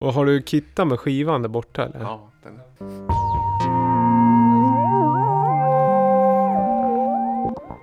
Och 0.00 0.12
har 0.14 0.26
du 0.26 0.42
kittat 0.42 0.86
med 0.86 1.00
skivan 1.00 1.42
där 1.42 1.48
borta 1.48 1.84
eller? 1.84 2.00
Ja, 2.00 2.30
den. 2.42 2.60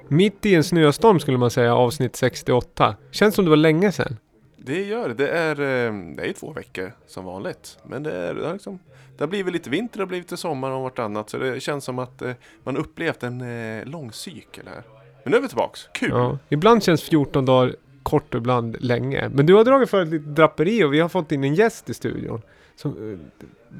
Mitt 0.08 0.46
i 0.46 0.56
en 0.56 0.64
snöstorm 0.64 1.20
skulle 1.20 1.38
man 1.38 1.52
säga, 1.52 1.76
avsnitt 1.76 2.16
68. 2.16 2.96
Känns 3.12 3.36
som 3.36 3.46
det 3.46 3.50
var 3.50 3.58
länge 3.58 3.92
sedan. 3.92 4.18
Det 4.58 4.84
gör 4.84 5.10
det. 5.10 5.14
Det 5.14 5.30
är, 5.30 5.52
eh, 5.52 5.94
det 6.16 6.24
är 6.24 6.28
ju 6.28 6.34
två 6.34 6.54
veckor 6.54 6.92
som 7.08 7.26
vanligt. 7.26 7.78
Men 7.84 8.04
det, 8.04 8.12
är, 8.12 8.34
det, 8.34 8.46
har 8.46 8.54
liksom, 8.54 8.80
det 9.18 9.24
har 9.24 9.28
blivit 9.28 9.54
lite 9.54 9.70
vinter, 9.70 9.98
det 9.98 10.02
har 10.02 10.08
blivit 10.08 10.26
lite 10.26 10.38
sommar 10.38 10.72
och 10.72 10.82
vartannat. 10.82 11.30
Så 11.30 11.38
det 11.38 11.60
känns 11.60 11.84
som 11.84 12.00
att 12.00 12.22
eh, 12.22 12.32
man 12.64 12.78
upplevt 12.78 13.24
en 13.24 13.42
eh, 13.42 13.86
lång 13.86 14.12
cykel 14.12 14.68
här. 14.68 14.84
Men 15.24 15.32
nu 15.32 15.38
är 15.38 15.42
vi 15.42 15.48
tillbaks. 15.48 15.90
Kul! 15.94 16.10
Ja. 16.10 16.38
Ibland 16.50 16.84
känns 16.84 17.02
14 17.02 17.46
dagar 17.46 17.76
kort 18.10 18.34
och 18.36 18.40
ibland 18.40 18.78
länge. 18.80 19.30
Men 19.30 19.46
du 19.46 19.54
har 19.54 19.64
dragit 19.64 19.90
för 19.90 20.02
ett 20.02 20.08
litet 20.08 20.36
draperi 20.36 20.84
och 20.84 20.94
vi 20.94 21.00
har 21.00 21.10
fått 21.10 21.32
in 21.32 21.44
en 21.44 21.54
gäst 21.56 21.90
i 21.90 21.94
studion. 21.94 22.42
Som, 22.76 23.12
eh, 23.14 23.20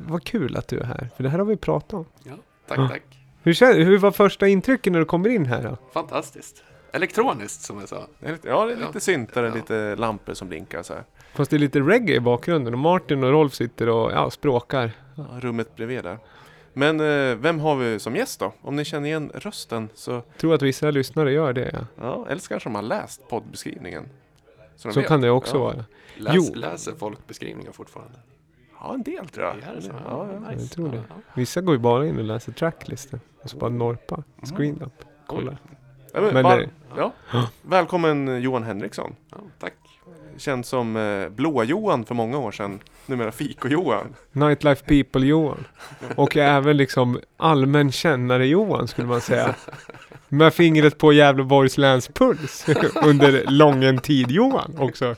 vad 0.08 0.24
kul 0.24 0.58
att 0.58 0.68
du 0.68 0.80
är 0.80 0.84
här, 0.84 1.10
för 1.16 1.24
det 1.24 1.30
här 1.30 1.38
har 1.40 1.46
vi 1.46 1.56
pratat 1.58 1.94
om. 1.94 2.06
Tack, 2.68 2.78
Ja. 2.80 2.88
tack. 2.90 3.04
Hur, 3.44 3.54
kän- 3.54 3.84
hur 3.84 3.98
var 3.98 4.12
första 4.12 4.48
intrycket 4.48 4.94
när 4.94 5.00
du 5.00 5.06
kommer 5.06 5.30
in 5.30 5.46
här 5.46 5.64
då? 5.64 5.78
Fantastiskt. 5.94 6.64
Elektroniskt 6.92 7.62
som 7.62 7.80
jag 7.80 7.90
sa. 7.90 8.08
Det 8.20 8.28
är 8.28 8.32
lite, 8.32 8.48
ja, 8.48 8.66
det 8.66 8.72
är 8.72 8.76
lite 8.76 8.90
Ja. 8.94 9.00
syntare, 9.00 9.48
Ja. 9.48 9.56
lite 9.56 9.96
lampor 9.96 10.34
som 10.34 10.48
blinkar 10.50 10.84
så 10.84 10.94
här. 10.94 11.04
Fast 11.34 11.52
det 11.52 11.58
är 11.58 11.60
lite 11.60 11.80
reggae 11.80 12.16
i 12.16 12.20
bakgrunden 12.20 12.74
och 12.74 12.80
Martin 12.80 13.24
och 13.24 13.32
Rolf 13.32 13.54
sitter 13.54 13.90
och 13.90 14.12
ja, 14.12 14.30
språkar. 14.30 14.92
Ja, 15.16 15.26
rummet 15.42 15.76
bredvid 15.76 16.04
där. 16.04 16.18
Men 16.78 17.00
eh, 17.00 17.36
vem 17.38 17.60
har 17.60 17.76
vi 17.76 18.00
som 18.00 18.16
gäst 18.16 18.40
då? 18.40 18.54
Om 18.62 18.76
ni 18.76 18.86
känner 18.86 19.08
igen 19.08 19.32
rösten 19.36 19.90
så, 19.94 20.22
Tror 20.38 20.54
att 20.54 20.62
vissa 20.62 20.92
lyssnare 20.92 21.32
gör 21.32 21.54
det 21.54 21.70
ja. 21.74 21.80
ja, 22.08 22.26
eller 22.30 22.42
så 22.42 22.48
kanske 22.50 22.70
de 22.70 22.76
har 22.76 22.82
läst 22.82 23.28
poddbeskrivningen. 23.30 24.10
de 24.84 24.94
Så 24.94 25.00
vet. 25.00 25.08
kan 25.08 25.22
det 25.22 25.30
också 25.30 25.56
ja. 25.56 25.60
vara. 25.64 25.86
Läs, 26.18 26.34
Jo. 26.36 26.44
läser 26.56 26.92
folk 26.96 27.28
beskrivningar 27.28 27.72
fortfarande? 27.72 28.20
Ja, 28.80 28.94
en 28.94 29.04
del 29.04 29.28
tror 29.28 29.46
jag. 29.46 29.56
Det 29.58 29.66
är 29.66 29.76
det 29.76 29.82
så? 29.82 29.92
Ja, 30.06 30.28
ja. 30.46 30.52
Jag 30.60 30.72
tror 30.72 30.90
det. 30.90 31.04
Vissa 31.36 31.62
går 31.62 31.76
ju 31.76 31.80
bara 31.80 32.08
in 32.08 32.18
och 32.18 32.24
läser 32.24 32.52
tracklisten. 32.52 33.20
Och 33.44 33.50
så 33.50 33.58
bara 33.58 33.70
norpa. 33.70 34.24
Screen 34.56 34.82
up. 34.82 35.04
Kolla. 35.28 35.58
Ja, 36.14 36.22
men, 36.22 36.34
Men 36.34 36.44
var, 36.44 36.58
det- 36.58 36.70
ja. 36.98 37.14
Välkommen 37.62 38.42
Johan 38.42 38.64
Henriksson. 38.64 39.16
ja, 39.32 39.38
tack. 39.60 39.74
Känd 40.38 40.66
som 40.66 40.96
eh, 40.96 41.30
Blå-Johan 41.30 42.06
för 42.06 42.16
många 42.16 42.38
år 42.38 42.52
sedan. 42.52 42.80
Numera 43.06 43.32
Fiko-Johan. 43.32 44.16
Nightlife 44.32 44.86
people 44.86 45.28
Johan. 45.28 45.66
Och 46.16 46.38
även 46.38 46.78
liksom 46.78 47.20
allmän 47.38 47.92
kännare 47.92 48.48
Johan 48.48 48.88
skulle 48.88 49.08
man 49.08 49.22
säga. 49.22 49.56
Med 50.30 50.54
fingret 50.54 50.98
på 50.98 51.14
Gävleborgs 51.14 51.78
läns 51.78 52.08
puls. 52.08 52.66
Under 53.04 53.46
lången 53.48 53.98
tid 53.98 54.32
Johan 54.32 54.76
också. 54.78 55.16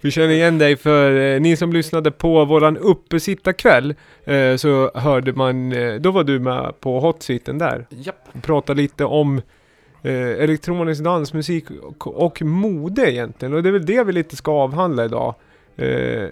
Vi 0.00 0.10
känner 0.10 0.34
igen 0.34 0.58
dig 0.58 0.76
för 0.76 1.34
eh, 1.34 1.40
ni 1.40 1.56
som 1.56 1.72
lyssnade 1.72 2.10
på 2.10 2.44
våran 2.44 2.76
uppesittarkväll. 2.76 3.94
Eh, 4.24 4.56
så 4.56 4.90
hörde 4.94 5.32
man, 5.32 5.72
eh, 5.72 5.94
då 5.94 6.10
var 6.10 6.24
du 6.24 6.38
med 6.38 6.80
på 6.80 7.00
hot 7.00 7.22
seaten 7.22 7.58
där. 7.58 7.86
Japp. 7.90 8.28
prata 8.42 8.72
lite 8.72 9.04
om 9.04 9.42
eh, 10.02 10.42
elektronisk 10.42 11.04
dansmusik 11.04 11.64
och, 11.70 12.24
och 12.24 12.42
mode 12.42 13.12
egentligen. 13.12 13.54
Och 13.54 13.62
det 13.62 13.68
är 13.68 13.72
väl 13.72 13.86
det 13.86 14.04
vi 14.04 14.12
lite 14.12 14.36
ska 14.36 14.52
avhandla 14.52 15.04
idag. 15.04 15.34
Eh, 15.76 16.28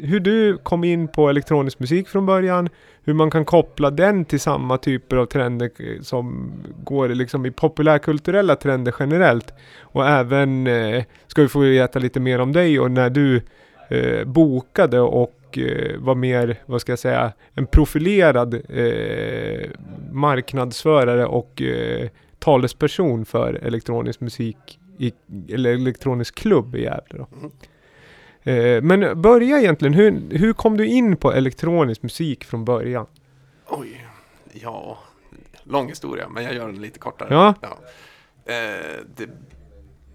hur 0.00 0.20
du 0.20 0.58
kom 0.58 0.84
in 0.84 1.08
på 1.08 1.28
elektronisk 1.28 1.78
musik 1.78 2.08
från 2.08 2.26
början, 2.26 2.68
hur 3.04 3.14
man 3.14 3.30
kan 3.30 3.44
koppla 3.44 3.90
den 3.90 4.24
till 4.24 4.40
samma 4.40 4.78
typer 4.78 5.16
av 5.16 5.26
trender 5.26 5.70
eh, 5.78 6.00
som 6.00 6.52
går 6.84 7.08
liksom 7.08 7.46
i 7.46 7.50
populärkulturella 7.50 8.56
trender 8.56 8.94
generellt. 8.98 9.54
Och 9.80 10.08
även 10.08 10.66
eh, 10.66 11.04
ska 11.26 11.42
vi 11.42 11.48
få 11.48 11.58
veta 11.58 11.98
lite 11.98 12.20
mer 12.20 12.40
om 12.40 12.52
dig 12.52 12.80
och 12.80 12.90
när 12.90 13.10
du 13.10 13.42
eh, 13.88 14.24
bokade 14.24 15.00
och 15.00 15.58
eh, 15.58 15.98
var 15.98 16.14
mer, 16.14 16.56
vad 16.66 16.80
ska 16.80 16.92
jag 16.92 16.98
säga, 16.98 17.32
en 17.54 17.66
profilerad 17.66 18.54
eh, 18.54 19.70
marknadsförare 20.12 21.26
och 21.26 21.62
eh, 21.62 22.08
talesperson 22.46 23.24
för 23.24 23.54
elektronisk 23.54 24.20
musik 24.20 24.78
i, 24.98 25.12
eller 25.48 25.72
elektronisk 25.72 26.34
klubb 26.34 26.74
i 26.74 26.82
Gävle 26.82 27.18
då. 27.18 27.26
Mm. 27.32 27.50
Eh, 28.42 28.82
men 28.82 29.22
börja 29.22 29.58
egentligen, 29.58 29.94
hur, 29.94 30.38
hur 30.38 30.52
kom 30.52 30.76
du 30.76 30.86
in 30.86 31.16
på 31.16 31.32
elektronisk 31.32 32.02
musik 32.02 32.44
från 32.44 32.64
början? 32.64 33.06
Oj. 33.68 34.06
Ja. 34.52 34.98
Lång 35.62 35.88
historia, 35.88 36.28
men 36.28 36.44
jag 36.44 36.54
gör 36.54 36.66
den 36.66 36.80
lite 36.80 36.98
kortare. 36.98 37.28
Ja. 37.30 37.54
Eh, 38.44 39.04
det 39.16 39.28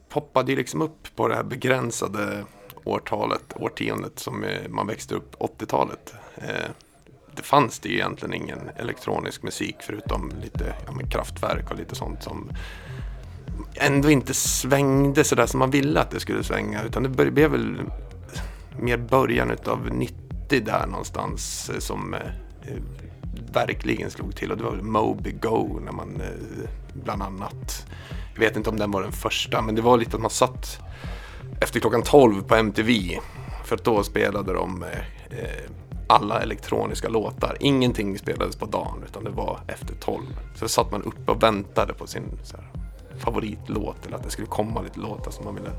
poppade 0.10 0.52
ju 0.52 0.58
liksom 0.58 0.82
upp 0.82 1.16
på 1.16 1.28
det 1.28 1.36
här 1.36 1.44
begränsade 1.44 2.44
årtalet, 2.84 3.54
årtiondet 3.56 4.20
som 4.20 4.44
eh, 4.44 4.70
man 4.70 4.88
växte 4.88 5.16
upp, 5.16 5.36
80-talet. 5.36 6.14
Eh, 6.36 6.72
det 7.36 7.44
fanns 7.44 7.80
det 7.80 7.90
ju 7.90 7.96
egentligen 7.96 8.34
ingen 8.34 8.70
elektronisk 8.76 9.44
musik 9.44 9.76
förutom 9.80 10.32
lite 10.42 10.76
ja, 10.86 10.92
men 10.92 11.10
kraftverk 11.10 11.72
och 11.72 11.78
lite 11.78 11.96
sånt 11.96 12.24
som 12.24 12.52
ändå 13.74 14.10
inte 14.10 14.34
svängde 14.34 15.24
sådär 15.24 15.46
som 15.46 15.60
man 15.60 15.72
ville 15.72 16.02
att 16.02 16.12
det 16.12 16.20
skulle 16.20 16.44
svänga. 16.44 16.84
Utan 16.84 17.04
det 17.04 17.10
blev 17.10 17.52
väl 17.52 17.78
mer 18.80 18.98
början 18.98 19.52
utav 19.52 19.90
90 19.94 20.16
där 20.50 20.88
någonstans 20.88 21.70
eh, 21.70 21.80
som 21.80 22.14
eh, 22.14 22.20
eh, 22.62 22.82
verkligen 23.54 24.12
slog 24.12 24.36
till. 24.36 24.52
Och 24.52 24.58
det 24.58 24.64
var 24.64 24.72
väl 24.72 24.82
Moby 24.82 25.32
Go 25.32 25.80
när 25.86 25.92
man 25.92 26.22
eh, 26.22 26.70
bland 26.94 27.22
annat, 27.22 27.86
jag 28.34 28.40
vet 28.40 28.58
inte 28.58 28.70
om 28.70 28.78
den 28.78 28.92
var 28.92 29.02
den 29.02 29.12
första, 29.12 29.62
men 29.62 29.76
det 29.76 29.82
var 29.82 29.98
lite 29.98 30.16
att 30.16 30.22
man 30.22 30.32
satt 30.32 30.80
efter 31.62 31.80
klockan 31.80 32.04
12 32.04 32.44
på 32.44 32.56
MTV. 32.56 33.20
För 33.66 33.76
att 33.76 33.84
då 33.84 34.04
spelade 34.04 34.54
de 34.54 34.84
eh, 34.84 35.40
eh 35.40 35.72
alla 36.12 36.42
elektroniska 36.42 37.10
låtar. 37.10 37.58
Ingenting 37.60 38.18
spelades 38.18 38.56
på 38.56 38.66
dagen 38.66 39.04
utan 39.10 39.24
det 39.24 39.30
var 39.30 39.60
efter 39.68 39.96
12. 39.96 40.22
Så 40.56 40.68
satt 40.68 40.92
man 40.92 41.04
uppe 41.04 41.32
och 41.32 41.44
väntade 41.44 41.94
på 41.94 42.08
sin 42.08 42.24
så 42.44 42.58
här, 42.58 42.66
favoritlåt 43.20 44.06
eller 44.06 44.16
att 44.18 44.24
det 44.24 44.30
skulle 44.30 44.48
komma 44.48 44.82
lite 44.82 45.00
låtar 45.00 45.32
som 45.32 45.46
man 45.46 45.56
ville 45.56 45.70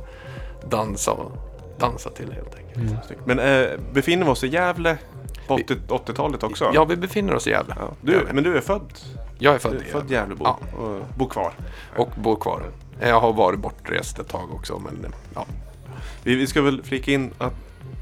dansa 0.71 1.11
och 1.13 1.33
dansa 1.79 2.11
till 2.11 2.33
helt 2.33 2.55
enkelt. 2.55 3.07
Snyggt. 3.07 3.27
Men 3.27 3.39
eh, 3.39 3.67
befinner 3.93 4.25
vi 4.25 4.31
oss 4.31 4.45
i 4.45 4.49
Gävle 4.49 4.99
på 5.47 5.55
80 5.55 5.75
80-talet 5.89 6.43
också? 6.43 6.71
Ja, 6.75 6.85
vi 6.85 6.97
befinner 6.97 7.35
oss 7.35 7.47
i 7.47 7.51
Gävle. 7.51 7.75
Ja. 7.79 7.91
Du, 8.01 8.25
vi. 8.27 8.33
men 8.33 8.45
du 8.45 8.57
är 8.57 8.61
född, 8.61 8.93
Jag 9.39 9.51
är 9.55 9.59
du 9.59 9.61
född 9.61 9.75
är 9.75 9.77
i 9.77 9.85
född 9.85 10.11
Gävle. 10.11 10.15
Gävlebo 10.15 10.45
Ja. 10.45 10.59
och 10.79 11.01
bor 11.19 11.29
kvar. 11.29 11.53
Och 11.97 12.09
bor 12.17 12.37
kvar. 12.37 12.63
Jag 13.01 13.21
har 13.21 13.33
varit 13.33 13.61
bortrest 13.61 14.19
ett 14.19 14.29
tag 14.29 14.55
också, 14.55 14.79
men 14.79 15.07
ja. 15.35 15.47
Vi, 16.23 16.35
vi 16.35 16.47
ska 16.47 16.63
väl 16.63 16.83
flika 16.83 17.11
in 17.13 17.31
att 17.39 17.55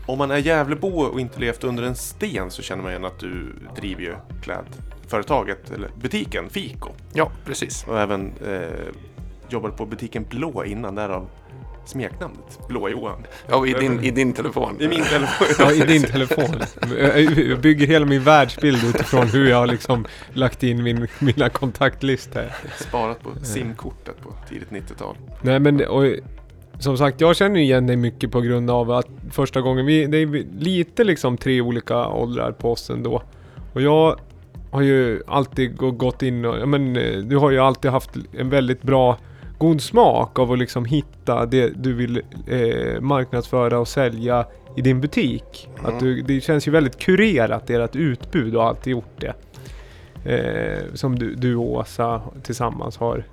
om 0.07 0.19
man 0.19 0.31
är 0.31 0.37
Gävlebo 0.37 1.01
och 1.01 1.21
inte 1.21 1.41
levt 1.41 1.65
under 1.65 1.83
en 1.83 1.95
sten 1.95 2.51
så 2.51 2.63
känner 2.63 2.83
man 2.83 2.93
igen 2.93 3.05
att 3.05 3.19
du 3.19 3.55
driver 3.77 4.03
ju 4.03 4.15
klädföretaget, 4.43 5.71
eller 5.71 5.91
butiken 6.01 6.51
Fiko. 6.51 6.91
Ja, 7.13 7.31
precis. 7.45 7.85
Och 7.89 8.01
även 8.01 8.33
eh, 8.47 8.61
jobbade 9.49 9.75
på 9.77 9.87
butiken 9.87 10.27
Blå 10.31 10.65
innan, 10.65 10.95
därav 10.95 11.29
smeknamnet 11.85 12.59
Blå-Johan. 12.69 13.27
Ja, 13.49 13.67
i 13.67 13.73
din, 13.73 14.01
i 14.01 14.11
din 14.11 14.33
telefon. 14.33 14.77
I 14.81 14.89
min 14.89 15.05
telefon. 15.05 15.47
Ja, 15.59 15.73
i 15.73 15.81
din 15.81 16.03
telefon. 16.03 16.61
Jag 17.49 17.61
bygger 17.61 17.87
hela 17.87 18.07
min 18.07 18.23
världsbild 18.23 18.85
utifrån 18.85 19.27
hur 19.27 19.49
jag 19.49 19.57
har 19.57 19.67
liksom 19.67 20.07
lagt 20.33 20.63
in 20.63 20.83
min, 20.83 21.09
mina 21.19 21.49
kontaktlistor. 21.49 22.45
Sparat 22.79 23.23
på 23.23 23.31
simkortet 23.43 24.21
på 24.23 24.35
tidigt 24.49 24.71
90-tal. 24.71 25.17
Nej 25.43 25.59
men 25.59 25.87
och, 25.87 26.05
som 26.81 26.99
sagt, 26.99 27.21
jag 27.21 27.37
känner 27.37 27.61
igen 27.61 27.87
dig 27.87 27.97
mycket 27.97 28.31
på 28.31 28.41
grund 28.41 28.71
av 28.71 28.91
att 28.91 29.07
första 29.31 29.61
gången 29.61 29.87
vi, 29.87 30.07
det 30.07 30.19
är 30.19 30.47
lite 30.59 31.05
liksom 31.05 31.37
tre 31.37 31.61
olika 31.61 32.09
åldrar 32.09 32.53
på 32.53 32.73
oss 32.73 32.91
ändå. 32.91 33.23
Och 33.73 33.83
jag 33.83 34.17
har 34.71 34.83
ju 34.83 35.23
alltid 35.27 35.77
gå- 35.77 35.91
gått 35.91 36.23
in 36.23 36.45
och, 36.45 36.69
men 36.69 36.97
eh, 36.97 37.19
du 37.19 37.37
har 37.37 37.51
ju 37.51 37.59
alltid 37.59 37.91
haft 37.91 38.11
en 38.39 38.51
väldigt 38.51 38.83
bra 38.83 39.19
god 39.59 39.81
smak 39.81 40.39
av 40.39 40.53
att 40.53 40.59
liksom 40.59 40.85
hitta 40.85 41.47
det 41.47 41.69
du 41.69 41.95
vill 41.95 42.23
eh, 42.47 43.01
marknadsföra 43.01 43.79
och 43.79 43.89
sälja 43.89 44.47
i 44.77 44.81
din 44.83 45.01
butik. 45.01 45.69
Mm. 45.79 45.95
Att 45.95 46.01
du, 46.01 46.23
det 46.23 46.41
känns 46.41 46.69
ju 46.69 46.73
väldigt 46.73 46.99
kurerat, 46.99 47.71
ert 47.71 47.97
utbud 47.97 48.57
och 48.57 48.65
alltid 48.65 48.91
gjort 48.91 49.21
det. 49.21 49.35
Eh, 50.25 50.95
som 50.95 51.19
du, 51.19 51.35
du 51.35 51.57
och 51.57 51.71
Åsa 51.71 52.23
tillsammans 52.43 52.97
har 52.97 53.25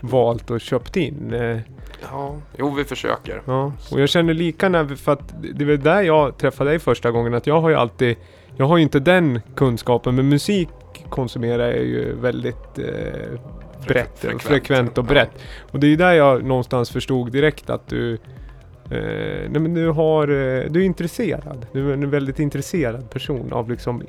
valt 0.00 0.50
och 0.50 0.60
köpt 0.60 0.96
in. 0.96 1.34
Eh, 1.34 1.58
Ja, 2.02 2.34
jo, 2.58 2.70
vi 2.74 2.84
försöker. 2.84 3.42
Ja, 3.44 3.72
och 3.92 4.00
jag 4.00 4.08
känner 4.08 4.34
lika 4.34 4.68
när, 4.68 4.82
vi- 4.84 4.96
för 4.96 5.12
att 5.12 5.34
det 5.54 5.64
är 5.64 5.66
väl 5.66 5.80
där 5.80 6.02
jag 6.02 6.38
träffade 6.38 6.70
dig 6.70 6.78
första 6.78 7.10
gången, 7.10 7.34
att 7.34 7.46
jag 7.46 7.60
har 7.60 7.68
ju 7.68 7.74
alltid, 7.74 8.16
jag 8.56 8.66
har 8.66 8.76
ju 8.76 8.82
inte 8.82 9.00
den 9.00 9.40
kunskapen, 9.54 10.14
men 10.14 10.28
musik 10.28 10.68
konsumerar 11.08 11.66
jag 11.68 11.84
ju 11.84 12.14
väldigt 12.14 12.78
eh, 12.78 12.84
brett, 13.86 14.18
frekvent, 14.18 14.42
frekvent, 14.42 14.98
och 14.98 15.04
ja. 15.04 15.08
brett. 15.08 15.30
Och 15.70 15.80
det 15.80 15.86
är 15.86 15.88
ju 15.88 15.96
där 15.96 16.12
jag 16.12 16.44
någonstans 16.44 16.90
förstod 16.90 17.32
direkt 17.32 17.70
att 17.70 17.88
du, 17.88 18.14
eh, 18.14 18.18
nej 19.50 19.60
men 19.60 19.74
du 19.74 19.88
har, 19.90 20.22
eh, 20.28 20.70
du 20.70 20.80
är 20.80 20.84
intresserad. 20.84 21.66
Du 21.72 21.88
är 21.88 21.92
en 21.92 22.10
väldigt 22.10 22.38
intresserad 22.40 23.10
person 23.10 23.52
av 23.52 23.70
liksom, 23.70 24.02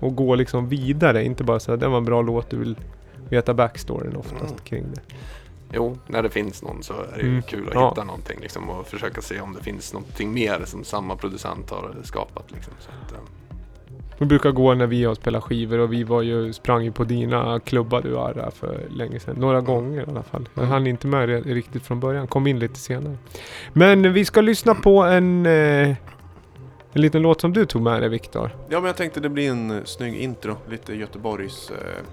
att 0.00 0.16
gå 0.16 0.34
liksom 0.34 0.68
vidare, 0.68 1.24
inte 1.24 1.44
bara 1.44 1.60
säga 1.60 1.76
det 1.76 1.88
var 1.88 1.98
en 1.98 2.04
bra 2.04 2.22
låt, 2.22 2.50
du 2.50 2.56
vill 2.56 2.76
veta 3.28 3.54
backstoryn 3.54 4.16
oftast 4.16 4.42
Mm. 4.52 4.64
kring 4.64 4.84
det. 4.94 5.00
Jo, 5.72 5.98
när 6.06 6.22
det 6.22 6.30
finns 6.30 6.62
någon 6.62 6.82
så 6.82 6.92
är 6.92 7.16
det 7.16 7.22
ju 7.22 7.28
Mm. 7.28 7.42
kul 7.42 7.68
att 7.68 7.74
Ja. 7.74 7.88
hitta 7.88 8.04
någonting 8.04 8.38
liksom, 8.40 8.70
och 8.70 8.86
försöka 8.86 9.20
se 9.20 9.40
om 9.40 9.52
det 9.54 9.62
finns 9.62 9.92
någonting 9.92 10.32
mer 10.32 10.62
som 10.64 10.84
samma 10.84 11.16
producent 11.16 11.70
har 11.70 11.94
skapat. 12.02 12.44
Liksom. 12.52 12.72
Så 12.80 12.90
att, 13.06 13.12
eh, 13.12 13.18
Vi 14.18 14.26
brukar 14.26 14.50
gå 14.50 14.74
när 14.74 14.86
vi 14.86 15.04
har 15.04 15.14
spelat 15.14 15.44
skivor 15.44 15.78
och 15.78 15.92
vi 15.92 16.04
var 16.04 16.22
ju, 16.22 16.52
sprang 16.52 16.84
ju 16.84 16.92
på 16.92 17.04
dina 17.04 17.60
klubbar 17.60 18.02
du 18.02 18.14
har 18.14 18.34
där 18.34 18.50
för 18.50 18.80
länge 18.90 19.20
sedan. 19.20 19.36
Några 19.38 19.60
gånger 19.60 20.00
i 20.00 20.10
alla 20.10 20.22
fall. 20.22 20.48
Jag 20.54 20.62
Mm. 20.62 20.72
hann 20.72 20.86
inte 20.86 21.06
med 21.06 21.28
det 21.28 21.40
riktigt 21.40 21.82
från 21.82 22.00
början. 22.00 22.26
Kom 22.26 22.46
in 22.46 22.58
lite 22.58 22.78
senare. 22.78 23.16
Men 23.72 24.12
vi 24.12 24.24
ska 24.24 24.40
lyssna 24.40 24.74
på 24.74 25.02
en, 25.02 25.46
eh, 25.46 25.88
en 26.92 27.00
liten 27.00 27.22
låt 27.22 27.40
som 27.40 27.52
du 27.52 27.66
tog 27.66 27.82
med 27.82 28.02
dig 28.02 28.08
Viktor. 28.08 28.50
Ja, 28.68 28.80
men 28.80 28.84
jag 28.86 28.96
tänkte 28.96 29.20
det 29.20 29.28
blir 29.28 29.50
en 29.50 29.80
snygg 29.84 30.14
intro. 30.14 30.56
Lite 30.68 30.94
Göteborgs 30.94 31.70
eh, 31.70 32.04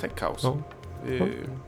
tech 0.00 0.10
house. 0.22 0.46
Ja. 0.46 0.56
Vi, 1.06 1.22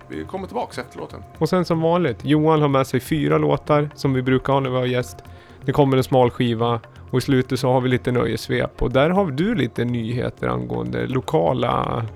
vi 0.08 0.24
kommer 0.24 0.46
tillbaks 0.46 0.78
efter 0.78 0.98
låten. 0.98 1.22
Och 1.38 1.48
sen 1.48 1.64
som 1.64 1.80
vanligt, 1.80 2.24
Johan 2.24 2.60
har 2.62 2.68
med 2.68 2.86
sig 2.86 3.00
fyra 3.00 3.38
låtar 3.38 3.90
som 3.94 4.12
vi 4.12 4.22
brukar 4.22 4.52
ha 4.52 4.60
när 4.60 4.70
vi 4.70 4.76
har 4.76 4.86
gäst. 4.86 5.16
Det 5.64 5.72
kommer 5.72 5.96
en 5.96 6.04
smal 6.04 6.30
skiva 6.30 6.80
och 7.10 7.18
i 7.18 7.20
slutet 7.20 7.60
så 7.60 7.72
har 7.72 7.80
vi 7.80 7.88
lite 7.88 8.12
nöjesvep. 8.12 8.82
Och 8.82 8.90
där 8.92 9.10
har 9.10 9.30
du 9.30 9.54
lite 9.54 9.84
nyheter 9.84 10.48
angående 10.48 11.06
lokala, 11.06 12.06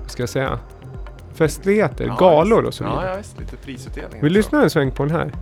vad 0.00 0.10
ska 0.10 0.22
jag 0.22 0.30
säga, 0.30 0.58
festligheter, 1.34 2.04
Ja, 2.06 2.16
galor 2.18 2.64
och 2.64 2.74
så 2.74 2.84
vidare. 2.84 3.04
Ja, 3.04 3.10
ja, 3.10 3.16
visst. 3.16 3.40
Lite 3.40 3.56
prisutdelning. 3.56 4.22
Vi 4.22 4.30
lyssnar 4.30 4.62
en 4.62 4.70
sväng 4.70 4.90
på 4.90 5.04
den 5.04 5.16
här. 5.16 5.32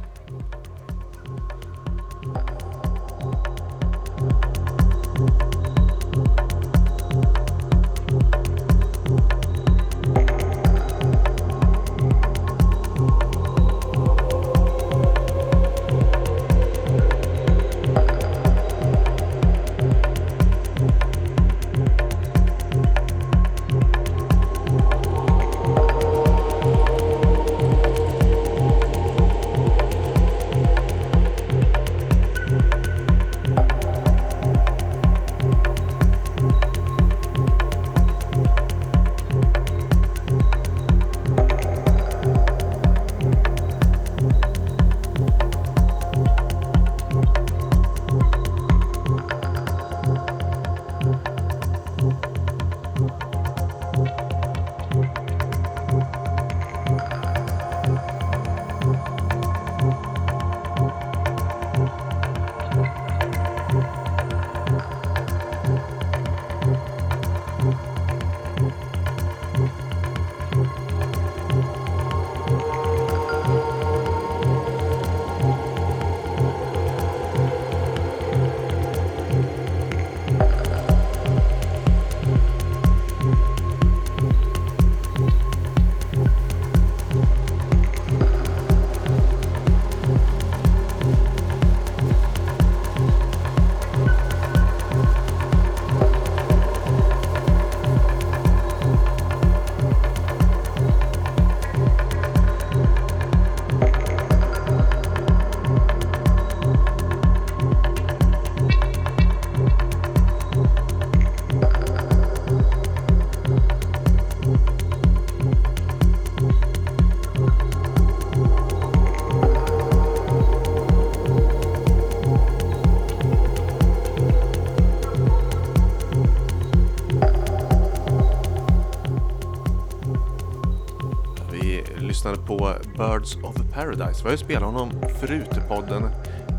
Birds 132.98 133.36
of 133.42 133.56
Paradise. 133.74 134.22
Vi 134.22 134.24
har 134.24 134.30
ju 134.30 134.36
spelat 134.36 134.62
honom 134.62 134.90
förut 135.20 135.56
i 135.56 135.68
podden. 135.68 136.10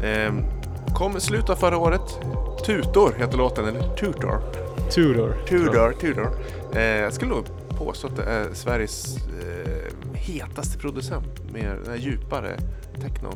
Ehm, 0.03 0.44
kom 0.95 1.18
i 1.18 1.19
slutet 1.19 1.50
av 1.50 1.56
förra 1.56 1.77
året. 1.77 2.19
Tutor 2.65 3.13
heter 3.18 3.38
låten, 3.38 3.65
eller 3.65 3.95
Tutor. 3.95 4.41
Tudor. 4.91 5.36
Tudor, 5.47 5.91
Tudor. 5.91 6.30
Eh, 6.74 6.81
jag 6.81 7.13
skulle 7.13 7.31
nog 7.31 7.45
påstå 7.69 8.07
att 8.07 8.15
det 8.15 8.24
är 8.24 8.53
Sveriges 8.53 9.18
eh, 9.18 9.94
hetaste 10.13 10.80
producent 10.80 11.51
med 11.53 11.77
den 11.83 11.89
här 11.89 11.97
djupare 11.97 12.57
techno. 13.01 13.30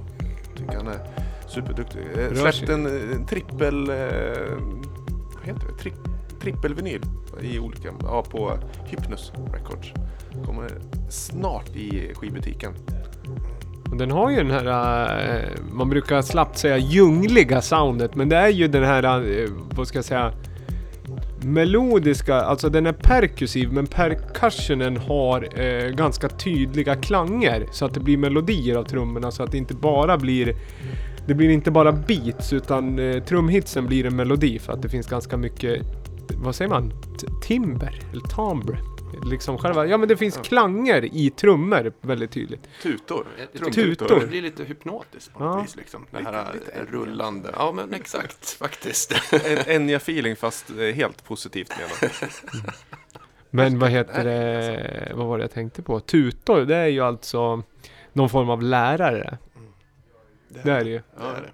Tycker 0.58 0.76
han 0.76 0.88
är 0.88 1.00
superduktig. 1.48 2.02
Eh, 2.18 2.34
släppt 2.34 2.70
en, 2.70 2.86
en 3.14 3.26
trippel... 3.26 3.90
Eh, 3.90 3.96
vad 5.36 5.44
heter 5.44 5.68
det? 5.68 5.78
Tri, 5.82 5.94
trippelvinyl 6.42 7.02
i 7.42 7.60
olika, 7.60 7.94
ja, 8.02 8.24
på 8.24 8.58
Hypnus 8.86 9.32
Records. 9.54 9.94
Kommer 10.46 10.70
snart 11.10 11.76
i 11.76 12.14
skivbutiken. 12.16 12.74
Och 13.94 14.00
den 14.00 14.12
har 14.12 14.30
ju 14.30 14.38
den 14.38 14.52
här, 14.52 14.66
eh, 15.36 15.50
man 15.72 15.90
brukar 15.90 16.22
slappt 16.22 16.58
säga 16.58 16.78
djungliga 16.78 17.62
soundet, 17.62 18.16
men 18.16 18.30
det 18.30 18.36
är 18.36 18.50
ju 18.50 18.68
den 18.68 18.84
här, 18.84 19.04
eh, 19.04 19.50
vad 19.76 19.88
ska 19.88 19.98
jag 19.98 20.06
säga, 20.06 20.32
melodiska, 21.42 22.36
alltså 22.36 22.70
den 22.70 22.86
är 22.86 22.94
perkussiv 22.94 23.72
men 23.74 23.88
percussionen 23.88 24.98
har 24.98 25.60
eh, 25.62 25.90
ganska 25.90 26.30
tydliga 26.30 26.96
klanger 26.96 27.66
så 27.72 27.86
att 27.86 27.94
det 27.94 28.00
blir 28.00 28.18
melodier 28.18 28.76
av 28.76 28.84
trummorna 28.84 29.32
så 29.32 29.44
att 29.44 29.52
det 29.52 29.58
inte 29.58 29.74
bara 29.74 30.18
blir 30.18 30.56
det 31.28 31.34
blir 31.34 31.50
inte 31.50 31.72
bara 31.72 31.92
beats 31.92 32.54
utan 32.54 33.00
eh, 33.00 33.24
trumhitsen 33.24 33.88
blir 33.88 34.06
en 34.06 34.16
melodi 34.16 34.60
för 34.60 34.74
att 34.74 34.82
det 34.82 34.90
finns 34.90 35.08
ganska 35.08 35.38
mycket, 35.38 35.82
vad 36.44 36.56
säger 36.56 36.70
man? 36.70 36.90
T- 36.90 37.28
timber? 37.48 38.00
Eller 38.12 38.22
timbre? 38.22 38.78
Liksom 39.26 39.58
själva, 39.58 39.86
ja 39.86 39.98
men 39.98 40.08
det 40.08 40.18
finns 40.18 40.36
Ja. 40.36 40.44
klanger 40.44 41.06
i 41.16 41.30
trummor 41.30 41.94
väldigt 42.02 42.32
tydligt. 42.32 42.68
Tutor. 42.82 43.26
Tutor. 43.74 44.20
Det 44.20 44.28
blir 44.28 44.42
lite 44.42 44.64
hypnotiskt 44.64 45.34
på 45.34 45.44
något 45.44 45.56
Ja. 45.56 45.62
vis. 45.62 45.76
Liksom. 45.76 46.06
Det 46.12 46.18
Lite- 46.20 46.32
här 46.32 46.54
lite 46.54 46.72
Enya. 46.72 46.92
rullande. 46.92 47.50
Ja, 47.58 47.72
men 47.72 47.94
exakt 47.94 48.50
faktiskt. 48.60 49.14
En 49.68 49.90
Enya-feeling 49.90 50.36
fast 50.36 50.70
eh, 50.70 50.78
helt 50.78 51.24
positivt 51.24 51.72
menat. 51.78 52.14
Men 53.50 53.80
vad 53.80 53.90
heter 53.90 54.24
det, 54.24 55.12
vad 55.16 55.28
var 55.28 55.38
det 55.38 55.44
jag 55.44 55.52
tänkte 55.52 55.82
på? 55.82 56.00
Tutor, 56.00 56.62
det 56.66 56.76
är 56.76 56.88
ju 56.88 57.00
alltså 57.02 57.64
någon 58.14 58.30
form 58.30 58.50
av 58.50 58.62
lärare. 58.64 59.38
Det 60.64 60.70
är 60.72 60.84
det 60.84 60.90
ju. 60.90 61.02
Det 61.18 61.24
är 61.24 61.52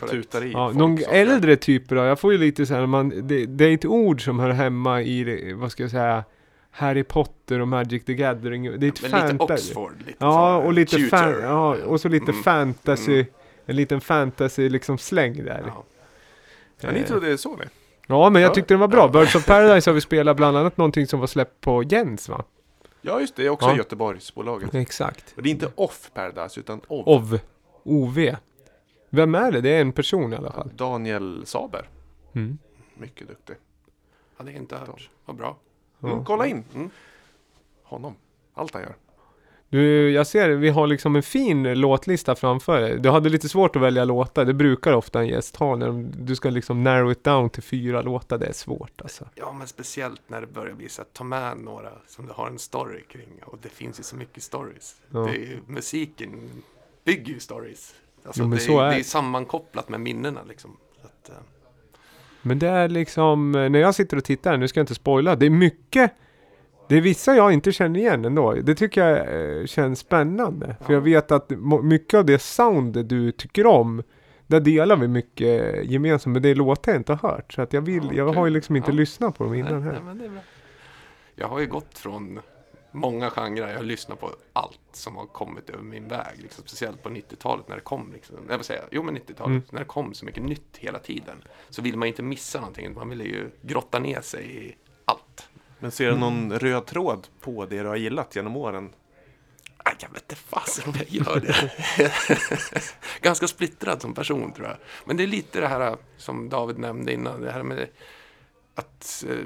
det. 0.00 0.06
Tutar 0.08 0.44
i 0.44 0.52
Ja, 0.52 0.72
någon 0.72 0.98
äldre 1.08 1.56
typer 1.56 1.96
då, 1.96 2.02
jag 2.02 2.20
får 2.20 2.32
ju 2.32 2.38
lite 2.38 2.66
så 2.66 2.74
här, 2.74 2.86
man, 2.86 3.08
det, 3.28 3.46
det 3.46 3.64
är 3.64 3.74
ett 3.74 3.84
ord 3.84 4.24
som 4.24 4.38
hör 4.38 4.50
hemma 4.50 5.02
i, 5.02 5.52
vad 5.52 5.72
ska 5.72 5.82
jag 5.82 5.90
säga, 5.90 6.24
Harry 6.70 7.02
Potter 7.04 7.60
och 7.60 7.68
Magic 7.68 8.04
the 8.04 8.14
Gathering. 8.14 8.62
Det 8.62 8.68
är 8.68 8.74
ett 8.74 8.80
Men 8.80 8.90
lite 8.90 9.08
fantasy. 9.08 9.54
Oxford. 9.70 9.94
Lite 9.98 10.14
Ja, 10.18 10.56
och 10.56 10.72
lite, 10.72 10.98
fan, 10.98 11.40
ja, 11.42 11.76
och 11.84 12.00
så 12.00 12.08
lite 12.08 12.30
Mm. 12.30 12.42
fantasy, 12.42 13.12
Mm. 13.14 13.26
en 13.66 13.76
liten 13.76 14.00
fantasy 14.00 14.68
liksom 14.68 14.98
släng 14.98 15.44
där. 15.44 15.62
Ja. 15.66 15.84
Ja, 16.80 16.90
ni 16.90 17.02
trodde 17.04 17.26
det 17.28 17.38
så 17.38 17.56
ni? 17.56 17.64
Ja, 18.06 18.30
men 18.30 18.42
jag 18.42 18.50
Ja. 18.50 18.54
tyckte 18.54 18.74
den 18.74 18.80
var 18.80 18.88
bra. 18.88 19.00
Ja. 19.00 19.08
Birds 19.20 19.34
of 19.34 19.46
Paradise 19.46 19.90
har 19.90 19.94
vi 19.94 20.00
spelat 20.00 20.36
bland 20.36 20.56
annat 20.56 20.76
någonting 20.76 21.06
som 21.06 21.20
var 21.20 21.26
släppt 21.26 21.60
på 21.60 21.82
Jens 21.82 22.28
va? 22.28 22.44
Ja, 23.02 23.20
just 23.20 23.36
det. 23.36 23.42
Det 23.42 23.46
är 23.46 23.50
också 23.50 23.68
Ja. 23.68 23.76
Göteborgsbolaget. 23.76 24.74
Exakt. 24.74 25.34
Och 25.36 25.42
det 25.42 25.48
är 25.48 25.50
inte 25.50 25.68
Off 25.74 26.10
Paradise, 26.14 26.60
utan 26.60 26.80
OV. 26.88 27.08
OV. 27.08 27.38
OV. 27.82 28.36
Vem 29.10 29.34
är 29.34 29.52
det? 29.52 29.60
Det 29.60 29.70
är 29.70 29.80
en 29.80 29.92
person 29.92 30.32
i 30.32 30.36
alla 30.36 30.52
fall. 30.52 30.70
Daniel 30.74 31.42
Saber. 31.46 31.88
Mm. 32.34 32.58
Mycket 32.94 33.28
duktig. 33.28 33.56
Hade 34.36 34.50
jag 34.50 34.60
inte 34.60 34.76
hört. 34.76 35.10
Vad 35.26 35.36
bra. 35.36 35.56
Mm, 36.02 36.16
Ja. 36.18 36.24
kolla 36.24 36.46
in 36.46 36.64
Mm. 36.74 36.90
honom. 37.82 38.14
Allt 38.54 38.74
han 38.74 38.82
gör. 38.82 38.96
Du, 39.68 40.10
jag 40.10 40.26
ser, 40.26 40.50
vi 40.50 40.68
har 40.68 40.86
liksom 40.86 41.16
en 41.16 41.22
fin 41.22 41.62
låtlista 41.80 42.34
framför 42.34 42.80
dig. 42.80 42.98
Du 42.98 43.10
hade 43.10 43.28
lite 43.28 43.48
svårt 43.48 43.76
att 43.76 43.82
välja 43.82 44.04
låtar, 44.04 44.44
det 44.44 44.54
brukar 44.54 44.92
ofta 44.92 45.20
en 45.20 45.26
gäst 45.28 45.56
ha 45.56 45.76
när 45.76 45.86
de, 45.86 46.12
du 46.18 46.36
ska 46.36 46.50
liksom 46.50 46.84
narrow 46.84 47.12
it 47.12 47.24
down 47.24 47.50
till 47.50 47.62
fyra 47.62 48.02
låtar, 48.02 48.38
det 48.38 48.46
är 48.46 48.52
svårt 48.52 49.00
alltså. 49.00 49.28
Ja, 49.34 49.52
men 49.52 49.66
speciellt 49.66 50.20
när 50.26 50.40
det 50.40 50.46
börjar 50.46 50.74
bli 50.74 50.88
så 50.88 51.02
att 51.02 51.12
ta 51.12 51.24
med 51.24 51.58
några 51.58 51.90
som 52.06 52.26
du 52.26 52.32
har 52.32 52.46
en 52.46 52.58
story 52.58 53.02
kring. 53.08 53.28
Och 53.44 53.58
det 53.62 53.68
finns 53.68 54.00
ju 54.00 54.02
så 54.02 54.16
mycket 54.16 54.42
stories. 54.42 54.96
Ja. 55.10 55.18
Det 55.18 55.36
är 55.36 55.60
musiken 55.66 56.40
bygger 57.04 57.32
ju 57.34 57.40
stories. 57.40 57.94
Alltså, 58.24 58.42
Jo, 58.42 58.48
det, 58.50 58.64
är, 58.66 58.82
är 58.82 58.90
det 58.90 58.98
är 58.98 59.02
sammankopplat 59.02 59.88
med 59.88 60.00
minnena 60.00 60.40
liksom. 60.48 60.76
Så 61.00 61.06
att, 61.06 61.28
eh, 61.28 61.36
Men 62.42 62.58
det 62.58 62.68
är 62.68 62.88
liksom, 62.88 63.54
eh, 63.54 63.68
när 63.70 63.78
jag 63.78 63.94
sitter 63.94 64.16
och 64.16 64.24
tittar, 64.24 64.56
nu 64.56 64.68
ska 64.68 64.80
jag 64.80 64.82
inte 64.82 64.94
spoila, 64.94 65.36
det 65.36 65.46
är 65.46 65.50
mycket 65.50 66.12
det 66.88 66.96
är 66.96 67.00
vissa 67.00 67.34
jag 67.34 67.52
inte 67.52 67.72
känner 67.72 68.00
igen 68.00 68.24
ändå. 68.24 68.52
Det 68.52 68.74
tycker 68.74 69.06
jag 69.08 69.18
eh, 69.60 69.66
känns 69.66 69.98
spännande. 69.98 70.76
För 70.80 70.92
Ja. 70.92 70.96
jag 70.96 71.00
vet 71.00 71.32
att 71.32 71.50
mycket 71.82 72.18
av 72.18 72.24
det 72.24 72.38
soundet 72.42 73.08
du 73.08 73.32
tycker 73.32 73.66
om, 73.66 74.02
där 74.46 74.60
delar 74.60 74.96
vi 74.96 75.08
mycket 75.08 75.84
gemensamt. 75.84 76.32
Men 76.32 76.42
det 76.42 76.48
är 76.48 76.54
låtar 76.54 76.92
jag 76.92 77.00
inte 77.00 77.12
har 77.12 77.28
hört. 77.30 77.52
Så 77.52 77.62
att 77.62 77.72
jag 77.72 77.80
vill, 77.80 78.04
Ja, 78.04 78.12
jag 78.14 78.32
har 78.32 78.46
ju 78.46 78.52
liksom 78.52 78.76
inte 78.76 78.90
Ja. 78.90 78.94
lyssnat 78.94 79.38
på 79.38 79.44
dem 79.44 79.54
innan 79.54 79.84
nej, 79.84 79.94
här. 79.94 80.14
nej. 80.14 80.30
Jag 81.34 81.48
har 81.48 81.60
ju 81.60 81.66
gått 81.66 81.98
från 81.98 82.40
många 82.92 83.30
genrer. 83.30 83.68
Jag 83.68 83.76
har 83.76 83.84
lyssnat 83.84 84.20
på 84.20 84.30
allt 84.52 84.80
som 84.92 85.16
har 85.16 85.26
kommit 85.26 85.70
över 85.70 85.82
min 85.82 86.08
väg. 86.08 86.42
Liksom, 86.42 86.64
speciellt 86.66 87.02
på 87.02 87.08
90-talet 87.08 87.68
när 87.68 87.76
det 87.76 87.82
kom. 87.82 88.12
Liksom, 88.12 88.36
jag 88.48 88.56
vill 88.56 88.66
säga, 88.66 88.82
jo 88.90 89.02
men 89.02 89.16
90-talet. 89.16 89.46
Mm. 89.46 89.62
När 89.70 89.78
det 89.78 89.84
kom 89.84 90.14
så 90.14 90.24
mycket 90.24 90.42
nytt 90.42 90.76
hela 90.76 90.98
tiden. 90.98 91.42
Så 91.68 91.82
vill 91.82 91.96
man 91.96 92.08
inte 92.08 92.22
missa 92.22 92.58
någonting. 92.60 92.94
Man 92.94 93.08
vill 93.08 93.20
ju 93.20 93.50
grotta 93.62 93.98
ner 93.98 94.20
sig 94.20 94.66
i 94.66 94.76
allt. 95.04 95.48
Men 95.78 95.90
ser 95.90 96.10
du 96.10 96.16
någon 96.16 96.58
röd 96.58 96.86
tråd 96.86 97.28
på 97.40 97.66
det 97.66 97.82
du 97.82 97.88
har 97.88 97.96
gillat 97.96 98.36
genom 98.36 98.56
åren? 98.56 98.90
Aj, 99.76 99.94
Jag 99.98 100.08
vet 100.08 100.22
inte 100.22 100.36
fasen 100.36 100.84
om 100.86 100.94
jag 100.98 101.08
gör 101.08 101.40
det. 101.40 101.72
Ganska 103.22 103.48
splittrad 103.48 104.02
som 104.02 104.14
person 104.14 104.52
tror 104.52 104.66
jag. 104.66 104.76
Men 105.04 105.16
det 105.16 105.22
är 105.22 105.26
lite 105.26 105.60
det 105.60 105.68
här 105.68 105.96
som 106.16 106.48
David 106.48 106.78
nämnde 106.78 107.12
innan. 107.12 107.40
Det 107.40 107.52
här 107.52 107.62
med 107.62 107.88
att 108.74 109.24
eh, 109.28 109.36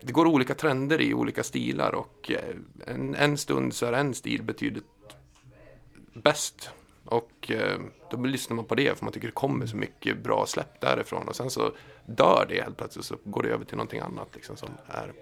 det 0.00 0.12
går 0.12 0.26
olika 0.26 0.54
trender 0.54 1.00
i 1.00 1.14
olika 1.14 1.42
stilar. 1.42 1.94
Och 1.94 2.30
eh, 2.30 2.94
en, 2.94 3.14
en 3.14 3.38
stund 3.38 3.74
så 3.74 3.86
är 3.86 3.92
en 3.92 4.14
stil 4.14 4.42
betydligt 4.42 4.84
bäst. 6.12 6.70
Och 7.04 7.50
eh, 7.50 7.80
då 8.10 8.16
lyssnar 8.16 8.56
man 8.56 8.64
på 8.64 8.74
det 8.74 8.98
för 8.98 9.04
man 9.04 9.12
tycker 9.12 9.28
det 9.28 9.32
kommer 9.32 9.66
så 9.66 9.76
mycket 9.76 10.22
bra 10.22 10.46
släpp 10.46 10.80
därifrån. 10.80 11.28
Och 11.28 11.36
sen 11.36 11.50
så 11.50 11.72
dör 12.06 12.46
det 12.48 12.62
helt 12.62 12.76
plötsligt 12.76 13.04
så 13.04 13.16
går 13.24 13.42
det 13.42 13.48
över 13.48 13.64
till 13.64 13.76
någonting 13.76 14.00
annat 14.00 14.28
liksom, 14.34 14.56
som 14.56 14.68
är 14.86 15.12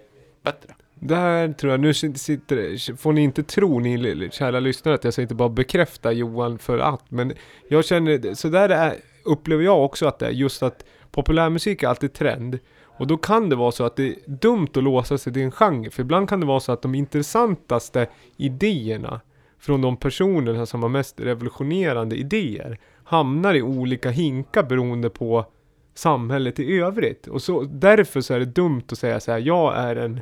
bättre. 0.43 0.75
Det 0.93 1.15
här 1.15 1.53
tror 1.53 1.71
jag, 1.71 1.79
nu 1.79 1.93
sitter, 1.93 2.95
får 2.95 3.13
ni 3.13 3.21
inte 3.21 3.43
tro 3.43 3.79
ni 3.79 4.29
kära 4.31 4.59
lyssnare 4.59 4.95
att 4.95 5.03
jag 5.03 5.13
säger 5.13 5.23
inte 5.23 5.35
bara 5.35 5.49
bekräfta 5.49 6.11
Johan 6.11 6.59
för 6.59 6.79
att. 6.79 7.11
Men 7.11 7.33
jag 7.67 7.85
känner, 7.85 8.33
så 8.33 8.47
där 8.47 8.69
är, 8.69 8.95
upplever 9.23 9.63
jag 9.63 9.85
också 9.85 10.07
att 10.07 10.19
det 10.19 10.25
är 10.25 10.31
just 10.31 10.63
att 10.63 10.85
populärmusik 11.11 11.83
är 11.83 11.87
alltid 11.87 12.13
trend. 12.13 12.59
Och 12.99 13.07
då 13.07 13.17
kan 13.17 13.49
det 13.49 13.55
vara 13.55 13.71
så 13.71 13.83
att 13.83 13.95
det 13.95 14.07
är 14.07 14.15
dumt 14.25 14.67
att 14.75 14.83
låsa 14.83 15.17
sig 15.17 15.33
till 15.33 15.41
en 15.41 15.51
genre. 15.51 15.89
För 15.89 16.03
ibland 16.03 16.29
kan 16.29 16.39
det 16.39 16.45
vara 16.45 16.59
så 16.59 16.71
att 16.71 16.81
de 16.81 16.95
intressantaste 16.95 18.07
idéerna 18.37 19.21
från 19.59 19.81
de 19.81 19.97
personerna 19.97 20.65
som 20.65 20.83
har 20.83 20.89
mest 20.89 21.19
revolutionerande 21.19 22.15
idéer 22.15 22.79
hamnar 23.03 23.53
i 23.53 23.61
olika 23.61 24.09
hinkar 24.09 24.63
beroende 24.63 25.09
på 25.09 25.45
samhället 25.93 26.59
i 26.59 26.79
övrigt. 26.79 27.27
Och 27.27 27.41
så, 27.41 27.61
därför 27.61 28.21
så 28.21 28.33
är 28.33 28.39
det 28.39 28.45
dumt 28.45 28.83
att 28.91 28.99
säga 28.99 29.19
så 29.19 29.31
här, 29.31 29.39
jag 29.39 29.77
är 29.77 29.95
en 29.95 30.19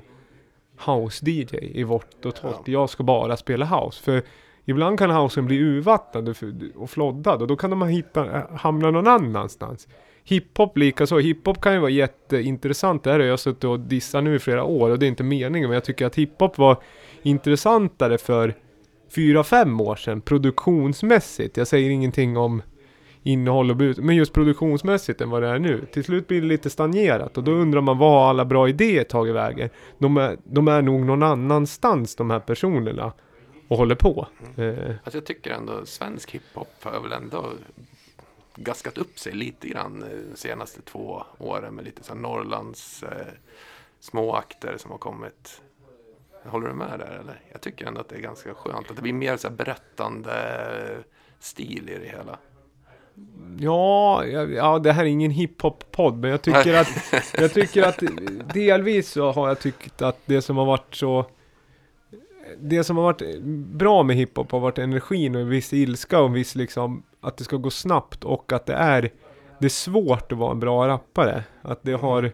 house-DJ 0.86 1.56
i 1.56 1.84
vårt 1.84 2.26
och 2.26 2.36
torrt. 2.36 2.68
Jag 2.68 2.90
ska 2.90 3.04
bara 3.04 3.38
spela 3.38 3.66
house. 3.66 4.04
För 4.04 4.24
ibland 4.66 5.00
kan 5.00 5.12
housen 5.12 5.46
bli 5.46 5.58
urvattnad 5.58 6.36
och 6.76 6.90
floddad 6.90 7.42
och 7.42 7.48
då 7.48 7.56
kan 7.56 7.70
de 7.70 7.82
hitta, 7.82 8.48
hamna 8.56 8.92
någon 8.92 9.08
annanstans. 9.08 9.88
Hiphop 10.30 10.78
likaså. 10.78 11.20
Hiphop 11.20 11.62
kan 11.62 11.74
ju 11.74 11.80
vara 11.80 11.90
jätteintressant. 11.92 13.04
Det 13.04 13.12
här 13.12 13.20
har 13.20 13.26
jag 13.26 13.40
suttit 13.40 13.64
och 13.64 13.80
dissat 13.80 14.24
nu 14.24 14.36
i 14.36 14.40
flera 14.40 14.64
år 14.64 14.90
och 14.90 15.00
det 15.00 15.06
är 15.06 15.08
inte 15.08 15.24
meningen. 15.24 15.70
Men 15.70 15.74
jag 15.74 15.84
tycker 15.84 16.06
att 16.06 16.16
hiphop 16.16 16.58
var 16.58 16.78
intressantare 17.22 18.18
för 18.18 18.54
fyra, 19.16 19.44
fem 19.44 19.82
år 19.82 19.96
sedan 19.96 20.22
produktionsmässigt. 20.22 21.58
Jag 21.58 21.68
säger 21.68 21.90
ingenting 21.90 22.38
om 22.38 22.62
innehåll 23.24 23.70
och 23.70 23.76
bud, 23.76 24.04
men 24.04 24.16
just 24.16 24.34
produktionsmässigt 24.34 25.22
än 25.22 25.30
vad 25.30 25.42
det 25.42 25.48
är 25.48 25.60
nu. 25.60 25.86
Till 25.94 26.04
slut 26.04 26.28
blir 26.28 26.42
det 26.42 26.48
lite 26.48 26.70
stagnerat 26.70 27.38
och 27.38 27.44
då 27.44 27.52
undrar 27.52 27.82
man 27.82 27.98
vad 27.98 28.12
har 28.12 28.30
alla 28.30 28.46
bra 28.46 28.70
idéer 28.70 29.04
tagit 29.04 29.36
vägen? 29.36 29.70
De 29.98 30.18
är, 30.18 30.38
de 30.44 30.68
är 30.68 30.82
nog 30.82 31.02
någon 31.02 31.24
annanstans 31.24 32.16
de 32.16 32.30
här 32.30 32.40
personerna 32.40 33.14
och 33.68 33.78
håller 33.78 33.96
på. 33.96 34.28
Eh, 34.58 34.74
Alltså 35.04 35.18
jag 35.18 35.26
tycker 35.26 35.52
ändå 35.52 35.86
svensk 35.86 36.32
hiphop 36.32 36.68
har 36.82 37.02
väl 37.02 37.12
ändå 37.12 37.46
gaskat 38.58 38.98
upp 38.98 39.20
sig 39.20 39.34
lite 39.34 39.68
grann 39.68 40.04
eh, 40.04 40.10
de 40.32 40.38
senaste 40.38 40.82
två 40.82 41.24
åren 41.38 41.76
med 41.76 41.86
lite 41.86 42.04
så 42.04 42.16
Norrlands 42.16 43.04
eh, 43.04 43.28
små 44.00 44.34
akter 44.34 44.78
som 44.78 44.92
har 44.92 44.98
kommit. 44.98 45.62
Håller 46.46 46.68
du 46.68 46.74
med 46.74 47.00
där 47.00 47.20
eller? 47.22 47.42
Jag 47.52 47.62
tycker 47.62 47.86
ändå 47.86 48.02
att 48.02 48.10
det 48.10 48.16
är 48.16 48.22
ganska 48.22 48.54
skönt 48.54 48.90
att 48.90 48.96
det 48.96 49.02
blir 49.02 49.14
mer 49.14 49.38
så 49.38 49.48
här 49.48 49.56
berättande 49.56 50.34
stil 51.40 51.90
i 51.90 52.00
det 52.00 52.18
hela. 52.18 52.40
Ja, 53.60 54.26
ja, 54.26 54.44
ja, 54.44 54.80
det 54.80 54.92
här 54.92 55.04
är 55.04 55.08
ingen 55.08 55.32
hiphop-podd, 55.32 56.18
men 56.18 56.30
jag 56.30 56.42
tycker 56.42 56.74
att, 56.74 57.14
jag 57.34 57.54
tycker 57.54 57.84
att 57.84 58.04
delvis 58.54 59.12
så 59.12 59.32
har 59.32 59.48
jag 59.48 59.60
tyckt 59.60 60.02
att 60.02 60.18
det 60.26 60.42
som 60.42 60.58
har 60.58 60.66
varit 60.66 60.96
så 60.96 61.26
det 62.60 62.84
som 62.84 62.98
har 62.98 63.04
varit 63.04 63.42
bra 63.52 64.04
med 64.04 64.16
hiphop 64.16 64.52
har 64.52 64.60
varit 64.60 64.78
energin 64.78 65.36
och 65.36 65.42
en 65.42 65.50
viss 65.50 65.74
ilska 65.74 66.20
och 66.20 66.26
en 66.26 66.34
viss 66.34 66.56
liksom 66.56 67.04
att 67.22 67.38
det 67.38 67.44
ska 67.44 67.56
gå 67.58 67.70
snabbt 67.70 68.24
och 68.24 68.52
att 68.54 68.66
det 68.66 68.74
är 68.74 69.10
det 69.60 69.66
är 69.66 69.70
svårt 69.70 70.32
att 70.32 70.38
vara 70.38 70.52
en 70.52 70.60
bra 70.60 70.88
rappare. 70.88 71.44
Att 71.62 71.80
det 71.84 71.94
har 71.94 72.32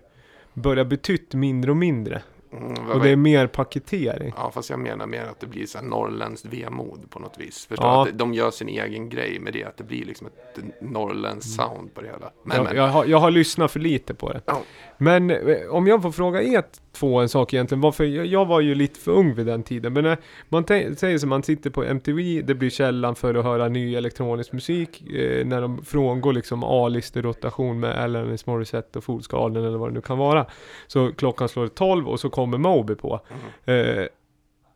börjat 0.54 0.88
betytt 0.88 1.34
mindre 1.34 1.72
och 1.72 1.78
mindre. 1.78 2.22
Mm, 2.54 2.90
Och 2.92 3.00
det 3.04 3.10
är 3.10 3.16
mer 3.16 3.48
paketering. 3.48 4.34
Ja, 4.38 4.52
fast 4.52 4.70
jag 4.70 4.80
menar 4.80 5.08
mer 5.08 5.22
att 5.26 5.40
det 5.40 5.48
blir 5.48 5.66
så 5.66 5.78
här 5.78 5.86
norrländskt 5.86 6.46
vemod 6.46 7.10
på 7.10 7.20
något 7.20 7.38
vis. 7.40 7.66
Förstår 7.66 7.88
Ja. 7.88 8.08
att 8.08 8.18
de 8.18 8.34
gör 8.34 8.52
sin 8.52 8.70
egen 8.70 9.10
grej 9.10 9.40
med 9.40 9.54
det, 9.54 9.64
att 9.64 9.78
det 9.78 9.84
blir 9.84 10.06
liksom 10.06 10.28
ett 10.28 10.60
norrländskt 10.82 11.52
sound 11.54 11.94
på 11.94 12.02
det 12.02 12.08
hela. 12.08 12.32
Men, 12.44 12.58
Jag, 12.58 12.64
men, 12.66 12.76
jag, 12.76 12.88
har, 12.88 13.06
jag 13.06 13.18
har 13.18 13.32
lyssnat 13.32 13.72
för 13.72 13.80
lite 13.80 14.14
på 14.14 14.34
det. 14.34 14.42
Ja. 14.46 14.62
Men 14.98 15.32
eh, 15.32 15.58
om 15.70 15.88
jag 15.88 16.02
får 16.02 16.12
fråga 16.12 16.42
er 16.42 16.64
två 16.92 17.20
en 17.20 17.30
sak 17.30 17.54
egentligen. 17.54 17.82
Varför, 17.82 18.04
jag, 18.04 18.46
var 18.46 18.60
ju 18.60 18.76
lite 18.76 19.00
för 19.00 19.12
ung 19.12 19.34
vid 19.36 19.46
den 19.46 19.64
tiden. 19.64 19.94
Men 19.94 20.04
när 20.04 20.18
man 20.50 20.66
säger 20.98 21.18
så, 21.18 21.28
man 21.28 21.44
sitter 21.44 21.70
på 21.70 21.84
MTV, 21.84 22.42
det 22.42 22.56
blir 22.56 22.70
källan 22.70 23.16
för 23.16 23.36
att 23.36 23.46
höra 23.46 23.70
ny 23.70 23.96
elektronisk 23.96 24.52
musik. 24.52 25.02
Eh, 25.12 25.46
när 25.46 25.62
de 25.62 25.86
frångår 25.86 26.34
liksom 26.34 26.64
A-listerotation 26.64 27.80
med 27.80 27.98
Alanis 28.04 28.46
Morissette 28.46 28.98
och 28.98 29.04
Fools 29.04 29.28
Garden 29.28 29.66
eller 29.66 29.78
vad 29.78 29.90
det 29.90 29.94
nu 29.94 30.02
kan 30.02 30.18
vara. 30.18 30.46
Så 30.88 31.12
klockan 31.12 31.50
slår 31.50 31.68
12 31.68 32.08
och 32.08 32.20
så 32.20 32.30
kommer 32.30 32.58
Moby 32.58 32.96
på. 32.96 33.20
Eh, 33.66 34.06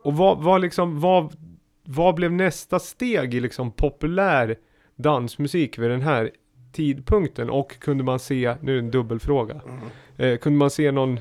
och 0.04 0.14
vad, 0.18 0.44
vad 0.44 0.62
liksom, 0.62 1.00
vad, 1.00 1.36
vad 1.84 2.16
blev 2.16 2.32
nästa 2.32 2.80
steg 2.80 3.34
i 3.34 3.40
liksom 3.40 3.72
populär 3.72 4.56
dansmusik 4.96 5.78
vid 5.78 5.90
den 5.90 6.02
här 6.02 6.32
tidpunkten? 6.72 7.50
Och 7.50 7.80
kunde 7.80 8.04
man 8.04 8.20
se, 8.20 8.56
nu 8.62 8.72
är 8.72 8.76
det 8.76 8.86
en 8.86 8.92
dubbelfråga, 8.92 9.62
Mm 9.66 9.80
eh, 10.18 10.38
kunde 10.38 10.60
man 10.60 10.70
se 10.70 10.92
någon, 10.92 11.20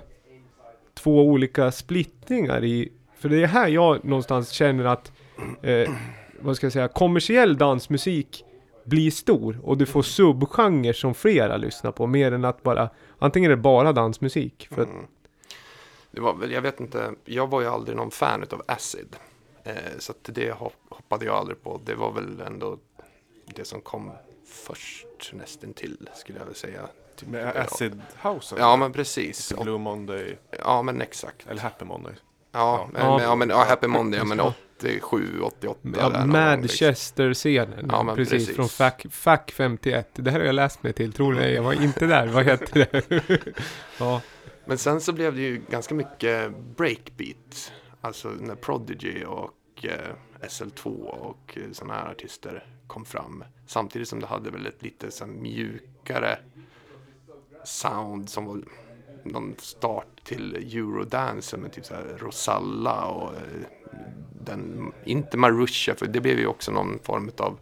två 0.95 1.23
olika 1.23 1.73
splittringar 1.73 2.65
i, 2.65 2.93
för 3.19 3.29
det 3.29 3.43
är 3.43 3.47
här 3.47 3.69
jag 3.69 4.05
någonstans 4.05 4.51
känner 4.51 4.85
att, 4.85 5.13
eh, 5.63 5.91
vad 6.41 6.57
ska 6.57 6.67
jag 6.67 6.73
säga, 6.73 6.89
kommersiell 6.89 7.59
dansmusik 7.59 8.45
blir 8.85 9.11
stor 9.11 9.59
och 9.63 9.79
du 9.79 9.87
får 9.87 10.03
subgenrer 10.03 10.93
som 10.93 11.15
flera 11.15 11.57
lyssnar 11.57 11.93
på, 11.93 12.07
mer 12.07 12.33
än 12.33 12.45
att 12.45 12.63
bara, 12.63 12.91
antingen 13.19 13.51
är 13.51 13.57
det 13.57 13.63
bara 13.63 13.93
dansmusik. 13.93 14.69
För 14.71 14.83
att, 14.83 14.89
Mm. 14.89 15.07
Det 16.11 16.21
var 16.21 16.35
väl, 16.35 16.53
jag 16.53 16.63
vet 16.63 16.81
inte, 16.81 17.15
jag 17.25 17.51
var 17.51 17.61
ju 17.61 17.67
aldrig 17.67 17.97
någon 17.97 18.11
fan 18.11 18.45
av 18.51 18.63
Acid. 18.69 19.17
Eh, 19.65 19.75
så 19.99 20.13
att 20.13 20.35
det 20.35 20.53
hoppade 20.89 21.25
jag 21.25 21.35
aldrig 21.35 21.63
på. 21.63 21.81
Det 21.85 21.95
var 21.95 22.13
väl 22.13 22.41
ändå 22.41 22.79
det 23.55 23.65
som 23.65 23.81
kom 23.81 24.13
först 24.47 25.33
nästan 25.33 25.73
till 25.73 26.09
skulle 26.15 26.39
jag 26.39 26.47
väl 26.47 26.55
säga. 26.55 26.89
Typ, 27.17 27.29
Med 27.29 27.53
ja. 27.57 27.63
Acid 27.63 28.03
House? 28.23 28.55
Ja 28.59 28.77
men 28.77 28.93
precis. 28.93 29.49
Typ 29.49 29.61
Blue 29.63 29.79
Monday, 29.79 30.39
Ja 30.65 30.83
men 30.83 31.01
exakt. 31.01 31.47
eller 31.49 31.61
Happy 31.63 31.85
Monday. 31.85 32.15
Ja, 32.53 32.89
men, 32.93 33.03
Ja. 33.03 33.23
ja, 33.23 33.35
men 33.35 33.49
ja, 33.49 33.65
Happy 33.69 33.87
Monday, 33.87 34.19
ja, 34.19 34.25
men 34.25 34.41
87, 34.41 35.41
88. 35.43 35.79
där 35.83 36.01
Ja, 36.01 36.09
liksom. 36.09 36.31
Manchester-scenen. 36.31 37.87
Ja, 37.93 38.03
men 38.03 38.17
precis, 38.17 38.33
precis. 38.33 38.57
Från 38.57 38.69
FAC, 38.69 38.95
FAC 39.11 39.41
51. 39.53 40.09
Det 40.15 40.31
här 40.31 40.39
har 40.39 40.47
jag 40.47 40.55
läst 40.55 40.83
mig 40.83 40.93
till, 40.93 41.13
tror 41.13 41.35
ni? 41.35 41.55
Jag 41.55 41.63
var 41.63 41.73
inte 41.83 42.07
där. 42.07 42.27
Vad 42.27 42.45
heter 42.45 42.89
det? 42.91 43.03
ja. 43.99 44.21
Men 44.65 44.79
sen 44.79 45.01
så 45.01 45.13
blev 45.13 45.35
det 45.35 45.41
ju 45.43 45.63
ganska 45.71 45.95
mycket 45.95 46.51
breakbeat. 46.77 47.73
Alltså 48.01 48.29
när 48.29 48.55
Prodigy 48.55 49.25
och 49.25 49.53
eh, 49.83 49.91
SL2 50.49 50.85
och 51.05 51.59
eh, 51.59 51.73
sådana 51.73 51.95
här 51.95 52.11
artister 52.11 52.65
kom 52.87 53.05
fram. 53.05 53.45
Samtidigt 53.67 54.09
som 54.09 54.21
det 54.21 54.27
hade 54.27 54.51
väl 54.51 54.67
ett 54.67 54.83
lite 54.83 55.11
så 55.11 55.27
mjukare 55.27 56.39
sound 57.67 58.29
som 58.29 58.47
var 58.47 58.61
någon 59.23 59.55
start 59.59 60.25
till 60.25 60.57
eurodance 60.57 61.57
med 61.57 61.73
typ 61.73 61.85
så 61.85 61.95
här 61.95 62.17
Rosalla 62.19 63.05
och 63.05 63.35
eh, 63.35 63.67
den, 64.45 64.93
inte 65.05 65.37
Marusha, 65.37 65.95
för 65.95 66.07
det 66.07 66.21
blev 66.21 66.39
ju 66.39 66.47
också 66.47 66.73
någon 66.73 66.99
form 67.03 67.31
av 67.39 67.59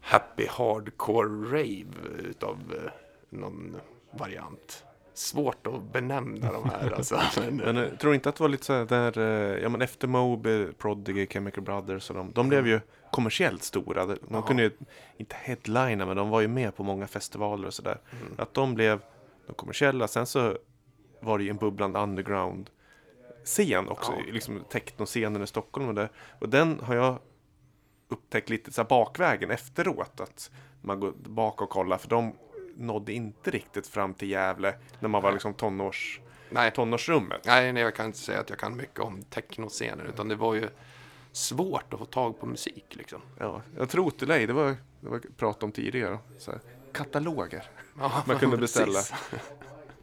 happy 0.00 0.46
hardcore 0.46 1.28
rave 1.28 2.18
utav 2.18 2.58
eh, 2.84 2.90
någon 3.30 3.76
variant. 4.10 4.84
Svårt 5.14 5.66
att 5.66 5.92
benämna 5.92 6.52
de 6.52 6.70
här 6.70 6.90
alltså. 6.96 7.20
Men, 7.40 7.56
Men 7.56 7.76
jag 7.76 8.00
tror 8.00 8.14
inte 8.14 8.28
att 8.28 8.36
det 8.36 8.42
var 8.42 8.48
lite 8.48 8.64
så 8.64 8.72
här 8.72 8.84
där, 8.84 9.18
eh, 9.18 9.62
ja 9.62 9.68
men 9.68 9.82
efter 9.82 10.08
Moby, 10.08 10.72
Prodigy, 10.72 11.26
Chemical 11.26 11.64
Brothers 11.64 12.10
och 12.10 12.16
de, 12.16 12.32
de 12.32 12.48
blev 12.48 12.66
ju 12.66 12.80
kommersiellt 13.12 13.62
stora. 13.62 14.06
De 14.06 14.16
Ja. 14.30 14.42
kunde 14.42 14.62
ju 14.62 14.70
inte 15.16 15.36
headlina 15.38 16.06
men 16.06 16.16
de 16.16 16.30
var 16.30 16.40
ju 16.40 16.48
med 16.48 16.76
på 16.76 16.82
många 16.82 17.06
festivaler 17.06 17.66
och 17.66 17.74
sådär. 17.74 18.00
Mm. 18.10 18.34
Att 18.38 18.54
de 18.54 18.74
blev 18.74 19.00
de 19.46 19.52
kommersiella. 19.54 20.08
Sen 20.08 20.26
så 20.26 20.56
var 21.20 21.38
det 21.38 21.44
ju 21.44 21.50
en 21.50 21.56
bubblande 21.56 21.98
underground 21.98 22.70
scen 23.44 23.88
också, 23.88 24.12
Ja. 24.12 24.32
liksom 24.32 24.60
technoscenen 24.70 25.42
i 25.42 25.46
Stockholm 25.46 25.88
och 25.88 25.94
det. 25.94 26.08
Och 26.38 26.48
den 26.48 26.80
har 26.80 26.94
jag 26.94 27.18
upptäckt 28.08 28.50
lite 28.50 28.72
så 28.72 28.82
här 28.82 28.88
bakvägen 28.88 29.50
efteråt. 29.50 30.20
Att 30.20 30.50
man 30.80 31.00
går 31.00 31.12
tillbaka 31.22 31.64
och 31.64 31.70
kollar 31.70 31.98
för 31.98 32.08
de 32.08 32.32
nådde 32.76 33.12
inte 33.12 33.50
riktigt 33.50 33.86
fram 33.86 34.14
till 34.14 34.30
Gävle 34.30 34.74
när 35.00 35.08
man 35.08 35.22
var 35.22 35.32
liksom 35.32 35.54
tonårs, 35.54 36.20
nej, 36.50 36.70
tonårsrummet. 36.70 37.40
nej, 37.44 37.72
nej, 37.72 37.82
jag 37.82 37.94
kan 37.94 38.06
inte 38.06 38.18
säga 38.18 38.40
att 38.40 38.50
jag 38.50 38.58
kan 38.58 38.76
mycket 38.76 39.00
om 39.00 39.22
technoscenen, 39.22 40.06
utan 40.06 40.28
det 40.28 40.34
var 40.34 40.54
ju 40.54 40.68
svårt 41.32 41.92
att 41.92 41.98
få 41.98 42.04
tag 42.06 42.40
på 42.40 42.46
musik 42.46 42.84
liksom. 42.90 43.20
Ja, 43.38 43.62
jag 43.76 43.88
tror 43.88 44.10
till 44.10 44.28
dig, 44.28 44.46
det 44.46 44.52
var, 44.52 44.76
det 45.00 45.08
var 45.08 45.20
prat 45.36 45.62
om 45.62 45.72
tidigare. 45.72 46.18
Så 46.38 46.50
här, 46.50 46.60
kataloger. 46.92 47.64
Ja, 47.98 48.22
Man 48.26 48.38
kunde 48.38 48.56
beställa. 48.66 49.00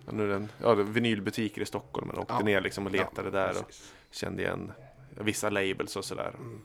Ja, 0.05 0.11
nu 0.11 0.27
den, 0.29 0.49
ja, 0.61 0.73
vinylbutiker 0.73 1.61
i 1.61 1.65
Stockholm. 1.65 2.07
Man 2.07 2.17
åkte 2.17 2.33
Ja. 2.33 2.39
ner 2.45 2.61
liksom 2.61 2.85
och 2.85 2.91
letade 2.91 3.27
Ja, 3.27 3.31
där 3.31 3.59
och 3.59 3.71
kände 4.11 4.43
igen 4.43 4.71
vissa 5.09 5.49
labels 5.49 5.95
och 5.95 6.05
sådär. 6.05 6.33
Mm. 6.37 6.61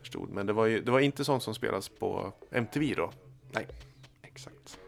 Förstod. 0.00 0.30
Men 0.30 0.46
det 0.46 0.52
var, 0.52 0.66
ju, 0.66 0.80
det 0.80 0.90
var 0.90 1.00
inte 1.00 1.24
sånt 1.24 1.42
som 1.42 1.54
spelas 1.54 1.88
på 1.88 2.32
MTV 2.50 2.94
då. 2.94 3.12
Nej, 3.52 3.66
exakt. 4.22 4.78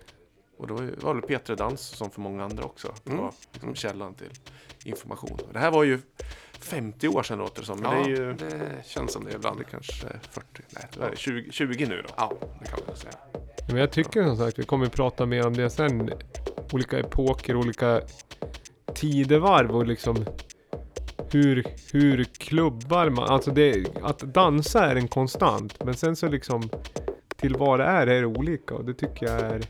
Och 0.63 0.69
det 0.69 0.75
var, 0.75 1.15
väl 1.15 1.23
P3 1.23 1.57
Dans 1.57 1.81
som 1.81 2.11
för 2.11 2.21
många 2.21 2.45
andra 2.45 2.65
också. 2.65 2.95
Det 3.05 3.11
Mm. 3.11 3.23
var 3.23 3.33
liksom 3.53 3.75
källan 3.75 4.15
till 4.15 4.31
information. 4.85 5.39
Det 5.53 5.59
här 5.59 5.71
var 5.71 5.85
ju 5.85 5.99
50 6.61 7.09
år 7.09 7.23
sedan 7.23 7.39
låter 7.39 7.61
det 7.61 7.67
som. 7.67 7.81
Men 7.81 7.91
ja, 7.91 7.97
det 8.07 8.13
är 8.13 8.17
ju 8.17 8.33
det 8.33 8.85
känns 8.87 9.13
som 9.13 9.25
det 9.25 9.33
ibland. 9.33 9.59
det 9.59 9.65
kanske 9.65 10.07
är 10.07 10.21
40, 10.31 10.47
nej 10.71 10.85
det 10.99 11.05
är 11.05 11.17
20, 11.17 11.51
20 11.53 11.87
nu 11.87 12.03
då. 12.09 12.15
Ja, 12.17 12.33
det 12.61 12.67
kan 12.69 12.79
man 12.87 12.97
säga. 12.97 13.15
Men 13.69 13.77
jag 13.77 13.91
tycker 13.93 14.25
som 14.25 14.37
sagt, 14.37 14.59
vi 14.59 14.63
kommer 14.65 14.87
prata 14.87 15.27
mer 15.27 15.47
om 15.47 15.55
det 15.57 15.71
sen. 15.71 16.11
Olika 16.73 16.99
epoker, 16.99 17.57
olika 17.57 18.01
tidevarv 18.95 19.77
och 19.77 19.87
liksom 19.87 20.25
hur, 21.31 21.67
hur 21.93 22.25
klubbar 22.25 23.11
man, 23.11 23.29
alltså 23.29 23.51
det, 23.51 23.87
att 24.03 24.19
dansa 24.19 24.91
är 24.91 24.97
en 24.97 25.09
konstant. 25.09 25.85
Men 25.85 25.95
sen 25.95 26.17
så 26.17 26.29
liksom 26.29 26.71
till 27.37 27.57
vad 27.57 27.81
det 27.81 27.85
är, 27.85 28.07
är 28.07 28.21
det 28.21 28.27
olika 28.27 28.75
och 28.75 28.85
det 28.85 28.95
tycker 28.95 29.27
jag 29.27 29.41
är 29.41 29.63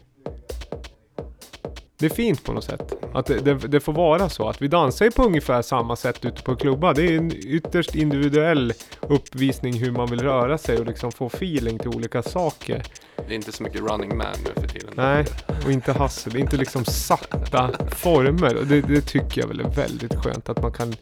det 2.02 2.06
är 2.06 2.14
fint 2.14 2.44
på 2.44 2.52
något 2.52 2.64
sätt. 2.64 2.92
Att 3.14 3.26
det, 3.26 3.40
det, 3.40 3.54
det 3.54 3.80
får 3.80 3.92
vara 3.92 4.28
så. 4.28 4.48
Att 4.48 4.62
vi 4.62 4.68
dansar 4.68 5.04
ju 5.04 5.10
på 5.10 5.22
ungefär 5.22 5.62
samma 5.62 5.96
sätt 5.96 6.24
ute 6.24 6.42
på 6.42 6.56
klubbar. 6.56 6.94
Det 6.94 7.02
är 7.02 7.16
en 7.16 7.32
ytterst 7.32 7.94
individuell 7.94 8.72
uppvisning 9.00 9.74
hur 9.74 9.92
man 9.92 10.10
vill 10.10 10.20
röra 10.20 10.58
sig 10.58 10.78
och 10.78 10.86
liksom 10.86 11.12
få 11.12 11.26
feeling 11.26 11.78
till 11.78 11.88
olika 11.88 12.22
saker. 12.22 12.82
Det 13.16 13.32
är 13.32 13.36
inte 13.36 13.52
så 13.52 13.62
mycket 13.62 13.80
running 13.80 14.16
man 14.16 14.26
nu 14.44 14.60
för 14.60 14.68
tiden. 14.68 14.90
Nej, 14.94 15.24
och 15.64 15.72
inte 15.72 15.92
hustle. 15.92 16.40
Inte 16.40 16.56
liksom 16.56 16.84
satta 16.84 17.70
former. 17.88 18.56
Och 18.56 18.66
det, 18.66 18.80
det 18.80 19.00
tycker 19.00 19.40
jag 19.40 19.48
väl 19.48 19.60
är 19.60 19.68
väldigt 19.68 20.14
skönt 20.14 20.48
att 20.48 20.62
man 20.62 20.72
kan 20.72 20.94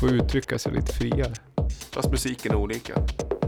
få 0.00 0.08
uttrycka 0.08 0.58
sig 0.58 0.72
lite 0.72 0.92
friare. 0.92 1.34
Fast 1.90 2.10
musiken 2.10 2.52
är 2.52 2.56
olika. 2.56 2.94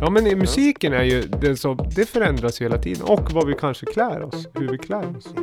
Ja 0.01 0.11
men 0.11 0.27
i 0.27 0.35
musiken 0.35 0.93
är 0.93 1.05
ju 1.05 1.23
den 1.23 1.57
som, 1.57 1.79
det 1.97 2.07
förändras 2.07 2.61
ju 2.61 2.65
hela 2.65 2.79
tiden. 2.79 3.03
Och 3.03 3.33
vad 3.33 3.47
vi 3.47 3.55
kanske 3.55 3.87
klär 3.87 4.23
oss. 4.23 4.47
Hur 4.55 4.69
vi 4.69 4.79
klär 4.79 5.17
oss. 5.17 5.35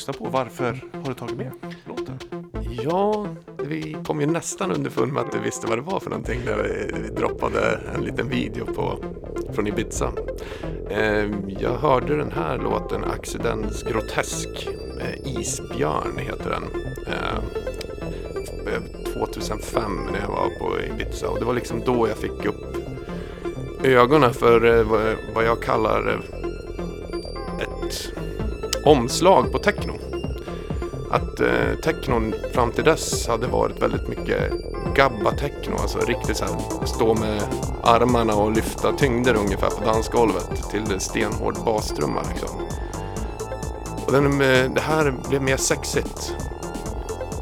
Lyssna 0.00 0.12
på? 0.12 0.24
Varför 0.30 0.64
har 0.92 1.08
du 1.08 1.14
tagit 1.14 1.36
med 1.36 1.50
låten? 1.88 2.18
Ja, 2.84 3.26
vi 3.58 3.96
kom 4.06 4.20
ju 4.20 4.26
nästan 4.26 4.72
underfund 4.72 5.12
med 5.12 5.22
att 5.22 5.32
du 5.32 5.38
visste 5.38 5.66
vad 5.66 5.78
det 5.78 5.82
var 5.82 6.00
för 6.00 6.10
någonting 6.10 6.40
när 6.46 6.56
vi 6.56 7.08
droppade 7.08 7.80
en 7.94 8.00
liten 8.04 8.28
video 8.28 8.64
på, 8.66 8.98
från 9.52 9.66
Ibiza. 9.66 10.12
Ehm, 10.90 11.50
jag 11.60 11.70
hörde 11.76 12.16
den 12.16 12.32
här 12.32 12.58
låten, 12.58 13.04
Accidents 13.04 13.82
Grotesk, 13.82 14.68
eh, 15.00 15.40
Isbjörn 15.40 16.18
heter 16.18 16.50
den. 16.50 16.62
Ehm, 17.06 17.44
eh, 18.66 19.12
2005 19.14 19.82
när 20.12 20.20
jag 20.20 20.28
var 20.28 20.48
på 20.58 20.80
Ibiza 20.80 21.28
och 21.28 21.38
det 21.38 21.44
var 21.44 21.54
liksom 21.54 21.80
då 21.86 22.08
jag 22.08 22.16
fick 22.16 22.44
upp 22.46 22.76
ögonen 23.84 24.34
för 24.34 24.78
eh, 24.78 24.82
vad- 25.34 25.44
jag 25.44 25.62
kallar 25.62 26.20
ett 27.60 28.12
omslag 28.84 29.52
på 29.52 29.58
techno. 29.58 29.89
Att 31.10 31.40
eh, 31.40 31.74
technon 31.82 32.34
fram 32.52 32.72
till 32.72 32.84
dess 32.84 33.28
hade 33.28 33.46
varit 33.46 33.82
väldigt 33.82 34.08
mycket 34.08 34.52
gabba-techno, 34.96 35.76
alltså 35.80 35.98
riktigt 35.98 36.36
så 36.36 36.44
här 36.44 36.86
stå 36.86 37.14
med 37.14 37.42
armarna 37.82 38.34
och 38.34 38.52
lyfta 38.52 38.92
tyngder 38.92 39.34
ungefär 39.34 39.70
på 39.70 39.84
dansgolvet 39.84 40.70
till 40.70 41.00
stenhård 41.00 41.56
bastrumma 41.64 42.22
liksom. 42.32 42.48
Och 44.06 44.12
den, 44.12 44.40
eh, 44.40 44.70
det 44.74 44.80
här 44.80 45.14
blev 45.28 45.42
mer 45.42 45.56
sexigt. 45.56 46.36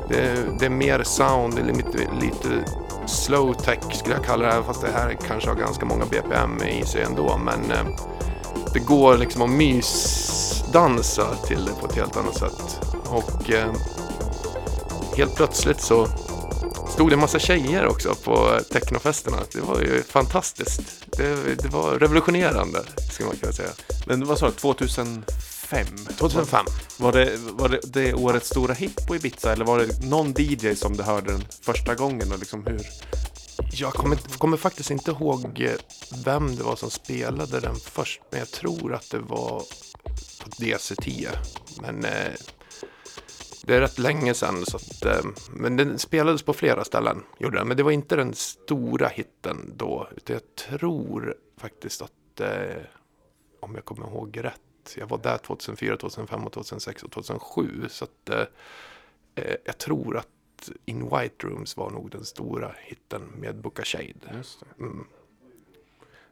Det, 0.09 0.37
det 0.59 0.67
är 0.67 0.71
mer 0.71 1.03
sound, 1.03 1.55
det 1.55 1.61
är 1.61 1.75
lite, 1.75 1.99
lite 2.21 2.65
slow 3.07 3.55
tech 3.55 3.79
skulle 3.93 4.15
jag 4.15 4.25
kalla 4.25 4.47
det 4.47 4.53
här, 4.53 4.63
fast 4.63 4.81
det 4.81 4.91
här 4.95 5.17
kanske 5.27 5.49
har 5.49 5.57
ganska 5.57 5.87
många 5.87 6.05
BPM 6.05 6.63
i 6.63 6.87
sig 6.87 7.03
ändå. 7.03 7.41
Men 7.45 7.71
eh, 7.71 7.95
det 8.73 8.79
går 8.79 9.19
liksom 9.19 9.43
att 9.43 9.51
mysdansa 9.51 11.27
till 11.47 11.65
det 11.65 11.73
på 11.81 11.87
ett 11.87 11.95
helt 11.95 12.17
annat 12.17 12.37
sätt. 12.37 12.78
Och 13.11 13.51
eh, 13.51 13.73
helt 15.17 15.35
plötsligt 15.37 15.81
så 15.81 16.09
stod 16.99 17.11
det 17.11 17.15
en 17.15 17.21
massa 17.21 17.39
tjejer 17.39 17.87
också 17.87 18.15
på 18.15 18.61
technofesterna. 18.73 19.37
Det 19.53 19.61
var 19.61 19.81
ju 19.81 20.03
fantastiskt. 20.03 20.81
Det, 21.17 21.55
det 21.63 21.69
var 21.69 21.99
revolutionerande, 21.99 22.83
skulle 23.11 23.29
man 23.29 23.37
kunna 23.37 23.53
säga. 23.53 23.71
Men 24.07 24.25
vad 24.25 24.39
sa 24.39 24.47
du, 24.47 24.53
2005? 24.53 25.87
2005. 26.19 26.67
Var 26.97 27.13
det, 27.13 27.37
var 27.37 27.69
det, 27.69 27.81
det 27.85 28.15
årets 28.15 28.49
stora 28.49 28.75
hit 28.75 29.07
på 29.07 29.17
Ibiza 29.17 29.53
eller 29.53 29.65
var 29.65 29.79
det 29.79 30.07
någon 30.07 30.35
DJ 30.37 30.75
som 30.75 30.97
du 30.97 31.03
hörde 31.03 31.33
den 31.33 31.45
första 31.63 31.95
gången 31.95 32.33
och 32.33 32.39
liksom 32.39 32.67
hur? 32.67 32.81
Jag 33.73 33.93
kommer, 33.93 34.17
kommer 34.39 34.57
faktiskt 34.57 34.91
inte 34.91 35.11
ihåg 35.11 35.61
eh, 35.61 35.73
vem 36.25 36.57
det 36.57 36.63
var 36.63 36.77
som 36.77 36.91
spelade 36.91 37.61
den 37.61 37.77
först, 37.77 38.21
men 38.31 38.39
jag 38.39 38.51
tror 38.51 38.95
att 38.95 39.11
det 39.11 39.19
var 39.19 39.63
på 40.39 40.51
DC10. 40.51 41.29
Men 41.81 42.05
eh, 42.05 42.33
det 43.69 43.77
är 43.77 43.81
rätt 43.81 43.99
länge 43.99 44.35
sedan, 44.35 44.67
så 44.67 44.77
att, 44.77 45.05
eh, 45.05 45.31
men 45.51 45.77
den 45.77 45.99
spelades 45.99 46.43
på 46.43 46.53
flera 46.53 46.85
ställen, 46.85 47.23
gjorde 47.39 47.59
den. 47.59 47.69
Men 47.69 47.77
det 47.77 47.83
var 47.83 47.91
inte 47.91 48.17
den 48.17 48.35
stora 48.35 49.09
hitten 49.09 49.73
då, 49.77 50.09
utan 50.17 50.35
jag 50.35 50.69
tror 50.69 51.35
faktiskt 51.57 52.03
att, 52.03 52.41
eh, 52.41 52.83
om 53.61 53.75
jag 53.75 53.85
kommer 53.85 54.07
ihåg 54.07 54.45
rätt, 54.45 54.97
jag 54.97 55.07
var 55.07 55.19
där 55.19 55.39
2004, 55.39 55.97
2005, 55.97 56.47
och 56.47 56.53
2006 56.53 57.03
och 57.03 57.11
2007, 57.11 57.85
så 57.89 58.05
att 58.05 58.31
eh, 59.35 59.55
jag 59.65 59.79
tror 59.79 60.17
att 60.17 60.71
In 60.85 61.03
White 61.03 61.47
Rooms 61.47 61.77
var 61.77 61.91
nog 61.91 62.11
den 62.11 62.25
stora 62.25 62.75
hitten 62.79 63.23
med 63.37 63.57
Boca 63.57 63.85
Shade. 63.85 64.37
Just 64.37 64.61
det. 64.61 64.85
Mm. 64.85 65.05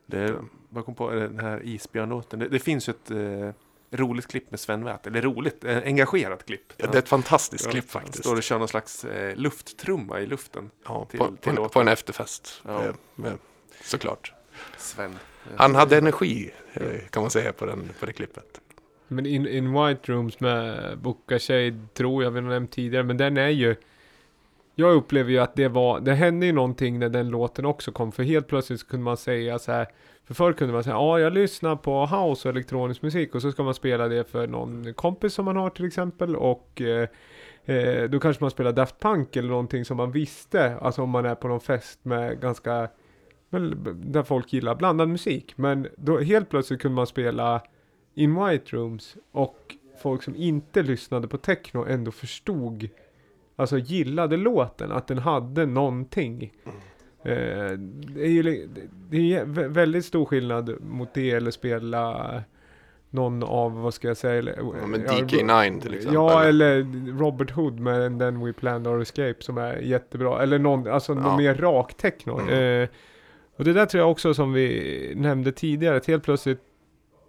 det 0.06 0.34
vad 0.68 0.84
kom 0.84 0.94
på 0.94 1.10
den 1.10 1.38
här 1.38 1.62
isbjörnlåten. 1.64 2.38
Det, 2.38 2.48
det 2.48 2.58
finns 2.58 2.88
ju 2.88 2.90
ett 2.90 3.10
eh, 3.10 3.62
roligt 3.90 4.26
klipp 4.26 4.50
med 4.50 4.60
Sven 4.60 4.84
Väth. 4.84 5.08
Eller 5.08 5.22
roligt, 5.22 5.64
eh, 5.64 5.76
engagerat 5.84 6.46
klipp. 6.46 6.72
Ja, 6.76 6.86
det 6.86 6.94
är 6.94 7.02
ett 7.02 7.08
fantastiskt 7.08 7.64
Ja, 7.64 7.70
klipp 7.70 7.90
faktiskt. 7.90 8.18
Står 8.18 8.36
och 8.36 8.42
kör 8.42 8.58
någon 8.58 8.68
slags 8.68 9.04
eh, 9.04 9.36
lufttrumma 9.36 10.20
i 10.20 10.26
luften. 10.26 10.70
ja, 10.84 11.04
till- 11.10 11.18
på, 11.18 11.36
till 11.40 11.52
på, 11.56 11.68
på 11.68 11.80
en 11.80 11.88
efterfest. 11.88 12.62
Ja. 12.64 12.84
Eh, 12.84 12.94
med, 13.14 13.38
såklart. 13.82 14.32
Sven. 14.78 15.18
Han 15.56 15.74
hade 15.74 15.98
energi 15.98 16.50
eh, 16.72 16.82
kan 17.10 17.22
man 17.22 17.30
säga 17.30 17.52
på, 17.52 17.66
den, 17.66 17.90
på 18.00 18.06
det 18.06 18.12
klippet. 18.12 18.60
Men 19.08 19.26
in, 19.26 19.46
in 19.48 19.72
White 19.72 20.12
Rooms 20.12 20.40
med 20.40 20.98
Boca 20.98 21.38
Shade 21.38 21.78
tror 21.94 22.24
jag 22.24 22.30
vi 22.30 22.40
har 22.40 22.48
nämnt 22.48 22.72
tidigare, 22.72 23.04
men 23.04 23.16
den 23.16 23.36
är 23.36 23.48
ju 23.48 23.76
jag 24.78 24.94
upplever 24.94 25.30
ju 25.30 25.38
att 25.38 25.54
det 25.54 25.68
var, 25.68 26.00
det 26.00 26.14
hände 26.14 26.46
ju 26.46 26.52
någonting 26.52 26.98
när 26.98 27.08
den 27.08 27.28
låten 27.28 27.64
också 27.64 27.92
kom, 27.92 28.12
för 28.12 28.22
helt 28.22 28.46
plötsligt 28.46 28.80
så 28.80 28.86
kunde 28.86 29.04
man 29.04 29.16
säga 29.16 29.58
så 29.58 29.72
här, 29.72 29.86
för 30.24 30.34
förr 30.34 30.52
kunde 30.52 30.74
man 30.74 30.84
säga, 30.84 30.94
ja 30.94 31.20
jag 31.20 31.32
lyssnar 31.32 31.76
på 31.76 32.06
house 32.06 32.48
och 32.48 32.54
elektronisk 32.54 33.02
musik 33.02 33.34
och 33.34 33.42
så 33.42 33.52
ska 33.52 33.62
man 33.62 33.74
spela 33.74 34.08
det 34.08 34.30
för 34.30 34.46
någon 34.46 34.94
kompis 34.94 35.34
som 35.34 35.44
man 35.44 35.56
har 35.56 35.70
till 35.70 35.84
exempel 35.84 36.36
och 36.36 36.80
eh, 36.80 37.08
eh, 37.64 38.04
då 38.04 38.20
kanske 38.20 38.44
man 38.44 38.50
spelar 38.50 38.72
Daft 38.72 39.00
Punk 39.00 39.36
eller 39.36 39.48
någonting 39.48 39.84
som 39.84 39.96
man 39.96 40.12
visste, 40.12 40.76
alltså 40.76 41.02
om 41.02 41.10
man 41.10 41.26
är 41.26 41.34
på 41.34 41.48
någon 41.48 41.60
fest 41.60 42.04
med 42.04 42.40
ganska, 42.40 42.88
väl, 43.50 43.76
där 43.94 44.22
folk 44.22 44.52
gillar 44.52 44.74
blandad 44.74 45.08
musik, 45.08 45.52
men 45.56 45.88
då 45.96 46.18
helt 46.18 46.48
plötsligt 46.48 46.80
kunde 46.80 46.96
man 46.96 47.06
spela 47.06 47.62
In 48.14 48.44
White 48.44 48.76
Rooms 48.76 49.16
och 49.32 49.74
folk 50.02 50.22
som 50.22 50.36
inte 50.36 50.82
lyssnade 50.82 51.28
på 51.28 51.38
techno 51.38 51.84
ändå 51.88 52.10
förstod, 52.10 52.88
alltså 53.56 53.78
gillade 53.78 54.36
låten, 54.36 54.92
att 54.92 55.06
den 55.06 55.18
hade 55.18 55.66
någonting. 55.66 56.52
Eh, 57.24 57.32
det 58.14 58.22
är 58.22 58.28
ju 58.28 58.68
det 59.10 59.34
är 59.34 59.44
väldigt 59.68 60.04
stor 60.04 60.24
skillnad 60.24 60.80
mot 60.80 61.14
det 61.14 61.30
eller 61.30 61.50
spela 61.50 62.42
någon 63.10 63.42
av, 63.42 63.80
vad 63.82 63.94
ska 63.94 64.08
jag 64.08 64.16
säga, 64.16 64.34
eller, 64.34 64.56
Ja, 64.80 64.86
men 64.86 65.00
ja, 65.02 65.12
DK9 65.12 65.80
till 65.80 65.94
exempel. 65.94 66.14
Ja, 66.14 66.44
eller 66.44 66.82
Robert 67.18 67.50
Hood 67.50 67.80
med 67.80 68.18
Then 68.18 68.44
We 68.44 68.52
Planned 68.52 68.86
Our 68.86 69.02
Escape 69.02 69.34
som 69.38 69.58
är 69.58 69.76
jättebra. 69.76 70.42
Eller 70.42 70.58
någon, 70.58 70.88
alltså 70.88 71.12
Ja. 71.12 71.20
någon 71.20 71.36
mer 71.36 71.54
rak 71.54 71.94
techno. 71.94 72.40
Mm. 72.40 72.82
Eh, 72.82 72.88
och 73.56 73.64
det 73.64 73.72
där 73.72 73.86
tror 73.86 74.00
jag 74.02 74.10
också 74.10 74.34
som 74.34 74.52
vi 74.52 75.12
nämnde 75.16 75.52
tidigare, 75.52 75.96
att 75.96 76.06
helt 76.06 76.24
plötsligt 76.24 76.60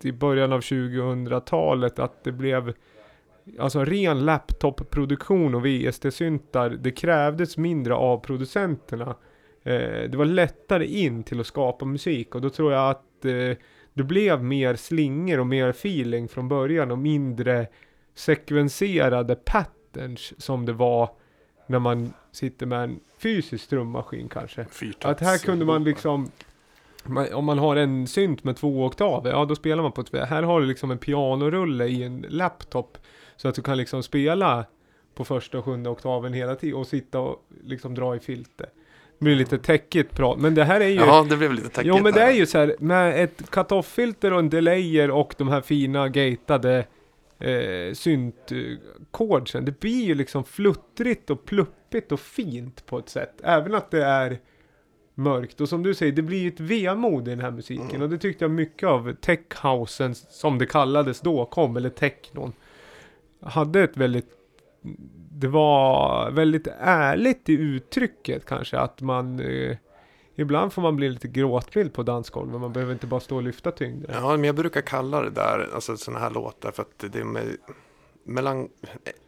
i 0.03 0.11
början 0.11 0.53
av 0.53 0.59
2000-talet 0.61 1.99
att 1.99 2.23
det 2.23 2.31
blev 2.31 2.73
Alltså 3.59 3.85
ren 3.85 4.25
laptopproduktion 4.25 5.55
och 5.55 5.65
VST-syntar, 5.65 6.69
det 6.69 6.91
krävdes 6.91 7.57
mindre 7.57 7.93
av 7.93 8.17
producenterna. 8.17 9.15
Eh, 9.63 10.09
det 10.09 10.15
var 10.15 10.25
lättare 10.25 10.85
in 10.85 11.23
till 11.23 11.39
att 11.39 11.47
skapa 11.47 11.85
musik 11.85 12.35
och 12.35 12.41
då 12.41 12.49
tror 12.49 12.73
jag 12.73 12.89
att 12.89 13.25
eh, 13.25 13.57
det 13.93 14.03
blev 14.03 14.43
mer 14.43 14.75
slingor 14.75 15.39
och 15.39 15.47
mer 15.47 15.69
feeling 15.69 16.27
från 16.27 16.47
början 16.47 16.91
och 16.91 16.97
mindre 16.97 17.67
sekvenserade 18.15 19.35
patterns 19.35 20.33
som 20.37 20.65
det 20.65 20.73
var 20.73 21.09
när 21.67 21.79
man 21.79 22.13
sitter 22.31 22.65
med 22.65 22.83
en 22.83 22.99
fysisk 23.17 23.69
trummaskin 23.69 24.29
kanske. 24.29 24.63
Fyrtakts- 24.63 25.07
Att 25.11 25.19
här 25.19 25.37
kunde 25.37 25.65
man 25.65 25.83
liksom 25.83 26.31
om 27.33 27.45
man 27.45 27.59
har 27.59 27.75
en 27.75 28.07
synt 28.07 28.43
med 28.43 28.55
två 28.55 28.85
oktaver, 28.85 29.31
ja 29.31 29.45
då 29.45 29.55
spelar 29.55 29.83
man 29.83 29.91
på 29.91 30.01
ett 30.01 30.29
Här 30.29 30.43
har 30.43 30.61
du 30.61 30.67
liksom 30.67 30.91
en 30.91 30.97
pianorulle 30.97 31.85
i 31.85 32.03
en 32.03 32.25
laptop. 32.29 32.97
Så 33.37 33.47
att 33.47 33.55
du 33.55 33.61
kan 33.61 33.77
liksom 33.77 34.03
spela 34.03 34.65
på 35.15 35.25
första 35.25 35.57
och 35.57 35.65
sjunde 35.65 35.89
oktaven 35.89 36.33
hela 36.33 36.55
tiden 36.55 36.75
och 36.75 36.87
sitta 36.87 37.19
och 37.19 37.47
liksom 37.63 37.95
dra 37.95 38.15
i 38.15 38.19
filter. 38.19 38.69
Det 39.19 39.25
blir 39.25 39.35
lite 39.35 39.57
täckigt 39.57 40.15
prat, 40.15 40.39
men 40.39 40.55
det 40.55 40.63
här 40.63 40.81
är 40.81 40.87
ju... 40.87 40.95
Ja, 40.95 41.25
det 41.29 41.37
blev 41.37 41.53
lite 41.53 41.69
täckigt 41.69 41.87
Jo 41.87 42.03
men 42.03 42.13
det 42.13 42.19
här. 42.19 42.27
är 42.27 42.33
ju 42.33 42.45
så 42.45 42.57
här, 42.57 42.75
med 42.79 43.23
ett 43.23 43.49
cut-off-filter 43.49 44.33
och 44.33 44.39
en 44.39 44.49
delayer 44.49 45.11
och 45.11 45.35
de 45.37 45.47
här 45.47 45.61
fina 45.61 46.09
gatade 46.09 46.85
eh, 47.39 47.93
syntchordsen. 47.93 49.65
Det 49.65 49.79
blir 49.79 50.05
ju 50.05 50.15
liksom 50.15 50.43
fluttrigt 50.43 51.29
och 51.29 51.45
pluppigt 51.45 52.11
och 52.11 52.19
fint 52.19 52.85
på 52.85 52.99
ett 52.99 53.09
sätt. 53.09 53.41
Även 53.43 53.75
att 53.75 53.91
det 53.91 54.03
är 54.03 54.39
mörkt. 55.15 55.61
Och 55.61 55.69
som 55.69 55.83
du 55.83 55.93
säger, 55.93 56.11
det 56.11 56.21
blir 56.21 56.39
ju 56.39 56.47
ett 56.47 56.59
vemod 56.59 57.27
i 57.27 57.31
den 57.31 57.39
här 57.39 57.51
musiken. 57.51 57.89
Mm. 57.89 58.01
Och 58.01 58.09
det 58.09 58.17
tyckte 58.17 58.43
jag 58.43 58.51
mycket 58.51 58.89
av 58.89 59.13
techhousen, 59.13 60.15
som 60.15 60.57
det 60.57 60.65
kallades 60.65 61.21
då, 61.21 61.45
kom, 61.45 61.77
eller 61.77 61.89
technon. 61.89 62.53
Hade 63.41 63.83
ett 63.83 63.97
väldigt 63.97 64.29
det 65.31 65.47
var 65.47 66.31
väldigt 66.31 66.67
ärligt 66.79 67.49
i 67.49 67.53
uttrycket 67.53 68.45
kanske 68.45 68.79
att 68.79 69.01
man 69.01 69.39
eh, 69.39 69.77
Ibland 70.39 70.73
får 70.73 70.81
man 70.81 70.95
bli 70.95 71.09
lite 71.09 71.27
gråtmild 71.27 71.93
på 71.93 72.03
dansgolvet, 72.03 72.61
man 72.61 72.73
behöver 72.73 72.93
inte 72.93 73.07
bara 73.07 73.19
stå 73.19 73.35
och 73.35 73.43
lyfta 73.43 73.71
tyngder. 73.71 74.13
Ja, 74.13 74.31
men 74.31 74.43
jag 74.43 74.55
brukar 74.55 74.81
kalla 74.81 75.21
det 75.21 75.29
där, 75.29 75.69
alltså 75.75 75.97
sådana 75.97 76.19
här 76.19 76.31
låtar, 76.31 76.71
för 76.71 76.81
att 76.81 77.11
det 77.11 77.19
är 77.19 77.23
med, 77.23 77.57
melan, 78.23 78.69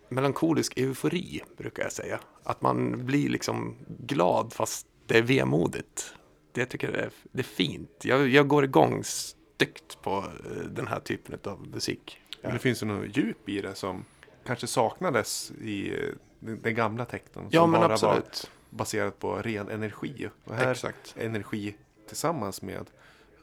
melankolisk 0.09 0.77
eufori, 0.77 1.41
brukar 1.57 1.83
jag 1.83 1.91
säga. 1.91 2.19
Att 2.43 2.61
man 2.61 3.05
blir 3.05 3.29
liksom 3.29 3.75
glad 3.87 4.53
fast 4.53 4.87
det 5.07 5.17
är 5.17 5.21
vemodigt. 5.21 6.13
Det 6.51 6.65
tycker 6.65 6.87
jag 6.87 6.97
är, 6.97 7.11
det 7.31 7.39
är 7.39 7.43
fint. 7.43 7.89
Jag, 8.03 8.27
jag 8.27 8.47
går 8.47 8.63
igång 8.63 9.03
styggt 9.03 10.01
på 10.01 10.17
eh, 10.17 10.65
den 10.71 10.87
här 10.87 10.99
typen 10.99 11.39
av 11.43 11.67
musik. 11.67 12.19
Men 12.41 12.53
det 12.53 12.59
finns 12.59 12.83
ju 12.83 12.87
något 12.87 13.17
djup 13.17 13.49
i 13.49 13.61
det 13.61 13.75
som 13.75 14.05
kanske 14.45 14.67
saknades 14.67 15.51
i 15.61 15.89
eh, 15.93 15.95
den, 16.39 16.75
gamla 16.75 17.05
technon. 17.05 17.47
Ja, 17.51 17.61
som 17.61 17.71
men 17.71 17.79
bara 17.79 17.87
var 17.87 17.93
absolut. 17.93 18.51
baserat 18.69 19.19
på 19.19 19.35
ren 19.35 19.69
energi. 19.69 20.29
Och 20.43 20.55
här 20.55 20.71
Exakt. 20.71 21.15
energi 21.17 21.75
tillsammans 22.07 22.61
med 22.61 22.85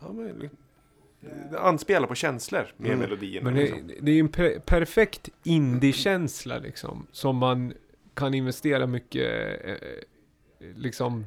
ja, 0.01 0.13
men, 0.13 0.51
det 1.51 1.61
anspelar 1.61 2.07
på 2.07 2.15
känslor 2.15 2.67
med 2.77 2.87
Mm. 2.87 2.99
melodierna. 3.01 3.45
Men 3.51 3.55
det, 3.55 3.63
liksom. 3.63 3.91
det 4.01 4.11
är 4.11 4.15
ju 4.15 4.21
en 4.21 4.29
per, 4.29 4.59
perfekt 4.59 5.29
indie-känsla 5.45 6.59
liksom. 6.59 7.07
Som 7.13 7.37
man 7.37 7.73
kan 8.15 8.35
investera 8.35 8.87
mycket 8.87 9.61
eh, 9.65 9.75
liksom 10.75 11.27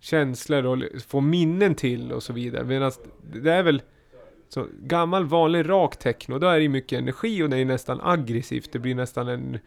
känslor 0.00 0.66
och 0.66 1.02
få 1.02 1.20
minnen 1.20 1.74
till 1.74 2.12
och 2.12 2.22
så 2.22 2.32
vidare. 2.32 2.64
Medan 2.64 2.92
det 3.32 3.52
är 3.52 3.62
väl 3.62 3.82
så 4.52 4.66
gammal 4.80 5.24
vanlig 5.24 5.68
rak 5.68 5.96
techno, 5.96 6.38
då 6.38 6.46
är 6.46 6.60
det 6.60 6.68
mycket 6.68 6.98
energi 6.98 7.42
och 7.42 7.50
det 7.50 7.58
är 7.58 7.64
nästan 7.64 8.00
aggressivt. 8.02 8.72
Det 8.72 8.78
blir 8.78 8.94
nästan 8.94 9.28
en 9.28 9.58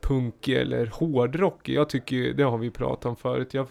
punk 0.00 0.48
eller 0.48 0.86
hårdrock. 0.86 1.68
Jag 1.68 1.88
tycker 1.88 2.32
det 2.32 2.42
har 2.42 2.58
vi 2.58 2.70
pratat 2.70 3.06
om 3.06 3.16
förut. 3.16 3.54
Jag, 3.54 3.66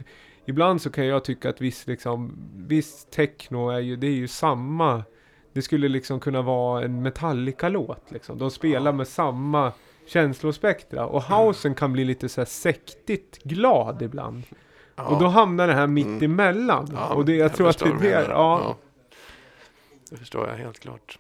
ibland 0.46 0.82
så 0.82 0.90
kan 0.90 1.06
jag 1.06 1.24
tycka 1.24 1.50
att 1.50 1.62
viss 1.62 1.88
liksom, 1.88 2.34
viss 2.68 3.06
techno 3.06 3.70
är 3.70 3.80
ju, 3.80 3.96
det 3.96 4.08
är 4.08 4.12
ju 4.12 4.28
samma 4.28 5.04
det 5.54 5.62
skulle 5.62 5.88
liksom 5.88 6.20
kunna 6.20 6.42
vara 6.42 6.84
en 6.84 7.02
Metallica-låt 7.02 8.12
liksom. 8.12 8.38
De 8.38 8.52
spelar 8.52 8.92
med 8.92 9.08
samma 9.08 9.72
känslospektra. 10.08 11.06
Och 11.06 11.24
housen 11.24 11.76
kan 11.76 11.94
bli 11.94 12.06
lite 12.06 12.30
så 12.30 12.42
här 12.42 12.46
sektigt 12.46 13.40
glad 13.44 14.02
ibland. 14.02 14.44
Ja. 14.96 15.04
Och 15.04 15.20
då 15.20 15.28
hamnar 15.28 15.68
det 15.68 15.74
här 15.74 15.88
mitt 15.88 16.06
Mm. 16.06 16.24
emellan. 16.24 16.90
Ja, 16.94 17.14
och 17.14 17.26
det, 17.26 17.36
jag, 17.36 17.54
tror 17.54 17.70
att 17.70 17.80
det 17.80 17.86
är 17.86 17.90
det. 17.90 18.00
menar. 18.00 18.30
Ja. 18.30 18.78
Det 20.10 20.18
förstår 20.18 20.48
jag 20.48 20.56
helt 20.56 20.80
klart. 20.80 21.20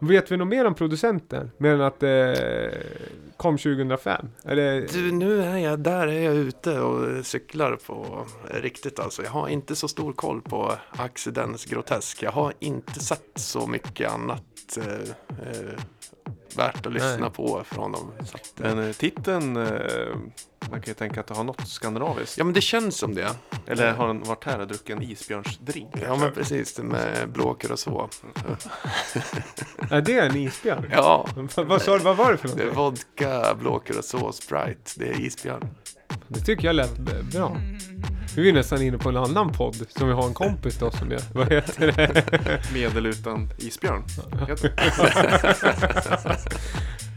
Vet 0.00 0.32
vi 0.32 0.36
något 0.36 0.48
mer 0.48 0.64
om 0.64 0.74
producenten? 0.74 1.50
Mer 1.58 1.70
än 1.74 1.80
att 1.80 2.00
det 2.00 2.82
kom 3.36 3.58
2005? 3.58 4.28
Eller, 4.44 4.86
Du, 4.92 5.12
nu 5.12 5.42
är 5.42 5.56
jag, 5.56 5.80
där 5.80 6.06
är 6.06 6.20
jag 6.20 6.34
ute 6.34 6.80
och 6.80 7.26
cyklar 7.26 7.76
på 7.86 8.26
riktigt 8.50 8.98
alltså. 8.98 9.22
Jag 9.22 9.30
har 9.30 9.48
inte 9.48 9.76
så 9.76 9.88
stor 9.88 10.12
koll 10.12 10.42
på 10.42 10.72
Accidents 10.90 11.64
Grotesk. 11.64 12.22
Jag 12.22 12.32
har 12.32 12.52
inte 12.58 13.00
sett 13.00 13.30
så 13.34 13.66
mycket 13.66 14.12
annat 14.12 14.78
eh, 14.78 15.10
eh, 15.48 15.80
värt 16.56 16.86
att 16.86 16.92
lyssna 16.92 17.16
Nej. 17.16 17.30
på 17.30 17.64
från 17.64 17.92
dem. 17.92 18.12
Så 18.24 18.36
att, 18.36 18.60
eh, 18.60 18.74
Men 18.74 18.88
eh, 18.88 18.92
titeln, 18.92 19.56
eh, 19.56 19.72
man 20.70 20.80
kan 20.80 20.90
ju 20.90 20.94
tänka 20.94 21.20
att 21.20 21.26
det 21.26 21.34
har 21.34 21.44
något 21.44 21.68
skandinaviskt. 21.68 22.38
ja, 22.38 22.44
men 22.44 22.54
det 22.54 22.60
känns 22.60 22.96
som 22.96 23.14
det. 23.14 23.30
Eller 23.66 23.92
har 23.92 24.06
han 24.06 24.22
varit 24.22 24.44
här 24.44 24.60
och 24.60 24.66
druckit 24.66 24.90
en 24.96 25.02
isbjörnsdrink? 25.02 25.94
Ja, 26.02 26.16
men 26.16 26.32
precis. 26.32 26.78
Med 26.78 27.28
blåkor 27.32 27.72
och 27.72 27.78
så. 27.78 28.08
är 29.90 30.00
det 30.00 30.18
en 30.18 30.36
isbjörn? 30.36 30.90
Ja, 30.92 31.28
vad, 31.56 31.82
sa 31.82 31.98
du, 31.98 32.04
vad 32.04 32.16
var 32.16 32.32
det 32.32 32.38
för 32.38 32.48
det 32.48 32.62
är 32.62 32.66
något? 32.66 32.76
vodka, 32.76 33.54
blåkor 33.54 33.98
och 33.98 34.04
så, 34.04 34.32
Sprite. 34.32 34.92
Det 34.96 35.08
är 35.08 35.20
isbjörn. 35.20 35.68
Det 36.28 36.40
tycker 36.40 36.64
jag 36.66 36.76
lät 36.76 36.98
bra. 37.32 37.56
Nu 38.38 38.42
är 38.42 38.46
vi 38.46 38.52
nästan 38.52 38.82
inne 38.82 38.98
på 38.98 39.08
en 39.08 39.16
annan 39.16 39.52
podd 39.52 39.76
som 39.88 40.08
vi 40.08 40.14
har 40.14 40.26
en 40.26 40.34
kompis 40.34 40.78
då 40.78 40.90
som 40.90 41.10
gör. 41.10 41.20
Vad 41.32 41.52
heter 41.52 41.92
det? 41.92 42.72
Medel 42.74 43.06
utan 43.06 43.48
isbjörn. 43.58 44.04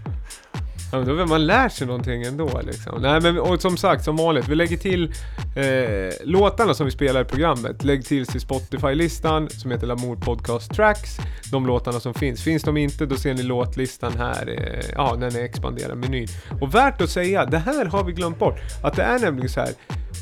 Ja, 0.92 0.98
men 0.98 1.18
då 1.18 1.26
man 1.26 1.46
lär 1.46 1.70
sig 1.70 1.88
någonting 1.88 2.24
ändå 2.24 2.62
liksom. 2.64 3.02
Nej 3.02 3.22
men 3.22 3.40
och 3.40 3.62
som 3.62 3.78
sagt, 3.78 4.04
som 4.04 4.16
vanligt, 4.16 4.48
vi 4.48 4.56
lägger 4.56 4.78
till 4.78 5.14
eh, 5.56 6.14
låtarna 6.24 6.74
som 6.74 6.86
vi 6.86 6.92
spelar 6.92 7.22
i 7.22 7.26
programmet. 7.26 7.84
Lägg 7.84 8.06
till 8.06 8.26
till 8.26 8.42
Spotify-listan 8.42 9.50
som 9.50 9.72
heter 9.72 9.88
Lamour 9.88 10.16
Podcast 10.16 10.72
Tracks. 10.72 11.18
De 11.52 11.66
låtarna 11.66 12.00
som 12.00 12.14
finns. 12.14 12.44
Finns 12.44 12.64
de 12.64 12.78
inte, 12.78 13.06
då 13.06 13.16
ser 13.16 13.34
ni 13.34 13.44
låtlistan 13.44 14.14
här, 14.18 14.50
eh, 14.58 14.86
ja, 14.96 15.16
när 15.20 15.32
ni 15.32 15.40
expanderar 15.40 15.96
menyn. 15.96 16.28
Och 16.62 16.76
värt 16.76 17.02
att 17.02 17.10
säga, 17.10 17.46
det 17.46 17.58
här 17.58 17.86
har 17.86 18.04
vi 18.04 18.12
glömt 18.12 18.40
bort. 18.40 18.60
Att 18.84 18.96
det 18.96 19.04
är 19.04 19.20
nämligen 19.20 19.50
så 19.50 19.60
här. 19.60 19.70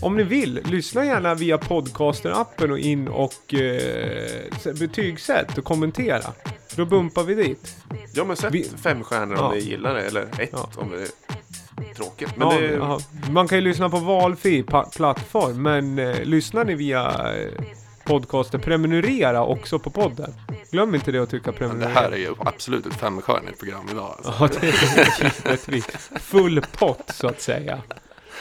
Om 0.02 0.18
ni 0.18 0.24
vill, 0.24 0.60
lyssna 0.66 1.06
gärna 1.06 1.36
via 1.36 1.58
podcaster-appen 1.58 2.72
och 2.72 2.80
in 2.80 3.08
och 3.08 3.54
eh, 3.54 4.74
betygsätt 4.80 5.58
och 5.58 5.64
kommentera. 5.64 6.34
Då 6.76 6.86
bumpar 6.86 7.24
vi 7.24 7.36
dit. 7.36 7.76
Ja 8.14 8.24
men 8.24 8.36
sätt 8.38 8.54
Vi- 8.54 8.70
fem 8.84 9.04
stjärnor 9.04 9.36
om 9.36 9.44
Ja. 9.44 9.52
ni 9.52 9.60
gillar 9.60 9.94
det, 9.96 10.02
eller 10.02 10.22
ett 10.42 10.50
Ja. 10.52 10.70
om 10.76 10.92
det 10.92 11.02
är 11.02 11.94
tråkigt. 11.94 12.38
Men 12.38 12.48
Ja, 12.50 12.60
det, 12.60 12.66
ja. 12.74 13.00
Man 13.32 13.48
kan 13.48 13.58
ju 13.58 13.62
lyssna 13.64 13.90
på 13.90 13.98
valfri 14.00 14.64
plattform, 14.96 15.62
men 15.64 16.00
eh, 16.00 16.24
lyssnar 16.24 16.66
ni 16.66 16.76
via 16.76 17.34
eh, 17.36 17.64
podcaster, 18.06 18.58
prenumerera 18.58 19.46
också 19.46 19.80
på 19.80 19.90
podden. 19.90 20.34
Glöm 20.72 20.96
inte 20.96 21.12
det 21.12 21.20
att 21.20 21.30
trycka 21.30 21.46
Men 21.52 21.54
det 21.54 21.60
prenumerera. 21.60 21.90
här 21.94 22.12
är 22.12 22.18
ju 22.18 22.34
absolut 22.40 22.86
ett 22.86 22.94
femstjärnigt 22.94 23.60
program 23.60 23.86
idag. 23.92 24.16
Alltså. 24.18 24.34
Ja, 24.40 24.50
det 24.62 24.68
är 24.68 25.46
givetvis. 25.46 25.86
Full 26.20 26.62
pott, 26.78 27.12
så 27.14 27.28
att 27.28 27.42
säga. 27.42 27.82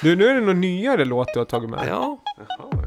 Du, 0.02 0.16
nu 0.16 0.26
är 0.28 0.34
det 0.34 0.40
någon 0.40 0.60
nyare 0.60 1.04
låt 1.04 1.28
du 1.34 1.38
har 1.38 1.46
tagit 1.46 1.70
med. 1.70 1.84
Ja, 1.88 2.18
Jaha, 2.48 2.84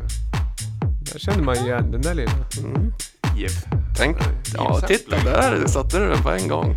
Där 1.13 1.19
känner 1.19 1.43
man 1.43 1.55
igen 1.55 1.91
den 1.91 2.01
där 2.01 2.13
lilla. 2.15 2.31
mm. 2.59 2.93
Jev. 3.37 3.51
tänk. 3.97 4.17
Ja, 4.53 4.81
titta 4.87 5.15
där 5.23 5.67
satte 5.67 5.99
du 5.99 6.09
den 6.09 6.23
på 6.23 6.29
en 6.29 6.47
gång. 6.47 6.75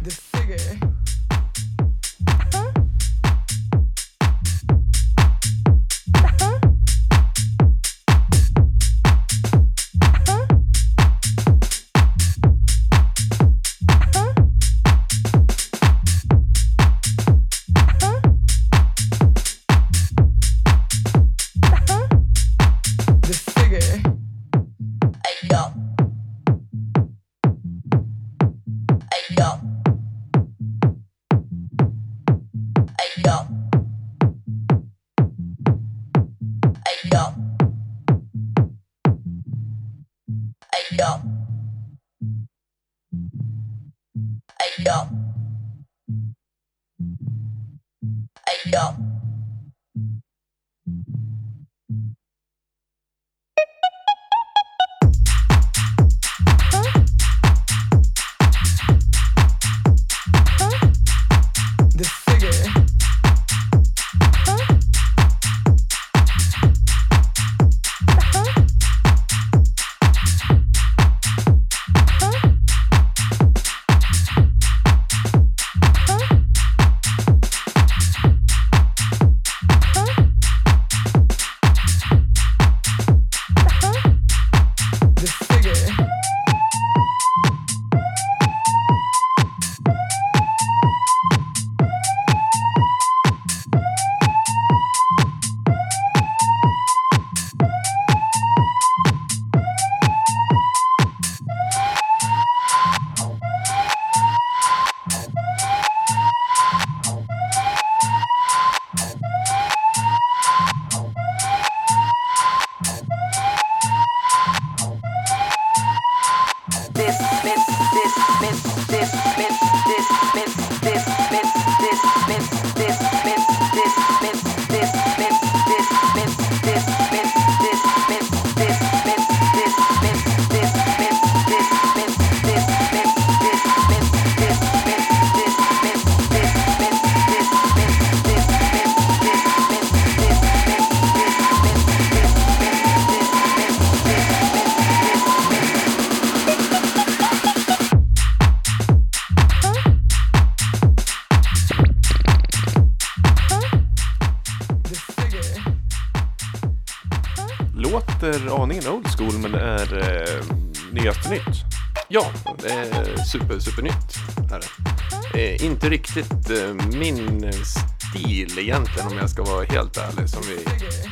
Super, 163.38 163.58
super 163.58 163.82
nytt. 163.82 164.16
Är 164.52 164.60
det. 164.60 165.40
Eh, 165.40 165.64
inte 165.64 165.90
riktigt 165.90 166.50
eh, 166.50 166.74
min 166.98 167.52
stil 167.52 168.58
egentligen 168.58 169.08
om 169.08 169.18
jag 169.18 169.30
ska 169.30 169.42
vara 169.44 169.64
helt 169.64 169.96
ärlig 169.96 170.28
som 170.28 170.42
vi 170.42 170.58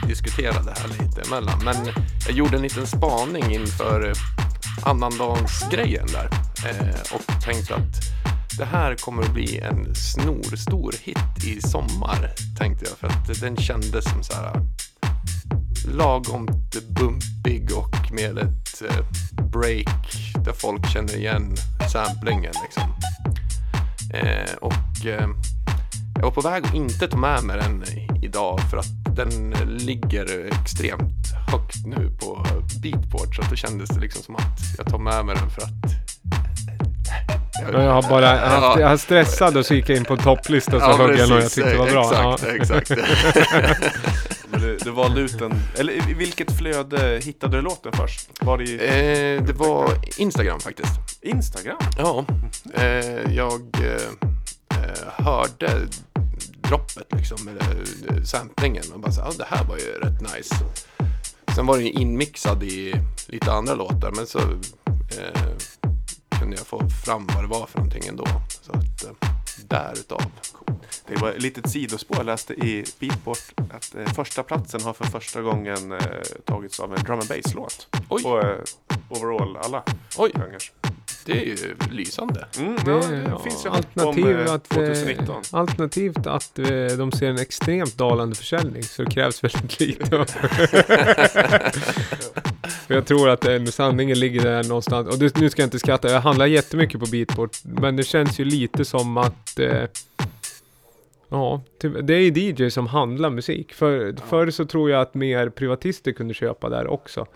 diskuterade 0.08 0.74
här 0.76 0.88
lite 0.88 1.22
emellan. 1.22 1.64
Men 1.64 1.76
jag 2.26 2.36
gjorde 2.36 2.56
en 2.56 2.62
liten 2.62 2.86
spaning 2.86 3.54
inför 3.54 4.08
eh, 4.08 4.14
annandagsgrejen 4.82 6.06
där 6.06 6.28
eh, 6.66 7.14
och 7.14 7.42
tänkte 7.44 7.74
att 7.74 7.94
det 8.58 8.64
här 8.64 8.94
kommer 8.94 9.22
att 9.22 9.34
bli 9.34 9.58
en 9.58 9.94
snorstor 9.94 10.94
hit 11.02 11.44
i 11.44 11.60
sommar 11.60 12.30
tänkte 12.58 12.84
jag 12.88 12.98
för 12.98 13.06
att 13.06 13.40
den 13.40 13.56
kändes 13.56 14.04
som 14.10 14.22
så 14.22 14.32
här 14.32 14.56
eh, 14.56 14.62
lagom 15.94 16.48
bumpig 16.88 17.72
och 17.76 18.12
med 18.12 18.38
ett 18.38 18.82
eh, 18.90 19.04
break 19.44 20.16
där 20.44 20.52
folk 20.52 20.88
känner 20.92 21.16
igen 21.16 21.54
samplingen 21.92 22.52
liksom. 22.62 22.82
Eh, 24.14 24.54
och 24.60 25.06
eh, 25.06 25.28
jag 26.14 26.22
var 26.22 26.30
på 26.30 26.40
väg 26.40 26.64
att 26.66 26.74
inte 26.74 27.08
ta 27.08 27.16
med 27.16 27.44
mig 27.44 27.56
den 27.60 27.84
idag 28.22 28.60
för 28.70 28.76
att 28.76 29.16
den 29.16 29.50
ligger 29.66 30.46
extremt 30.60 31.26
högt 31.52 31.86
nu 31.86 32.10
på 32.20 32.46
beatport 32.82 33.36
så 33.36 33.42
att 33.42 33.50
det 33.50 33.56
kändes 33.56 33.88
det 33.88 34.00
liksom 34.00 34.22
som 34.22 34.36
att 34.36 34.58
jag 34.78 34.86
tar 34.86 34.98
med 34.98 35.24
mig 35.24 35.36
den 35.36 35.50
för 35.50 35.62
att 35.62 35.68
Ja, 37.72 37.82
Jag 37.82 37.92
har 37.92 38.02
bara 38.02 38.26
haft, 38.48 38.80
jag 38.80 38.88
har 38.88 38.96
stressad 38.96 39.56
och 39.56 39.66
så 39.66 39.74
gick 39.74 39.88
jag 39.88 39.96
in 39.96 40.04
på 40.04 40.12
en 40.12 40.18
topplista 40.18 40.76
och 40.76 40.82
så 40.82 40.96
högg 40.96 41.18
jag 41.18 41.28
någon 41.28 41.40
jag 41.40 41.50
tyckte 41.52 41.76
var 41.76 41.90
bra. 41.90 42.36
Exakt, 42.42 42.90
Ja. 42.90 42.96
exakt. 42.96 43.02
Du, 44.60 44.78
du 44.84 44.90
valde 44.90 45.20
ut 45.20 45.40
en, 45.40 45.52
eller 45.78 45.92
i 46.10 46.14
vilket 46.14 46.58
flöde 46.58 47.20
hittade 47.24 47.56
du 47.56 47.62
låten 47.62 47.92
först? 47.92 48.28
Var 48.40 48.58
det 48.58 48.64
i 48.64 48.74
eh, 49.36 49.44
det 49.44 49.52
var 49.52 49.88
Instagram 50.18 50.60
faktiskt. 50.60 50.92
Instagram? 51.22 51.78
Ja, 51.96 52.24
eh, 52.74 53.34
jag 53.34 53.62
eh, 53.74 54.08
eh, 54.82 55.24
hörde 55.24 55.88
droppet 56.68 57.06
liksom, 57.10 57.48
eller 57.48 57.84
eh, 58.08 58.22
samplingen 58.24 58.84
och 58.94 59.00
bara 59.00 59.12
så, 59.12 59.22
ah, 59.22 59.32
det 59.38 59.46
här 59.48 59.64
var 59.64 59.76
ju 59.76 59.84
rätt 59.84 60.20
nice. 60.20 60.54
Sen 61.54 61.66
var 61.66 61.76
den 61.76 61.86
ju 61.86 61.92
inmixad 61.92 62.62
i 62.62 62.94
lite 63.26 63.52
andra 63.52 63.74
låtar 63.74 64.12
men 64.16 64.26
så 64.26 64.38
eh, 64.38 65.52
kunde 66.38 66.56
jag 66.56 66.66
få 66.66 66.88
fram 67.04 67.26
vad 67.26 67.44
det 67.44 67.48
var 67.48 67.66
för 67.66 67.78
någonting 67.78 68.02
ändå. 68.08 68.26
Så 68.62 68.72
att 68.72 69.04
eh, 69.04 69.28
därutav. 69.68 70.22
Det 71.06 71.16
var 71.16 71.30
ett 71.30 71.42
litet 71.42 71.70
sidospår. 71.70 72.16
Jag 72.16 72.26
läste 72.26 72.54
i 72.54 72.84
Beatport 72.98 73.60
att 73.72 73.94
eh, 73.94 74.12
första 74.12 74.42
platsen 74.42 74.82
har 74.82 74.92
för 74.92 75.04
första 75.04 75.42
gången 75.42 75.92
eh, 75.92 75.98
tagits 76.44 76.80
av 76.80 76.94
en 76.94 77.04
drum 77.04 77.18
and 77.18 77.28
bass-låt. 77.28 77.88
Oj. 78.08 78.22
På 78.22 78.40
eh, 78.40 78.58
overall 79.08 79.56
alla 79.56 79.82
Oj, 80.18 80.32
genrer. 80.34 80.62
Det 81.24 81.32
är 81.32 81.44
ju 81.44 81.56
lysande. 81.90 82.46
Mm, 82.58 82.76
Det 82.84 82.90
ja, 82.90 82.96
det 82.98 83.42
finns 83.50 83.66
ju 83.66 83.70
alternativ 83.70 84.24
om 84.40 84.46
eh, 84.46 84.52
att, 84.52 84.76
eh, 84.76 84.86
2019. 84.86 85.42
alternativt 85.50 86.26
att 86.26 86.58
eh, 86.58 86.66
de 86.98 87.12
ser 87.12 87.28
en 87.30 87.38
extremt 87.38 87.98
dalande 87.98 88.34
försäljning 88.36 88.82
så 88.82 89.02
det 89.02 89.10
krävs 89.10 89.44
väldigt 89.44 89.80
lite. 89.80 90.04
För 92.86 92.94
jag 92.94 93.06
tror 93.06 93.28
att 93.28 93.46
eh, 93.46 93.64
sanningen 93.64 94.18
ligger 94.20 94.42
där 94.42 94.64
någonstans. 94.64 95.08
Och 95.08 95.18
det, 95.18 95.36
nu 95.40 95.50
ska 95.50 95.62
jag 95.62 95.66
inte 95.66 95.78
skratta, 95.78 96.10
jag 96.10 96.20
handlar 96.20 96.46
jättemycket 96.46 97.00
på 97.00 97.06
Beatport. 97.06 97.56
Men 97.64 97.96
det 97.96 98.04
känns 98.04 98.40
ju 98.40 98.44
lite 98.44 98.84
som 98.84 99.16
att 99.16 99.58
eh, 99.58 99.82
Ja, 101.28 101.62
ty- 101.82 101.88
det 101.88 102.14
är 102.14 102.18
ju 102.20 102.54
DJ 102.66 102.70
som 102.70 102.86
handlar 102.86 103.30
musik. 103.30 103.72
För, 103.74 104.16
Förr 104.28 104.50
så 104.50 104.64
tror 104.64 104.90
jag 104.90 105.02
att 105.02 105.14
mer 105.14 105.48
privatister 105.48 106.12
kunde 106.12 106.34
köpa 106.34 106.68
där 106.68 106.86
också. 106.86 107.26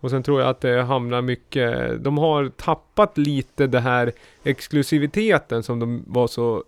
Och 0.00 0.10
sen 0.10 0.22
tror 0.22 0.40
jag 0.40 0.50
att 0.50 0.60
det 0.60 0.82
hamnar 0.82 1.22
mycket, 1.22 2.04
de 2.04 2.18
har 2.18 2.48
tappat 2.48 3.18
lite 3.18 3.66
det 3.66 3.80
här 3.80 4.12
exklusiviteten 4.42 5.62
som 5.62 5.78
de 5.78 6.04
var 6.06 6.26
så 6.26 6.64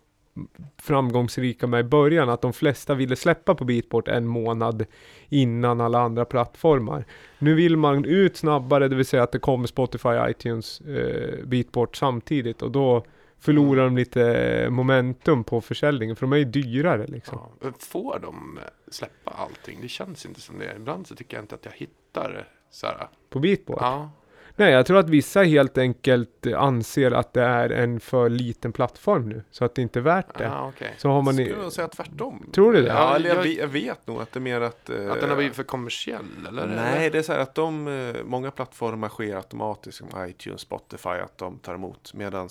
framgångsrika 0.82 1.66
med 1.66 1.80
i 1.80 1.88
början. 1.88 2.28
Att 2.28 2.40
de 2.40 2.52
flesta 2.52 2.94
ville 2.94 3.16
släppa 3.16 3.54
på 3.54 3.64
Beatport 3.64 4.08
en 4.08 4.26
månad 4.26 4.86
innan 5.28 5.80
alla 5.80 6.00
andra 6.00 6.24
plattformar. 6.24 7.04
Nu 7.38 7.54
vill 7.54 7.76
man 7.76 8.04
ut 8.04 8.36
snabbare, 8.36 8.88
det 8.88 8.96
vill 8.96 9.06
säga 9.06 9.22
att 9.22 9.32
det 9.32 9.38
kommer 9.38 9.66
Spotify, 9.66 10.08
iTunes, 10.30 10.80
eh, 10.80 11.44
Beatport 11.44 11.96
samtidigt. 11.96 12.62
Och 12.62 12.70
då 12.70 13.04
förlorar 13.38 13.84
de 13.84 13.96
lite 13.96 14.66
momentum 14.70 15.44
på 15.44 15.60
försäljningen, 15.60 16.16
för 16.16 16.26
de 16.26 16.32
är 16.32 16.36
ju 16.36 16.44
dyrare 16.44 17.06
liksom. 17.06 17.38
Ja. 17.60 17.72
Får 17.78 18.18
de 18.18 18.58
släppa 18.88 19.30
allting? 19.30 19.78
Det 19.82 19.88
känns 19.88 20.26
inte 20.26 20.40
som 20.40 20.58
det. 20.58 20.74
Ibland 20.76 21.06
så 21.06 21.14
tycker 21.14 21.36
jag 21.36 21.44
inte 21.44 21.54
att 21.54 21.64
jag 21.64 21.72
hittar 21.72 22.48
så 22.70 22.86
här. 22.86 23.08
På 23.30 23.38
Beatport. 23.38 23.78
Ja, 23.80 24.10
Nej, 24.56 24.72
jag 24.72 24.86
tror 24.86 24.98
att 24.98 25.08
vissa 25.08 25.42
helt 25.42 25.78
enkelt 25.78 26.46
eh, 26.46 26.62
anser 26.62 27.10
att 27.10 27.32
det 27.32 27.42
är 27.42 27.70
en 27.70 28.00
för 28.00 28.28
liten 28.28 28.72
plattform 28.72 29.28
nu. 29.28 29.42
Så 29.50 29.64
att 29.64 29.74
det 29.74 29.82
inte 29.82 29.98
är 29.98 30.00
värt 30.02 30.38
det. 30.38 30.44
ja 30.44 30.68
okej. 30.68 30.94
Så 30.98 31.08
har 31.08 31.22
man 31.22 31.34
Skulle 31.34 31.48
i, 31.48 31.52
jag 31.52 31.72
säga 31.72 31.88
tvärtom. 31.88 32.50
Tror 32.52 32.72
du 32.72 32.82
det? 32.82 32.88
Ja, 32.88 33.16
eller 33.16 33.28
jag, 33.28 33.36
jag- 33.38 33.42
ve- 33.42 33.56
jag 33.60 33.66
vet 33.68 34.06
nog 34.06 34.20
att 34.22 34.32
det 34.32 34.38
är 34.38 34.40
mer 34.40 34.60
att... 34.60 34.90
eh, 34.90 35.10
Att 35.12 35.20
den 35.20 35.28
har 35.30 35.36
blivit 35.36 35.56
för 35.56 35.62
kommersiell 35.62 36.46
eller? 36.48 36.66
Nej, 36.66 37.10
det 37.10 37.18
är 37.18 37.22
så 37.22 37.32
här 37.32 37.38
att 37.40 37.54
de, 37.54 37.88
eh, 37.88 38.22
många 38.24 38.50
plattformar 38.50 39.08
sker 39.08 39.36
automatiskt 39.36 39.98
som 39.98 40.08
iTunes, 40.28 40.60
Spotify, 40.60 41.08
att 41.08 41.38
de 41.38 41.58
tar 41.58 41.74
emot. 41.74 42.14
Medan 42.14 42.48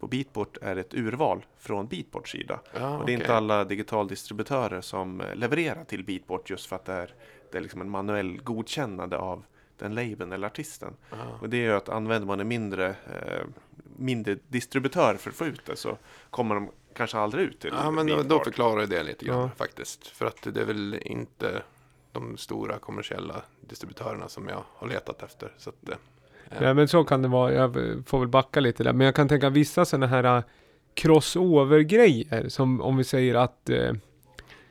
på 0.00 0.06
Beatport 0.06 0.56
är 0.62 0.74
det 0.74 0.80
ett 0.80 0.94
urval 0.94 1.44
från 1.58 1.86
Beatports 1.86 2.32
sida. 2.32 2.60
Ja, 2.80 2.98
Och 2.98 3.06
det 3.06 3.12
är 3.12 3.14
okej. 3.14 3.14
inte 3.14 3.34
alla 3.34 3.64
digitaldistributörer 3.64 4.80
som 4.80 5.20
eh, 5.20 5.34
levererar 5.34 5.84
till 5.84 6.04
Beatport 6.04 6.50
just 6.50 6.66
för 6.66 6.76
att 6.76 6.84
det 6.84 6.92
är, 6.92 7.14
det 7.52 7.58
är 7.58 7.62
liksom 7.62 7.80
en 7.80 7.90
manuell 7.90 8.38
godkännande 8.42 9.18
av 9.18 9.44
den 9.78 9.94
labeln 9.94 10.32
eller 10.32 10.46
artisten. 10.46 10.96
Ja. 11.10 11.16
Och 11.40 11.48
det 11.48 11.56
gör 11.56 11.76
att 11.76 11.88
använder 11.88 12.26
man 12.26 12.40
en 12.40 12.48
mindre, 12.48 12.86
eh, 12.88 13.44
mindre 13.96 14.36
distributör 14.48 15.14
för 15.14 15.30
att 15.30 15.36
få 15.36 15.46
ut 15.46 15.66
det 15.66 15.76
så 15.76 15.98
kommer 16.30 16.54
de 16.54 16.70
kanske 16.94 17.18
aldrig 17.18 17.44
ut 17.46 17.60
till 17.60 17.70
Ja, 17.82 17.90
men 17.90 18.06
då, 18.06 18.16
då 18.16 18.22
Beatport. 18.22 18.44
förklarar 18.44 18.86
det 18.86 19.02
lite 19.02 19.24
grann 19.24 19.40
Ja. 19.40 19.50
faktiskt. 19.56 20.06
För 20.06 20.26
att 20.26 20.42
det 20.54 20.60
är 20.60 20.64
väl 20.64 20.98
inte 21.02 21.62
de 22.12 22.36
stora 22.36 22.78
kommersiella 22.78 23.42
distributörerna 23.60 24.28
som 24.28 24.48
jag 24.48 24.64
har 24.74 24.88
letat 24.88 25.22
efter. 25.22 25.52
Så 25.58 25.70
att, 25.70 25.88
eh, 25.88 25.96
Nej 26.60 26.74
men 26.74 26.88
så 26.88 27.04
kan 27.04 27.22
det 27.22 27.28
vara, 27.28 27.52
jag 27.52 27.74
får 28.06 28.18
väl 28.18 28.28
backa 28.28 28.60
lite 28.60 28.84
där. 28.84 28.92
Men 28.92 29.04
jag 29.04 29.14
kan 29.14 29.28
tänka 29.28 29.50
vissa 29.50 29.84
sådana 29.84 30.06
här 30.06 30.24
äh, 30.24 30.42
crossover-grejer. 30.94 32.48
Som 32.48 32.80
om 32.80 32.96
vi 32.96 33.04
säger 33.04 33.34
att... 33.34 33.70
Eh, 33.70 33.92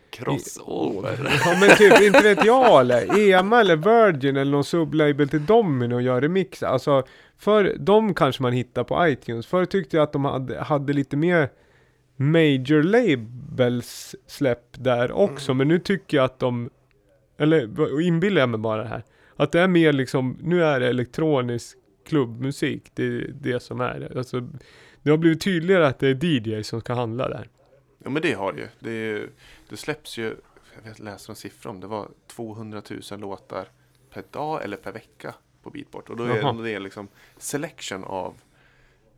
crossover. 0.10 1.18
ja 1.46 1.58
men 1.60 1.78
typ, 1.78 2.02
inte 2.02 2.22
vet 2.24 2.46
jag 2.46 2.82
eller? 2.82 3.20
EMA 3.20 3.60
eller 3.62 3.76
Virgin 3.76 4.38
eller 4.38 4.52
någon 4.52 4.64
sublabel 4.64 5.30
till 5.30 5.46
Domino 5.46 6.00
gör 6.00 6.22
remix. 6.22 6.64
Alltså, 6.64 7.04
för 7.38 7.76
de 7.80 8.14
kanske 8.14 8.42
man 8.44 8.54
hittar 8.54 8.84
på 8.84 9.08
iTunes. 9.08 9.48
Förr 9.48 9.66
tyckte 9.66 9.98
jag 9.98 10.04
att 10.04 10.14
de 10.14 10.26
hade, 10.26 10.60
hade 10.62 10.94
lite 10.94 11.18
mer 11.18 11.50
major 12.16 12.84
labels 12.84 14.16
släpp 14.28 14.66
där 14.72 15.12
också. 15.12 15.54
Men 15.54 15.68
nu 15.68 15.80
tycker 15.80 16.18
jag 16.18 16.24
att 16.24 16.40
de, 16.40 16.70
eller 17.38 18.02
inbillar 18.02 18.42
jag 18.42 18.50
mig 18.50 18.60
bara 18.60 18.84
det 18.84 18.90
här. 18.90 19.04
Att 19.36 19.52
det 19.52 19.60
är 19.62 19.68
mer 19.68 19.94
liksom, 19.94 20.38
nu 20.42 20.64
är 20.64 20.80
det 20.80 20.88
elektronisk 20.88 21.78
klubbmusik. 22.08 22.84
Det 22.94 23.04
är 23.04 23.32
det 23.42 23.64
som 23.64 23.82
är 23.82 24.00
det. 24.00 24.18
Alltså, 24.20 24.48
det 25.04 25.10
har 25.10 25.18
blivit 25.18 25.42
tydligare 25.42 25.88
att 25.88 26.00
det 26.00 26.08
är 26.08 26.26
DJ 26.26 26.64
som 26.64 26.80
ska 26.82 26.94
handla 26.94 27.30
där. 27.30 27.48
Ja 28.04 28.10
men 28.10 28.22
det 28.22 28.34
har 28.34 28.54
det 28.54 28.60
ju. 28.60 28.68
Det, 28.80 28.90
är 28.90 28.94
ju- 29.16 29.30
det 29.70 29.78
släpps 29.78 30.18
ju, 30.18 30.36
jag 30.84 31.00
läste 31.00 31.32
någon 31.32 31.36
siffra 31.36 31.70
om 31.70 31.80
det 31.80 31.88
var 31.88 32.10
200 32.28 32.82
000 33.12 33.20
låtar 33.20 33.70
per 34.10 34.24
dag 34.32 34.64
eller 34.64 34.78
per 34.78 34.92
vecka 34.92 35.36
på 35.64 35.70
Beatport. 35.70 36.10
Och 36.10 36.18
då 36.18 36.24
är 36.24 36.38
Jaha. 36.38 36.54
det 36.54 36.80
liksom 36.80 37.08
selection 37.38 38.04
av 38.04 38.34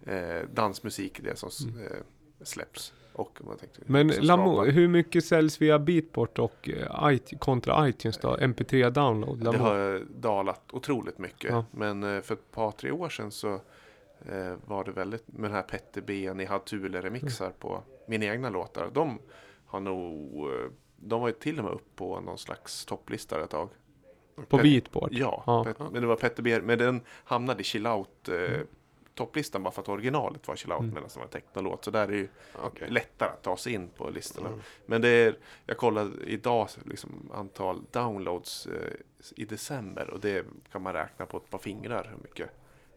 eh, 0.06 0.42
dansmusik 0.54 1.20
det 1.24 1.36
som 1.40 1.50
s- 1.50 1.60
eh, 1.92 1.98
släpps. 2.46 2.94
Och 3.14 3.38
vad 3.42 3.60
tänkte 3.60 3.82
Men 3.86 4.08
Lamo, 4.08 4.64
hur 4.66 4.88
mycket 4.88 5.26
säljs 5.26 5.62
via 5.62 5.80
Beatport 5.80 6.40
och 6.40 6.70
eh, 6.70 7.14
it- 7.14 7.40
kontra 7.40 7.90
iTunes 7.90 8.18
då? 8.18 8.38
MP3 8.38 8.90
download? 8.90 9.38
Det 9.40 9.44
Lamo. 9.46 9.58
har 9.58 10.04
dalat 10.16 10.62
otroligt 10.74 11.18
mycket. 11.18 11.52
Ja. 11.52 11.66
Men 11.72 12.04
eh, 12.04 12.22
för 12.22 12.34
ett 12.34 12.52
par, 12.52 12.72
tre 12.72 12.92
år 12.92 13.10
sedan 13.10 13.32
så 13.32 13.54
eh, 14.26 14.54
var 14.66 14.84
det 14.84 14.92
väldigt 14.92 15.28
med 15.28 15.50
den 15.50 15.56
här 15.56 15.62
Petter 15.62 16.02
B, 16.02 16.34
ni 16.34 16.46
hade 16.46 16.64
Thule 16.66 17.02
remixar 17.02 17.50
på 17.60 17.84
mina 18.08 18.26
egna 18.26 18.50
låtar. 18.50 18.90
De 18.94 19.20
har 19.70 19.80
nog, 19.80 20.50
eh, 20.54 20.70
de 20.98 21.22
var 21.22 21.28
ju 21.28 21.34
till 21.34 21.58
och 21.60 21.66
med 21.66 21.74
upp 21.74 21.96
på 21.96 22.20
någon 22.20 22.38
slags 22.38 22.86
topplista 22.86 23.44
ett 23.44 23.50
tag. 23.50 23.70
På 24.48 24.58
Pet- 24.58 24.64
Beatport? 24.64 25.10
Ja, 25.12 25.44
Ja. 25.48 25.64
Pet- 25.64 25.92
men 25.92 26.02
det 26.02 26.08
var 26.08 26.16
Petter 26.16 26.44
B, 26.44 26.60
men 26.62 26.78
den 26.78 27.02
hamnade 27.24 27.62
i 27.62 27.64
chill 27.64 27.88
out 27.88 28.30
eh, 28.30 28.60
topplistan 29.16 29.64
bara 29.64 29.72
för 29.72 29.82
att 29.82 29.90
originalet 29.90 30.48
var 30.48 30.56
chill 30.56 30.72
out 30.72 30.80
Mm. 30.82 30.94
medan 30.94 31.10
det 31.14 31.20
var 31.20 31.28
technolåt. 31.28 31.86
Så 31.86 31.92
där 31.92 32.04
är 32.04 32.08
det 32.08 32.18
ju 32.18 32.28
Okej. 32.64 32.90
lättare 32.92 33.30
att 33.30 33.44
ta 33.44 33.58
sig 33.58 33.74
in 33.74 33.90
på 33.98 34.10
listorna. 34.10 34.48
Mm. 34.48 34.60
Men 34.86 35.02
det 35.02 35.10
är, 35.10 35.38
jag 35.66 35.78
kollade 35.78 36.12
idag 36.26 36.68
liksom, 36.86 37.32
antal 37.34 37.82
downloads 37.92 38.66
eh, 38.68 38.94
i 39.36 39.46
december 39.46 40.10
och 40.10 40.20
det 40.20 40.46
kan 40.72 40.82
man 40.82 40.94
räkna 40.94 41.26
på 41.26 41.38
ett 41.38 41.50
par 41.50 41.58
fingrar 41.60 42.08
hur 42.12 42.18
mycket 42.24 42.50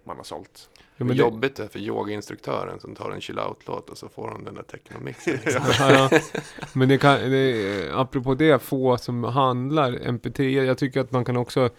man 0.05 0.17
har 0.17 0.25
sålt. 0.25 0.69
Men 0.97 1.09
det, 1.09 1.15
jobbigt 1.15 1.57
det 1.57 1.63
är 1.63 1.69
för 1.69 1.79
yogainstruktören 1.79 2.81
som 2.81 2.95
tar 2.95 3.11
en 3.11 3.21
chill 3.21 3.39
out-låt 3.39 3.91
och 3.91 3.99
så 3.99 4.09
får 4.09 4.29
hon 4.29 4.45
den 4.45 4.55
där 4.55 4.63
technomixen. 4.63 5.33
Liksom. 5.45 5.63
ja, 5.79 6.09
ja. 6.13 6.21
men 6.73 6.89
det 6.89 6.99
kan, 6.99 7.31
det, 7.31 7.91
apropå 7.95 8.35
det, 8.35 8.63
få 8.63 8.99
som 8.99 9.25
handlar 9.25 9.93
MP3, 9.93 10.63
jag 10.63 10.79
tycker 10.79 11.01
att 11.01 11.13
man 11.13 11.25
kan 11.25 11.37
också 11.37 11.71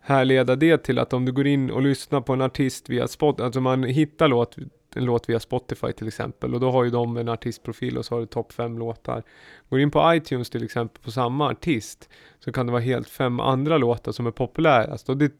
härleda 0.00 0.56
det 0.56 0.78
till 0.78 0.98
att 0.98 1.12
om 1.12 1.24
du 1.24 1.32
går 1.32 1.46
in 1.46 1.70
och 1.70 1.82
lyssnar 1.82 2.20
på 2.20 2.32
en 2.32 2.42
artist 2.42 2.88
via 2.88 3.08
Spotify, 3.08 3.44
alltså 3.44 3.60
man 3.60 3.84
hittar 3.84 4.28
låt, 4.28 4.56
en 4.94 5.04
låt 5.04 5.28
via 5.28 5.40
Spotify 5.40 5.92
till 5.92 6.08
exempel 6.08 6.54
och 6.54 6.60
då 6.60 6.70
har 6.70 6.84
ju 6.84 6.90
de 6.90 7.16
en 7.16 7.28
artistprofil 7.28 7.98
och 7.98 8.04
så 8.04 8.14
har 8.14 8.20
du 8.20 8.26
topp 8.26 8.52
fem 8.52 8.78
låtar. 8.78 9.22
Går 9.70 9.80
in 9.80 9.90
på 9.90 10.14
iTunes 10.14 10.50
till 10.50 10.64
exempel 10.64 11.02
på 11.02 11.10
samma 11.10 11.50
artist 11.50 12.08
så 12.38 12.52
kan 12.52 12.66
det 12.66 12.72
vara 12.72 12.82
helt 12.82 13.08
fem 13.08 13.40
andra 13.40 13.78
låtar 13.78 14.12
som 14.12 14.26
är 14.26 14.30
populärast 14.30 15.08
och 15.08 15.16
det, 15.16 15.32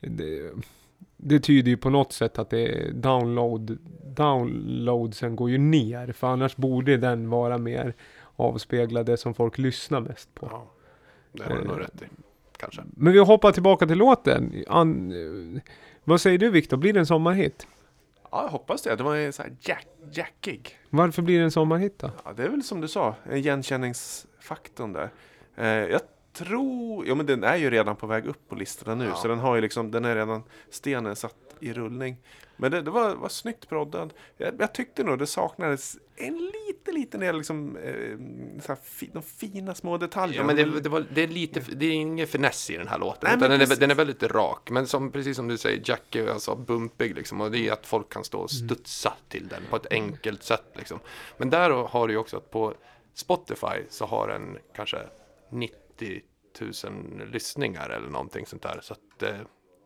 det, 0.00 0.50
det 1.22 1.40
tyder 1.40 1.70
ju 1.70 1.76
på 1.76 1.90
något 1.90 2.12
sätt 2.12 2.38
att 2.38 2.50
det 2.50 2.90
download, 2.94 3.78
downloadsen 4.16 5.36
går 5.36 5.50
ju 5.50 5.58
ner 5.58 6.12
för 6.12 6.26
annars 6.26 6.56
borde 6.56 6.96
den 6.96 7.30
vara 7.30 7.58
mer 7.58 7.94
avspegla 8.36 9.02
det 9.02 9.16
som 9.16 9.34
folk 9.34 9.58
lyssnar 9.58 10.00
mest 10.00 10.34
på. 10.34 10.48
Ja, 10.50 10.70
det 11.32 11.44
har 11.44 11.56
du 11.56 11.64
nog 11.64 11.80
rätt 11.80 12.02
i. 12.02 12.04
Kanske. 12.56 12.82
Men 12.96 13.12
vi 13.12 13.18
hoppar 13.18 13.52
tillbaka 13.52 13.86
till 13.86 13.98
låten. 13.98 14.64
An, 14.68 15.12
eh, 15.54 15.62
vad 16.04 16.20
säger 16.20 16.38
du 16.38 16.50
Viktor, 16.50 16.76
blir 16.76 16.92
det 16.92 16.98
en 16.98 17.06
sommarhit? 17.06 17.66
Ja, 18.30 18.42
jag 18.42 18.48
hoppas 18.48 18.82
det. 18.82 18.96
Det 18.96 19.02
var 19.02 19.32
så 19.32 19.42
här 19.42 19.52
jack, 19.60 19.86
jackig. 20.12 20.78
Varför 20.90 21.22
blir 21.22 21.38
det 21.38 21.44
en 21.44 21.50
sommarhit 21.50 21.98
då? 21.98 22.10
Ja, 22.24 22.32
det 22.32 22.42
är 22.42 22.48
väl 22.48 22.62
som 22.62 22.80
du 22.80 22.88
sa, 22.88 23.14
igenkänningsfaktorn 23.32 24.92
där. 24.92 25.10
Eh, 25.56 25.66
jag 25.66 26.00
tror, 26.44 27.06
ja 27.06 27.14
men 27.14 27.26
den 27.26 27.44
är 27.44 27.56
ju 27.56 27.70
redan 27.70 27.96
på 27.96 28.06
väg 28.06 28.26
upp 28.26 28.48
på 28.48 28.54
listorna 28.54 28.94
nu, 28.94 29.04
Ja. 29.04 29.14
så 29.14 29.28
den 29.28 29.38
har 29.38 29.54
ju 29.54 29.60
liksom, 29.60 29.90
den 29.90 30.04
är 30.04 30.16
redan, 30.16 30.42
stenen 30.70 31.16
satt 31.16 31.36
i 31.60 31.72
rullning. 31.72 32.16
Men 32.56 32.70
det, 32.70 32.82
det 32.82 32.90
var, 32.90 33.14
var 33.14 33.28
snyggt 33.28 33.68
proddad. 33.68 34.12
Jag, 34.36 34.54
jag 34.58 34.74
tyckte 34.74 35.04
nog 35.04 35.18
det 35.18 35.26
saknades 35.26 35.96
en 36.16 36.38
liten, 36.38 36.94
liten 36.94 37.20
del 37.20 37.36
liksom, 37.36 37.76
eh, 37.76 38.76
fi, 38.82 39.10
de 39.12 39.22
fina 39.22 39.74
små 39.74 39.96
detaljerna. 39.98 40.42
Ja, 40.42 40.46
men 40.46 40.72
det, 40.74 40.80
det, 40.80 40.88
var, 40.88 41.04
det 41.14 41.22
är 41.22 41.28
lite, 41.28 41.60
det 41.60 41.86
är 41.86 41.92
ingen 41.92 42.26
finess 42.26 42.70
i 42.70 42.76
den 42.76 42.88
här 42.88 42.98
låten. 42.98 43.20
Nej, 43.22 43.36
utan 43.36 43.50
den, 43.50 43.60
är, 43.60 43.76
den 43.76 43.90
är 43.90 43.94
väldigt 43.94 44.22
rak. 44.22 44.70
Men 44.70 44.86
som, 44.86 45.12
precis 45.12 45.36
som 45.36 45.48
du 45.48 45.58
säger, 45.58 45.82
Jack 45.84 46.14
är 46.14 46.26
alltså 46.28 46.54
bumpig 46.54 47.14
liksom. 47.14 47.40
Och 47.40 47.50
det 47.50 47.68
är 47.68 47.72
att 47.72 47.86
folk 47.86 48.12
kan 48.12 48.24
stå 48.24 48.38
och 48.38 48.50
studsa 48.50 49.12
till 49.28 49.48
den 49.48 49.62
på 49.70 49.76
ett 49.76 49.86
enkelt 49.90 50.42
sätt 50.42 50.72
liksom. 50.74 50.98
Men 51.38 51.50
där 51.50 51.70
har 51.70 52.08
du 52.08 52.14
ju 52.14 52.18
också 52.18 52.36
att 52.36 52.50
på 52.50 52.74
Spotify 53.14 53.84
så 53.88 54.06
har 54.06 54.28
den 54.28 54.58
kanske 54.76 54.98
90 55.50 56.20
000 56.60 57.28
lyssningar 57.32 57.90
eller 57.90 58.08
någonting 58.08 58.46
sånt 58.46 58.62
där. 58.62 58.80
Så 58.82 58.92
att 58.92 59.22
eh, 59.22 59.40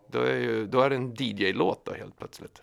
då 0.09 0.21
är, 0.21 0.37
ju, 0.37 0.67
då 0.67 0.81
är 0.81 0.91
det 0.91 0.97
en 0.97 1.15
DJ-låt 1.15 1.85
då 1.85 1.93
helt 1.93 2.19
plötsligt. 2.19 2.63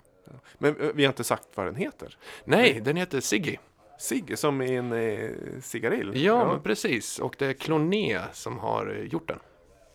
Men 0.57 0.81
eh, 0.81 0.89
vi 0.95 1.03
har 1.05 1.11
inte 1.11 1.23
sagt 1.23 1.47
vad 1.55 1.65
den 1.65 1.75
heter. 1.75 2.17
Nej, 2.45 2.81
den 2.83 2.95
heter 2.95 3.19
Siggy. 3.19 3.57
Sigge, 3.99 4.37
som 4.37 4.61
i 4.61 4.75
en 4.75 4.93
eh, 4.93 5.29
cigarill. 5.61 6.23
Ja, 6.23 6.45
men 6.51 6.61
precis. 6.61 7.19
Och 7.19 7.35
det 7.37 7.45
är 7.45 7.53
Cloné 7.53 8.19
som 8.33 8.59
har 8.59 8.95
eh, 8.95 9.03
gjort 9.03 9.27
den. 9.27 9.39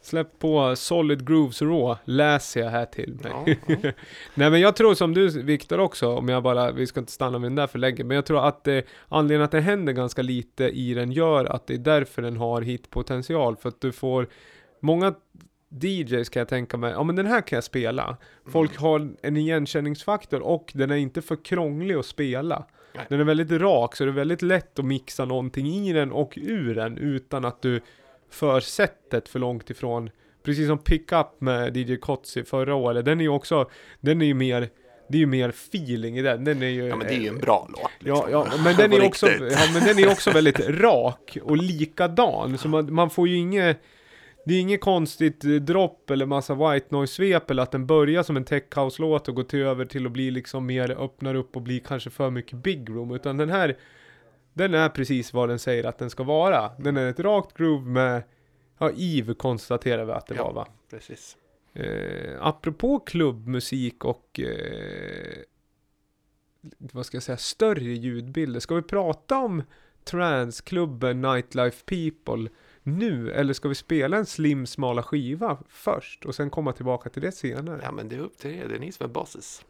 Släpp 0.07 0.39
på 0.39 0.77
Solid 0.77 1.27
Grooves 1.27 1.63
Raw, 1.63 1.97
läser 2.05 2.61
jag 2.61 2.71
här 2.71 2.85
till 2.85 3.19
mig. 3.23 3.59
Ja, 3.67 3.77
ja. 3.83 3.91
Nej 4.35 4.51
men 4.51 4.61
jag 4.61 4.77
tror 4.77 4.95
som 4.95 5.15
du 5.15 5.43
Viktor 5.43 5.81
också, 5.81 6.17
om 6.17 6.29
jag 6.29 6.43
bara, 6.43 6.73
vi 6.73 6.87
ska 6.87 7.01
inte 7.01 7.13
stanna 7.13 7.39
vid 7.39 7.47
den 7.47 7.55
där 7.55 7.67
för 7.67 7.79
länge, 7.79 8.05
men 8.05 8.15
jag 8.15 8.27
tror 8.27 8.49
att 8.49 8.69
eh, 8.69 8.81
anledningen 9.09 9.45
att 9.45 9.51
det 9.51 9.61
händer 9.61 9.93
ganska 9.93 10.23
lite 10.23 10.65
i 10.65 10.95
den 10.95 11.13
gör 11.13 11.45
att 11.45 11.67
det 11.67 11.75
är 11.75 11.79
därför 11.79 12.23
den 12.23 12.37
har 12.37 12.63
hitpotential, 12.63 13.57
för 13.57 13.69
att 13.69 13.81
du 13.81 13.93
får 13.93 14.27
många 14.81 15.15
DJs 15.83 16.29
kan 16.29 16.41
jag 16.41 16.49
tänka 16.49 16.77
mig, 16.77 16.93
ja 16.93 17.03
men 17.03 17.17
den 17.17 17.27
här 17.27 17.41
kan 17.41 17.57
jag 17.57 17.65
spela. 17.65 18.17
Folk 18.49 18.79
har 18.79 19.09
en 19.23 19.37
igenkänningsfaktor 19.37 20.41
och 20.41 20.73
den 20.75 20.91
är 20.91 20.97
inte 20.97 21.23
för 21.23 21.45
krånglig 21.45 21.95
att 21.95 22.07
spela. 22.07 22.67
Nej. 22.95 23.07
Den 23.09 23.21
är 23.21 23.25
väldigt 23.25 23.51
rak, 23.51 23.97
så 23.97 24.05
det 24.05 24.11
är 24.11 24.13
väldigt 24.13 24.43
lätt 24.43 24.79
att 24.79 24.85
mixa 24.85 25.25
någonting 25.25 25.67
i 25.67 25.93
den 25.93 26.13
och 26.13 26.33
ur 26.37 26.75
den 26.75 26.99
utan 26.99 27.45
att 27.45 27.63
du 27.63 27.81
för 28.31 28.61
sättet 28.61 29.29
för 29.29 29.39
långt 29.39 29.71
ifrån. 29.71 30.11
Precis 30.43 30.67
som 30.69 30.79
Pickup 30.79 31.41
med 31.41 31.77
DJ 31.77 31.97
Kotzi 31.97 32.45
förra 32.45 32.75
året, 32.75 33.05
den 33.05 33.21
är 33.21 33.25
ju 33.25 33.31
också, 33.31 33.71
den 34.01 34.23
är 34.23 34.27
ju 34.27 34.35
mer, 34.35 34.69
det 35.09 35.17
är 35.17 35.21
ju 35.21 35.27
mer 35.27 35.49
feeling 35.49 36.19
i 36.19 36.23
den. 36.23 36.45
Den 36.45 36.63
är 36.63 36.67
ju... 36.67 36.87
ja, 36.87 36.97
men 36.97 37.07
det 37.07 37.15
är 37.15 37.21
ju 37.21 37.29
en 37.29 37.39
bra 37.39 37.69
låt. 37.69 37.91
Ja, 37.99 38.15
liksom. 38.15 38.31
ja, 38.33 38.47
men 38.65 38.77
den 38.77 38.93
är 39.03 39.07
också, 39.07 39.29
ja, 39.29 39.59
men 39.73 39.85
den 39.85 39.99
är 39.99 40.09
också 40.13 40.31
väldigt 40.31 40.61
rak 40.61 41.39
och 41.43 41.57
likadan. 41.57 42.59
Så 42.59 42.69
man, 42.69 42.95
man 42.95 43.11
får 43.11 43.29
ju 43.29 43.37
inget, 43.37 43.83
det 44.45 44.55
är 44.55 44.61
inget 44.61 44.81
konstigt 44.81 45.41
dropp 45.41 46.11
eller 46.11 46.27
massa 46.27 46.55
white 46.55 46.87
noise-svep 46.91 47.51
eller 47.51 47.63
att 47.63 47.73
den 47.73 47.87
börjar 47.87 48.23
som 48.23 48.37
en 48.37 48.45
tech 48.45 48.65
house-låt 48.77 49.29
och 49.29 49.35
går 49.35 49.43
till 49.43 49.63
över 49.63 49.85
till 49.85 50.07
att 50.07 50.13
bli 50.13 50.31
liksom 50.31 50.67
mer, 50.67 50.91
öppnar 51.05 51.35
upp 51.35 51.57
och 51.57 51.63
blir 51.63 51.81
kanske 51.81 52.11
för 52.11 52.31
mycket 52.31 52.59
big 52.59 52.91
room. 52.91 53.15
Utan 53.15 53.37
den 53.37 53.51
här, 53.51 53.77
den 54.57 54.75
är 54.75 54.89
precis 54.89 55.33
vad 55.33 55.49
den 55.49 55.59
säger 55.59 55.85
att 55.85 55.99
den 55.99 56.11
ska 56.11 56.23
vara. 56.23 56.71
Den 56.79 56.97
är 56.97 57.11
ett 57.11 57.21
rakt 57.21 57.57
groove 57.57 57.87
med, 57.91 58.23
ja, 58.79 58.91
Eve 58.97 59.35
konstaterar 59.35 60.05
vi 60.05 60.13
att 60.13 60.27
det 60.27 60.35
Ja. 60.35 60.45
var 60.45 60.53
va? 60.53 60.69
Precis. 60.91 61.37
Eh, 61.75 62.37
apropå 62.41 62.99
klubbmusik 62.99 64.05
och 64.05 64.41
eh, 64.41 65.39
vad 66.79 67.07
ska 67.07 67.17
jag 67.17 67.23
säga, 67.23 67.37
större 67.37 67.81
ljudbilder. 67.85 68.61
Ska 68.61 68.75
vi 68.75 68.83
prata 68.83 69.39
om 69.39 69.63
transklubben 70.05 71.21
Nightlife 71.23 71.85
People 71.85 72.49
nu? 72.83 73.33
Eller 73.33 73.53
ska 73.55 73.69
vi 73.69 73.75
spela 73.75 74.17
en 74.17 74.27
slim 74.27 74.67
smala 74.67 75.03
skiva 75.03 75.59
först 75.69 76.25
och 76.25 76.35
sen 76.35 76.51
komma 76.51 76.73
tillbaka 76.73 77.11
till 77.11 77.23
det 77.23 77.33
senare? 77.33 77.81
Ja, 77.83 77.93
men 77.93 78.09
det 78.09 78.17
är 78.17 78.21
upp 78.21 78.39
till 78.39 78.51
er. 78.51 78.69
Det 78.69 78.75
är 78.75 78.79
ni 78.79 78.93
som 78.93 79.05
är 79.05 79.09
bosses. 79.11 79.65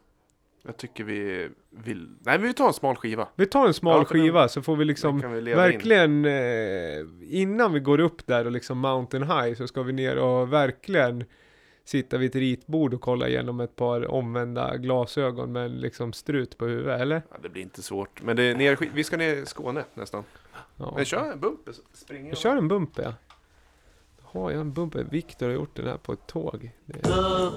Jag 0.66 0.76
tycker 0.76 1.04
vi 1.04 1.48
vill... 1.70 2.08
Nej, 2.20 2.38
men 2.38 2.42
vi 2.48 2.52
tar 2.54 2.66
en 2.66 2.72
smal 2.72 2.96
skiva. 2.96 3.28
Vi 3.34 3.46
tar 3.46 3.66
en 3.66 3.74
smal 3.74 3.98
Ja, 3.98 4.04
för 4.04 4.14
den- 4.14 4.22
skiva 4.24 4.48
så 4.48 4.62
får 4.62 4.76
vi 4.76 4.84
liksom 4.84 5.32
vi 5.44 5.54
verkligen 5.54 6.24
eh, 6.24 7.06
innan 7.42 7.72
vi 7.72 7.80
går 7.80 8.00
upp 8.00 8.26
där 8.26 8.44
och 8.44 8.52
liksom 8.52 8.78
mountain 8.78 9.22
high 9.22 9.54
så 9.54 9.66
ska 9.66 9.82
vi 9.82 9.92
ner 9.92 10.16
och 10.16 10.52
verkligen 10.52 11.24
sitta 11.84 12.18
vid 12.18 12.30
ett 12.30 12.34
ritbord 12.36 12.94
och 12.94 13.00
kolla 13.00 13.28
igenom 13.28 13.60
ett 13.60 13.76
par 13.76 14.10
omvända 14.10 14.76
glasögon 14.76 15.52
med 15.52 15.64
en 15.66 15.80
liksom 15.80 16.12
strut 16.12 16.58
på 16.58 16.66
huvudet, 16.66 17.00
eller? 17.00 17.22
Ja, 17.30 17.36
det 17.42 17.48
blir 17.48 17.62
inte 17.62 17.82
svårt. 17.82 18.22
Men 18.22 18.36
det 18.36 18.42
är 18.42 18.54
ner, 18.54 18.78
vi 18.94 19.04
ska 19.04 19.16
ner 19.16 19.36
i 19.36 19.46
Skåne 19.46 19.84
nästan. 19.94 20.24
Ja. 20.76 20.92
Men 20.96 21.04
kör 21.04 21.32
en 21.32 21.40
bumper 21.40 21.72
så 21.72 21.82
springer 21.92 22.28
jag. 22.28 22.38
kör 22.38 22.56
en 22.56 22.68
bumper 22.68 23.02
ja. 23.02 23.12
Har 24.36 24.50
jag 24.50 24.60
en 24.60 24.72
bumper? 24.72 25.04
Viktor 25.04 25.46
har 25.46 25.54
gjort 25.54 25.76
den 25.76 25.86
här 25.86 25.96
på 25.96 26.12
ett 26.12 26.26
tåg. 26.26 26.70
Det 26.86 27.06
är... 27.06 27.52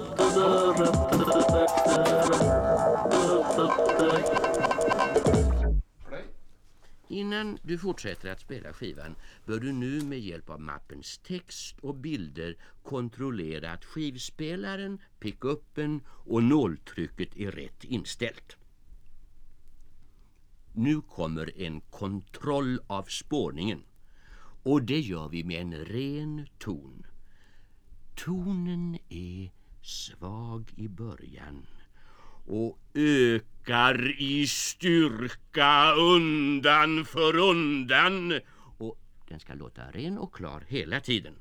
Innan 7.08 7.58
du 7.62 7.78
fortsätter 7.78 8.32
att 8.32 8.40
spela 8.40 8.72
skivan 8.72 9.14
bör 9.46 9.60
du 9.60 9.72
nu 9.72 10.00
med 10.00 10.20
hjälp 10.20 10.50
av 10.50 10.60
mappens 10.60 11.18
text 11.18 11.78
och 11.78 11.94
bilder 11.94 12.56
kontrollera 12.82 13.70
att 13.72 13.84
skivspelaren, 13.84 15.00
pickuppen 15.18 16.00
och 16.08 16.42
nåltrycket 16.42 17.36
är 17.36 17.50
rätt 17.50 17.84
inställt. 17.84 18.56
Nu 20.72 21.00
kommer 21.00 21.60
en 21.60 21.80
kontroll 21.80 22.80
av 22.86 23.02
spårningen 23.02 23.82
och 24.62 24.82
det 24.82 25.00
gör 25.00 25.28
vi 25.28 25.44
med 25.44 25.60
en 25.60 25.84
ren 25.84 26.46
ton. 26.58 27.06
Tonen 28.14 28.98
är 29.08 29.50
svag 29.82 30.72
i 30.76 30.88
början 30.88 31.66
och 32.46 32.78
ökar 32.94 34.20
i 34.20 34.46
styrka 34.46 35.92
undan 35.92 37.04
för 37.04 37.36
undan. 37.36 38.40
Och 38.78 38.98
den 39.28 39.40
ska 39.40 39.54
låta 39.54 39.90
ren 39.90 40.18
och 40.18 40.34
klar 40.34 40.64
hela 40.68 41.00
tiden. 41.00 41.34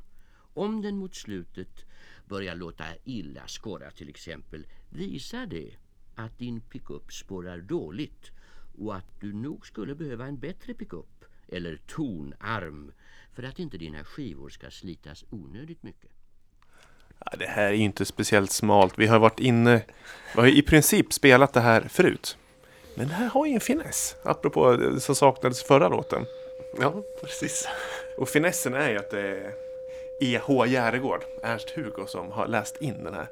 Om 0.54 0.82
den 0.82 0.98
mot 0.98 1.16
slutet 1.16 1.86
börjar 2.28 2.56
låta 2.56 2.86
illa 3.04 3.48
skåra 3.48 3.92
till 3.92 4.10
exempel 4.10 4.66
visar 4.90 5.46
det 5.46 5.72
att 6.16 6.38
din 6.38 6.62
pickup 6.62 7.14
spårar 7.14 7.58
dåligt 7.58 8.32
och 8.78 8.96
att 8.96 9.22
du 9.22 9.34
nog 9.34 9.66
skulle 9.68 9.96
behöva 9.96 10.26
en 10.26 10.40
bättre 10.40 10.74
pickup 10.74 11.26
eller 11.48 11.78
tonarm 11.88 12.92
för 13.34 13.44
att 13.44 13.60
inte 13.60 13.78
dina 13.78 14.04
skivor 14.04 14.50
ska 14.50 14.72
slitas 14.72 15.26
onödigt 15.30 15.84
mycket. 15.84 16.10
Ja, 17.26 17.38
det 17.38 17.46
här 17.46 17.64
är 17.68 17.72
ju 17.72 17.84
inte 17.84 18.06
speciellt 18.06 18.52
smalt. 18.52 18.94
Vi 18.98 19.08
har 19.08 19.20
varit 19.20 19.40
inne... 19.40 19.82
Vi 20.36 20.42
har 20.42 20.48
i 20.48 20.62
princip 20.62 21.14
spelat 21.14 21.54
det 21.54 21.60
här 21.60 21.82
förut. 21.82 22.38
Men 22.96 23.08
det 23.08 23.14
här 23.14 23.28
har 23.28 23.46
ju 23.46 23.54
en 23.54 23.60
finess. 23.60 24.16
Apropå 24.24 24.72
det 24.72 25.00
som 25.00 25.16
saknades 25.16 25.64
förra 25.64 25.90
låten. 25.90 26.26
Ja, 26.80 27.04
precis. 27.22 27.68
Och 28.18 28.30
finessen 28.30 28.74
är 28.74 28.90
ju 28.90 28.98
att 28.98 29.12
det 29.12 29.22
är 29.22 29.54
E.H. 30.22 30.66
Järegård, 30.66 31.24
Ernst-Hugo, 31.44 32.06
som 32.08 32.32
har 32.32 32.48
läst 32.48 32.82
in 32.82 33.04
den 33.04 33.14
här. 33.14 33.28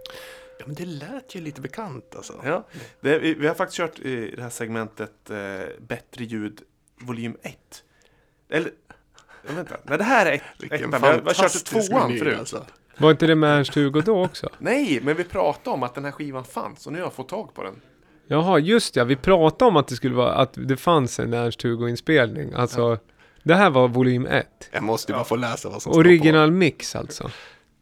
Ja, 0.59 0.65
men 0.65 0.75
det 0.75 0.85
lät 0.85 1.35
ju 1.35 1.41
lite 1.41 1.61
bekant 1.61 2.15
alltså. 2.15 2.41
Ja, 2.43 2.67
det, 2.99 3.19
vi, 3.19 3.47
har 3.47 3.55
faktiskt 3.55 3.77
kört 3.77 3.99
i 3.99 4.35
det 4.35 4.41
här 4.41 4.49
segmentet 4.49 5.29
eh, 5.29 5.61
Bättre 5.79 6.23
ljud 6.23 6.61
volym 7.01 7.37
1. 7.41 7.83
Eller, 8.49 8.71
vänta. 9.55 9.75
Nej, 9.83 9.97
det 9.97 10.03
här 10.03 10.25
är 10.25 10.31
ett, 10.33 10.41
Vilken 10.59 10.79
ettan. 10.93 11.01
Vi 11.01 11.07
har, 11.07 11.13
vi 11.13 11.21
har 11.25 11.33
kört 11.33 11.63
tvåan 11.65 12.07
meny, 12.07 12.19
förut. 12.19 12.39
alltså. 12.39 12.65
Var 12.97 13.11
inte 13.11 13.27
det 13.27 13.35
med 13.35 13.57
Ernst-Hugo 13.59 14.01
då 14.01 14.25
också? 14.25 14.49
Nej, 14.59 14.99
men 15.03 15.15
vi 15.15 15.23
pratade 15.23 15.73
om 15.73 15.83
att 15.83 15.95
den 15.95 16.05
här 16.05 16.11
skivan 16.11 16.43
fanns 16.43 16.87
och 16.87 16.93
nu 16.93 16.99
har 16.99 17.05
jag 17.05 17.13
fått 17.13 17.29
tag 17.29 17.53
på 17.53 17.63
den. 17.63 17.81
Jaha, 18.27 18.59
just 18.59 18.95
ja. 18.95 19.03
Vi 19.03 19.15
pratade 19.15 19.69
om 19.69 19.77
att 19.77 19.87
det 19.87 19.95
skulle 19.95 20.15
vara, 20.15 20.33
att 20.33 20.53
det 20.53 20.77
fanns 20.77 21.19
en 21.19 21.33
Ernst-Hugo-inspelning. 21.33 22.53
Alltså, 22.53 22.97
det 23.43 23.55
här 23.55 23.69
var 23.69 23.87
volym 23.87 24.25
1. 24.25 24.47
Jag 24.71 24.83
måste 24.83 25.11
ju 25.11 25.15
bara 25.15 25.25
få 25.25 25.35
läsa 25.35 25.69
vad 25.69 25.81
som 25.81 25.91
står 25.93 25.99
Original 25.99 26.51
mix 26.51 26.95
alltså. 26.95 27.31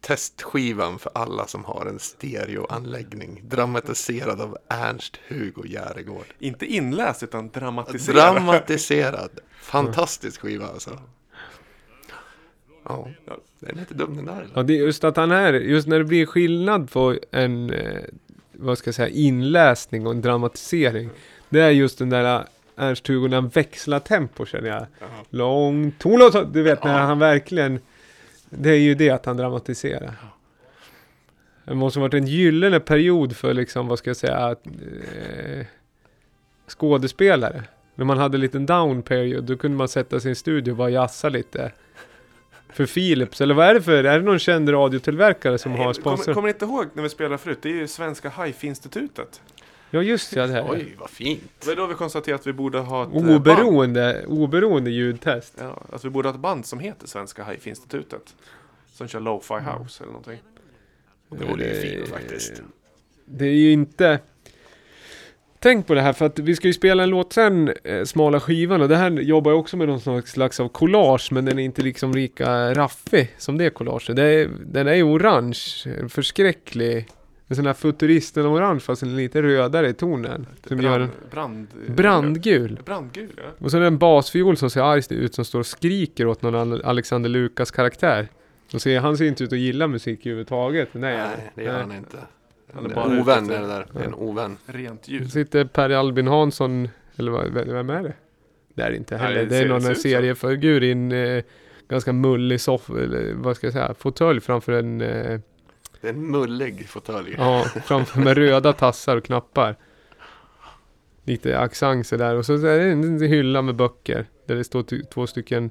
testskivan 0.00 0.98
för 0.98 1.12
alla 1.14 1.46
som 1.46 1.64
har 1.64 1.86
en 1.86 1.98
stereoanläggning. 1.98 3.40
Dramatiserad 3.44 4.40
av 4.40 4.56
Ernst-Hugo 4.68 5.66
Järegård. 5.66 6.26
Inte 6.38 6.66
inläst 6.66 7.22
utan 7.22 7.48
dramatiserad. 7.48 8.34
Dramatiserad. 8.34 9.30
Fantastisk 9.60 10.40
skiva 10.40 10.66
alltså. 10.66 10.98
Ja, 12.88 13.08
den 13.60 13.76
är 13.76 13.80
inte 13.80 13.94
dum 13.94 14.16
den 14.16 14.24
där. 14.24 14.46
Ja, 14.54 14.62
det 14.62 14.72
är 14.72 14.78
just 14.78 15.04
att 15.04 15.16
han 15.16 15.30
är, 15.30 15.52
just 15.52 15.88
när 15.88 15.98
det 15.98 16.04
blir 16.04 16.26
skillnad 16.26 16.90
på 16.90 17.16
en, 17.30 17.70
eh, 17.70 18.00
vad 18.52 18.78
ska 18.78 18.88
jag 18.88 18.94
säga, 18.94 19.08
inläsning 19.08 20.06
och 20.06 20.12
en 20.12 20.20
dramatisering. 20.20 21.10
Det 21.48 21.60
är 21.60 21.70
just 21.70 21.98
den 21.98 22.10
där 22.10 22.44
Ernst-Hugo 22.76 23.28
när 23.28 23.36
han 23.36 23.48
växlar 23.48 24.00
tempo 24.00 24.46
känner 24.46 24.68
jag. 24.68 24.86
Lång 25.30 25.92
och 26.04 26.32
så, 26.32 26.42
du 26.42 26.62
vet 26.62 26.84
när 26.84 26.98
han 26.98 27.18
verkligen, 27.18 27.80
det 28.50 28.70
är 28.70 28.78
ju 28.78 28.94
det 28.94 29.10
att 29.10 29.26
han 29.26 29.36
dramatiserar. 29.36 30.14
Det 31.64 31.74
måste 31.74 31.98
ha 31.98 32.02
varit 32.02 32.14
en 32.14 32.26
gyllene 32.26 32.80
period 32.80 33.36
för 33.36 33.54
liksom, 33.54 33.88
vad 33.88 33.98
ska 33.98 34.10
jag 34.10 34.16
säga, 34.16 34.36
att, 34.36 34.66
eh, 34.66 35.66
skådespelare. 36.68 37.62
När 37.94 38.04
man 38.04 38.18
hade 38.18 38.36
en 38.36 38.40
liten 38.40 38.66
down 38.66 39.02
period, 39.02 39.44
då 39.44 39.56
kunde 39.56 39.76
man 39.76 39.88
sätta 39.88 40.20
sig 40.20 40.28
i 40.28 40.30
en 40.30 40.36
studio 40.36 40.70
och 40.70 40.76
bara 40.76 40.90
jassa 40.90 41.28
lite. 41.28 41.72
För 42.76 42.86
Philips, 42.86 43.40
eller 43.40 43.54
vad 43.54 43.66
är 43.66 43.74
det 43.74 43.82
för, 43.82 44.04
är 44.04 44.18
det 44.18 44.24
någon 44.24 44.38
känd 44.38 44.72
radiotillverkare 44.72 45.58
som 45.58 45.72
har 45.72 45.78
Kommer, 45.78 45.92
sponsrat? 45.92 46.34
kommer 46.34 46.48
ni 46.48 46.52
inte 46.52 46.64
ihåg 46.64 46.86
när 46.92 47.02
vi 47.02 47.08
spelade 47.08 47.38
förut? 47.38 47.58
Det 47.62 47.68
är 47.68 47.74
ju 47.74 47.88
Svenska 47.88 48.28
Hifi-institutet. 48.28 49.40
Ja 49.90 50.02
just 50.02 50.34
det, 50.34 50.46
det 50.46 50.52
här. 50.52 50.66
Oj, 50.70 50.96
vad 50.98 51.10
fint. 51.10 51.52
Det 51.60 51.66
var 51.66 51.76
då 51.76 51.86
vi 51.86 51.94
konstaterade 51.94 52.40
att 52.40 52.46
vi 52.46 52.52
borde 52.52 52.78
ha 52.78 53.02
ett 53.02 53.08
eh, 53.08 53.14
band. 53.14 53.30
Oberoende, 53.30 54.24
oberoende 54.26 54.90
ljudtest. 54.90 55.54
Ja, 55.58 55.82
att 55.92 56.04
vi 56.04 56.10
borde 56.10 56.28
ha 56.28 56.34
ett 56.34 56.40
band 56.40 56.66
som 56.66 56.78
heter 56.78 57.06
Svenska 57.06 57.44
Hifi-institutet. 57.44 58.34
Som 58.92 59.08
kör 59.08 59.20
lo-fi 59.20 59.54
house 59.54 60.02
eller 60.02 60.12
någonting. 60.12 60.38
Det 61.28 61.44
vore 61.44 61.64
ju 61.64 61.80
fint 61.80 62.08
faktiskt. 62.08 62.62
Det 63.24 63.44
är 63.46 63.54
ju 63.54 63.72
inte... 63.72 64.18
Tänk 65.66 65.86
på 65.86 65.94
det 65.94 66.00
här 66.00 66.12
för 66.12 66.26
att 66.26 66.38
vi 66.38 66.56
ska 66.56 66.66
ju 66.66 66.72
spela 66.74 67.02
en 67.02 67.10
låt 67.10 67.32
sen, 67.32 67.72
eh, 67.84 68.04
Smala 68.04 68.40
skivan, 68.40 68.82
och 68.82 68.88
det 68.88 68.96
här 68.96 69.10
jobbar 69.10 69.50
jag 69.50 69.60
också 69.60 69.76
med 69.76 69.88
någon 69.88 70.22
slags 70.22 70.60
av 70.60 70.68
collage, 70.68 71.32
men 71.32 71.44
den 71.44 71.58
är 71.58 71.62
inte 71.62 71.82
liksom 71.82 72.12
lika 72.12 72.74
raffig 72.74 73.34
som 73.38 73.58
det 73.58 73.70
collaget. 73.70 74.16
Det 74.16 74.22
är, 74.22 74.48
den 74.66 74.88
är 74.88 74.94
ju 74.94 75.02
orange, 75.02 75.58
förskräcklig, 76.08 77.08
en 77.48 77.56
sån 77.56 77.66
här 77.66 77.72
futuristen 77.72 78.46
orange 78.46 78.80
fast 78.80 79.02
en 79.02 79.16
lite 79.16 79.42
rödare 79.42 79.88
i 79.88 79.94
tonen. 79.94 80.46
Som 80.68 80.80
gör 80.80 81.00
en 81.00 81.10
brand, 81.30 81.66
brandgul. 81.88 82.78
Brandgul, 82.84 83.32
ja. 83.36 83.42
Och 83.58 83.70
så 83.70 83.76
är 83.76 83.80
det 83.80 83.86
en 83.86 83.98
basfiol 83.98 84.56
som 84.56 84.70
ser 84.70 84.80
arg 84.80 85.02
ut 85.10 85.34
som 85.34 85.44
står 85.44 85.58
och 85.58 85.66
skriker 85.66 86.26
åt 86.26 86.42
någon 86.42 86.54
Al- 86.54 86.82
Alexander 86.84 87.30
Lukas 87.30 87.70
karaktär. 87.70 88.28
Och 88.74 88.82
ser, 88.82 89.00
han 89.00 89.16
ser 89.16 89.24
inte 89.24 89.44
ut 89.44 89.52
att 89.52 89.58
gilla 89.58 89.86
musik 89.86 90.20
överhuvudtaget. 90.20 90.88
Nej, 90.92 91.16
Nej, 91.16 91.50
det 91.54 91.62
gör 91.62 91.80
han 91.80 91.92
inte. 91.92 92.16
Han 92.76 92.84
En 92.84 92.90
är 92.90 92.94
bara 92.94 93.20
ovän 93.20 93.50
är 93.50 93.60
det 93.60 93.66
där. 93.66 93.86
En 94.04 94.14
ovän. 94.14 94.56
Rent 94.66 95.08
ljud. 95.08 95.32
sitter 95.32 95.64
Per 95.64 95.90
Albin 95.90 96.26
Hansson, 96.26 96.88
eller 97.16 97.30
vad, 97.32 97.46
vem 97.52 97.90
är 97.90 98.02
det? 98.02 98.12
Det 98.74 98.82
är 98.82 98.90
det 98.90 98.96
inte 98.96 99.16
Nej, 99.16 99.24
heller. 99.26 99.40
det 99.40 99.46
det 99.46 99.56
är 99.56 99.62
ser- 99.62 99.68
någon 99.68 99.94
seriefigur 99.96 100.82
i 100.82 100.92
en 100.92 101.12
eh, 101.12 101.42
ganska 101.88 102.12
mullig 102.12 102.60
soff, 102.60 102.90
eller 102.90 103.34
vad 103.34 103.56
ska 103.56 103.66
jag 103.66 103.74
säga, 103.74 103.94
fåtölj 103.98 104.40
framför 104.40 104.72
en, 104.72 105.00
eh, 105.00 105.40
Det 106.00 106.08
är 106.08 106.12
en 106.12 106.30
mullig 106.30 106.88
fåtölj. 106.88 107.34
ja, 107.38 107.64
framför 107.84 108.20
med 108.20 108.36
röda 108.36 108.72
tassar 108.72 109.16
och 109.16 109.24
knappar. 109.24 109.76
Lite 111.24 111.58
accent 111.58 112.10
där 112.10 112.34
och 112.36 112.46
så 112.46 112.52
är 112.66 112.78
det 112.78 112.84
en 112.92 113.20
hylla 113.20 113.62
med 113.62 113.76
böcker 113.76 114.26
där 114.46 114.54
det 114.56 114.64
står 114.64 115.04
två 115.10 115.26
stycken 115.26 115.70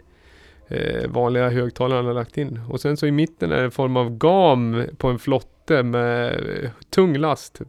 eh, 0.67 1.09
vanliga 1.09 1.49
högtalare 1.49 1.97
han 1.97 2.05
har 2.05 2.13
lagt 2.13 2.37
in. 2.37 2.61
Och 2.69 2.81
sen 2.81 2.97
så 2.97 3.07
i 3.07 3.11
mitten 3.11 3.51
är 3.51 3.57
det 3.57 3.63
en 3.63 3.71
form 3.71 3.97
av 3.97 4.17
gam 4.17 4.83
på 4.97 5.07
en 5.07 5.19
flotte 5.19 5.83
med 5.83 6.33
eh, 6.63 6.69
tung 6.89 7.17
last. 7.17 7.61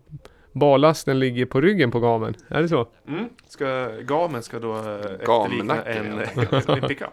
Barlasten 0.53 1.19
ligger 1.19 1.47
på 1.47 1.61
ryggen 1.61 1.91
på 1.91 2.01
gamen. 2.01 2.35
Är 2.49 2.63
det 2.63 2.69
så? 2.69 2.89
Mm. 3.09 3.29
Ska, 3.49 3.89
gamen 4.03 4.43
ska 4.43 4.59
då 4.59 4.73
eh, 4.75 4.95
efterlikna 4.95 5.83
en, 5.83 6.19
en 6.83 6.89
pickup. 6.89 7.09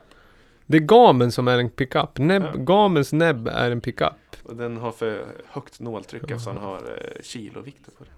Det 0.65 0.77
är 0.77 0.81
gamen 0.81 1.31
som 1.31 1.47
är 1.47 1.57
en 1.57 1.69
pickup. 1.69 2.17
Näbb, 2.17 2.43
Ja. 2.43 2.51
Gamens 2.55 3.13
näbb 3.13 3.47
är 3.47 3.71
en 3.71 3.81
pickup. 3.81 4.13
Och 4.43 4.55
den 4.55 4.77
har 4.77 4.91
för 4.91 5.25
högt 5.47 5.79
nåltryck 5.79 6.23
eftersom 6.23 6.57
han 6.57 6.65
har 6.65 6.75
eh, 6.75 7.21
kilovikter 7.23 7.91
på 7.91 8.03
det. 8.03 8.09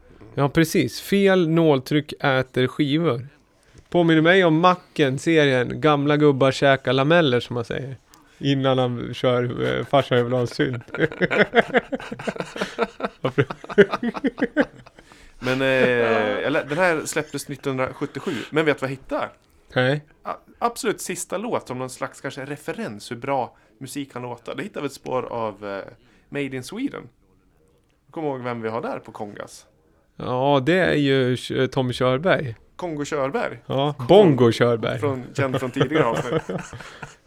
Ja, 0.41 0.49
precis. 0.49 1.01
Fel 1.01 1.49
nåltryck 1.49 2.13
äter 2.19 2.67
skivor. 2.67 3.27
Påminner 3.89 4.21
mig 4.21 4.43
om 4.45 4.59
Macken-serien. 4.59 5.81
Gamla 5.81 6.17
gubbar 6.17 6.51
käkar 6.51 6.93
lameller 6.93 7.39
som 7.39 7.53
man 7.53 7.65
säger. 7.65 7.97
Innan 8.39 8.77
han 8.77 9.13
kör 9.13 9.63
eh, 9.79 9.85
farsan 9.85 10.17
över 10.17 10.39
en 10.39 10.47
synt. 10.47 10.83
Men 15.39 15.61
eh, 15.61 15.67
jag 16.41 16.53
den 16.53 16.77
här 16.77 17.01
släpptes 17.05 17.49
1977. 17.49 18.31
Men 18.49 18.65
vet 18.65 18.77
du 18.77 18.81
vad 18.81 18.89
jag 18.89 18.95
hittade? 18.95 19.29
Nej. 19.75 20.01
A- 20.23 20.35
Absolut 20.59 21.01
sista 21.01 21.37
låt 21.37 21.67
som 21.67 21.77
någon 21.79 21.89
slags 21.89 22.21
kanske 22.21 22.45
referens 22.45 23.11
hur 23.11 23.15
bra 23.15 23.57
musik 23.79 24.13
kan 24.13 24.21
låta. 24.21 24.55
Det 24.55 24.63
hittade 24.63 24.81
vi 24.81 24.85
ett 24.87 24.93
spår 24.93 25.25
av 25.25 25.65
eh, 25.67 25.83
Made 26.29 26.45
in 26.55 26.63
Sweden. 26.63 27.03
Kommer 28.11 28.27
ihåg 28.27 28.41
vem 28.43 28.61
vi 28.61 28.69
har 28.69 28.81
där 28.81 28.99
på 28.99 29.11
Kongas? 29.11 29.65
Ja, 30.15 30.61
det 30.65 30.79
är 30.79 30.93
ju 30.95 31.37
Tommy 31.67 31.93
Körberg. 31.93 32.55
Kongo 32.75 33.05
Körberg. 33.05 33.59
Ja, 33.65 33.95
Bongo 34.09 34.51
Körberg. 34.51 34.99
Från, 34.99 35.23
känd 35.33 35.59
från 35.59 35.71
tidigare 35.71 36.05
avsnitt. 36.05 36.41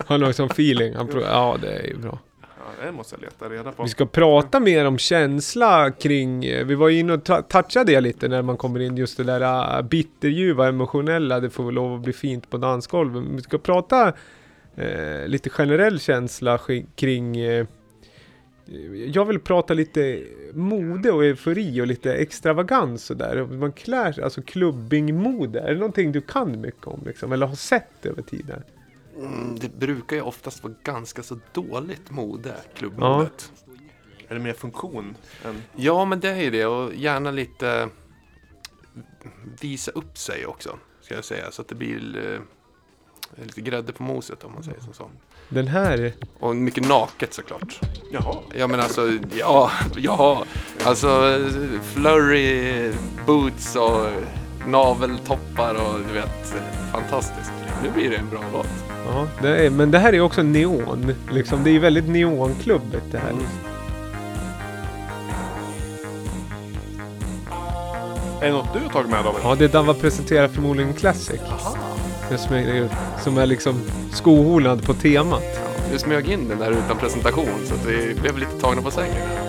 Han 0.07 0.23
har 0.23 0.33
sån 0.33 0.47
feeling. 0.51 0.95
Han 0.95 1.07
pro- 1.09 1.23
ja, 1.23 1.57
det 1.63 1.77
är 1.77 1.87
ju 1.87 1.97
bra. 1.97 2.19
Ja, 2.43 2.85
det 2.87 2.93
måste 2.93 3.15
jag 3.15 3.23
leta 3.23 3.49
reda 3.49 3.73
på. 3.73 3.83
Vi 3.83 3.89
ska 3.89 4.07
prata 4.07 4.61
mer 4.61 4.85
om 4.87 4.99
känsla 4.99 5.91
kring, 5.91 6.45
eh, 6.45 6.67
vi 6.67 6.75
var 6.75 6.91
inne 6.91 7.13
och 7.13 7.25
touchade 7.25 7.93
det 7.93 8.01
lite 8.01 8.29
när 8.29 8.43
man 8.43 8.57
kommer 8.57 8.81
in 8.81 8.97
just 8.97 9.17
det 9.17 9.25
där 9.25 9.41
uh, 9.81 9.83
bitterljuva, 9.89 10.69
emotionella, 10.69 11.41
det 11.41 11.51
får 11.51 11.65
väl 11.65 11.75
lov 11.75 11.95
att 11.95 12.01
bli 12.01 12.13
fint 12.13 12.51
på 12.51 12.57
dansgolvet. 12.57 13.23
Vi 13.31 13.43
ska 13.43 13.59
prata 13.59 14.13
eh, 14.77 15.27
lite 15.27 15.51
generell 15.51 16.01
känsla 16.01 16.59
kring, 16.97 17.37
eh, 17.37 17.67
jag 19.07 19.25
vill 19.25 19.39
prata 19.39 19.75
lite 19.75 20.25
mode 20.53 21.11
och 21.11 21.25
eufori 21.25 21.81
och 21.81 21.87
lite 21.87 22.15
extravagans 22.15 23.05
sådär. 23.05 23.45
Man 23.45 23.73
klär 23.73 24.13
sig, 24.13 24.25
alltså 24.25 24.43
klubbingmode, 24.43 25.61
är 25.61 25.73
det 25.73 25.79
någonting 25.79 26.13
du 26.13 26.21
kan 26.21 26.61
mycket 26.61 26.87
om 26.87 27.03
liksom, 27.07 27.33
eller 27.33 27.47
har 27.47 27.55
sett 27.55 28.07
över 28.07 28.23
tiden? 28.23 28.63
Mm, 29.17 29.59
det 29.59 29.79
brukar 29.79 30.17
ju 30.17 30.23
oftast 30.23 30.63
vara 30.63 30.75
ganska 30.83 31.23
så 31.23 31.39
dåligt 31.53 32.11
mode, 32.11 32.55
klubbmodet. 32.75 33.53
Är 34.29 34.35
det 34.35 34.41
mer 34.41 34.53
funktion 34.53 35.17
än... 35.45 35.63
Ja. 35.77 36.05
men 36.05 36.21
det 36.21 36.29
är 36.29 36.43
ju 36.43 36.51
det 36.51 36.67
och 36.67 36.95
gärna 36.95 37.31
lite 37.31 37.89
visa 39.61 39.91
upp 39.91 40.19
sig 40.19 40.47
också, 40.47 40.79
ska 41.01 41.15
jag 41.15 41.25
säga. 41.25 41.51
Så 41.51 41.63
att 41.63 41.69
det 41.69 41.75
blir 41.75 42.33
eh, 43.37 43.45
lite 43.45 43.61
grädde 43.61 43.93
på 43.93 44.03
moset 44.03 44.45
om 44.45 44.53
man 44.53 44.63
säger 44.63 44.81
som 44.81 44.95
så. 44.95 45.11
Den 45.49 45.69
här, 45.69 46.13
Och 46.41 46.57
mycket 46.57 46.89
naket 46.89 47.35
såklart. 47.35 47.81
Jaha. 48.13 48.35
Ja 48.55 48.67
men 48.67 48.81
alltså, 48.81 49.11
ja, 49.39 49.71
ja. 49.97 50.45
Alltså 50.85 51.39
flurry 51.95 52.93
boots 53.27 53.77
och 53.77 54.07
naveltoppar 54.67 55.75
och 55.75 55.99
du 56.09 56.15
vet, 56.15 56.55
fantastiskt. 56.93 57.53
Nu 57.83 57.91
blir 57.91 58.11
det 58.11 58.17
en 58.17 58.31
bra 58.31 58.41
låt. 58.53 58.67
ja, 59.07 59.27
det 59.43 59.67
är, 59.67 59.71
men 59.71 59.91
det 59.91 59.99
här 59.99 60.13
är 60.13 60.21
också 60.21 60.43
neon, 60.43 61.15
liksom, 61.33 61.65
det 61.65 61.71
är 61.71 61.79
väldigt 61.79 62.09
neonklubbigt 62.09 63.05
det 63.11 63.19
här. 63.19 63.31
Mm. 63.31 63.45
Är 68.41 68.47
det 68.47 68.53
något 68.53 68.73
du 68.75 68.81
har 68.81 68.89
tagit 68.89 69.11
med 69.11 69.25
David? 69.25 69.41
Ja, 69.45 69.55
det 69.55 69.69
Dava 69.69 69.95
presenterar 69.95 70.49
förmodligen 70.49 70.95
Classic. 70.95 71.41
Det 72.31 72.39
som 72.39 72.57
är, 72.57 72.89
som 73.25 73.39
är 73.39 73.47
liksom 73.47 73.83
skohornad 74.13 74.83
på 74.83 74.95
temat. 74.95 75.61
Du 75.93 75.99
smög 75.99 76.29
in 76.29 76.49
den 76.49 76.59
där 76.59 76.71
utan 76.71 76.99
presentation 76.99 77.67
så 77.67 77.75
att 77.75 77.87
vi 77.87 78.15
blev 78.15 78.39
lite 78.39 78.61
tagna 78.61 78.83
på 78.83 78.91
sängen. 78.91 79.49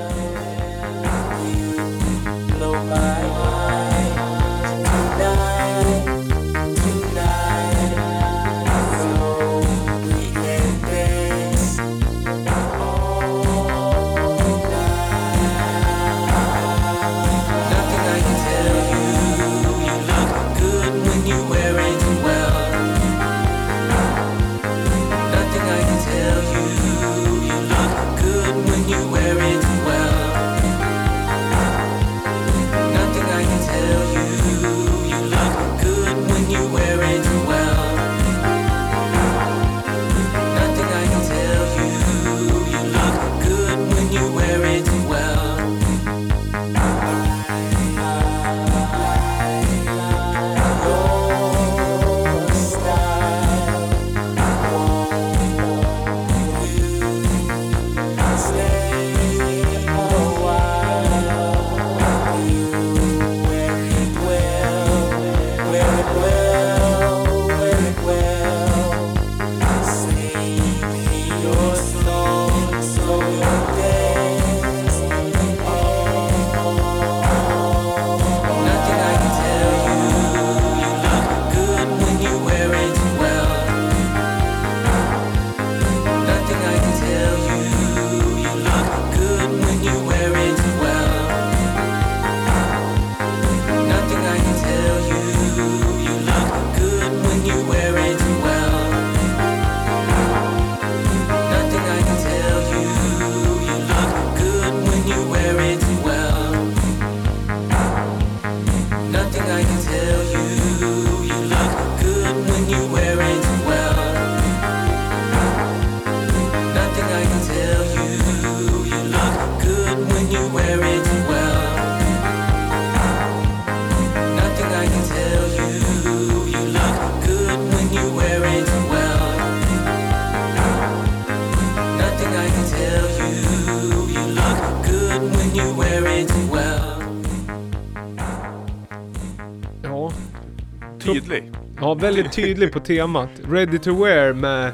Ja, 141.81 141.93
väldigt 141.93 142.31
tydlig 142.31 142.71
på 142.73 142.79
temat. 142.79 143.29
Ready 143.49 143.79
to 143.79 144.03
wear 144.03 144.33
med 144.33 144.71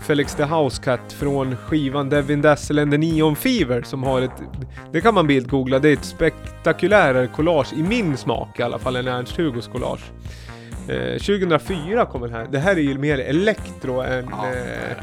Felix 0.00 0.34
the 0.34 0.44
Housecat 0.44 1.12
från 1.12 1.56
skivan 1.56 2.08
Devin 2.08 2.42
Dazzle 2.42 2.82
and 2.82 2.90
the 2.92 2.98
Neon 2.98 3.36
Fever 3.36 3.82
som 3.82 4.02
har 4.02 4.22
ett, 4.22 4.42
det 4.92 5.00
kan 5.00 5.14
man 5.14 5.26
bildgoogla, 5.26 5.78
det 5.78 5.88
är 5.88 5.92
ett 5.92 6.04
spektakulärare 6.04 7.26
collage 7.26 7.72
i 7.72 7.82
min 7.82 8.16
smak 8.16 8.58
i 8.60 8.62
alla 8.62 8.78
fall 8.78 8.96
än 8.96 9.08
Ernst-Hugos 9.08 9.68
collage. 9.72 10.10
Eh, 10.88 11.18
2004 11.18 12.06
kom 12.06 12.20
den 12.20 12.32
här. 12.32 12.46
Det 12.50 12.58
här 12.58 12.76
är 12.76 12.80
ju 12.80 12.98
mer 12.98 13.18
elektro 13.18 14.00
än... 14.00 14.28
Ja, 14.30 14.44
det 14.46 14.48
eh, 14.58 14.96
det. 14.96 15.02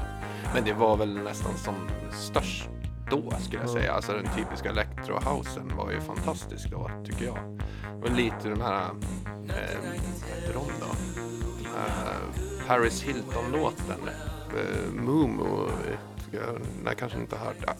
Men 0.53 0.63
det 0.65 0.73
var 0.73 0.97
väl 0.97 1.13
nästan 1.23 1.51
som 1.57 1.73
störst 2.11 2.69
då 3.11 3.31
skulle 3.39 3.61
jag 3.63 3.69
Ja. 3.69 3.73
säga. 3.73 3.93
Alltså 3.93 4.11
den 4.13 4.27
typiska 4.37 4.69
electro-housen 4.71 5.77
var 5.77 5.91
ju 5.91 5.99
fantastisk 6.01 6.71
då, 6.71 6.91
tycker 7.05 7.25
jag. 7.25 7.59
Och 8.03 8.11
lite 8.11 8.49
den 8.49 8.61
här, 8.61 8.81
eh, 8.81 9.77
vad 9.83 9.93
heter 9.93 10.53
de 10.53 10.78
Paris 12.69 13.03
Hilton-låten. 13.03 14.09
Eh, 14.57 14.91
Mumu. 14.93 15.69
Nej, 16.83 16.95
kanske 16.97 17.19
inte 17.19 17.35
har 17.35 17.45
hört. 17.45 17.55
Ja. 17.67 17.73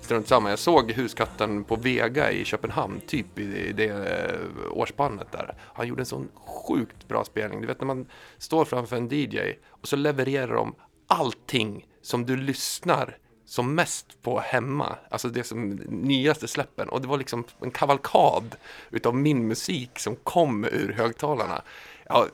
Strunt 0.00 0.28
samma. 0.28 0.50
Jag 0.50 0.58
såg 0.58 0.92
Huskatten 0.92 1.64
på 1.64 1.76
Vega 1.76 2.30
i 2.30 2.44
Köpenhamn, 2.44 3.00
typ 3.06 3.38
i, 3.38 3.72
det 3.72 3.86
eh, 3.86 4.72
årsspannet 4.72 5.32
där. 5.32 5.54
Han 5.60 5.88
gjorde 5.88 6.02
en 6.02 6.06
sån 6.06 6.28
sjukt 6.34 7.08
bra 7.08 7.24
spelning. 7.24 7.60
Du 7.60 7.66
vet 7.66 7.80
när 7.80 7.86
man 7.86 8.06
står 8.38 8.64
framför 8.64 8.96
en 8.96 9.08
DJ 9.08 9.38
och 9.68 9.88
så 9.88 9.96
levererar 9.96 10.54
de 10.54 10.74
allting 11.06 11.86
som 12.02 12.26
du 12.26 12.36
lyssnar 12.36 13.16
som 13.44 13.74
mest 13.74 14.22
på 14.22 14.40
hemma. 14.40 14.96
Alltså 15.10 15.28
det 15.28 15.44
som 15.44 15.70
nyaste 15.88 16.48
släppen. 16.48 16.88
Och 16.88 17.00
det 17.00 17.08
var 17.08 17.18
liksom 17.18 17.44
en 17.60 17.70
kavalkad 17.70 18.56
utav 18.90 19.16
min 19.16 19.48
musik 19.48 19.98
som 19.98 20.16
kom 20.16 20.64
ur 20.64 20.92
högtalarna. 20.92 21.62
Ja, 22.08 22.26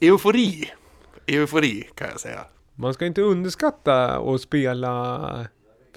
eufori. 0.00 0.72
Eufori 1.28 1.88
kan 1.94 2.08
jag 2.08 2.20
säga. 2.20 2.44
Man 2.74 2.94
ska 2.94 3.06
inte 3.06 3.22
underskatta 3.22 4.18
att 4.18 4.40
spela, 4.40 5.18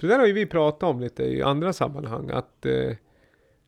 för 0.00 0.06
det 0.06 0.12
där 0.12 0.18
har 0.18 0.26
ju 0.26 0.32
vi 0.32 0.46
pratat 0.46 0.82
om 0.82 1.00
lite 1.00 1.22
i 1.22 1.42
andra 1.42 1.72
sammanhang, 1.72 2.30
att 2.30 2.66
eh, 2.66 2.96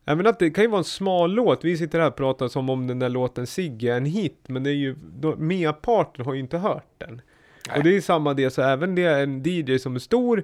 Även 0.07 0.27
att 0.27 0.39
det 0.39 0.49
kan 0.49 0.63
ju 0.63 0.69
vara 0.69 0.79
en 0.79 0.83
smal 0.83 1.31
låt, 1.31 1.65
vi 1.65 1.77
sitter 1.77 1.99
här 1.99 2.07
och 2.07 2.15
pratar 2.15 2.47
som 2.47 2.69
om 2.69 2.87
den 2.87 2.99
där 2.99 3.09
låten 3.09 3.47
Sigge 3.47 3.93
är 3.93 3.97
en 3.97 4.05
hit, 4.05 4.39
men 4.47 4.63
det 4.63 4.69
är 4.69 4.73
ju, 4.73 4.95
merparten 5.37 6.25
har 6.25 6.33
ju 6.33 6.39
inte 6.39 6.57
hört 6.57 6.93
den. 6.97 7.21
Nej. 7.69 7.77
Och 7.77 7.83
det 7.83 7.95
är 7.95 8.01
samma 8.01 8.33
det, 8.33 8.49
så 8.49 8.61
även 8.61 8.95
det 8.95 9.03
är 9.03 9.23
en 9.23 9.43
DJ 9.43 9.79
som 9.79 9.95
är 9.95 9.99
stor, 9.99 10.43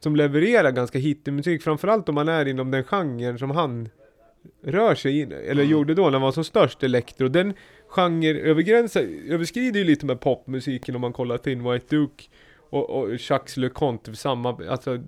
som 0.00 0.16
levererar 0.16 0.70
ganska 0.70 0.98
hittig 0.98 1.32
musik, 1.32 1.62
framförallt 1.62 2.08
om 2.08 2.14
man 2.14 2.28
är 2.28 2.48
inom 2.48 2.70
den 2.70 2.84
genren 2.84 3.38
som 3.38 3.50
han 3.50 3.88
rör 4.62 4.94
sig 4.94 5.20
in, 5.20 5.32
eller 5.32 5.62
gjorde 5.62 5.94
då 5.94 6.04
när 6.04 6.12
han 6.12 6.22
var 6.22 6.32
som 6.32 6.44
störst, 6.44 6.82
elektro. 6.82 7.28
Den 7.28 7.54
genre 7.88 8.40
överskrider 9.28 9.78
ju 9.78 9.84
lite 9.84 10.06
med 10.06 10.20
popmusiken 10.20 10.94
om 10.94 11.00
man 11.00 11.12
kollar 11.12 11.38
Thin 11.38 11.70
White 11.70 11.96
Duke 11.96 12.24
och, 12.56 12.90
och 12.90 13.08
Jacques 13.10 13.56
LeConte, 13.56 14.16
samma, 14.16 14.68
alltså 14.68 14.98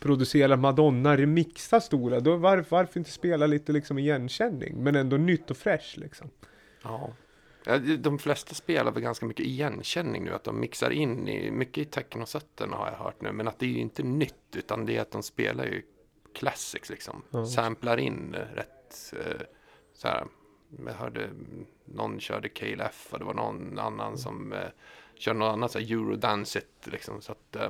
producerar 0.00 0.56
Madonna, 0.56 1.16
remixar 1.16 1.80
stora, 1.80 2.20
då 2.20 2.36
var, 2.36 2.64
varför 2.68 3.00
inte 3.00 3.10
spela 3.10 3.46
lite 3.46 3.72
liksom 3.72 3.98
igenkänning, 3.98 4.82
men 4.82 4.96
ändå 4.96 5.16
nytt 5.16 5.50
och 5.50 5.56
fresh 5.56 5.98
liksom. 5.98 6.30
Ja. 6.82 7.12
De 7.98 8.18
flesta 8.18 8.54
spelar 8.54 8.92
väl 8.92 9.02
ganska 9.02 9.26
mycket 9.26 9.46
igenkänning 9.46 10.24
nu, 10.24 10.34
att 10.34 10.44
de 10.44 10.60
mixar 10.60 10.90
in 10.90 11.28
i, 11.28 11.50
mycket 11.50 11.78
i 11.78 11.84
technosätten 11.84 12.72
har 12.72 12.86
jag 12.86 13.04
hört 13.04 13.22
nu, 13.22 13.32
men 13.32 13.48
att 13.48 13.58
det 13.58 13.66
är 13.66 13.70
ju 13.70 13.78
inte 13.78 14.02
nytt, 14.02 14.56
utan 14.56 14.86
det 14.86 14.96
är 14.96 15.00
att 15.00 15.10
de 15.10 15.22
spelar 15.22 15.64
ju 15.64 15.82
classics 16.34 16.90
liksom. 16.90 17.22
Ja. 17.30 17.46
Samplar 17.46 17.96
in 17.96 18.34
eh, 18.34 18.54
rätt, 18.54 19.14
eh, 19.16 19.46
så 19.94 20.08
här, 20.08 20.26
jag 20.86 20.92
hörde 20.92 21.24
mm, 21.24 21.66
någon 21.84 22.20
körde 22.20 22.48
KLF 22.48 23.08
och 23.10 23.18
det 23.18 23.24
var 23.24 23.34
någon 23.34 23.78
annan 23.78 24.18
som 24.18 24.52
eh, 24.52 24.68
körde 25.14 25.38
något 25.38 25.52
annat, 25.52 25.72
så 25.72 25.78
här 25.78 25.92
Eurodance 25.92 26.60
liksom, 26.84 27.20
så 27.20 27.32
att, 27.32 27.56
eh, 27.56 27.68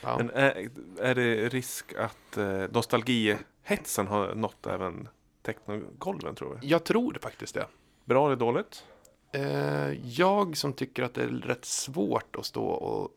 ja. 0.00 0.16
Men 0.16 0.30
är, 0.30 0.70
är 1.00 1.14
det 1.14 1.48
risk 1.48 1.94
att 1.94 2.36
eh, 2.36 2.64
nostalgihetsen 2.70 4.06
har 4.06 4.34
nått 4.34 4.66
även 4.66 5.08
technogolven 5.42 6.34
tror 6.34 6.58
du? 6.60 6.66
Jag 6.66 6.84
tror 6.84 7.12
det 7.12 7.20
faktiskt 7.20 7.54
det. 7.54 7.66
Bra 8.04 8.26
eller 8.26 8.36
dåligt? 8.36 8.84
Eh, 9.32 9.92
jag 10.08 10.56
som 10.56 10.72
tycker 10.72 11.02
att 11.02 11.14
det 11.14 11.22
är 11.22 11.28
rätt 11.28 11.64
svårt 11.64 12.36
att 12.36 12.46
stå 12.46 12.66
och 12.66 13.10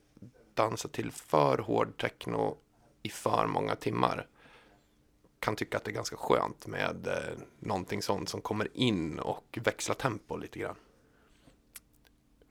dansa 0.54 0.88
till 0.88 1.12
för 1.12 1.58
hård 1.58 1.98
techno 1.98 2.58
i 3.04 3.10
för 3.10 3.48
många 3.48 3.76
timmar 3.76 4.28
kan 5.44 5.56
tycka 5.56 5.78
att 5.78 5.84
det 5.84 5.91
är 5.91 5.96
ganska 5.96 6.16
skönt 6.18 6.68
med 6.68 7.08
eh, 7.08 7.14
någonting 7.60 8.02
sånt 8.02 8.30
som 8.30 8.41
kommer 8.41 8.68
in 8.74 9.20
och 9.20 9.60
växlar 9.64 9.96
tempo 9.96 10.38
lite 10.38 10.60
grann. 10.60 10.76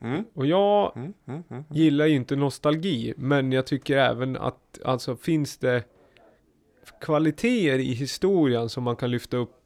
Mm. 0.01 0.23
Och 0.33 0.45
jag 0.45 0.91
Mm, 0.97 1.13
mm, 1.27 1.43
mm. 1.49 1.63
gillar 1.69 2.05
ju 2.05 2.15
inte 2.15 2.35
nostalgi, 2.35 3.13
men 3.17 3.51
jag 3.51 3.67
tycker 3.67 3.97
även 3.97 4.37
att 4.37 4.79
alltså 4.85 5.15
finns 5.15 5.57
det 5.57 5.83
kvaliteter 7.01 7.79
i 7.79 7.93
historien 7.93 8.69
som 8.69 8.83
man 8.83 8.95
kan 8.95 9.11
lyfta 9.11 9.37
upp 9.37 9.59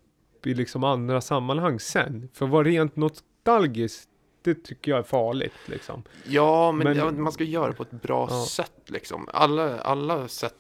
i 0.46 0.54
liksom 0.54 0.84
andra 0.84 1.22
sammanhang 1.22 1.80
sen. 1.80 2.30
För 2.34 2.46
vara 2.48 2.64
rent 2.64 2.96
nostalgisk, 2.96 4.10
det 4.42 4.64
tycker 4.64 4.92
jag 4.92 5.00
är 5.00 5.04
farligt 5.04 5.54
liksom. 5.66 6.04
Ja, 6.26 6.72
men, 6.72 6.84
Men- 6.88 6.98
ja, 6.98 7.12
man 7.12 7.32
ska 7.32 7.44
göra 7.44 7.68
det 7.68 7.74
på 7.74 7.84
ett 7.84 7.92
bra 8.02 8.28
Ja. 8.32 8.46
sätt 8.46 8.82
liksom. 8.86 9.28
Alla, 9.34 9.80
alla 9.80 10.28
sätt 10.28 10.54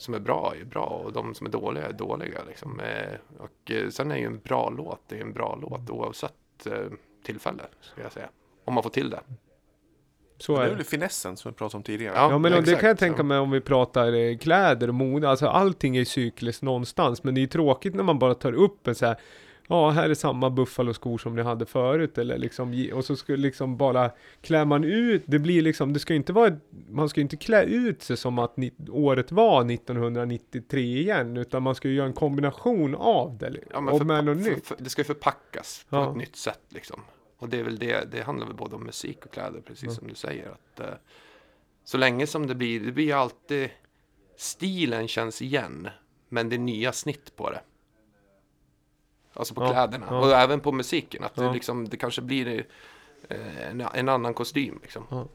som 0.00 0.14
är 0.14 0.18
bra 0.18 0.54
är 0.60 0.64
bra 0.64 0.84
och 1.04 1.12
de 1.12 1.34
som 1.34 1.46
är 1.46 1.50
dåliga 1.50 1.86
är 1.86 1.92
dåliga 1.92 2.38
liksom. 2.48 2.80
Eh, 2.80 3.18
och 3.38 3.70
eh, 3.70 3.88
sen 3.88 4.10
är 4.10 4.16
ju 4.16 4.24
en 4.26 4.38
bra 4.38 4.70
låt, 4.70 5.00
det 5.08 5.16
är 5.16 5.20
en 5.20 5.32
bra 5.32 5.58
låt 5.62 5.90
oavsett 5.90 6.66
eh, 6.66 6.72
tillfälle, 7.24 7.62
ska 7.80 8.02
jag 8.02 8.12
säga. 8.12 8.28
Om 8.64 8.74
man 8.74 8.82
får 8.82 8.90
till 8.90 9.10
det. 9.10 9.20
Så 10.38 10.52
Men 10.52 10.60
det 10.60 10.64
är 10.64 10.66
är 10.66 10.70
det. 10.70 10.76
väl 10.76 10.84
finessen 10.84 11.36
som 11.36 11.52
vi 11.52 11.56
pratade 11.56 11.76
om 11.76 11.82
tidigare? 11.82 12.14
Ja, 12.16 12.30
Ja 12.30 12.38
men 12.38 12.52
och 12.52 12.58
det 12.58 12.62
exakt, 12.62 12.80
kan 12.80 12.88
jag 12.88 12.98
tänka 12.98 13.22
mig 13.22 13.38
om 13.38 13.50
vi 13.50 13.60
pratar 13.60 14.38
kläder 14.38 14.88
och 14.88 14.94
mode, 14.94 15.28
alltså 15.28 15.46
allting 15.46 15.96
är 15.96 16.04
cykliskt 16.04 16.62
någonstans, 16.62 17.24
men 17.24 17.34
det 17.34 17.42
är 17.42 17.46
tråkigt 17.46 17.94
när 17.94 18.02
man 18.02 18.18
bara 18.18 18.34
tar 18.34 18.52
upp 18.52 18.86
en 18.86 18.94
så 18.94 19.06
här 19.06 19.16
Ja, 19.72 19.90
här 19.90 20.10
är 20.10 20.14
samma 20.14 20.50
Buffalo-skor 20.50 21.18
som 21.18 21.36
ni 21.36 21.42
hade 21.42 21.66
förut 21.66 22.18
eller 22.18 22.38
liksom, 22.38 22.88
och 22.94 23.04
så 23.04 23.16
skulle 23.16 23.38
liksom 23.38 23.76
bara 23.76 24.10
klär 24.40 24.64
man 24.64 24.84
ut, 24.84 25.22
det 25.26 25.38
blir 25.38 25.62
liksom, 25.62 25.92
det 25.92 25.98
ska 25.98 26.14
inte 26.14 26.32
vara, 26.32 26.56
man 26.88 27.08
ska 27.08 27.20
ju 27.20 27.22
inte 27.22 27.36
klä 27.36 27.62
ut 27.64 28.02
sig 28.02 28.16
som 28.16 28.38
att 28.38 28.56
ni, 28.56 28.72
året 28.90 29.32
var 29.32 29.70
1993 29.70 30.80
igen, 30.80 31.36
utan 31.36 31.62
man 31.62 31.74
ska 31.74 31.88
ju 31.88 31.94
göra 31.94 32.06
en 32.06 32.12
kombination 32.12 32.94
av 32.94 33.38
det, 33.38 33.56
Ja, 33.72 33.80
men 33.80 33.94
och 33.94 34.06
med 34.06 34.24
något 34.24 34.36
nytt. 34.36 34.66
för, 34.66 34.76
det 34.80 34.90
ska 34.90 35.00
ju 35.00 35.06
förpackas 35.06 35.86
på 35.88 35.96
Ja. 35.96 36.10
ett 36.10 36.16
nytt 36.16 36.36
sätt 36.36 36.60
liksom. 36.68 37.00
Och 37.38 37.48
det 37.48 37.58
är 37.58 37.62
väl 37.64 37.78
det, 37.78 38.12
det 38.12 38.22
handlar 38.22 38.46
väl 38.46 38.56
både 38.56 38.76
om 38.76 38.84
musik 38.84 39.24
och 39.26 39.32
kläder, 39.32 39.60
precis 39.60 39.84
Ja. 39.84 39.90
som 39.94 40.08
du 40.08 40.14
säger. 40.14 40.48
Att, 40.50 40.80
eh, 40.80 40.86
så 41.84 41.98
länge 41.98 42.26
som 42.26 42.46
det 42.46 42.54
blir, 42.54 42.80
det 42.80 42.92
blir 42.92 43.14
alltid, 43.14 43.68
stilen 44.36 45.08
känns 45.08 45.42
igen, 45.42 45.88
men 46.28 46.48
det 46.48 46.56
är 46.56 46.60
nya 46.60 46.92
snitt 46.92 47.36
på 47.36 47.50
det. 47.50 47.60
Alltså 49.34 49.54
på 49.54 49.62
Ja, 49.62 49.70
kläderna, 49.70 50.06
ja. 50.10 50.18
och 50.20 50.32
även 50.32 50.60
på 50.60 50.72
musiken. 50.72 51.24
Att 51.24 51.32
Ja. 51.36 51.42
det, 51.42 51.52
liksom, 51.52 51.88
det 51.88 51.96
kanske 51.96 52.22
blir 52.22 52.64
eh, 53.28 53.68
en, 53.70 53.80
en 53.94 54.08
annan 54.08 54.34
kostym 54.34 54.78
liksom. 54.82 55.28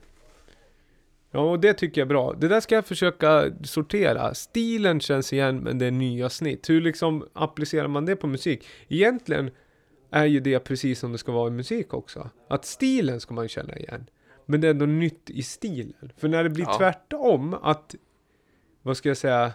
Ja, 1.30 1.40
och 1.40 1.60
det 1.60 1.72
tycker 1.74 2.00
jag 2.00 2.06
är 2.06 2.08
bra. 2.08 2.32
Det 2.32 2.48
där 2.48 2.60
ska 2.60 2.74
jag 2.74 2.86
försöka 2.86 3.50
sortera. 3.64 4.34
Stilen 4.34 5.00
känns 5.00 5.32
igen, 5.32 5.58
men 5.58 5.78
det 5.78 5.86
är 5.86 5.90
nya 5.90 6.28
snitt. 6.28 6.70
Hur 6.70 6.80
liksom 6.80 7.26
applicerar 7.32 7.88
man 7.88 8.04
det 8.06 8.16
på 8.16 8.26
musik? 8.26 8.66
Egentligen 8.88 9.50
är 10.10 10.24
ju 10.24 10.40
det 10.40 10.58
precis 10.58 10.98
som 10.98 11.12
det 11.12 11.18
ska 11.18 11.32
vara 11.32 11.48
i 11.48 11.50
musik 11.50 11.94
också. 11.94 12.30
Att 12.48 12.64
stilen 12.64 13.20
ska 13.20 13.34
man 13.34 13.48
känna 13.48 13.76
igen. 13.76 14.06
Men 14.46 14.60
det 14.60 14.66
är 14.66 14.70
ändå 14.70 14.86
nytt 14.86 15.30
i 15.30 15.42
stilen. 15.42 16.12
För 16.16 16.28
när 16.28 16.44
det 16.44 16.50
blir 16.50 16.64
Ja. 16.64 16.78
tvärtom, 16.78 17.54
att... 17.62 17.94
Vad 18.82 18.96
ska 18.96 19.08
jag 19.08 19.16
säga? 19.16 19.52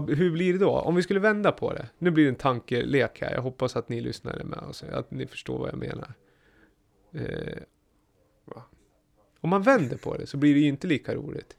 Hur 0.00 0.30
blir 0.30 0.52
det 0.52 0.58
då? 0.58 0.70
Om 0.70 0.94
vi 0.94 1.02
skulle 1.02 1.20
vända 1.20 1.52
på 1.52 1.72
det. 1.72 1.88
Nu 1.98 2.10
blir 2.10 2.24
det 2.24 2.30
en 2.30 2.36
tankelek 2.36 3.20
här. 3.20 3.34
Jag 3.34 3.42
hoppas 3.42 3.76
att 3.76 3.88
ni 3.88 4.00
lyssnar 4.00 4.44
med 4.44 4.58
och 4.58 4.76
så, 4.76 4.86
att 4.86 5.10
ni 5.10 5.26
förstår 5.26 5.58
vad 5.58 5.68
jag 5.68 5.78
menar. 5.78 6.14
Eh, 7.12 7.62
om 9.40 9.50
man 9.50 9.62
vänder 9.62 9.96
på 9.96 10.16
det 10.16 10.26
så 10.26 10.36
blir 10.36 10.54
det 10.54 10.60
ju 10.60 10.68
inte 10.68 10.86
lika 10.86 11.14
roligt. 11.14 11.56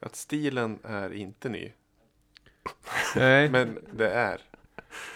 Att 0.00 0.16
stilen 0.16 0.78
är 0.82 1.12
inte 1.12 1.48
ny. 1.48 1.72
Nej. 3.16 3.50
Men 3.50 3.78
det 3.92 4.10
är. 4.10 4.40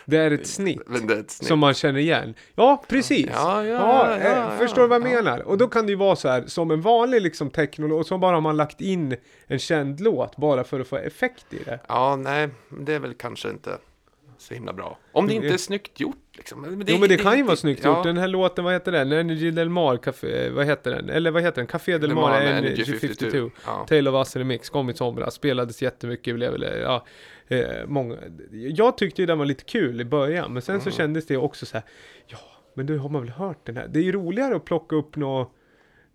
Det 0.04 0.16
är 0.16 0.30
ett 0.30 0.46
snitt. 0.46 0.82
Det 0.86 1.14
är 1.14 1.20
ett 1.20 1.30
snitt. 1.30 1.48
Som 1.48 1.58
man 1.58 1.74
känner 1.74 2.00
igen. 2.00 2.34
Ja, 2.54 2.84
precis. 2.88 3.30
Ja, 3.32 3.64
ja, 3.64 4.18
Ja, 4.20 4.52
eh, 4.52 4.58
förstår 4.58 4.82
du 4.82 4.88
vad 4.88 5.02
jag 5.02 5.12
ja. 5.12 5.16
menar? 5.16 5.42
Och 5.42 5.58
då 5.58 5.68
kan 5.68 5.86
det 5.86 5.90
ju 5.92 5.96
vara 5.96 6.16
så 6.16 6.28
här, 6.28 6.44
som 6.46 6.70
en 6.70 6.80
vanlig 6.80 7.22
liksom 7.22 7.50
technolåt, 7.50 8.00
och 8.00 8.06
så 8.06 8.18
bara 8.18 8.36
har 8.36 8.40
man 8.40 8.56
lagt 8.56 8.80
in 8.80 9.16
en 9.46 9.58
känd 9.58 10.00
låt 10.00 10.36
bara 10.36 10.64
för 10.64 10.80
att 10.80 10.88
få 10.88 10.96
effekt 10.96 11.46
i 11.50 11.58
det. 11.64 11.78
Ja, 11.88 12.16
nej, 12.16 12.48
det 12.68 12.94
är 12.94 13.00
väl 13.00 13.14
kanske 13.14 13.50
inte 13.50 13.78
så 14.38 14.54
himla 14.54 14.72
bra. 14.72 14.98
Om 15.12 15.26
det 15.26 15.34
inte 15.34 15.48
är 15.48 15.56
snyggt 15.56 16.00
gjort 16.00 16.16
liksom. 16.32 16.60
Men 16.60 16.84
jo 16.86 16.98
men 16.98 17.08
det 17.08 17.16
kan 17.16 17.36
ju 17.36 17.42
vara 17.42 17.56
snyggt 17.56 17.84
ja. 17.84 17.96
gjort. 17.96 18.04
Den 18.04 18.16
här 18.16 18.28
låten, 18.28 18.64
vad 18.64 18.72
heter 18.72 18.92
den? 18.92 19.12
Energy 19.12 19.50
Del 19.50 19.68
Mar, 19.68 19.96
Café, 19.96 20.50
vad 20.50 20.66
heter 20.66 20.90
den? 20.90 21.10
Eller 21.10 21.30
vad 21.30 21.42
heter 21.42 21.56
den? 21.56 21.66
Café 21.66 21.98
Del 21.98 22.14
Mar, 22.14 22.40
Energy 22.40 22.84
52. 22.84 23.50
Ja. 23.66 23.86
Tale 23.88 24.10
of 24.10 24.14
Us 24.14 24.36
Remix, 24.36 24.70
kom 24.70 24.90
i 24.90 24.94
somras, 24.94 25.34
spelades 25.34 25.82
jättemycket, 25.82 26.34
blev 26.34 26.52
väl, 26.52 26.80
ja, 26.82 27.06
eh, 27.48 27.86
många. 27.86 28.16
Jag 28.50 28.98
tyckte 28.98 29.22
ju 29.22 29.26
den 29.26 29.38
var 29.38 29.46
lite 29.46 29.64
kul 29.64 30.00
i 30.00 30.04
början, 30.04 30.52
men 30.52 30.62
sen 30.62 30.80
så 30.80 30.90
kändes 30.90 31.26
det 31.26 31.36
också 31.36 31.66
så 31.66 31.76
här, 31.76 31.84
ja, 32.26 32.38
men 32.74 32.86
då 32.86 32.96
har 32.96 33.08
man 33.08 33.22
väl 33.22 33.30
hört 33.30 33.66
den 33.66 33.76
här. 33.76 33.88
Det 33.88 33.98
är 33.98 34.02
ju 34.02 34.12
roligare 34.12 34.56
att 34.56 34.64
plocka 34.64 34.96
upp 34.96 35.16
nå 35.16 35.50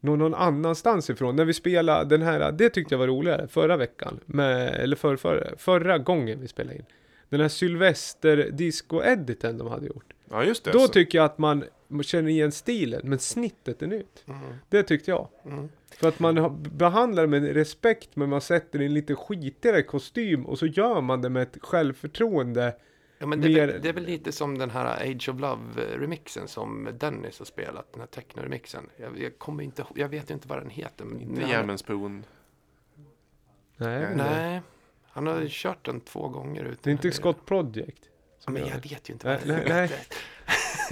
nå- 0.01 0.15
någon 0.15 0.33
annanstans 0.35 1.09
ifrån. 1.09 1.35
När 1.35 1.45
vi 1.45 1.53
spelade 1.53 2.17
den 2.17 2.21
här, 2.21 2.51
det 2.51 2.69
tyckte 2.69 2.93
jag 2.93 2.99
var 2.99 3.07
roligare 3.07 3.47
förra 3.47 3.77
veckan, 3.77 4.19
med, 4.25 4.75
eller 4.75 4.95
för, 4.95 5.15
för, 5.15 5.55
förra 5.57 5.97
gången 5.97 6.41
vi 6.41 6.47
spelade 6.47 6.75
in. 6.75 6.85
Den 7.29 7.41
här 7.41 7.47
Sylvester 7.47 8.49
disco-editen 8.51 9.57
de 9.57 9.67
hade 9.67 9.87
gjort. 9.87 10.13
Ja, 10.29 10.43
just 10.43 10.63
det. 10.63 10.71
Då 10.71 10.79
så. 10.79 10.87
tycker 10.87 11.17
jag 11.17 11.25
att 11.25 11.37
man 11.37 11.63
känner 12.03 12.29
igen 12.29 12.51
stilen, 12.51 13.01
men 13.03 13.19
snittet 13.19 13.81
är 13.81 13.87
nytt. 13.87 14.25
Det 14.69 14.83
tyckte 14.83 15.11
jag. 15.11 15.27
Mm. 15.45 15.69
För 15.97 16.07
att 16.07 16.19
man 16.19 16.63
behandlar 16.63 17.23
det 17.23 17.27
med 17.39 17.53
respekt, 17.53 18.15
men 18.15 18.29
man 18.29 18.41
sätter 18.41 18.81
i 18.81 18.85
en 18.85 18.93
lite 18.93 19.15
skitigare 19.15 19.83
kostym 19.83 20.45
och 20.45 20.59
så 20.59 20.65
gör 20.65 21.01
man 21.01 21.21
det 21.21 21.29
med 21.29 21.43
ett 21.43 21.57
självförtroende. 21.61 22.75
Ja, 23.17 23.25
men 23.25 23.41
det, 23.41 23.59
är 23.59 23.67
väl, 23.67 23.81
det 23.81 23.89
är 23.89 23.93
väl 23.93 24.05
lite 24.05 24.31
som 24.31 24.57
den 24.57 24.69
här 24.69 24.85
Age 24.85 25.29
of 25.29 25.35
Love-remixen 25.39 26.47
som 26.47 26.89
Dennis 26.99 27.39
har 27.39 27.45
spelat, 27.45 27.93
den 27.93 27.99
här 27.99 28.07
techno-remixen. 28.07 28.89
Jag, 28.97 29.19
jag 29.19 29.39
kommer 29.39 29.63
inte 29.63 29.85
jag 29.95 30.09
vet 30.09 30.29
inte 30.29 30.47
vad 30.47 30.57
den 30.57 30.69
heter. 30.69 31.05
Men 31.05 31.21
Inte 31.21 31.77
Spoon. 31.77 32.23
Nej, 33.77 34.07
Nej. 34.15 34.61
han 35.03 35.27
har 35.27 35.41
ju 35.41 35.47
kört 35.49 35.85
den 35.85 36.01
två 36.01 36.27
gånger 36.27 36.63
ut. 36.63 36.83
Det 36.83 36.89
är 36.89 36.91
inte 36.91 37.11
Scott 37.11 37.45
Project. 37.45 38.03
som 38.39 38.53
Men 38.53 38.67
jag 38.67 38.81
det. 38.81 38.89
vet 38.89 39.09
ju 39.09 39.13
inte 39.13 39.27
vad 39.27 39.39
det 39.39 39.45
nej, 39.45 39.63
är. 39.63 39.69
nej. 39.69 39.91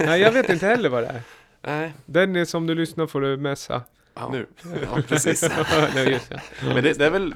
Nej, 0.00 0.20
jag 0.20 0.32
vet 0.32 0.48
inte 0.48 0.66
heller 0.66 0.88
vad 0.88 1.02
det 1.02 1.08
är. 1.08 1.22
Nej. 1.62 1.92
Den 2.06 2.36
är 2.36 2.44
som 2.44 2.66
du 2.66 2.74
lyssnar 2.74 3.06
får 3.06 3.20
du 3.20 3.36
mässa. 3.36 3.82
Ja. 4.18 4.28
Nu. 4.32 4.46
Ja, 4.82 5.02
precis. 5.08 5.40
det. 5.94 6.20
Men 6.62 6.82
det, 6.84 6.98
det 6.98 7.06
är 7.06 7.10
väl, 7.10 7.34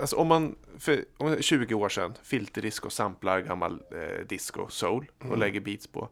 alltså 0.00 0.16
om 0.16 0.26
man, 0.26 0.54
för 0.78 1.04
om 1.16 1.36
20 1.42 1.74
år 1.74 1.88
sedan, 1.88 2.14
filterdisco 2.22 2.90
samplar 2.90 3.40
gammal 3.40 3.80
eh, 3.92 4.26
disco, 4.28 4.66
soul 4.68 5.10
och 5.18 5.24
Mm. 5.24 5.38
lägger 5.38 5.60
beats 5.60 5.86
på. 5.86 6.08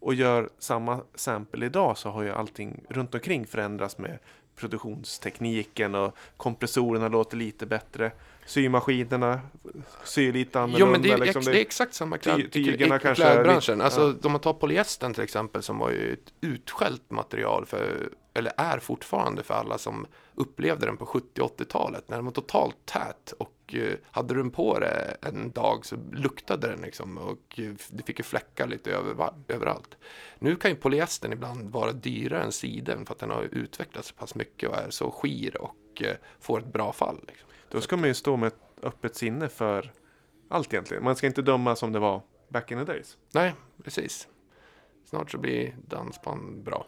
Och 0.00 0.14
gör 0.14 0.48
samma 0.58 1.00
sample 1.14 1.66
idag 1.66 1.98
så 1.98 2.10
har 2.10 2.22
ju 2.22 2.30
allting 2.30 2.84
runt 2.88 3.14
omkring 3.14 3.46
förändrats 3.46 3.98
med 3.98 4.18
produktionstekniken 4.56 5.94
och 5.94 6.16
kompressorerna 6.36 7.08
låter 7.08 7.36
lite 7.36 7.66
bättre. 7.66 8.12
Symaskinerna 8.46 9.40
syr 10.04 10.32
lite 10.32 10.60
annorlunda. 10.60 10.86
Jo 10.86 10.92
men 10.92 11.02
det 11.02 11.10
är, 11.10 11.18
liksom. 11.18 11.42
det 11.44 11.50
är 11.58 11.60
exakt 11.60 11.94
samma 11.94 12.18
kläd, 12.18 12.52
Ty- 12.52 12.78
kanske 12.88 13.14
klädbranschen. 13.14 13.74
lite- 13.78 13.84
Alltså 13.84 14.00
ja. 14.00 14.14
om 14.26 14.32
man 14.32 14.40
tar 14.40 14.52
polyestern 14.52 15.14
till 15.14 15.22
exempel 15.24 15.62
som 15.62 15.78
var 15.78 15.90
ju 15.90 16.12
ett 16.12 16.32
utskällt 16.40 17.10
material 17.10 17.66
för, 17.66 18.08
eller 18.34 18.52
är 18.56 18.78
fortfarande 18.78 19.42
för 19.42 19.54
alla 19.54 19.78
som 19.78 20.06
upplevde 20.34 20.86
den 20.86 20.96
på 20.96 21.06
70 21.06 21.42
80-talet. 21.42 22.08
När 22.08 22.16
den 22.16 22.24
var 22.24 22.32
totalt 22.32 22.76
tät 22.84 23.32
och 23.38 23.74
eh, 23.74 23.96
hade 24.10 24.34
du 24.34 24.42
den 24.42 24.50
på 24.50 24.78
det 24.78 25.16
en 25.22 25.50
dag 25.50 25.86
så 25.86 25.96
luktade 26.12 26.68
den 26.68 26.80
liksom 26.80 27.18
och 27.18 27.60
eh, 27.60 27.72
det 27.90 28.02
fick 28.06 28.18
ju 28.18 28.22
fläckar 28.22 28.66
lite 28.66 28.90
över, 28.90 29.32
överallt. 29.48 29.96
Nu 30.38 30.56
kan 30.56 30.70
ju 30.70 30.76
polyestern 30.76 31.32
ibland 31.32 31.70
vara 31.70 31.92
dyrare 31.92 32.42
än 32.42 32.52
siden 32.52 33.06
för 33.06 33.14
att 33.14 33.20
den 33.20 33.30
har 33.30 33.42
utvecklats 33.42 34.08
så 34.08 34.14
pass 34.14 34.34
mycket 34.34 34.68
och 34.68 34.76
är 34.76 34.90
så 34.90 35.10
skir 35.10 35.56
och 35.60 36.02
eh, 36.02 36.16
får 36.40 36.58
ett 36.58 36.72
bra 36.72 36.92
fall. 36.92 37.20
Liksom. 37.28 37.48
Då 37.68 37.80
ska 37.80 37.96
man 37.96 38.08
ju 38.08 38.14
stå 38.14 38.36
med 38.36 38.46
ett 38.46 38.60
öppet 38.82 39.16
sinne 39.16 39.48
för 39.48 39.92
allt 40.48 40.72
egentligen. 40.72 41.04
Man 41.04 41.16
ska 41.16 41.26
inte 41.26 41.42
döma 41.42 41.76
som 41.76 41.92
det 41.92 41.98
var 41.98 42.22
back 42.48 42.70
in 42.70 42.78
the 42.78 42.84
days. 42.84 43.18
Nej, 43.32 43.54
precis. 43.84 44.28
Snart 45.04 45.30
så 45.30 45.38
blir 45.38 45.76
dansband 45.88 46.62
bra. 46.62 46.86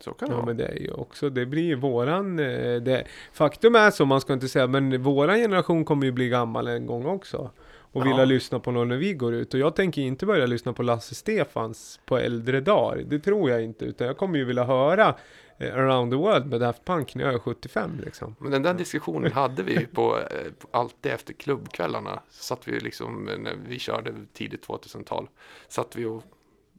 Så 0.00 0.12
kan 0.12 0.28
det 0.28 0.32
Ja 0.32 0.36
vara. 0.36 0.46
men 0.46 0.56
det 0.56 0.66
är 0.66 0.78
ju 0.78 0.90
också, 0.92 1.30
det 1.30 1.46
blir 1.46 1.62
ju 1.62 1.74
våran, 1.74 2.38
eh, 2.38 2.76
det, 2.76 3.04
faktum 3.32 3.74
är 3.74 3.90
så, 3.90 4.04
man 4.04 4.20
ska 4.20 4.32
inte 4.32 4.48
säga, 4.48 4.66
men 4.66 5.02
våran 5.02 5.36
generation 5.36 5.84
kommer 5.84 6.06
ju 6.06 6.12
bli 6.12 6.28
gammal 6.28 6.66
en 6.68 6.86
gång 6.86 7.06
också. 7.06 7.50
Och 7.94 8.00
Ja. 8.00 8.04
vilja 8.04 8.24
lyssna 8.24 8.60
på 8.60 8.70
någon 8.70 8.88
när 8.88 8.96
vi 8.96 9.14
går 9.14 9.34
ut. 9.34 9.54
Och 9.54 9.60
jag 9.60 9.76
tänker 9.76 10.02
inte 10.02 10.26
börja 10.26 10.46
lyssna 10.46 10.72
på 10.72 10.82
Lasse 10.82 11.14
Stefans 11.14 12.00
på 12.06 12.18
äldre 12.18 12.60
dagar. 12.60 13.02
Det 13.06 13.18
tror 13.18 13.50
jag 13.50 13.62
inte, 13.64 13.84
utan 13.84 14.06
jag 14.06 14.16
kommer 14.16 14.38
ju 14.38 14.44
vilja 14.44 14.64
höra 14.64 15.14
eh, 15.58 15.74
Around 15.74 16.12
the 16.12 16.16
World 16.16 16.46
med 16.46 16.60
Daft 16.60 16.84
Punk 16.84 17.14
när 17.14 17.24
jag 17.24 17.34
är 17.34 17.38
75 17.38 17.90
liksom. 18.04 18.36
Men 18.38 18.50
den 18.50 18.62
där 18.62 18.74
diskussionen 18.74 19.32
hade 19.34 19.62
vi 19.62 19.86
på, 19.86 20.18
eh, 20.18 20.52
på 20.58 20.68
alltid 20.70 21.12
efter 21.12 21.32
klubbkvällarna. 21.32 22.20
Satt 22.30 22.68
vi 22.68 22.80
liksom, 22.80 23.28
eh, 23.28 23.38
när 23.38 23.54
vi 23.68 23.78
körde 23.78 24.12
tidigt 24.32 24.66
2000-tal, 24.66 25.28
satt 25.68 25.96
vi 25.96 26.04
och 26.04 26.22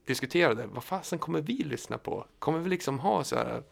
diskuterade, 0.05 0.65
vad 0.73 0.83
fasen 0.83 1.19
kommer 1.19 1.41
vi 1.41 1.53
lyssna 1.53 1.97
på? 1.97 2.25
Kommer 2.39 2.59
vi 2.59 2.69
liksom 2.69 2.99
ha 2.99 3.23
så 3.23 3.35
här 3.35 3.63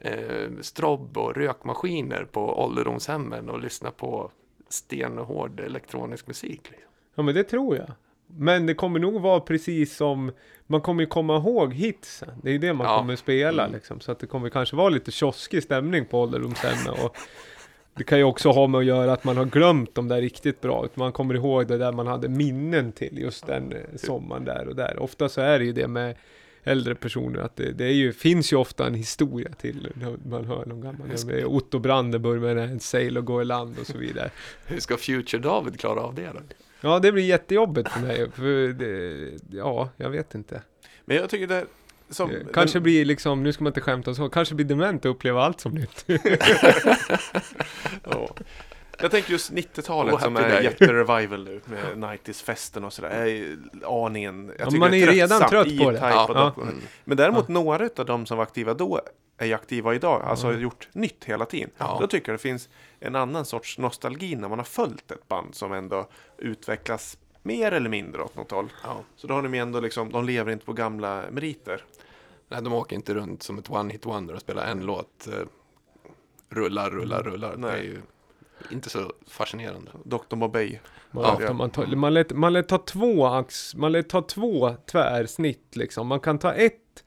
eh, 0.00 0.50
strobb 0.60 1.18
och 1.18 1.34
rökmaskiner 1.36 2.24
på 2.32 2.62
ålderdomshemmen 2.64 3.50
och 3.50 3.60
lyssna 3.60 3.90
på 3.90 4.30
stenhård 4.68 5.60
elektronisk 5.60 6.26
musik? 6.26 6.60
Liksom? 6.70 6.88
Ja 7.14 7.22
men 7.22 7.34
det 7.34 7.44
tror 7.44 7.76
jag. 7.76 7.90
Men 8.26 8.66
det 8.66 8.74
kommer 8.74 8.98
nog 9.00 9.20
vara 9.20 9.40
precis 9.40 9.96
som, 9.96 10.32
man 10.66 10.80
kommer 10.80 11.02
ju 11.02 11.06
komma 11.06 11.36
ihåg 11.36 11.74
hitsen. 11.74 12.28
Det 12.42 12.48
är 12.48 12.52
ju 12.52 12.58
det 12.58 12.72
man 12.72 12.86
Ja. 12.86 12.98
kommer 12.98 13.16
spela 13.16 13.62
Mm. 13.62 13.74
liksom. 13.74 14.00
Så 14.00 14.12
att 14.12 14.18
det 14.18 14.26
kommer 14.26 14.48
kanske 14.48 14.76
vara 14.76 14.88
lite 14.88 15.10
kioskig 15.10 15.62
stämning 15.62 16.04
på 16.06 16.20
ålderdomshemmen. 16.20 17.04
Och 17.04 17.16
det 18.00 18.04
kan 18.04 18.18
ju 18.18 18.24
också 18.24 18.50
ha 18.50 18.66
med 18.66 18.78
att 18.78 18.84
göra 18.84 19.12
att 19.12 19.24
man 19.24 19.36
har 19.36 19.44
glömt 19.44 19.94
de 19.94 20.08
där 20.08 20.20
riktigt 20.20 20.60
bra. 20.60 20.88
Man 20.94 21.12
kommer 21.12 21.34
ihåg 21.34 21.66
det 21.66 21.78
där 21.78 21.92
man 21.92 22.06
hade 22.06 22.28
minnen 22.28 22.92
till 22.92 23.18
just 23.18 23.46
den 23.46 23.72
eh, 23.72 23.78
sommaren 23.96 24.44
där 24.44 24.68
och 24.68 24.76
där. 24.76 24.98
Ofta 24.98 25.28
så 25.28 25.40
är 25.40 25.58
det 25.58 25.64
ju 25.64 25.72
det 25.72 25.88
med 25.88 26.16
äldre 26.64 26.94
personer 26.94 27.40
att 27.40 27.56
det, 27.56 27.72
det 27.72 27.84
är 27.84 27.92
ju, 27.92 28.12
finns 28.12 28.52
ju 28.52 28.56
ofta 28.56 28.86
en 28.86 28.94
historia 28.94 29.48
till 29.58 29.88
när 29.94 30.16
man 30.30 30.44
hör 30.44 30.66
någon 30.66 30.80
gammal. 30.80 31.10
Otto 31.44 31.78
Brandenburg 31.78 32.40
med 32.40 32.58
en 32.58 32.80
sail 32.80 33.18
och 33.18 33.24
gå 33.24 33.42
i 33.42 33.44
land 33.44 33.78
och 33.80 33.86
så 33.86 33.98
vidare. 33.98 34.30
Hur 34.66 34.80
ska 34.80 34.96
Future 34.96 35.42
David 35.42 35.80
klara 35.80 36.00
av 36.00 36.14
det 36.14 36.30
då? 36.34 36.40
Ja, 36.80 36.98
det 36.98 37.12
blir 37.12 37.24
jättejobbigt 37.24 37.88
för 37.88 38.00
mig. 38.00 38.30
För 38.30 38.68
det, 38.68 39.40
ja, 39.50 39.88
jag 39.96 40.10
vet 40.10 40.34
inte. 40.34 40.62
Men 41.04 41.16
jag 41.16 41.30
tycker 41.30 41.46
det 41.46 41.64
som... 42.10 42.30
Eh, 42.30 42.36
Kanske 42.54 42.80
blir 42.80 43.04
liksom, 43.04 43.42
nu 43.42 43.52
ska 43.52 43.64
man 43.64 43.70
inte 43.70 43.80
skämta 43.80 44.14
så, 44.14 44.28
kanske 44.28 44.54
blir 44.54 44.66
dement 44.66 45.04
och 45.04 45.10
uppleva 45.10 45.42
allt 45.44 45.60
som 45.60 45.72
nytt. 45.74 46.04
Ja. 48.10 48.28
Jag 49.02 49.10
tänker 49.10 49.32
just 49.32 49.52
90-talet 49.52 50.14
Oh, 50.14 50.20
som 50.22 50.36
är 50.36 50.60
jätterevival 50.62 51.44
nu 51.44 51.60
med 51.64 51.84
90s-festen 52.10 52.84
och 52.84 52.92
sådär. 52.92 53.10
Är 53.10 53.56
aningen... 53.86 54.46
Jag 54.58 54.66
Ja, 54.66 54.70
tycker 54.70 54.78
man 54.80 54.90
det 54.90 54.96
är 54.96 55.00
ju 55.00 55.06
redan 55.06 55.48
trött 55.48 55.78
på 55.78 55.90
det. 55.90 55.98
Ja. 55.98 56.30
Ja. 56.34 56.52
de- 56.56 56.80
Men 57.04 57.16
däremot 57.16 57.48
några 57.48 57.88
av 57.96 58.06
de 58.06 58.26
som 58.26 58.36
var 58.36 58.42
aktiva 58.44 58.74
då 58.74 59.00
är 59.38 59.46
ju 59.46 59.54
aktiva 59.54 59.94
idag, 59.94 60.22
alltså 60.22 60.46
har 60.46 60.54
gjort 60.54 60.88
nytt 60.92 61.24
hela 61.24 61.44
tiden. 61.46 61.70
Ja. 61.78 61.98
Då 62.00 62.06
tycker 62.06 62.32
jag 62.32 62.38
det 62.38 62.42
finns 62.42 62.68
en 63.00 63.16
annan 63.16 63.44
sorts 63.44 63.78
nostalgi 63.78 64.36
när 64.36 64.48
man 64.48 64.58
har 64.58 64.64
följt 64.66 65.10
ett 65.10 65.28
band 65.28 65.54
som 65.54 65.72
ändå 65.72 66.08
utvecklas 66.38 67.18
mer 67.42 67.72
eller 67.72 67.88
mindre 67.90 68.22
åt 68.22 68.36
något 68.36 68.50
håll. 68.50 68.68
Ja. 68.84 68.96
Så 69.16 69.26
då 69.26 69.34
har 69.34 69.42
de 69.42 69.54
ju 69.54 69.60
ändå 69.60 69.80
liksom, 69.80 70.10
de 70.12 70.24
lever 70.24 70.52
inte 70.52 70.64
på 70.66 70.72
gamla 70.72 71.22
meriter. 71.30 71.84
Nej, 72.50 72.62
de 72.62 72.72
åker 72.72 72.96
inte 72.96 73.14
runt 73.14 73.42
som 73.42 73.58
ett 73.58 73.68
one-hit 73.70 74.06
wonder 74.06 74.34
och 74.34 74.40
spelar 74.40 74.66
en 74.66 74.80
låt. 74.86 75.28
Eh, 75.28 75.34
rullar, 76.48 76.90
rullar, 76.90 77.22
rullar. 77.22 77.48
Det 77.56 77.68
är 77.68 77.72
Nej. 77.72 77.84
ju 77.86 78.00
inte 78.70 78.90
så 78.90 79.12
fascinerande. 79.26 79.90
Dr. 80.04 80.36
Mobay. 80.36 80.80
Man, 81.10 81.36
Ja. 81.40 81.52
man, 81.52 81.70
tar, 81.70 81.86
man, 81.86 82.14
lät, 82.14 82.32
man 82.32 82.52
lät 82.52 82.68
ta 82.68 82.78
två 82.78 83.26
ax, 83.26 83.74
man 83.74 83.92
lät 83.92 84.08
ta 84.08 84.22
två 84.22 84.74
tvärsnitt 84.90 85.76
liksom. 85.76 86.06
Man 86.06 86.20
kan 86.20 86.38
ta 86.38 86.52
ett 86.52 87.04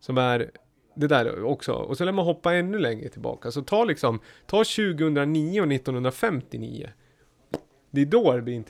som 0.00 0.18
är 0.18 0.50
det 0.94 1.06
där 1.06 1.42
också. 1.44 1.72
Och 1.72 1.96
så 1.96 2.04
lär 2.04 2.12
man 2.12 2.24
hoppa 2.24 2.54
ännu 2.54 2.78
längre 2.78 3.08
tillbaka. 3.08 3.50
Så 3.50 3.62
ta 3.62 3.84
liksom, 3.84 4.20
ta 4.46 4.56
2009 4.56 5.60
och 5.60 5.72
1959. 5.72 6.90
Det 7.90 8.00
är 8.00 8.06
då 8.06 8.32
det 8.32 8.42
blir 8.42 8.64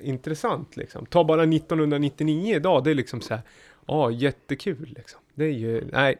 intressant 0.00 0.76
liksom. 0.76 1.06
Ta 1.06 1.24
bara 1.24 1.42
1999 1.42 2.56
idag, 2.56 2.84
det 2.84 2.90
är 2.90 2.94
liksom 2.94 3.20
så 3.20 3.34
här, 3.34 3.42
ja 3.86 4.10
jättekul 4.10 4.94
liksom. 4.96 5.20
Det 5.36 5.44
är 5.44 5.50
ju, 5.50 5.88
nej. 5.92 6.16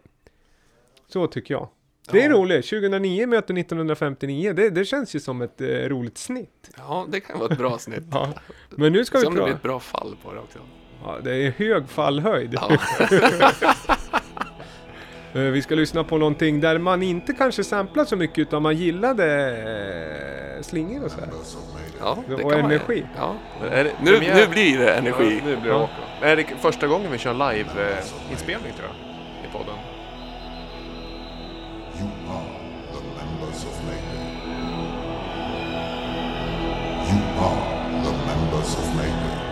Så 1.08 1.26
tycker 1.26 1.54
jag. 1.54 1.68
Det 2.10 2.22
är 2.24 2.30
Ja. 2.30 2.36
roligt, 2.36 2.66
2009 2.68 3.26
möter 3.26 3.54
1959, 3.58 4.52
det, 4.52 4.70
det 4.70 4.84
känns 4.84 5.14
ju 5.14 5.20
som 5.20 5.42
ett 5.42 5.60
eh, 5.60 5.66
roligt 5.66 6.18
snitt. 6.18 6.70
Ja, 6.76 7.06
det 7.08 7.20
kan 7.20 7.38
vara 7.38 7.52
ett 7.52 7.58
bra 7.58 7.78
snitt. 7.78 8.02
Ja. 8.12 8.28
Men 8.70 8.92
nu 8.92 9.04
ska 9.04 9.18
vi 9.18 9.22
Se 9.22 9.28
om 9.28 9.34
det 9.34 9.42
blir 9.42 9.44
prata... 9.52 9.56
ett 9.56 9.62
bra 9.62 9.80
fall 9.80 10.16
på 10.24 10.32
det 10.32 10.38
också. 10.40 10.58
Ja, 11.04 11.18
det 11.24 11.34
är 11.46 11.50
hög 11.50 11.88
fallhöjd. 11.88 12.54
Ja. 12.60 12.70
Eh, 15.32 15.40
Vi 15.42 15.62
ska 15.62 15.74
lyssna 15.74 16.04
på 16.04 16.18
någonting 16.18 16.60
där 16.60 16.78
man 16.78 17.02
inte 17.02 17.32
kanske 17.32 17.64
samplar 17.64 18.04
så 18.04 18.16
mycket 18.16 18.38
utan 18.38 18.62
man 18.62 18.76
gillade 18.76 19.26
eh, 20.56 20.62
slingor 20.62 21.04
och 21.04 21.10
så 21.10 21.20
här. 21.20 21.28
Ja, 22.00 22.18
det 22.28 22.34
Och 22.34 22.40
kan 22.40 22.60
man- 22.60 22.70
energi. 22.70 23.04
Ja. 23.16 23.34
Är 23.70 23.84
det, 23.84 23.92
Nu, 24.04 24.10
nu 24.20 24.46
blir 24.50 24.78
det 24.78 24.94
energi. 24.94 25.40
Ja, 25.40 25.44
nu 25.46 25.56
blir 25.56 25.62
det 25.62 25.68
Ja. 25.68 25.88
Är 26.22 26.36
det 26.36 26.44
första 26.60 26.86
gången 26.86 27.12
vi 27.12 27.18
kör 27.18 27.30
en 27.30 27.38
live-inspelning 27.38 28.72
tror 28.72 28.88
jag? 28.88 29.05
You 31.98 32.04
are 32.28 32.44
the 32.92 33.00
members 33.00 33.64
of 33.64 33.84
Mayday. 33.86 34.36
You 37.08 37.22
are 37.40 38.04
the 38.04 38.12
members 38.12 38.74
of 38.74 38.96
Mayday. 38.96 39.45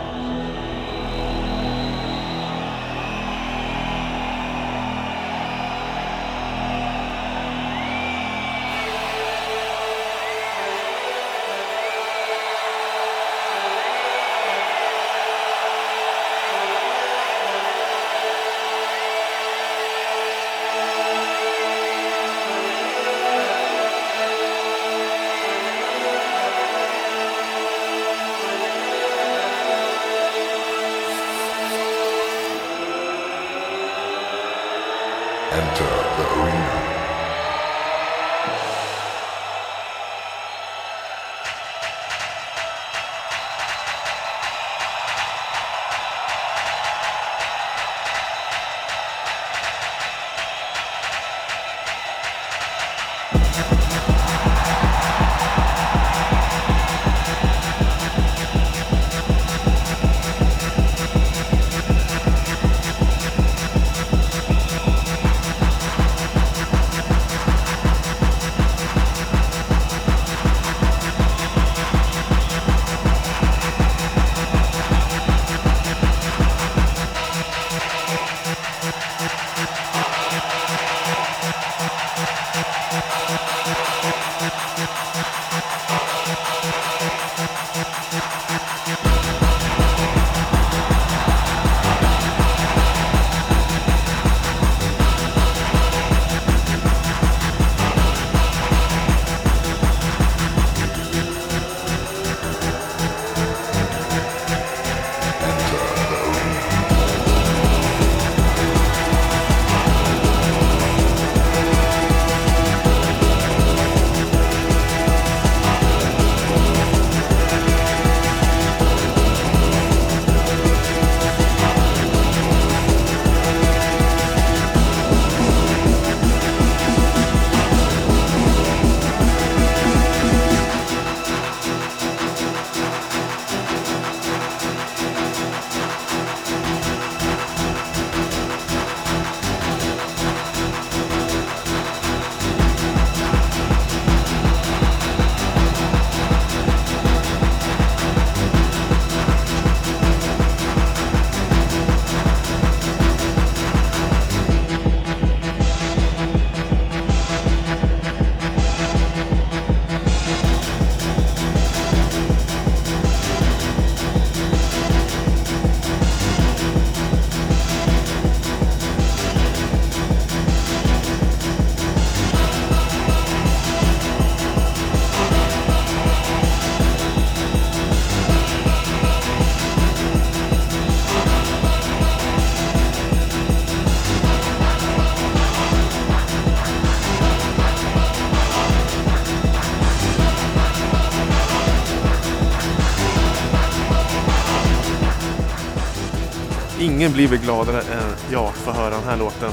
Ingen 196.94 197.12
blir 197.12 197.28
väl 197.28 197.38
gladare 197.38 197.80
än 197.80 198.14
jag 198.32 198.44
att 198.44 198.54
få 198.56 198.70
höra 198.72 198.90
den 198.90 199.04
här 199.04 199.16
låten. 199.16 199.52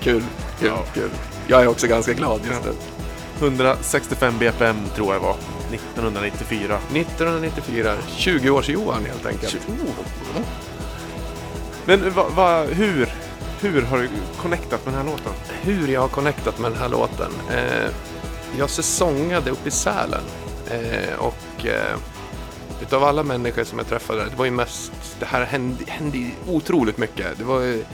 Kul, 0.00 0.22
kul, 0.60 0.68
Ja. 0.68 0.78
kul. 0.94 1.10
Jag 1.46 1.62
är 1.62 1.66
också 1.66 1.86
ganska 1.86 2.12
glad 2.12 2.40
just 2.46 2.64
nu. 2.64 2.72
165 3.46 4.34
BPM 4.38 4.76
tror 4.94 5.14
jag 5.14 5.20
var. 5.20 5.36
1994. 5.72 6.78
1994, 6.94 7.94
20-års-Johan 8.16 9.04
helt 9.06 9.26
enkelt. 9.26 9.56
Men 11.84 12.10
va, 12.14 12.26
va, 12.36 12.62
hur, 12.62 13.14
hur 13.60 13.82
har 13.82 13.98
du 13.98 14.08
connectat 14.42 14.84
med 14.84 14.94
den 14.94 15.02
här 15.06 15.10
låten? 15.12 15.32
Hur 15.62 15.88
jag 15.88 16.00
har 16.00 16.08
connectat 16.08 16.58
med 16.58 16.72
den 16.72 16.80
här 16.80 16.88
låten? 16.88 17.32
Eh, 17.50 17.90
jag 18.58 18.70
säsongade 18.70 19.50
upp 19.50 19.66
i 19.66 19.70
Sälen. 19.70 20.22
Eh, 20.70 21.18
och 21.18 21.66
eh, 21.66 21.96
utav 22.82 23.04
alla 23.04 23.22
människor 23.22 23.64
som 23.64 23.78
jag 23.78 23.88
träffade, 23.88 24.24
det 24.24 24.36
var 24.36 24.44
ju 24.44 24.50
mest, 24.50 24.92
det 25.18 25.26
här 25.26 25.44
hände, 25.44 25.84
hände 25.88 26.18
ju 26.18 26.30
otroligt 26.48 26.98
mycket. 26.98 27.38
Det 27.38 27.44
var 27.44 27.60
ju, 27.60 27.84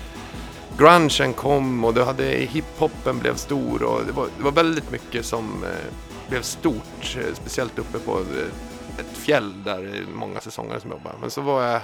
grungen 0.78 1.32
kom 1.32 1.84
och 1.84 1.94
du 1.94 2.02
hade 2.02 2.24
hiphopen 2.24 3.18
blev 3.18 3.36
stor 3.36 3.82
och 3.82 4.04
det 4.06 4.12
var, 4.12 4.26
det 4.38 4.44
var 4.44 4.52
väldigt 4.52 4.90
mycket 4.90 5.26
som 5.26 5.64
eh, 5.64 6.28
blev 6.28 6.42
stort. 6.42 7.16
eh, 7.16 7.34
Speciellt 7.34 7.78
uppe 7.78 7.98
på 7.98 8.12
eh, 8.18 9.00
ett 9.00 9.16
fjäll 9.16 9.62
där 9.64 9.82
det 9.82 9.98
är 9.98 10.04
många 10.14 10.40
säsonger 10.40 10.78
som 10.78 10.90
jobbar. 10.90 11.14
Men 11.20 11.30
så 11.30 11.40
var 11.40 11.62
jag 11.62 11.80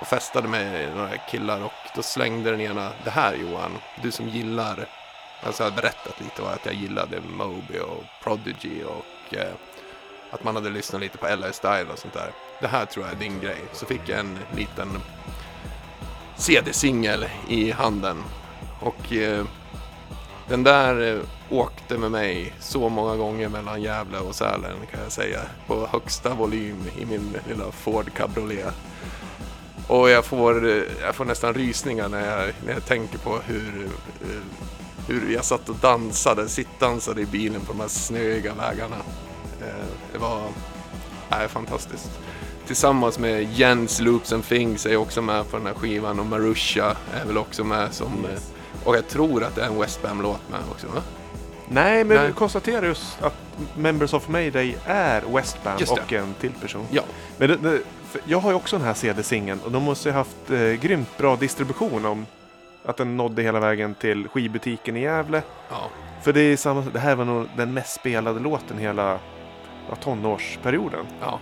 och 0.00 0.06
festade 0.06 0.48
med 0.48 0.96
några 0.96 1.16
killar 1.16 1.64
och 1.64 1.72
då 1.96 2.02
slängde 2.02 2.50
den 2.50 2.60
ena 2.60 2.90
det 3.04 3.10
här 3.10 3.34
Johan, 3.34 3.70
du 4.02 4.10
som 4.10 4.28
gillar 4.28 4.88
Alltså 5.46 5.62
jag 5.62 5.70
hade 5.70 5.82
berättat 5.82 6.20
lite 6.20 6.42
vad 6.42 6.52
att 6.52 6.66
jag 6.66 6.74
gillade 6.74 7.20
Moby 7.20 7.78
och 7.78 8.04
Prodigy 8.22 8.82
och 8.82 9.34
eh, 9.34 9.52
att 10.34 10.44
man 10.44 10.54
hade 10.54 10.70
lyssnat 10.70 11.00
lite 11.00 11.18
på 11.18 11.26
LA 11.26 11.52
Style 11.52 11.86
och 11.92 11.98
sånt 11.98 12.14
där. 12.14 12.30
Det 12.60 12.66
här 12.66 12.86
tror 12.86 13.04
jag 13.04 13.14
är 13.14 13.18
din 13.18 13.40
grej. 13.40 13.60
Så 13.72 13.86
fick 13.86 14.00
jag 14.06 14.18
en 14.20 14.38
liten 14.56 14.88
CD-singel 16.36 17.26
i 17.48 17.70
handen. 17.70 18.16
Och 18.80 19.12
eh, 19.12 19.44
den 20.48 20.64
där 20.64 21.14
eh, 21.14 21.20
åkte 21.50 21.98
med 21.98 22.10
mig 22.10 22.52
så 22.60 22.88
många 22.88 23.16
gånger 23.16 23.48
mellan 23.48 23.82
Gävle 23.82 24.18
och 24.18 24.34
Sälen 24.34 24.76
kan 24.90 25.02
jag 25.02 25.12
säga. 25.12 25.40
På 25.66 25.86
högsta 25.86 26.34
volym 26.34 26.84
i 26.98 27.06
min 27.06 27.36
lilla 27.48 27.72
Ford 27.72 28.10
Cabriolet. 28.14 28.74
Och 29.88 30.10
jag 30.10 30.24
får, 30.24 30.68
eh, 30.68 30.82
jag 31.02 31.14
får 31.14 31.24
nästan 31.24 31.54
rysningar 31.54 32.08
när 32.08 32.26
jag, 32.26 32.54
när 32.66 32.72
jag 32.72 32.86
tänker 32.86 33.18
på 33.18 33.38
hur, 33.46 33.84
eh, 34.20 34.42
hur 35.08 35.32
jag 35.32 35.44
satt 35.44 35.68
och 35.68 35.76
dansade, 35.76 36.48
sittdansade 36.48 37.20
i 37.20 37.26
bilen 37.26 37.60
på 37.60 37.72
de 37.72 37.80
här 37.80 37.88
snöiga 37.88 38.54
vägarna. 38.54 38.96
Eh, 39.68 39.84
Det 40.12 40.18
var, 40.18 40.42
är 41.30 41.48
fantastiskt. 41.48 42.10
Tillsammans 42.66 43.18
med 43.18 43.52
Jens 43.52 44.00
Loops 44.00 44.32
and 44.32 44.44
Things 44.44 44.86
är 44.86 44.96
också 44.96 45.22
med 45.22 45.50
på 45.50 45.56
den 45.56 45.66
här 45.66 45.74
skivan 45.74 46.20
och 46.20 46.26
Marusha 46.26 46.96
är 47.22 47.24
väl 47.26 47.38
också 47.38 47.64
med 47.64 47.92
som... 47.94 48.24
eh, 48.24 48.40
Och 48.84 48.96
jag 48.96 49.08
tror 49.08 49.44
att 49.44 49.54
det 49.54 49.62
är 49.62 49.66
en 49.66 49.78
Westbam-låt 49.80 50.40
med 50.50 50.60
också. 50.70 50.86
Va? 50.86 51.02
Nej, 51.68 52.04
men 52.04 52.16
Nej. 52.16 52.26
vi 52.26 52.32
konstaterar 52.32 52.86
just 52.86 53.22
att 53.22 53.34
Members 53.76 54.14
of 54.14 54.28
Mayday 54.28 54.76
är 54.86 55.22
Westband 55.34 55.80
Just 55.80 55.94
det. 55.94 56.00
och 56.02 56.12
en 56.12 56.34
till 56.40 56.52
person. 56.52 56.86
Ja, 56.90 57.02
Men 57.38 57.48
det, 57.48 57.56
det, 57.56 57.80
jag 58.24 58.38
har 58.38 58.50
ju 58.50 58.56
också 58.56 58.76
den 58.78 58.86
här 58.86 58.94
CD-singeln 58.94 59.60
och 59.64 59.70
de 59.70 59.82
måste 59.82 60.08
ju 60.08 60.14
haft 60.14 60.50
eh, 60.50 60.58
grymt 60.72 61.18
bra 61.18 61.36
distribution 61.36 62.06
om 62.06 62.26
att 62.84 62.96
den 62.96 63.16
nådde 63.16 63.42
hela 63.42 63.60
vägen 63.60 63.94
till 63.94 64.28
skivbutiken 64.28 64.96
i 64.96 65.00
Gävle. 65.00 65.42
ja. 65.70 65.90
För 66.22 66.32
det, 66.32 66.40
är 66.40 66.56
samma, 66.56 66.80
det 66.92 66.98
här 66.98 67.14
var 67.14 67.24
nog 67.24 67.46
den 67.56 67.74
mest 67.74 67.94
spelade 67.94 68.40
låten 68.40 68.78
hela 68.78 69.18
ja, 69.88 69.96
tonårsperioden. 69.96 71.06
ja. 71.20 71.40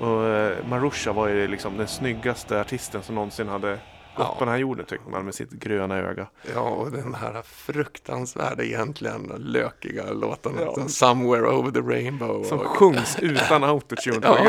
Och 0.00 0.26
eh, 0.26 0.66
Marusha 0.66 1.12
var 1.12 1.28
ju 1.28 1.48
liksom 1.48 1.76
den 1.76 1.88
snyggaste 1.88 2.60
artisten 2.60 3.02
som 3.02 3.14
någonsin 3.14 3.48
hade 3.48 3.70
gått 3.70 3.78
Ja. 4.16 4.34
på 4.38 4.44
den 4.44 4.52
här 4.54 4.60
jorden 4.60 4.86
tyckte 4.86 5.10
man 5.10 5.24
med 5.24 5.34
sitt 5.34 5.50
gröna 5.50 5.96
öga. 5.96 6.26
Ja, 6.54 6.60
och 6.60 6.90
den 6.90 7.14
här 7.14 7.42
fruktansvärda 7.42 8.62
egentligen 8.62 9.32
lökiga 9.38 10.12
låten. 10.12 10.52
Ja. 10.60 10.74
Ja. 10.76 10.88
Somewhere 10.88 11.46
over 11.48 11.70
the 11.70 11.80
rainbow. 11.80 12.44
Som 12.44 12.58
och, 12.58 12.66
sjungs 12.66 13.18
utan 13.18 13.64
autotune. 13.64 14.18
Ja. 14.22 14.46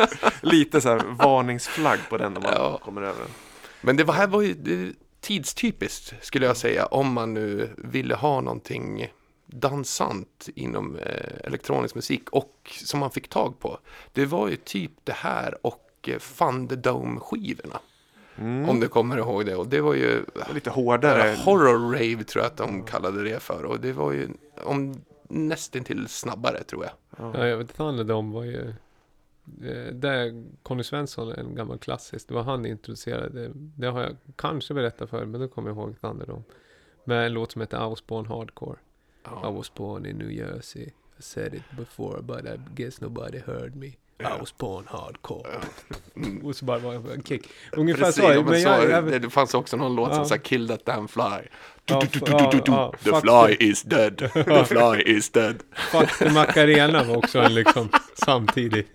Lite 0.40 0.80
så 0.80 0.88
här 0.88 1.02
varningsflagg 1.24 1.98
på 2.10 2.16
den 2.18 2.32
när 2.32 2.40
man 2.40 2.52
Ja. 2.54 2.80
kommer 2.84 3.02
över 3.02 3.18
den. 3.20 3.30
Men 3.80 3.96
det 3.96 4.04
var, 4.04 4.14
här 4.14 4.26
var 4.26 4.42
ju 4.42 4.92
tidstypiskt 5.20 6.14
skulle 6.20 6.46
jag 6.46 6.56
säga. 6.56 6.86
Om 6.86 7.12
man 7.12 7.34
nu 7.34 7.70
ville 7.76 8.14
ha 8.14 8.40
någonting 8.40 9.06
dansant 9.52 10.48
inom 10.54 10.96
eh, 10.96 11.32
elektronisk 11.44 11.94
musik 11.94 12.30
och 12.30 12.70
som 12.84 13.00
man 13.00 13.10
fick 13.10 13.28
tag 13.28 13.58
på. 13.58 13.78
Det 14.12 14.26
var 14.26 14.48
ju 14.48 14.56
typ 14.56 14.92
det 15.04 15.12
här 15.12 15.66
och 15.66 16.08
eh, 16.08 16.18
Thunderdome-skivorna. 16.18 17.80
Mm. 18.36 18.68
Om 18.68 18.80
du 18.80 18.88
kommer 18.88 19.18
ihåg 19.18 19.46
det. 19.46 19.56
Och 19.56 19.66
det 19.66 19.80
var 19.80 19.94
ju 19.94 20.24
Lite 20.54 20.70
hårdare. 20.70 21.36
Horror 21.44 21.92
Rave 21.92 22.24
tror 22.24 22.44
jag 22.44 22.50
att 22.50 22.56
de 22.56 22.84
kallade 22.84 23.24
det 23.24 23.40
för. 23.40 23.64
Och 23.64 23.80
det 23.80 23.92
var 23.92 24.12
ju 24.12 24.28
om 24.64 24.94
nästintill 25.28 26.08
snabbare 26.08 26.62
tror 26.62 26.84
jag. 26.84 26.92
Ja, 27.34 27.46
jag 27.46 27.56
vet 27.56 27.76
Thunderdome 27.76 28.34
var 28.34 28.44
ju... 28.44 28.74
Eh, 29.64 29.94
där 29.94 30.44
Conny 30.62 30.82
Svensson 30.82 31.32
en 31.32 31.54
gammal 31.54 31.78
klassisk. 31.78 32.28
Det 32.28 32.34
var 32.34 32.42
han 32.42 32.66
introducerade. 32.66 33.50
Det 33.54 33.86
har 33.86 34.02
jag 34.02 34.16
kanske 34.36 34.74
berättat 34.74 35.10
för 35.10 35.26
men 35.26 35.40
då 35.40 35.48
kommer 35.48 35.70
jag 35.70 35.76
ihåg 35.76 36.00
Thunderdome. 36.00 36.42
Med 37.04 37.26
en 37.26 37.32
låt 37.32 37.52
som 37.52 37.60
heter 37.60 37.86
I 37.86 37.90
was 37.90 38.00
hardcore. 39.24 39.44
I 39.44 39.48
was 39.48 39.68
born 39.68 40.06
in 40.06 40.18
New 40.18 40.34
Jersey. 40.34 40.92
I 41.18 41.20
said 41.20 41.54
it 41.54 41.62
before 41.76 42.20
but 42.22 42.46
I 42.46 42.56
guess 42.74 43.00
nobody 43.00 43.38
heard 43.38 43.76
me. 43.76 43.96
I 44.20 44.40
was 44.40 44.56
born 44.56 44.84
hardcore. 44.88 45.50
Mm. 46.16 46.46
Och 46.46 46.56
så 46.56 46.64
bara 46.64 46.78
var 46.78 46.92
jag 46.92 47.10
en 47.14 47.22
kick. 47.22 47.48
Ungefär 47.72 48.04
Precis, 48.04 48.22
så. 48.22 48.28
men 48.28 48.44
Men 48.44 48.62
jag, 48.62 48.90
jag, 48.90 49.04
det, 49.06 49.18
det 49.18 49.30
fanns 49.30 49.54
också 49.54 49.76
någon 49.76 49.94
låt 49.96 50.14
som 50.14 50.24
sa 50.24 50.38
Kill 50.38 50.68
that 50.68 50.84
damn 50.86 51.08
fly. 51.08 51.48
The 51.86 53.20
fly 53.20 53.56
is 53.60 53.82
dead. 53.82 54.16
The 54.32 54.64
fly 54.64 55.02
is 55.06 55.30
dead. 55.30 55.62
Fuck 55.90 56.18
the 56.18 56.30
Macarena 56.30 57.04
var 57.04 57.16
också 57.16 57.38
en 57.38 57.54
liksom 57.54 57.88
samtidigt. 58.14 58.88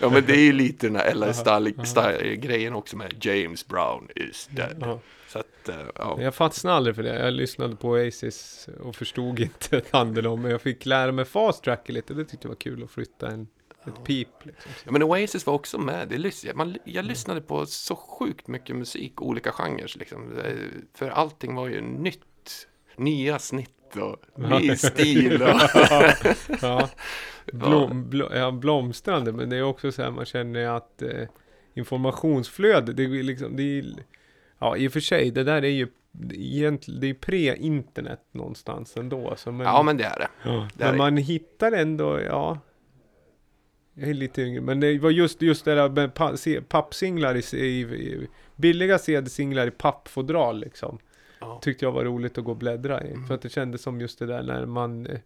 Ja 0.00 0.10
men 0.10 0.24
det 0.26 0.32
är 0.32 0.40
ju 0.44 0.52
lite 0.52 0.86
den 0.86 0.96
här 0.96 1.12
Style- 1.14 1.84
Style-grejen 1.84 2.74
också 2.74 2.96
med 2.96 3.14
James 3.24 3.66
Brown 3.66 4.08
is 4.16 4.48
dead. 4.50 4.98
Så 5.28 5.38
att, 5.38 5.68
eh, 5.68 5.74
ja. 5.94 6.18
Jag 6.20 6.34
fastnade 6.34 6.76
aldrig 6.76 6.96
för 6.96 7.02
det. 7.02 7.18
Jag 7.24 7.32
lyssnade 7.32 7.76
på 7.76 7.88
Oasis 7.88 8.68
och 8.80 8.96
förstod 8.96 9.40
inte 9.40 9.80
Thunderdome. 9.80 10.42
Men 10.42 10.50
jag 10.50 10.62
fick 10.62 10.86
lära 10.86 11.12
mig 11.12 11.24
fast 11.24 11.64
track 11.64 11.88
lite. 11.88 12.14
Det 12.14 12.24
tyckte 12.24 12.46
jag 12.46 12.48
var 12.50 12.56
kul 12.56 12.82
att 12.84 12.90
flytta 12.90 13.28
en, 13.28 13.46
ett 13.86 14.04
pip. 14.04 14.28
Liksom. 14.42 14.72
ja 14.84 14.92
men 14.92 15.02
Oasis 15.02 15.46
var 15.46 15.54
också 15.54 15.78
med. 15.78 16.08
Det 16.08 16.16
lys- 16.16 16.54
man, 16.54 16.76
jag 16.84 17.04
lyssnade 17.04 17.40
på 17.40 17.66
så 17.66 17.96
sjukt 17.96 18.48
mycket 18.48 18.76
musik, 18.76 19.22
olika 19.22 19.52
genrer 19.52 19.92
liksom. 19.98 20.38
För 20.94 21.10
allting 21.10 21.54
var 21.54 21.68
ju 21.68 21.80
nytt. 21.80 22.20
Nya 22.96 23.38
snitt 23.38 23.96
och 23.96 24.16
ny 24.50 24.76
stil. 24.76 25.42
Och, 25.42 25.48
ja. 26.62 26.88
Blom, 27.52 28.10
blom, 28.10 28.28
ja, 28.34 28.50
blomstrande. 28.50 29.32
Men 29.32 29.50
det 29.50 29.56
är 29.56 29.62
också 29.62 29.92
så 29.92 30.02
här 30.02 30.10
man 30.10 30.24
känner 30.24 30.66
att 30.68 31.02
eh, 31.02 31.28
informationsflöde. 31.74 32.92
Det 32.92 33.02
är 33.04 33.08
liksom, 33.22 33.56
det 33.56 33.62
är, 33.78 33.84
ja 34.58 34.76
i 34.76 34.88
och 34.88 34.92
för 34.92 35.00
sig. 35.00 35.30
Det 35.30 35.44
där 35.44 35.62
är 35.64 35.68
ju 35.68 35.88
egentligen, 36.32 37.00
det 37.00 37.06
är 37.10 37.14
pre-internet 37.14 38.20
någonstans 38.32 38.96
ändå. 38.96 39.34
Så 39.36 39.52
men, 39.52 39.66
ja 39.66 39.82
men 39.82 39.96
det 39.96 40.04
är 40.04 40.18
det. 40.18 40.28
Ja, 40.42 40.68
Det 40.74 40.84
är 40.84 40.86
men 40.88 40.92
det. 40.92 40.98
man 40.98 41.16
hittar 41.16 41.72
ändå, 41.72 42.20
ja. 42.20 42.58
Jag 43.94 44.08
är 44.08 44.14
lite 44.14 44.42
yngre, 44.42 44.60
men 44.60 44.80
det 44.80 44.98
var 44.98 45.10
just, 45.10 45.42
just 45.42 45.64
det 45.64 45.74
där 45.74 45.88
med 45.88 46.14
pappsinglar 46.68 47.34
i, 47.34 47.56
i, 47.56 47.80
i 47.80 48.28
billiga 48.56 48.98
CD-singlar 48.98 49.66
i 49.66 49.70
pappfodral 49.70 50.60
liksom. 50.60 50.98
Ja. 51.40 51.58
Tyckte 51.62 51.84
jag 51.84 51.92
var 51.92 52.04
roligt 52.04 52.38
att 52.38 52.44
gå 52.44 52.50
och 52.50 52.56
bläddra 52.56 53.04
i. 53.04 53.10
Mm. 53.10 53.26
För 53.26 53.34
att 53.34 53.42
det 53.42 53.48
kändes 53.48 53.82
som 53.82 54.00
just 54.00 54.18
det 54.18 54.26
där 54.26 54.42
när 54.42 54.66
man 54.66 55.06
eh, 55.06 55.18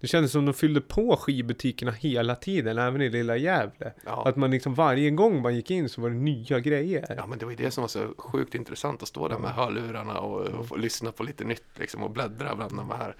det 0.00 0.06
kändes 0.06 0.32
som 0.32 0.46
de 0.46 0.54
fyllde 0.54 0.80
på 0.80 1.16
skivbutikerna 1.16 1.92
hela 1.92 2.36
tiden, 2.36 2.78
även 2.78 3.00
i 3.00 3.08
lilla 3.08 3.36
Gävle. 3.36 3.92
Ja. 4.04 4.22
Att 4.26 4.36
man 4.36 4.50
liksom 4.50 4.74
varje 4.74 5.10
gång 5.10 5.42
man 5.42 5.54
gick 5.54 5.70
in 5.70 5.88
så 5.88 6.00
var 6.00 6.10
det 6.10 6.16
nya 6.16 6.60
grejer. 6.60 7.14
Ja 7.16 7.26
men 7.26 7.38
det 7.38 7.44
var 7.44 7.52
ju 7.52 7.56
det 7.56 7.70
som 7.70 7.82
var 7.82 7.88
så 7.88 8.14
sjukt 8.18 8.54
intressant 8.54 9.02
att 9.02 9.08
stå 9.08 9.28
där 9.28 9.38
med 9.38 9.50
hörlurarna 9.50 10.18
och, 10.18 10.40
och 10.40 10.66
få 10.66 10.76
lyssna 10.76 11.12
på 11.12 11.22
lite 11.22 11.44
nytt 11.44 11.78
liksom 11.78 12.02
och 12.02 12.10
bläddra 12.10 12.56
bland 12.56 12.76
de 12.76 12.90
här 12.90 13.16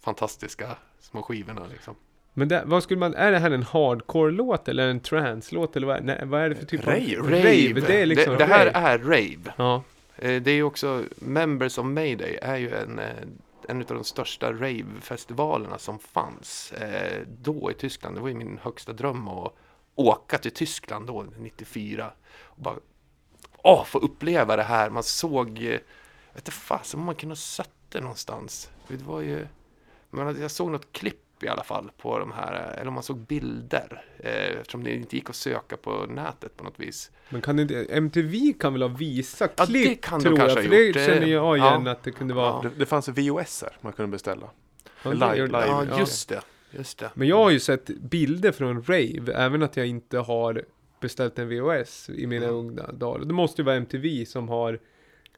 fantastiska 0.00 0.76
små 1.00 1.22
skivorna 1.22 1.66
liksom. 1.72 1.94
Men 2.34 2.48
det, 2.48 2.62
vad 2.66 2.82
skulle 2.82 3.00
man, 3.00 3.14
är 3.14 3.32
det 3.32 3.38
här 3.38 3.50
en 3.50 3.62
hardcore-låt 3.62 4.68
eller 4.68 4.88
en 4.88 5.00
trance-låt 5.00 5.76
eller 5.76 5.86
vad, 5.86 6.04
nej, 6.04 6.20
vad 6.24 6.40
är 6.40 6.48
det 6.48 6.54
för 6.54 6.66
typ 6.66 6.86
Rave. 6.86 7.18
av... 7.20 7.30
Rave, 7.30 7.80
det 7.86 8.00
är 8.02 8.06
liksom 8.06 8.32
det, 8.32 8.38
det 8.38 8.44
här 8.44 8.66
rave. 8.66 8.78
är 8.78 8.98
rave. 8.98 9.52
Ja. 9.56 9.82
Eh, 10.16 10.42
Det 10.42 10.50
är 10.50 10.54
ju 10.54 10.62
också, 10.62 11.04
Members 11.18 11.78
of 11.78 11.84
Mayday 11.86 12.38
är 12.42 12.56
ju 12.56 12.74
en, 12.74 12.98
eh, 12.98 13.06
en 13.68 13.78
av 13.80 13.86
de 13.86 14.04
största 14.04 14.52
rave-festivalerna 14.52 15.78
som 15.78 15.98
fanns 15.98 16.72
eh, 16.72 17.22
då 17.42 17.70
i 17.70 17.74
Tyskland. 17.74 18.16
Det 18.16 18.20
var 18.20 18.28
ju 18.28 18.34
min 18.34 18.58
högsta 18.62 18.92
dröm 18.92 19.28
att 19.28 19.52
åka 19.94 20.38
till 20.38 20.50
Tyskland 20.52 21.06
då, 21.06 21.24
94. 21.38 22.10
Och 22.42 22.62
bara, 22.62 22.74
åh, 23.56 23.84
få 23.84 23.98
uppleva 23.98 24.56
det 24.56 24.62
här. 24.62 24.90
Man 24.90 25.02
såg, 25.02 25.48
eh, 25.58 25.64
vet 25.64 25.80
inte 26.36 26.50
fasen 26.50 27.00
om 27.00 27.06
man 27.06 27.14
kunde 27.14 27.30
ha 27.32 27.36
sett 27.36 27.70
det 27.88 28.00
någonstans. 28.00 28.70
Det 28.88 29.02
var 29.02 29.20
ju, 29.20 29.46
men 30.10 30.40
jag 30.40 30.50
såg 30.50 30.70
något 30.70 30.92
klipp 30.92 31.16
i 31.42 31.48
alla 31.48 31.64
fall 31.64 31.90
på 31.98 32.18
de 32.18 32.32
här, 32.32 32.54
eh, 32.54 32.78
eller 32.80 32.88
om 32.88 32.94
man 32.94 33.02
såg 33.02 33.18
bilder. 33.18 34.04
Eh, 34.18 34.60
eftersom 34.60 34.84
det 34.84 34.94
inte 34.94 35.16
gick 35.16 35.30
att 35.30 35.36
söka 35.36 35.76
på 35.76 36.06
nätet 36.06 36.56
på 36.56 36.64
något 36.64 36.80
vis. 36.80 37.10
Men 37.28 37.40
kan 37.40 37.58
inte, 37.58 37.84
MTV 37.84 38.52
kan 38.60 38.72
väl 38.72 38.82
ha 38.82 38.88
visat 38.88 39.52
Ja, 39.56 39.66
det 39.66 39.72
klipp 39.72 40.00
kan 40.02 40.18
de 40.18 40.24
tror 40.24 40.38
jag, 40.38 40.46
kanske 40.48 40.62
för 40.62 40.68
ha 40.70 40.76
det 40.76 40.84
gjort. 40.86 40.94
Det- 40.94 41.06
känner 41.06 41.26
jag 41.26 41.56
igen 41.58 41.82
ja. 41.86 41.92
att 41.92 42.02
det 42.02 42.10
kunde 42.10 42.34
vara. 42.34 42.46
Ja. 42.46 42.62
Det, 42.62 42.70
det 42.78 42.86
fanns 42.86 43.08
ju 43.08 43.12
VHS 43.12 43.64
man 43.80 43.92
kunde 43.92 44.10
beställa. 44.10 44.46
Ja, 45.02 45.10
live- 45.12 45.34
live. 45.46 45.64
Ja, 45.66 45.84
Ja. 45.90 45.98
just 45.98 46.28
det. 46.28 46.40
Just 46.70 46.98
det. 46.98 47.10
Men 47.14 47.28
jag 47.28 47.36
har 47.36 47.50
ju 47.50 47.60
sett 47.60 47.86
bilder 47.86 48.52
från 48.52 48.82
rave, 48.82 49.32
även 49.34 49.62
att 49.62 49.76
jag 49.76 49.86
inte 49.86 50.18
har 50.18 50.64
beställt 51.00 51.38
en 51.38 51.48
VHS 51.48 52.10
i 52.10 52.26
mina 52.26 52.44
Mm. 52.44 52.56
unga 52.56 52.92
dagar. 52.92 53.24
Det 53.24 53.32
måste 53.34 53.62
ju 53.62 53.66
vara 53.66 53.76
MTV 53.76 54.24
som 54.26 54.48
har 54.48 54.78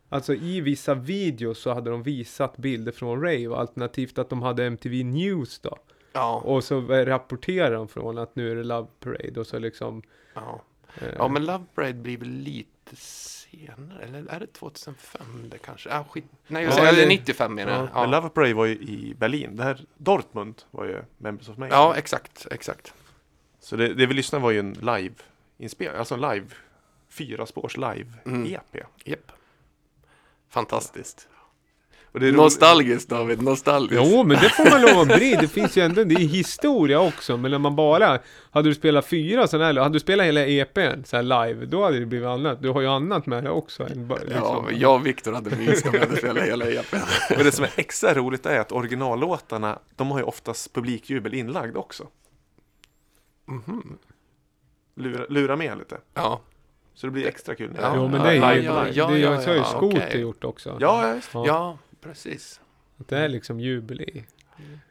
Alltså 0.09 0.35
i 0.35 0.61
vissa 0.61 0.95
videos 0.95 1.59
så 1.59 1.75
hade 1.75 1.91
de 1.91 2.03
visat 2.03 2.57
bilder 2.57 2.93
från 2.93 3.21
rave, 3.23 3.57
alternativt 3.57 4.19
att 4.19 4.31
de 4.31 4.43
hade 4.43 4.65
MTV 4.65 5.05
News 5.05 5.59
då. 5.59 5.79
Ja, 6.13 6.41
Och 6.45 6.65
så 6.65 6.81
rapporterar 6.81 7.71
de 7.71 7.89
från 7.89 8.19
att 8.19 8.37
nu 8.37 8.51
är 8.51 8.57
det 8.57 8.65
Love 8.65 8.89
Parade 9.01 9.41
och 9.41 9.47
så 9.47 9.59
liksom 9.59 10.03
ja. 10.35 10.63
eh, 11.01 11.09
ja, 11.19 11.29
men 11.29 11.45
Love 11.45 11.65
Parade 11.75 11.95
blir 11.95 12.17
väl 12.19 12.29
lite 12.29 12.97
senare, 12.97 14.03
eller 14.03 14.27
är 14.31 14.41
det 14.41 14.47
2005 14.47 15.23
det 15.51 15.59
kanske? 15.59 15.91
Ah, 15.95 16.05
skit. 16.05 16.25
Nej, 16.47 16.63
jag 16.63 16.71
Ja, 16.73 16.77
säger 16.77 16.89
eller- 16.89 16.99
eller 16.99 17.09
95 17.09 17.55
menar 17.55 17.73
jag. 17.73 17.89
Ja, 17.95 18.01
Men 18.01 18.11
Love 18.11 18.29
Parade 18.29 18.55
var 18.55 18.67
ju 18.67 18.75
i 18.75 19.15
Berlin. 19.19 19.57
Det 19.57 19.63
här 19.65 19.85
Dortmund 19.97 20.63
var 20.71 20.85
ju 20.85 21.03
Members 21.19 21.49
of 21.49 21.57
Mayday. 21.57 21.79
ja 21.79 21.97
exakt, 21.97 22.47
exakt. 22.51 22.95
Så 23.61 23.77
det, 23.77 23.95
det 23.95 24.07
vi 24.07 24.15
lyssnade 24.15 24.43
var 24.43 24.51
ju 24.51 24.59
en 24.59 24.73
live-inspelning, 24.73 25.99
alltså 25.99 26.15
en 26.15 26.21
live, 26.21 26.47
fyra 27.09 27.47
spårs 27.47 27.77
Mm. 27.77 27.93
live-EP. 28.45 28.87
Japp. 29.05 29.33
Fantastiskt. 30.49 31.29
Och 32.13 32.21
det 32.21 32.29
är 32.29 32.33
Nostalgiskt 32.33 33.09
David, 33.09 33.43
nostalgiskt. 33.43 34.03
Jo, 34.07 34.25
men 34.25 34.37
det 34.37 34.49
får 34.51 34.71
man 34.71 34.83
lov 34.83 35.01
att 35.11 35.19
bli. 35.19 35.37
Det 35.41 35.49
finns 35.49 35.77
ju 35.79 35.83
ändå, 35.83 36.05
det 36.05 36.15
är 36.15 36.19
historia 36.19 37.01
också. 37.01 37.37
Men 37.37 37.51
när 37.51 37.59
man 37.59 37.77
bara, 37.77 38.19
hade 38.51 38.69
du 38.69 38.75
spelat 38.75 39.07
fyra 39.07 39.47
sådana 39.47 39.67
här, 39.67 39.75
hade 39.75 39.95
du 39.95 40.01
spelat 40.01 40.27
hela 40.27 40.47
EPn 40.47 41.05
så 41.05 41.17
här 41.17 41.23
live, 41.23 41.67
då 41.67 41.85
hade 41.85 41.99
det 42.01 42.07
blivit 42.07 42.29
annat. 42.29 42.63
Du 42.63 42.69
har 42.69 42.81
ju 42.81 42.87
annat 42.87 43.27
med 43.27 43.45
det 43.45 43.51
också. 43.51 43.83
Än, 43.89 44.09
bara, 44.09 44.19
Ja, 44.21 44.27
liksom. 44.35 44.65
men 44.65 44.79
jag 44.81 44.95
och 44.95 45.07
Viktor 45.07 45.33
hade 45.33 45.57
myst 45.57 45.87
om 45.87 45.93
vi 45.93 45.99
hade 45.99 46.17
spelat 46.17 46.45
hela 46.45 46.71
EPn. 46.71 46.97
Men 47.37 47.45
det 47.45 47.53
som 47.53 47.65
är 47.65 47.71
extra 47.77 48.15
roligt 48.15 48.47
är 48.47 48.61
att 48.61 48.73
originallåtarna, 48.73 49.79
de 49.97 50.11
har 50.11 50.19
ju 50.19 50.25
oftast 50.25 50.73
publikjubel 50.73 51.35
inlagd 51.35 51.77
också. 51.77 52.07
Mhm. 53.49 53.99
Lura, 54.95 55.27
lura 55.29 55.57
med 55.57 55.79
lite. 55.79 55.99
Ja, 56.15 56.41
Så 56.95 57.07
det 57.07 57.11
blir 57.11 57.27
extra 57.27 57.55
kul. 57.55 57.71
Ja, 57.81 57.89
det 57.91 57.97
Jo, 57.97 58.09
men 58.09 58.23
det 58.23 58.29
är 58.29 58.55
ju, 58.55 58.63
ja, 58.63 58.75
det, 58.83 58.91
ja, 58.91 59.17
ja, 59.17 59.17
ja, 59.17 59.31
har 59.31 59.53
ju 59.53 59.59
ja, 59.59 59.65
Scooter 59.65 60.07
okej. 60.09 60.21
gjort 60.21 60.45
också. 60.45 60.77
Ja, 60.81 61.15
ja. 61.33 61.45
Ja. 61.47 61.79
Precis. 62.03 62.61
Att 62.99 63.09
det 63.09 63.19
är 63.19 63.29
liksom 63.29 63.61
jubel 63.61 64.01
i. 64.01 64.25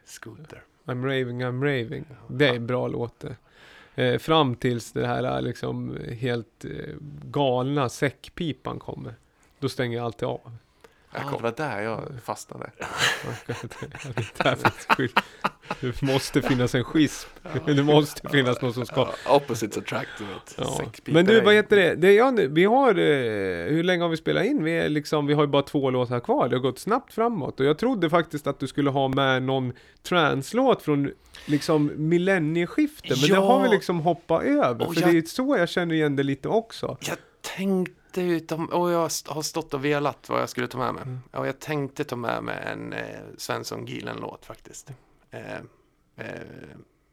Scooter. 0.04 0.62
I'm 0.84 1.04
raving, 1.04 1.44
I'm 1.44 1.62
raving. 1.62 2.04
Det 2.28 2.48
är 2.48 2.54
en 2.54 2.66
bra 2.66 2.88
låt. 2.88 3.24
Eh, 3.94 4.18
fram 4.18 4.56
tills 4.56 4.92
det 4.92 5.06
här 5.06 5.36
eh, 5.36 5.42
liksom 5.42 5.98
helt 6.08 6.64
eh, 6.64 6.94
galna 7.24 7.88
säckpipan 7.88 8.78
kommer. 8.78 9.14
Då 9.58 9.68
stänger 9.68 9.96
jag 9.96 10.04
alltid 10.04 10.28
av. 10.28 10.56
Ja, 11.14 11.20
det 11.36 11.42
var 11.42 11.52
där 11.56 11.80
jag 11.82 12.08
fastnade. 12.24 12.70
Det 15.80 16.02
måste 16.02 16.42
finnas 16.42 16.74
en 16.74 16.84
schism. 16.84 17.28
Det 17.66 17.82
måste 17.82 18.28
finnas 18.28 18.62
någon 18.62 18.74
som 18.74 18.86
ska... 18.86 19.08
Opposites 19.28 19.78
attract, 19.78 20.08
du 20.18 20.24
vet. 20.24 21.06
Men 21.06 21.26
du, 21.26 21.40
vad 21.40 21.54
heter 21.54 21.76
det? 21.76 21.94
det 21.94 22.12
ja, 22.12 22.32
vi 22.50 22.64
har, 22.64 22.88
eh, 22.90 23.72
hur 23.72 23.82
länge 23.82 24.02
har 24.02 24.08
vi 24.08 24.16
spelat 24.16 24.44
in? 24.44 24.64
Vi, 24.64 24.72
är 24.72 24.88
liksom, 24.88 25.26
vi 25.26 25.34
har 25.34 25.42
ju 25.42 25.46
bara 25.48 25.62
två 25.62 25.90
låtar 25.90 26.20
kvar. 26.20 26.48
Det 26.48 26.56
har 26.56 26.60
gått 26.60 26.78
snabbt 26.78 27.14
framåt. 27.14 27.60
Och 27.60 27.66
jag 27.66 27.78
trodde 27.78 28.10
faktiskt 28.10 28.46
att 28.46 28.58
du 28.60 28.66
skulle 28.66 28.90
ha 28.90 29.08
med 29.08 29.42
någon 29.42 29.72
translåt 30.02 30.82
från 30.82 31.10
liksom 31.46 31.92
millennieskiftet. 31.96 33.10
Men 33.10 33.20
det 33.20 33.26
Ja. 33.34 33.40
har 33.40 33.62
vi 33.62 33.68
liksom 33.68 34.00
hoppat 34.00 34.42
över. 34.42 34.86
Och 34.86 34.94
för 34.94 35.00
jag- 35.02 35.12
det 35.12 35.18
är 35.18 35.22
så 35.22 35.56
jag 35.58 35.68
känner 35.68 35.94
igen 35.94 36.16
det 36.16 36.22
lite 36.22 36.48
också. 36.48 36.96
Jag 37.00 37.16
tänkte 37.56 37.94
ut 38.20 38.52
om, 38.52 38.66
och 38.66 38.90
jag 38.90 39.00
har 39.26 39.42
stått 39.42 39.74
och 39.74 39.84
velat 39.84 40.28
vad 40.28 40.40
jag 40.40 40.48
skulle 40.48 40.68
ta 40.68 40.78
med 40.78 40.94
mig. 40.94 41.02
Mm. 41.02 41.20
Och 41.30 41.46
jag 41.46 41.58
tänkte 41.58 42.04
ta 42.04 42.16
med 42.16 42.42
mig 42.42 42.62
en 42.66 42.92
eh, 42.92 43.20
Svensson 43.36 43.86
Gilen-låt 43.86 44.44
faktiskt. 44.44 44.90
Eh, 45.30 45.56
eh, 46.16 46.42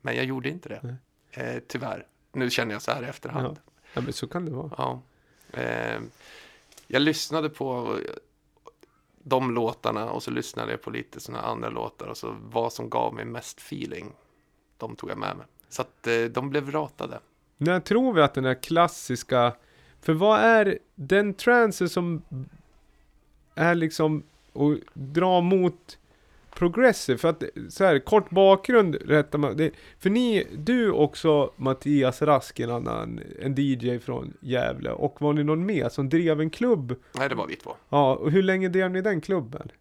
men 0.01 0.15
jag 0.15 0.25
gjorde 0.25 0.49
inte 0.49 0.69
det. 0.69 0.97
Eh, 1.31 1.63
tyvärr. 1.67 2.07
Nu 2.31 2.49
känner 2.49 2.73
jag 2.73 2.81
så 2.81 2.91
här 2.91 3.03
i 3.03 3.05
efterhand. 3.05 3.59
Ja, 3.93 4.01
men 4.01 4.13
så 4.13 4.27
kan 4.27 4.45
det 4.45 4.51
vara. 4.51 4.71
Ja. 4.77 5.01
Eh, 5.51 6.01
jag 6.87 7.01
lyssnade 7.01 7.49
på 7.49 7.99
de 9.23 9.51
låtarna 9.53 10.09
och 10.09 10.23
så 10.23 10.31
lyssnade 10.31 10.71
jag 10.71 10.81
på 10.81 10.89
lite 10.89 11.19
sådana 11.19 11.43
andra 11.43 11.69
låtar 11.69 12.07
och 12.07 12.17
så 12.17 12.35
vad 12.41 12.73
som 12.73 12.89
gav 12.89 13.13
mig 13.13 13.25
mest 13.25 13.59
feeling, 13.59 14.11
de 14.77 14.95
tog 14.95 15.09
jag 15.09 15.17
med 15.17 15.37
mig. 15.37 15.45
Så 15.69 15.81
att 15.81 16.07
eh, 16.07 16.23
de 16.23 16.49
blev 16.49 16.71
ratade. 16.71 17.19
När 17.57 17.79
tror 17.79 18.13
vi 18.13 18.21
att 18.21 18.33
den 18.33 18.45
här 18.45 18.61
klassiska... 18.63 19.53
För 20.01 20.13
vad 20.13 20.39
är 20.39 20.79
den 20.95 21.33
trance 21.33 21.89
som 21.89 22.21
är 23.55 23.75
liksom 23.75 24.23
och 24.53 24.75
dra 24.93 25.41
mot 25.41 25.97
progressive? 26.55 27.17
För 27.17 27.27
att 27.29 27.43
så 27.69 27.83
här, 27.83 27.99
kort 27.99 28.29
bakgrund 28.29 28.95
rätta 28.95 29.37
mig. 29.37 29.71
För 29.99 30.09
ni, 30.09 30.47
du 30.57 30.91
också 30.91 31.51
Mattias 31.55 32.21
Rask, 32.21 32.59
en 32.59 32.69
annan, 32.71 33.19
en 33.41 33.55
DJ 33.57 33.99
från 33.99 34.33
Gävle. 34.39 34.91
Och 34.91 35.21
var 35.21 35.33
ni 35.33 35.43
någon 35.43 35.65
mer 35.65 35.89
som 35.89 36.09
drev 36.09 36.41
en 36.41 36.49
klubb? 36.49 36.95
Nej, 37.13 37.29
det 37.29 37.35
var 37.35 37.47
vi 37.47 37.55
två. 37.55 37.75
Ja, 37.89 38.15
och 38.15 38.31
hur 38.31 38.43
länge 38.43 38.69
drev 38.69 38.91
ni 38.91 39.01
den 39.01 39.21
klubben? 39.21 39.71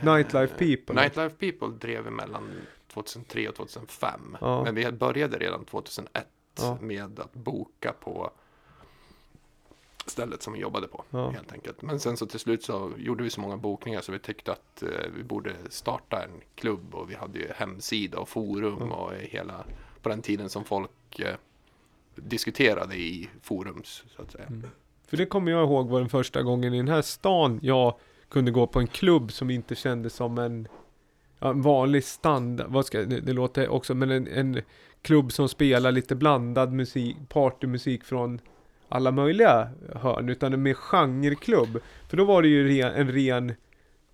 Nightlife 0.00 0.54
People? 0.58 0.94
Eh, 0.94 1.02
Nightlife 1.02 1.36
People 1.36 1.68
drev 1.88 2.04
vi 2.04 2.10
mellan 2.10 2.50
2003 2.92 3.48
och 3.48 3.54
2005. 3.56 4.36
Ja. 4.40 4.64
Men 4.64 4.74
vi 4.74 4.92
började 4.92 5.38
redan 5.38 5.64
2001 5.64 6.26
Ja. 6.58 6.78
med 6.80 7.20
att 7.20 7.34
boka 7.34 7.92
på 8.00 8.30
stället 10.10 10.42
som 10.42 10.52
vi 10.52 10.58
jobbade 10.58 10.88
på. 10.88 11.04
Ja. 11.10 11.30
Helt 11.30 11.52
enkelt. 11.52 11.82
Men 11.82 12.00
sen 12.00 12.16
så 12.16 12.26
till 12.26 12.40
slut 12.40 12.64
så 12.64 12.92
gjorde 12.98 13.24
vi 13.24 13.30
så 13.30 13.40
många 13.40 13.56
bokningar 13.56 14.00
så 14.00 14.12
vi 14.12 14.18
tyckte 14.18 14.52
att 14.52 14.82
eh, 14.82 14.88
vi 15.16 15.22
borde 15.22 15.54
starta 15.70 16.22
en 16.22 16.30
klubb 16.54 16.94
och 16.94 17.10
vi 17.10 17.14
hade 17.14 17.38
ju 17.38 17.48
hemsida 17.56 18.18
och 18.18 18.28
forum 18.28 18.92
och 18.92 19.12
hela 19.14 19.64
på 20.02 20.08
den 20.08 20.22
tiden 20.22 20.48
som 20.48 20.64
folk 20.64 21.18
eh, 21.18 21.34
diskuterade 22.14 22.96
i 22.96 23.30
forums 23.42 24.04
så 24.16 24.22
att 24.22 24.32
säga. 24.32 24.46
Mm. 24.46 24.70
För 25.06 25.16
det 25.16 25.26
kommer 25.26 25.52
jag 25.52 25.64
ihåg 25.64 25.88
var 25.88 26.00
den 26.00 26.08
första 26.08 26.42
gången 26.42 26.74
i 26.74 26.76
den 26.76 26.88
här 26.88 27.02
stan 27.02 27.60
jag 27.62 27.94
kunde 28.28 28.50
gå 28.50 28.66
på 28.66 28.80
en 28.80 28.86
klubb 28.86 29.32
som 29.32 29.50
inte 29.50 29.74
kändes 29.74 30.14
som 30.14 30.38
en, 30.38 30.68
en 31.38 31.62
vanlig 31.62 32.04
standard, 32.04 32.66
vad 32.70 32.86
ska 32.86 32.98
det, 32.98 33.20
det 33.20 33.32
låter 33.32 33.68
också, 33.68 33.94
men 33.94 34.10
en, 34.10 34.28
en 34.28 34.62
klubb 35.02 35.32
som 35.32 35.48
spelar 35.48 35.92
lite 35.92 36.14
blandad 36.14 36.72
musik, 36.72 37.16
partymusik 37.28 38.04
från 38.04 38.40
alla 38.92 39.10
möjliga 39.12 39.68
hörn, 39.94 40.28
utan 40.28 40.52
en 40.52 40.62
mer 40.62 40.74
genreklubb. 40.74 41.78
För 42.08 42.16
då 42.16 42.24
var 42.24 42.42
det 42.42 42.48
ju 42.48 42.68
ren, 42.68 42.92
en 42.94 43.12
ren, 43.12 43.54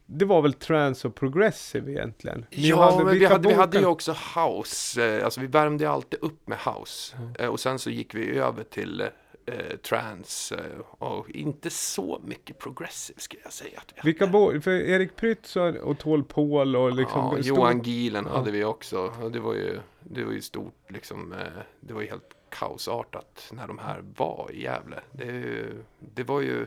det 0.06 0.24
var 0.24 0.42
väl 0.42 0.52
trance 0.52 1.09
och 1.09 1.14
progressive 1.14 1.92
egentligen? 1.92 2.46
Ni 2.50 2.68
Ja, 2.68 3.00
men 3.05 3.18
vi 3.18 3.24
hade, 3.26 3.48
vi 3.48 3.55
hade 3.55 3.78
ju 3.78 3.86
också 3.86 4.12
house. 4.36 5.16
Eh, 5.18 5.24
Alltså 5.24 5.40
vi 5.40 5.46
värmde 5.46 5.90
alltid 5.90 6.20
upp 6.22 6.48
med 6.48 6.59
house. 6.59 7.16
Eh, 7.38 7.46
Och 7.48 7.60
sen 7.60 7.78
så 7.78 7.90
gick 7.90 8.14
vi 8.14 8.38
över 8.38 8.64
till 8.64 9.00
eh, 9.46 9.76
trance. 9.88 10.55
Eh, 10.55 10.80
och 11.09 11.30
inte 11.30 11.70
så 11.70 12.20
mycket 12.24 12.59
progressive 12.59 13.20
skulle 13.20 13.42
jag 13.44 13.52
säga. 13.52 13.78
Att 13.78 13.92
vi 13.96 14.00
Vilka 14.05 14.24
hade. 14.26 14.32
bo, 14.32 14.60
för 14.60 14.70
Erik 14.70 15.16
Prytz 15.16 15.56
och, 15.56 15.98
Tål 15.98 16.24
Paul 16.24 16.76
och 16.76 16.92
liksom... 16.92 17.34
ja, 17.36 17.38
Johan 17.42 17.82
Gielen 17.82 18.24
Ja. 18.30 18.38
hade 18.38 18.50
vi 18.50 18.64
också. 18.64 19.12
Det 19.32 19.40
var 19.40 19.55
ju, 19.55 19.78
det 20.00 20.24
var 20.24 20.32
ju 20.32 20.40
stort 20.40 20.74
liksom. 20.88 21.34
Det 21.80 21.92
var 21.94 22.00
ju 22.02 22.09
helt 22.09 22.34
kaosartat 22.50 23.50
när 23.52 23.66
de 23.66 23.78
här 23.78 24.04
var 24.16 24.50
i 24.52 24.62
Gävle. 24.62 25.00
Det, 25.12 25.64
det 25.98 26.22
var 26.22 26.40
ju... 26.40 26.66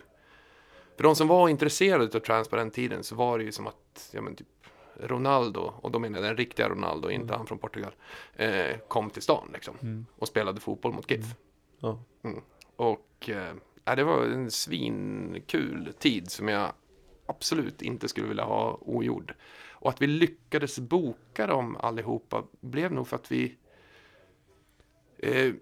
För 0.96 1.04
de 1.04 1.16
som 1.16 1.28
var 1.28 1.50
intresserade 1.50 2.18
av 2.18 2.20
trance 2.20 2.50
på 2.50 2.56
den 2.56 2.72
tiden 2.72 3.04
så 3.04 3.16
var 3.16 3.38
det 3.38 3.44
ju 3.44 3.52
som 3.52 3.68
att, 3.68 4.10
ja 4.14 4.22
men 4.22 4.36
typ 4.36 4.48
Ronaldo, 5.00 5.74
och 5.82 5.92
då 5.92 6.00
menar 6.00 6.20
jag 6.20 6.30
den 6.30 6.38
riktiga 6.38 6.70
Ronaldo, 6.70 7.10
inte 7.10 7.34
han 7.34 7.48
från 7.48 7.58
Portugal, 7.58 7.92
eh, 8.36 8.78
kom 8.88 9.10
till 9.10 9.22
stan 9.22 9.50
liksom. 9.54 9.76
Mm. 9.82 10.06
Och 10.18 10.28
spelade 10.28 10.60
fotboll 10.60 10.94
mot 10.94 11.12
GIF. 11.12 11.26
Ja. 11.80 12.00
Mm. 12.24 12.42
Och 12.76 13.30
eh, 13.30 13.96
det 13.96 14.04
var 14.04 14.24
en 14.26 14.52
svinkul 14.52 15.94
tid 16.00 16.32
som 16.32 16.48
jag 16.48 16.74
absolut 17.26 17.82
inte 17.82 18.08
skulle 18.08 18.28
vilja 18.28 18.44
ha 18.44 18.78
ogjord. 18.82 19.34
Och 19.70 19.90
att 19.90 20.02
vi 20.02 20.08
lyckades 20.08 20.80
boka 20.80 21.48
dem 21.48 21.78
allihopa 21.80 22.44
blev 22.60 22.92
nog 22.92 23.08
för 23.08 23.16
att 23.16 23.32
vi... 23.32 23.56
Eh, 25.18 25.54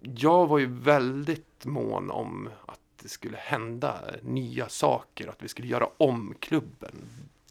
jag 0.00 0.46
var 0.46 0.58
ju 0.58 0.66
väldigt 0.66 1.64
mån 1.64 2.10
om 2.10 2.48
att 2.66 2.80
det 3.02 3.08
skulle 3.08 3.36
hända 3.36 4.00
nya 4.22 4.68
saker, 4.68 5.28
att 5.28 5.42
vi 5.42 5.48
skulle 5.48 5.68
göra 5.68 5.88
om 5.96 6.34
klubben 6.40 7.08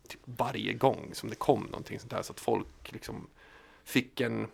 typ 0.08 0.22
varje 0.26 0.74
gång 0.74 1.10
som 1.14 1.30
det 1.30 1.36
kom 1.36 1.64
någonting 1.64 2.00
sånt 2.00 2.14
här 2.14 2.22
så 2.22 2.34
att 2.34 2.40
folk 2.40 2.92
liksom 2.92 3.28
fick 3.84 4.22
en 4.22 4.48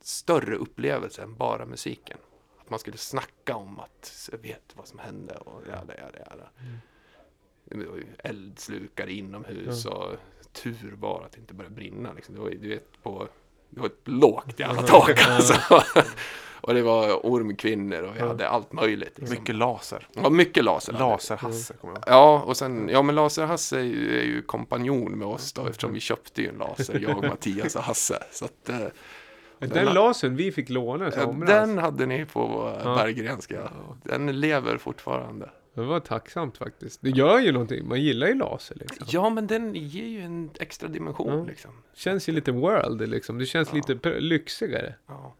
större 0.00 0.56
upplevelse 0.56 1.22
än 1.22 1.34
bara 1.34 1.66
musiken. 1.66 2.18
Att 2.60 2.70
man 2.70 2.78
skulle 2.78 2.96
snacka 2.96 3.56
om 3.56 3.80
att 3.80 4.28
jag 4.32 4.38
vet 4.38 4.72
vad 4.74 4.88
som 4.88 4.98
hände 4.98 5.34
och 5.34 5.62
jada, 5.68 5.94
jada, 5.98 6.18
jada. 6.18 6.50
Ju 7.70 8.04
eldslukare 8.18 9.12
inomhus 9.12 9.86
och 9.86 10.16
tur 10.52 10.94
var 10.96 11.22
att 11.24 11.32
det 11.32 11.38
inte 11.38 11.54
började 11.54 11.74
brinna. 11.74 12.12
Liksom. 12.12 12.34
Det 12.34 12.40
var 12.40 12.50
du 12.50 12.68
vet, 12.68 13.02
på, 13.02 13.28
det 13.70 13.80
var 13.80 13.86
ett 13.86 14.08
lågt 14.08 14.60
jävla 14.60 14.82
tak 14.82 15.20
alltså. 15.28 15.82
Och 16.66 16.74
det 16.74 16.82
var 16.82 17.26
ormkvinnor 17.26 18.02
och 18.02 18.16
vi 18.16 18.20
hade 18.20 18.48
allt 18.48 18.72
möjligt. 18.72 19.18
Liksom. 19.18 19.38
Mycket 19.38 19.54
laser. 19.54 20.08
Ja, 20.12 20.30
mycket 20.30 20.64
laser. 20.64 20.92
Laser-Hasse 20.92 21.74
kommer 21.80 21.94
jag 21.94 21.98
ihåg. 21.98 22.14
Ja, 22.14 22.42
och 22.46 22.56
sen, 22.56 22.88
ja 22.88 23.02
men 23.02 23.14
Laser-Hasse 23.14 23.76
är 23.78 23.82
ju, 23.82 24.18
är 24.20 24.24
ju 24.24 24.42
kompanjon 24.42 25.18
med 25.18 25.28
oss 25.28 25.52
då 25.52 25.66
eftersom 25.66 25.92
vi 25.92 26.00
köpte 26.00 26.42
ju 26.42 26.48
en 26.48 26.54
laser, 26.58 26.98
jag, 27.08 27.24
Mattias 27.28 27.76
och 27.76 27.82
Hasse. 27.82 28.18
Så 28.32 28.44
att, 28.44 28.68
eh, 28.68 28.78
Den 29.58 29.94
lasern 29.94 30.36
vi 30.36 30.52
fick 30.52 30.68
låna 30.68 31.08
i 31.08 31.12
somras. 31.12 31.48
Den 31.50 31.78
hade 31.78 32.06
ni 32.06 32.24
på 32.24 32.72
Ja. 32.84 32.94
Berggrenska. 32.94 33.70
Den 34.02 34.40
lever 34.40 34.78
fortfarande. 34.78 35.50
Det 35.74 35.82
var 35.82 36.00
tacksamt 36.00 36.58
faktiskt. 36.58 37.00
Det 37.02 37.10
gör 37.10 37.38
ju 37.40 37.52
någonting. 37.52 37.88
Man 37.88 38.00
gillar 38.00 38.26
ju 38.26 38.34
laser 38.34 38.76
liksom. 38.80 39.06
Ja, 39.10 39.30
men 39.30 39.46
den 39.46 39.74
ger 39.74 40.04
ju 40.06 40.20
en 40.20 40.50
extra 40.60 40.88
dimension 40.88 41.38
Ja. 41.38 41.44
liksom. 41.44 41.70
Känns 41.94 42.28
ju 42.28 42.32
lite 42.32 42.52
world 42.52 43.08
liksom. 43.10 43.38
Det 43.38 43.46
känns 43.46 43.68
Ja. 43.72 43.76
lite 43.88 44.20
lyxigare. 44.20 44.94
Ja. 45.08 45.34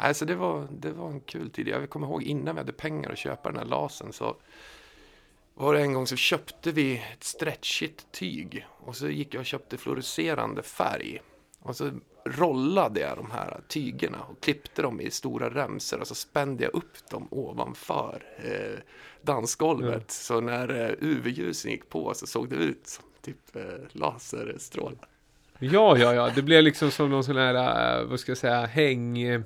Alltså 0.00 0.24
det 0.24 0.34
var, 0.34 0.68
det 0.70 0.90
var 0.90 1.08
en 1.08 1.20
kul 1.20 1.50
tid. 1.50 1.68
Jag 1.68 1.90
kommer 1.90 2.06
ihåg 2.06 2.22
innan 2.22 2.54
vi 2.54 2.60
hade 2.60 2.72
pengar 2.72 3.10
att 3.12 3.18
köpa 3.18 3.48
den 3.48 3.58
här 3.58 3.66
lasern 3.66 4.12
så 4.12 4.36
var 5.54 5.74
det 5.74 5.80
en 5.80 5.92
gång 5.92 6.06
så 6.06 6.16
köpte 6.16 6.72
vi 6.72 7.02
ett 7.12 7.24
stretchigt 7.24 8.12
tyg 8.12 8.66
och 8.70 8.96
så 8.96 9.08
gick 9.08 9.34
jag 9.34 9.40
och 9.40 9.46
köpte 9.46 9.76
fluorescerande 9.76 10.62
färg. 10.62 11.20
Och 11.60 11.76
så 11.76 11.90
rollade 12.24 13.00
jag 13.00 13.16
de 13.16 13.30
här 13.30 13.60
tygerna 13.68 14.18
och 14.22 14.40
klippte 14.40 14.82
dem 14.82 15.00
i 15.00 15.10
stora 15.10 15.50
remsor 15.50 16.00
och 16.00 16.06
så 16.06 16.14
spände 16.14 16.64
jag 16.64 16.74
upp 16.74 17.10
dem 17.10 17.28
ovanför 17.30 18.22
eh, 18.36 18.78
dansgolvet. 19.22 20.10
Så 20.10 20.40
när 20.40 20.84
eh, 20.84 21.08
UV-ljusen 21.08 21.70
gick 21.70 21.88
på 21.88 22.14
så 22.14 22.26
såg 22.26 22.48
det 22.48 22.56
ut 22.56 22.86
som 22.86 23.04
typ 23.22 23.56
eh, 23.56 23.62
laserstrålar. 23.92 25.08
Ja, 25.58 25.98
ja, 25.98 26.14
ja. 26.14 26.30
Det 26.34 26.42
blir 26.42 26.62
liksom 26.62 26.90
som 26.90 27.10
någon 27.10 27.24
sån 27.24 27.36
här, 27.36 28.04
vad 28.04 28.20
ska 28.20 28.30
jag 28.30 28.38
säga, 28.38 28.66
häng. 28.66 29.44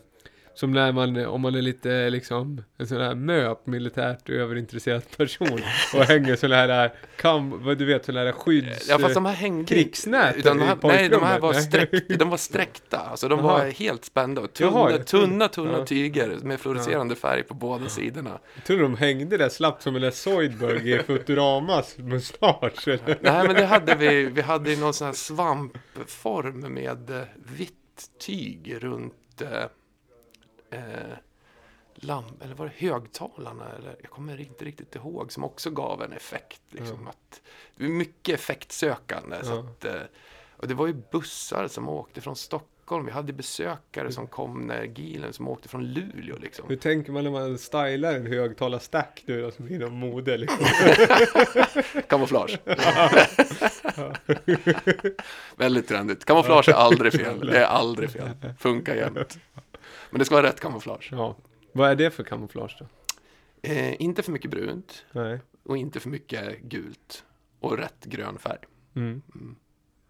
Eh, 0.52 0.54
Som 0.54 0.72
när 0.72 0.92
man, 0.92 1.26
om 1.26 1.40
man 1.40 1.54
är 1.54 1.62
lite 1.62 2.10
liksom, 2.10 2.62
en 2.78 2.86
sån 2.86 3.00
här 3.00 3.14
MÖP, 3.14 3.66
militärt 3.66 4.28
överintresserad 4.30 5.02
person. 5.16 5.60
Och 5.94 6.04
hänger 6.04 6.36
sån 6.36 6.52
här, 6.52 6.84
eh, 6.84 6.90
kam, 7.16 7.64
vad 7.64 7.78
du 7.78 7.84
vet, 7.84 8.04
sån 8.04 8.16
här 8.16 8.32
skydds... 8.32 8.88
Ja, 8.88 8.98
fast 8.98 9.14
de 9.14 9.24
här 9.24 9.32
hängde 9.34 9.64
krigsnät 9.74 10.36
utan 10.36 10.58
de 10.58 10.64
här, 10.64 10.78
Nej, 10.82 11.08
de 11.08 11.22
här 11.22 11.40
var, 11.40 11.52
sträck, 11.52 11.90
de 12.18 12.30
var 12.30 12.36
sträckta. 12.36 12.98
Alltså 12.98 13.28
de 13.28 13.38
Jaha. 13.38 13.58
var 13.58 13.66
helt 13.70 14.04
spända. 14.04 14.40
Och 14.40 14.52
tunna, 14.52 14.70
Jaha, 14.70 14.88
trodde- 14.88 15.04
tunna, 15.04 15.48
tunna 15.48 15.78
ja. 15.78 15.86
tyger 15.86 16.28
med 16.42 16.60
fluorescerande 16.60 17.14
färg 17.14 17.42
på 17.42 17.54
båda 17.54 17.88
sidorna. 17.88 18.38
Jag 18.54 18.64
tror 18.64 18.82
de 18.82 18.96
hängde 18.96 19.36
där 19.36 19.48
slappt 19.48 19.82
som 19.82 19.94
där 19.94 20.10
Zoidberg 20.10 20.92
i 20.92 20.98
Futuramas 20.98 21.98
mustasch. 21.98 22.88
eller? 22.88 23.18
Nej, 23.20 23.46
men 23.46 23.56
det 23.56 23.66
hade 23.66 23.94
vi. 23.94 24.24
Vi 24.24 24.40
hade 24.42 24.76
någon 24.76 24.94
sån 24.94 25.06
här 25.06 25.14
svampform 25.14 26.74
med 26.74 27.10
eh, 27.10 27.22
vitt 27.56 27.72
tyg 28.20 28.76
runt 28.80 29.42
eh, 30.72 31.16
lamp, 31.94 32.42
eller 32.44 32.54
var 32.54 32.66
det 32.66 32.72
högtalarna? 32.86 33.64
Eller, 33.78 33.96
jag 34.00 34.10
kommer 34.10 34.40
inte 34.40 34.64
riktigt 34.64 34.94
ihåg, 34.94 35.32
som 35.32 35.44
också 35.44 35.70
gav 35.70 36.02
en 36.02 36.12
effekt. 36.12 36.60
Liksom, 36.70 37.08
att, 37.08 37.40
det 37.76 37.84
var 37.84 37.90
mycket 37.90 38.34
effektsökande. 38.34 39.36
Så 39.42 39.52
Ja. 39.52 39.58
att, 39.60 39.84
eh, 39.84 40.02
och 40.56 40.68
det 40.68 40.74
var 40.74 40.86
ju 40.86 40.94
bussar 41.12 41.68
som 41.68 41.88
åkte 41.88 42.20
från 42.20 42.36
Stockholm. 42.36 43.06
Vi 43.06 43.12
hade 43.12 43.32
besökare 43.32 44.12
som 44.12 44.26
kom 44.26 44.60
när 44.66 44.84
Gilen 44.84 45.32
som 45.32 45.48
åkte 45.48 45.68
från 45.68 45.84
Luleå. 45.92 46.36
Liksom. 46.38 46.68
Hur 46.68 46.76
tänker 46.76 47.12
man 47.12 47.24
när 47.24 47.30
man 47.30 47.58
stylar 47.58 48.14
en 48.14 48.26
högtalarstack 48.26 49.22
nu 49.26 49.42
då, 49.42 49.50
som 49.50 49.68
inom 49.68 49.92
mode 49.94 50.36
liksom? 50.36 50.66
Kamouflage. 52.08 52.58
Väldigt 55.56 55.88
trendigt. 55.88 56.24
Kamouflage 56.24 56.68
är 56.68 56.72
aldrig 56.72 57.12
fel. 57.12 57.46
Det 57.46 57.58
är 57.58 57.64
aldrig 57.66 58.10
fel. 58.10 58.28
Funkar 58.58 58.94
jämt. 58.94 59.38
Men 60.12 60.18
det 60.18 60.24
ska 60.24 60.34
vara 60.34 60.46
rätt 60.46 60.60
kamouflage. 60.60 61.08
Ja. 61.12 61.36
Vad 61.72 61.90
är 61.90 61.94
det 61.94 62.10
för 62.10 62.24
kamouflage 62.24 62.76
då? 62.78 62.86
Eh, 63.62 64.02
inte 64.02 64.22
för 64.22 64.32
mycket 64.32 64.50
brunt 64.50 65.04
Nej. 65.12 65.40
och 65.62 65.76
inte 65.76 66.00
för 66.00 66.08
mycket 66.08 66.60
gult. 66.60 67.24
Och 67.60 67.78
rätt 67.78 68.04
grön 68.04 68.38
färg. 68.38 68.58
Mm. 68.96 69.22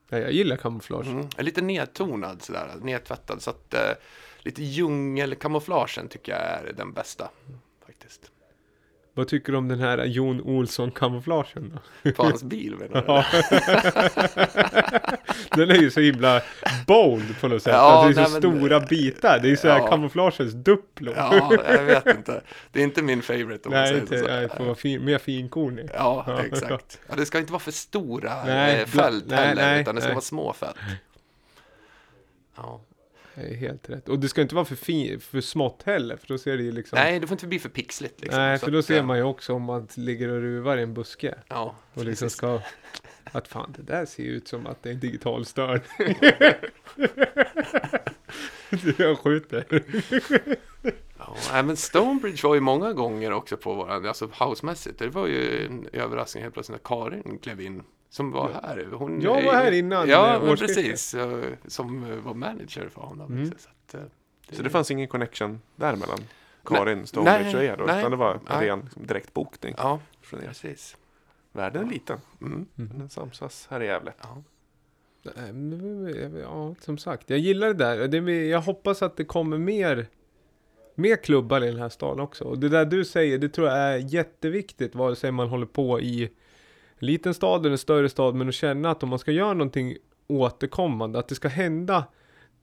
Ja, 0.08 0.18
jag 0.18 0.32
gillar 0.32 0.56
kamouflage. 0.56 1.06
Mm. 1.06 1.28
Lite 1.38 1.62
nedtonad 1.62 2.42
sådär, 2.42 2.74
nedtvättad. 2.82 3.42
Så 3.42 3.50
att 3.50 3.74
eh, 3.74 3.90
lite 4.38 4.62
djungelkamouflagen 4.62 6.08
tycker 6.08 6.32
jag 6.32 6.40
är 6.40 6.72
den 6.76 6.92
bästa. 6.92 7.30
Faktiskt. 7.86 8.30
Vad 9.14 9.28
tycker 9.28 9.52
du 9.52 9.59
om 9.59 9.68
den 9.68 9.80
här 9.80 10.05
Jon 10.05 10.40
Olsson-kamouflagen 10.40 11.78
då? 12.02 12.12
På 12.12 12.22
hans 12.22 12.43
bil 12.43 12.76
menar 12.76 13.01
du? 13.01 13.12
Ja. 13.12 13.24
den 15.56 15.70
är 15.70 15.74
ju 15.74 15.90
så 15.90 16.01
himla 16.01 16.40
bold 16.86 17.40
på 17.40 17.48
något 17.48 17.62
sätt. 17.62 17.72
Ja, 17.72 18.06
Att 18.09 18.14
det 18.14 18.22
är 18.22 18.24
så 18.26 18.30
nej, 18.32 18.40
men- 18.52 18.59
stora 18.60 18.80
bitar. 18.80 19.39
Det 19.39 19.48
är 19.48 19.51
ju 19.51 19.56
så 19.56 19.68
här 19.68 19.78
Ja. 19.78 19.89
kamouflagens 19.89 20.52
Duplo. 20.55 21.12
Ja, 21.16 21.51
jag 21.68 21.84
vet 21.84 22.06
inte. 22.06 22.43
Det 22.72 22.80
är 22.80 22.84
inte 22.84 23.02
min 23.02 23.22
favorite 23.22 23.68
om 23.68 23.74
man 23.74 23.80
nej, 23.80 23.89
säger 23.89 24.01
inte, 24.02 24.18
så. 24.18 24.26
nej, 24.26 24.40
det 24.40 24.56
får 24.56 24.64
vara 24.64 24.74
fin, 24.74 25.05
mer 25.05 25.18
finkornig. 25.18 25.90
Ja, 25.94 26.24
Ja. 26.26 26.43
exakt. 26.43 26.98
Ja, 27.09 27.14
det 27.16 27.26
ska 27.26 27.39
inte 27.39 27.52
vara 27.52 27.60
för 27.60 27.72
stora 27.72 28.44
Nej, 28.44 28.80
eh, 28.80 28.86
fält 28.86 29.24
nej, 29.28 29.39
heller, 29.47 29.62
nej, 29.62 29.80
utan 29.80 29.94
det 29.94 30.01
ska 30.01 30.09
nej. 30.09 30.14
vara 30.14 30.22
små 30.22 30.52
fält. 30.52 30.76
Ja. 32.56 32.80
Är 33.34 33.54
helt 33.54 33.90
rätt. 33.90 34.09
Och 34.09 34.18
det 34.18 34.28
ska 34.28 34.42
inte 34.42 34.54
vara 34.54 34.64
för, 34.64 34.76
fin, 34.76 35.20
för 35.20 35.40
smått 35.40 35.82
heller. 35.82 36.16
För 36.16 36.28
då 36.28 36.38
ser 36.38 36.56
det 36.56 36.62
ju 36.62 36.72
liksom... 36.72 36.98
Nej, 36.98 37.20
det 37.20 37.26
får 37.26 37.34
inte 37.34 37.46
bli 37.46 37.59
för 37.59 37.68
pixligt. 37.68 38.20
Liksom. 38.20 38.40
Nej, 38.40 38.59
för 38.59 38.70
då 38.70 38.78
att, 38.78 38.84
ser 38.84 38.96
eh, 38.96 39.04
man 39.04 39.16
ju 39.16 39.22
också 39.22 39.54
om 39.54 39.62
man 39.62 39.88
ligger 39.94 40.28
och 40.28 40.40
ruvar 40.40 40.76
i 40.78 40.82
en 40.82 40.94
buske. 40.94 41.34
Ja, 41.48 41.74
Och 41.94 42.04
liksom 42.04 42.26
precis. 42.26 42.38
ska... 42.38 42.60
Att 43.24 43.48
fan, 43.48 43.74
det 43.76 43.82
där 43.82 44.06
ser 44.06 44.22
ju 44.22 44.28
ut 44.28 44.48
som 44.48 44.66
att 44.66 44.82
det 44.82 44.88
är 44.88 44.94
en 44.94 45.00
digital 45.00 45.44
störning. 45.46 45.82
Jag 48.98 49.18
skjuter. 49.18 49.82
Ja, 51.18 51.62
men 51.62 51.76
Stonebridge 51.76 52.48
var 52.48 52.54
ju 52.54 52.60
många 52.60 52.92
gånger 52.92 53.32
också 53.32 53.56
på 53.56 53.74
våran, 53.74 54.06
alltså 54.06 54.30
housemässigt. 54.38 54.98
Det 54.98 55.09
var 55.09 55.26
ju 55.26 55.66
en 55.66 55.88
överraskning 55.92 56.42
helt 56.42 56.54
plötsligt 56.54 56.84
när 56.84 56.88
Karin 56.88 57.38
klev 57.38 57.60
in. 57.60 57.82
Som 58.12 58.30
var 58.30 58.51
här. 58.62 58.89
Hon 58.93 59.20
Jag 59.20 59.43
var 59.43 59.52
här 59.52 59.72
innan, 59.72 60.09
Ja, 60.09 60.34
eh, 60.36 60.43
men 60.43 60.56
precis. 60.56 61.14
Som 61.66 62.10
eh, 62.10 62.16
var 62.16 62.34
manager 62.34 62.89
för 62.89 63.01
honom. 63.01 63.32
Mm. 63.32 63.47
Så 63.47 63.68
att, 63.68 63.94
eh, 63.94 64.01
Så 64.51 64.62
det 64.62 64.70
fanns 64.70 64.90
ingen 64.90 65.09
connection 65.09 65.60
däremellan 65.76 66.18
Karin, 66.64 67.06
Stonebridge 67.06 67.56
och 67.56 67.64
er 67.64 67.76
då? 67.76 67.84
nej, 67.84 67.98
Utan 67.98 68.10
det 68.10 68.16
var 68.16 68.40
nej. 68.48 68.68
ren 68.68 68.80
liksom, 68.80 69.06
direkt 69.06 69.34
bokning 69.34 69.74
Ja, 69.78 70.01
från 70.22 70.40
er. 70.43 70.47
precis. 70.47 70.97
Världen 71.52 71.86
är 71.86 71.90
liten. 71.90 72.18
Mm. 72.40 72.66
Men 72.74 72.98
den 72.98 73.09
samsas 73.09 73.66
här 73.70 73.82
i 73.82 73.86
Gävle. 73.86 74.12
Ja. 74.22 74.43
Ja, 76.43 76.74
som 76.80 76.98
sagt. 76.98 77.30
Jag 77.30 77.39
gillar 77.39 77.66
det 77.66 77.74
där. 77.74 78.09
Det, 78.09 78.47
jag 78.47 78.60
hoppas 78.60 79.02
att 79.02 79.16
det 79.16 79.24
kommer 79.24 79.59
mer, 79.59 80.06
mer 80.94 81.16
klubbar 81.16 81.64
i 81.64 81.66
den 81.66 81.78
här 81.80 81.89
staden 81.89 82.20
också. 82.20 82.44
Och 82.44 82.59
det 82.59 82.68
där 82.68 82.84
du 82.84 83.05
säger, 83.05 83.39
det 83.39 83.48
tror 83.48 83.68
jag 83.68 83.78
är 83.78 83.97
jätteviktigt. 83.98 84.94
Vare 84.94 85.16
sig 85.16 85.32
man 85.32 85.48
håller 85.48 85.66
på 85.66 86.01
i 86.01 86.22
en 86.22 86.28
liten 87.02 87.34
stad 87.34 87.66
eller 87.66 87.76
större 87.76 88.08
stad. 88.08 88.34
Men 88.34 88.48
att 88.48 88.54
känna 88.54 88.90
att 88.90 89.02
om 89.02 89.08
man 89.08 89.18
ska 89.18 89.30
göra 89.32 89.52
någonting 89.52 89.96
återkommande, 90.28 91.18
att 91.18 91.28
det 91.28 91.34
ska 91.34 91.48
hända. 91.48 92.04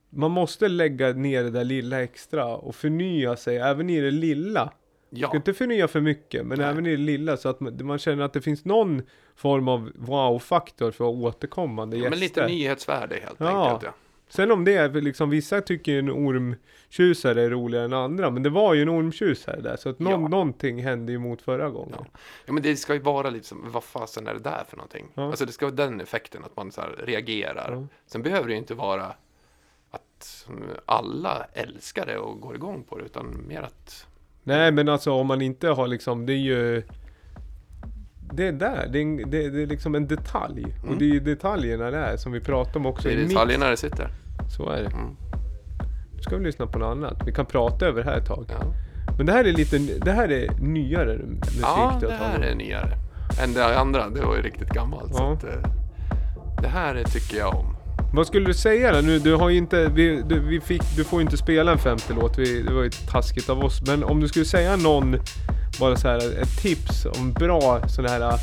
Man 0.09 0.31
måste 0.31 0.67
lägga 0.67 1.13
ner 1.13 1.43
det 1.43 1.49
där 1.49 1.63
lilla 1.63 2.03
extra 2.03 2.45
och 2.55 2.75
förnya 2.75 3.35
sig, 3.35 3.57
även 3.57 3.89
i 3.89 4.01
det 4.01 4.11
lilla. 4.11 4.73
Ja, 5.09 5.27
Ska 5.27 5.37
inte 5.37 5.53
förnya 5.53 5.87
för 5.87 6.01
mycket, 6.01 6.45
men 6.45 6.57
Nej. 6.59 6.67
även 6.67 6.85
i 6.85 6.91
det 6.91 6.97
lilla 6.97 7.37
så 7.37 7.49
att 7.49 7.59
man, 7.59 7.85
man 7.85 7.99
känner 7.99 8.23
att 8.23 8.33
det 8.33 8.41
finns 8.41 8.65
någon 8.65 9.01
form 9.35 9.67
av 9.67 9.91
wow-faktor 9.95 10.91
för 10.91 11.03
återkommande 11.05 11.97
gäster. 11.97 12.09
men 12.09 12.19
lite 12.19 12.47
nyhetsvärde 12.47 13.15
helt 13.15 13.35
Ja. 13.39 13.65
enkelt. 13.69 13.83
Ja. 13.83 13.93
Sen 14.29 14.51
om 14.51 14.65
det 14.65 14.73
är 14.75 14.89
liksom, 14.89 15.29
vissa 15.29 15.61
tycker 15.61 15.91
ju 15.91 15.99
en 15.99 16.09
ormtjusare 16.11 17.41
är 17.41 17.49
roligare 17.49 17.85
än 17.85 17.93
andra, 17.93 18.29
men 18.29 18.43
det 18.43 18.49
var 18.49 18.73
ju 18.73 18.81
en 18.81 18.89
ormtjusare 18.89 19.61
där, 19.61 19.75
så 19.77 19.89
att 19.89 19.99
någon, 19.99 20.21
Ja. 20.21 20.27
någonting 20.27 20.83
hände 20.83 21.11
ju 21.11 21.17
mot 21.19 21.41
förra 21.41 21.69
gången. 21.69 21.95
Ja. 21.99 22.05
ja, 22.45 22.53
men 22.53 22.63
det 22.63 22.75
ska 22.75 22.93
ju 22.93 22.99
vara 22.99 23.29
lite 23.29 23.47
som, 23.47 23.65
vad 23.71 23.83
fasen 23.83 24.27
är 24.27 24.33
det 24.33 24.39
där 24.39 24.63
för 24.69 24.77
någonting? 24.77 25.05
Ja. 25.13 25.23
Alltså 25.27 25.45
det 25.45 25.51
ska 25.51 25.65
vara 25.65 25.75
den 25.75 26.01
effekten, 26.01 26.43
att 26.43 26.55
man 26.57 26.71
så 26.71 26.81
här 26.81 26.95
reagerar. 27.05 27.71
Ja. 27.71 27.87
Sen 28.05 28.21
behöver 28.23 28.47
det 28.47 28.53
ju 28.53 28.57
inte 28.59 28.73
vara 28.73 29.13
att 29.91 30.47
alla 30.85 31.45
älskar 31.53 32.05
det 32.05 32.17
och 32.17 32.39
går 32.41 32.55
igång 32.55 32.83
på 32.89 32.97
det, 32.97 33.03
utan 33.05 33.47
mer 33.47 33.61
att 33.61 34.05
Nej, 34.43 34.71
men 34.71 34.89
alltså 34.89 35.11
om 35.11 35.27
man 35.27 35.41
inte 35.41 35.67
har 35.67 35.87
liksom, 35.87 36.25
det 36.25 36.33
är 36.33 36.37
ju 36.37 36.83
det 38.33 38.47
är 38.47 38.51
där, 38.51 38.89
det 38.91 38.97
är, 38.99 39.01
en, 39.01 39.17
det, 39.17 39.49
det 39.49 39.61
är 39.63 39.67
liksom 39.67 39.95
en 39.95 40.07
detalj. 40.07 40.65
Och 40.79 40.85
Mm. 40.87 40.99
det 40.99 41.05
är 41.05 41.09
ju 41.13 41.19
detaljerna 41.19 41.91
där 41.91 42.17
som 42.17 42.31
vi 42.31 42.39
pratar 42.39 42.79
om 42.79 42.85
också. 42.85 43.07
det 43.07 43.13
är 43.13 43.17
i 43.17 43.21
mix. 43.21 43.29
detaljerna 43.33 43.69
det 43.69 43.77
sitter. 43.77 44.09
Så 44.57 44.69
är 44.69 44.81
det. 44.81 44.87
Mm. 44.89 45.15
Nu 46.15 46.21
ska 46.21 46.37
vi 46.37 46.45
lyssna 46.45 46.67
på 46.67 46.79
något 46.79 46.97
annat. 46.97 47.21
Vi 47.25 47.31
kan 47.31 47.45
prata 47.45 47.85
över 47.85 48.03
det 48.03 48.09
här 48.09 48.17
ett 48.17 48.25
tag. 48.27 48.45
Ja, 48.49 48.73
Men 49.17 49.25
det 49.25 49.31
här 49.31 49.45
är 49.45 49.51
lite, 49.53 49.77
det 49.77 50.11
här 50.11 50.31
är 50.31 50.49
nyare 50.61 51.17
musik 51.17 51.59
ja 51.61 51.97
det 52.01 52.11
här 52.13 52.39
är 52.39 52.55
nyare 52.55 52.93
än 53.43 53.53
det 53.53 53.79
andra. 53.79 54.09
Det 54.09 54.21
var 54.21 54.35
ju 54.35 54.41
riktigt 54.41 54.69
gammalt. 54.69 55.15
Så 55.15 55.23
Ja. 55.23 55.33
att, 55.33 55.43
eh, 55.43 55.71
det 56.61 56.67
här 56.67 57.03
tycker 57.03 57.37
jag 57.37 57.55
om. 57.55 57.75
Vad 58.13 58.27
skulle 58.27 58.45
du 58.45 58.53
säga 58.53 58.91
då? 58.93 59.01
Nu, 59.01 59.19
du 59.19 59.35
har 59.35 59.49
inte, 59.49 59.87
vi, 59.93 60.23
du, 60.29 60.39
vi 60.39 60.59
fick, 60.61 60.81
du 60.97 61.03
får 61.03 61.19
ju 61.19 61.25
inte 61.25 61.37
spela 61.37 61.71
en 61.71 61.77
femte 61.77 62.13
låt, 62.13 62.37
vi, 62.37 62.61
det 62.61 62.73
var 62.73 62.83
ju 62.83 62.89
taskigt 62.89 63.49
av 63.49 63.59
oss. 63.59 63.81
Men 63.87 64.03
om 64.03 64.19
du 64.19 64.27
skulle 64.27 64.45
säga 64.45 64.75
någon, 64.75 65.15
bara 65.79 65.95
så 65.95 66.07
här 66.07 66.41
ett 66.41 66.61
tips 66.61 67.05
om 67.05 67.33
bra 67.33 67.89
sån 67.89 68.05
här, 68.05 68.39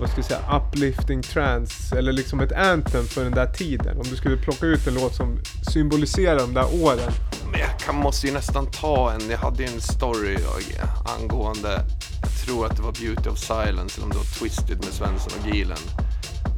vad 0.00 0.10
ska 0.10 0.18
jag 0.18 0.24
säga, 0.24 0.40
uplifting 0.56 1.22
trance 1.22 1.98
eller 1.98 2.12
liksom 2.12 2.40
ett 2.40 2.52
anthem 2.52 3.04
för 3.04 3.24
den 3.24 3.34
där 3.34 3.46
tiden. 3.46 3.96
Om 3.96 4.04
du 4.10 4.16
skulle 4.16 4.36
plocka 4.36 4.66
ut 4.66 4.86
en 4.86 4.94
låt 4.94 5.14
som 5.14 5.38
symboliserar 5.72 6.38
de 6.38 6.54
där 6.54 6.82
åren. 6.82 7.12
Men 7.50 7.60
jag 7.60 7.78
kan, 7.78 7.94
måste 7.94 8.26
ju 8.26 8.32
nästan 8.32 8.66
ta 8.66 9.12
en, 9.12 9.30
jag 9.30 9.38
hade 9.38 9.62
ju 9.62 9.68
en 9.68 9.80
story 9.80 10.32
jag, 10.32 10.88
angående, 11.20 11.80
jag 12.22 12.46
tror 12.46 12.66
att 12.66 12.76
det 12.76 12.82
var 12.82 12.92
Beauty 12.92 13.30
of 13.30 13.38
Silence 13.38 13.96
eller 13.96 14.04
om 14.04 14.10
det 14.10 14.16
var 14.16 14.38
Twisted 14.38 14.76
med 14.76 14.92
Svensson 14.92 15.32
och 15.40 15.54
Gilen. 15.54 15.78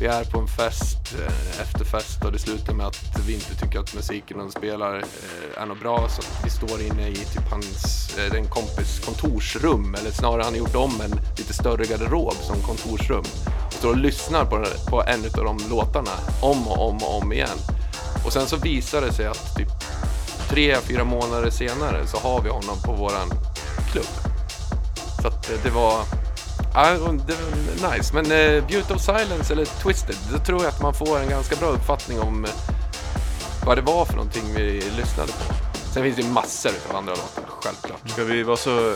Vi 0.02 0.08
är 0.08 0.24
på 0.24 0.38
en 0.38 0.48
fest, 0.48 0.98
efter 1.12 1.62
efterfest 1.62 2.24
och 2.24 2.32
det 2.32 2.38
slutar 2.38 2.74
med 2.74 2.86
att 2.86 3.18
vi 3.26 3.34
inte 3.34 3.54
tycker 3.54 3.78
att 3.78 3.94
musiken 3.94 4.38
de 4.38 4.50
spelar 4.50 4.96
eh, 4.96 5.62
är 5.62 5.66
något 5.66 5.80
bra 5.80 6.08
så 6.08 6.22
vi 6.44 6.50
står 6.50 6.80
inne 6.80 7.08
i 7.08 7.14
typ 7.14 7.50
hans, 7.50 8.08
eh, 8.18 8.38
en 8.38 8.48
kompis 8.48 9.00
kontorsrum 9.04 9.94
eller 9.94 10.10
snarare 10.10 10.42
han 10.42 10.52
har 10.52 10.58
gjort 10.58 10.74
om 10.74 11.00
en 11.00 11.20
lite 11.38 11.52
större 11.52 11.84
garderob 11.84 12.34
som 12.34 12.62
kontorsrum 12.62 13.24
och 13.66 13.72
står 13.72 13.90
och 13.90 13.96
lyssnar 13.96 14.44
på, 14.44 14.64
på 14.90 15.02
en 15.02 15.24
av 15.24 15.44
de 15.44 15.58
låtarna 15.70 16.16
om 16.40 16.68
och 16.68 16.88
om 16.88 16.96
och 16.96 17.22
om 17.22 17.32
igen. 17.32 17.58
Och 18.26 18.32
sen 18.32 18.46
så 18.46 18.56
visar 18.56 19.00
det 19.00 19.12
sig 19.12 19.26
att 19.26 19.56
typ 19.56 19.70
tre, 20.48 20.76
fyra 20.76 21.04
månader 21.04 21.50
senare 21.50 22.06
så 22.06 22.16
har 22.16 22.42
vi 22.42 22.48
honom 22.48 22.76
på 22.84 22.92
våran 22.92 23.28
klubb. 23.92 24.12
Så 25.22 25.28
att 25.28 25.50
det 25.64 25.70
var, 25.70 26.21
ja, 26.74 26.90
det 26.90 26.98
var 26.98 27.92
nice. 27.96 28.14
Men 28.14 28.24
eh, 28.24 28.64
Beauty 28.66 28.94
of 28.94 29.00
Silence 29.02 29.52
eller 29.52 29.64
Twisted, 29.64 30.16
då 30.32 30.38
tror 30.38 30.62
jag 30.62 30.68
att 30.68 30.82
man 30.82 30.94
får 30.94 31.18
en 31.18 31.28
ganska 31.28 31.56
bra 31.56 31.68
uppfattning 31.68 32.20
om 32.20 32.44
eh, 32.44 32.50
vad 33.66 33.78
det 33.78 33.82
var 33.82 34.04
för 34.04 34.14
någonting 34.14 34.42
vi 34.56 34.82
lyssnade 34.96 35.32
på. 35.32 35.54
Sen 35.94 36.02
finns 36.02 36.16
det 36.16 36.22
massor 36.32 36.72
av 36.90 36.96
andra 36.96 37.12
låtar, 37.12 37.44
självklart. 37.48 38.10
Ska 38.10 38.24
vi 38.24 38.42
vara 38.42 38.56
så 38.56 38.88
eh, 38.90 38.94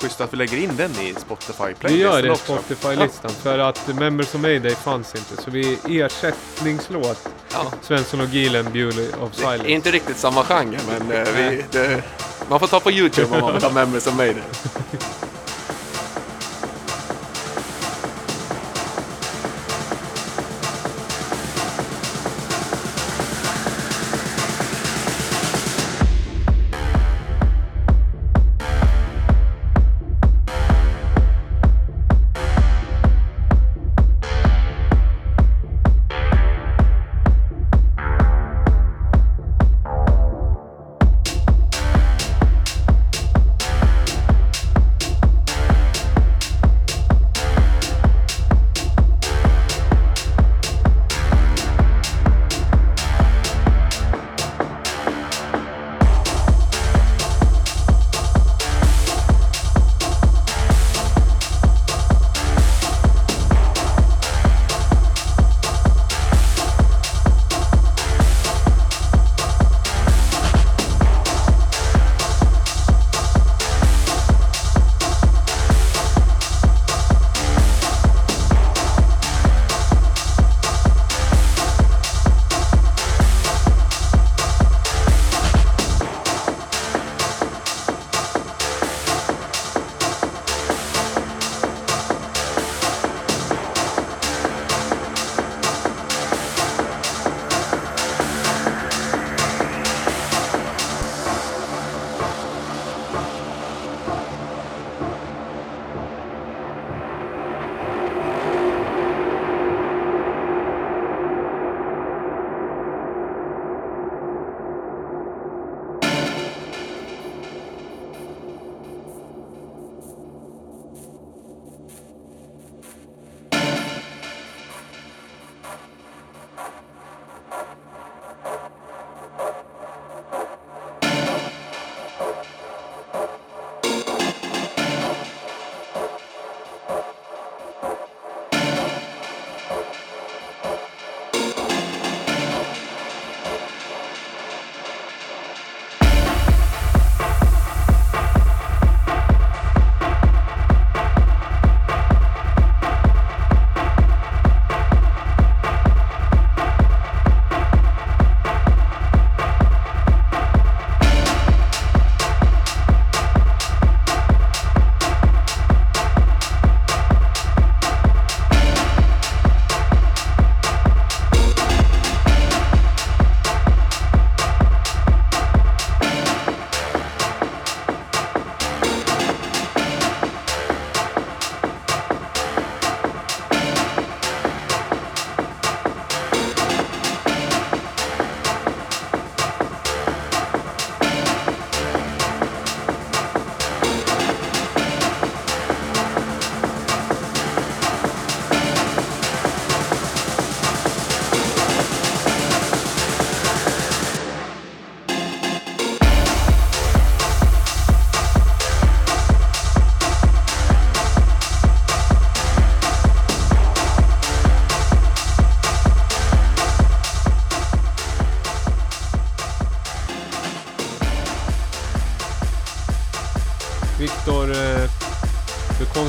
schyssta 0.00 0.24
att 0.24 0.32
vi 0.32 0.36
lägger 0.36 0.56
in 0.56 0.76
den 0.76 0.90
i 0.90 1.14
Spotify-playlisten 1.14 1.88
Vi 1.96 1.98
gör 2.02 2.22
det 2.22 2.32
i? 2.32 2.36
Spotify-listan 2.36 3.30
för 3.42 3.58
att 3.58 3.86
Members 3.94 4.34
of 4.34 4.40
Mayday 4.40 4.74
fanns 4.74 5.14
inte. 5.14 5.42
Så 5.42 5.50
vi 5.50 5.78
ersättningslåt 5.88 7.28
Ja. 7.52 7.64
Svensson 7.82 8.20
och 8.20 8.28
Gilen 8.28 8.72
Beauty 8.72 9.08
of 9.20 9.30
Det 9.36 9.42
är 9.44 9.50
Silence. 9.50 9.68
inte 9.70 9.90
riktigt 9.90 10.16
samma 10.16 10.44
genre, 10.44 10.78
men 10.88 11.12
eh, 11.12 11.28
vi, 11.36 11.64
det, 11.70 12.02
man 12.48 12.60
får 12.60 12.66
ta 12.66 12.80
på 12.80 12.90
YouTube 12.90 13.34
om 13.34 13.40
man 13.40 13.52
vill 13.54 13.62
ha 13.62 13.70
Memories 13.84 14.06
of 14.06 14.14
Mayday. 14.14 14.42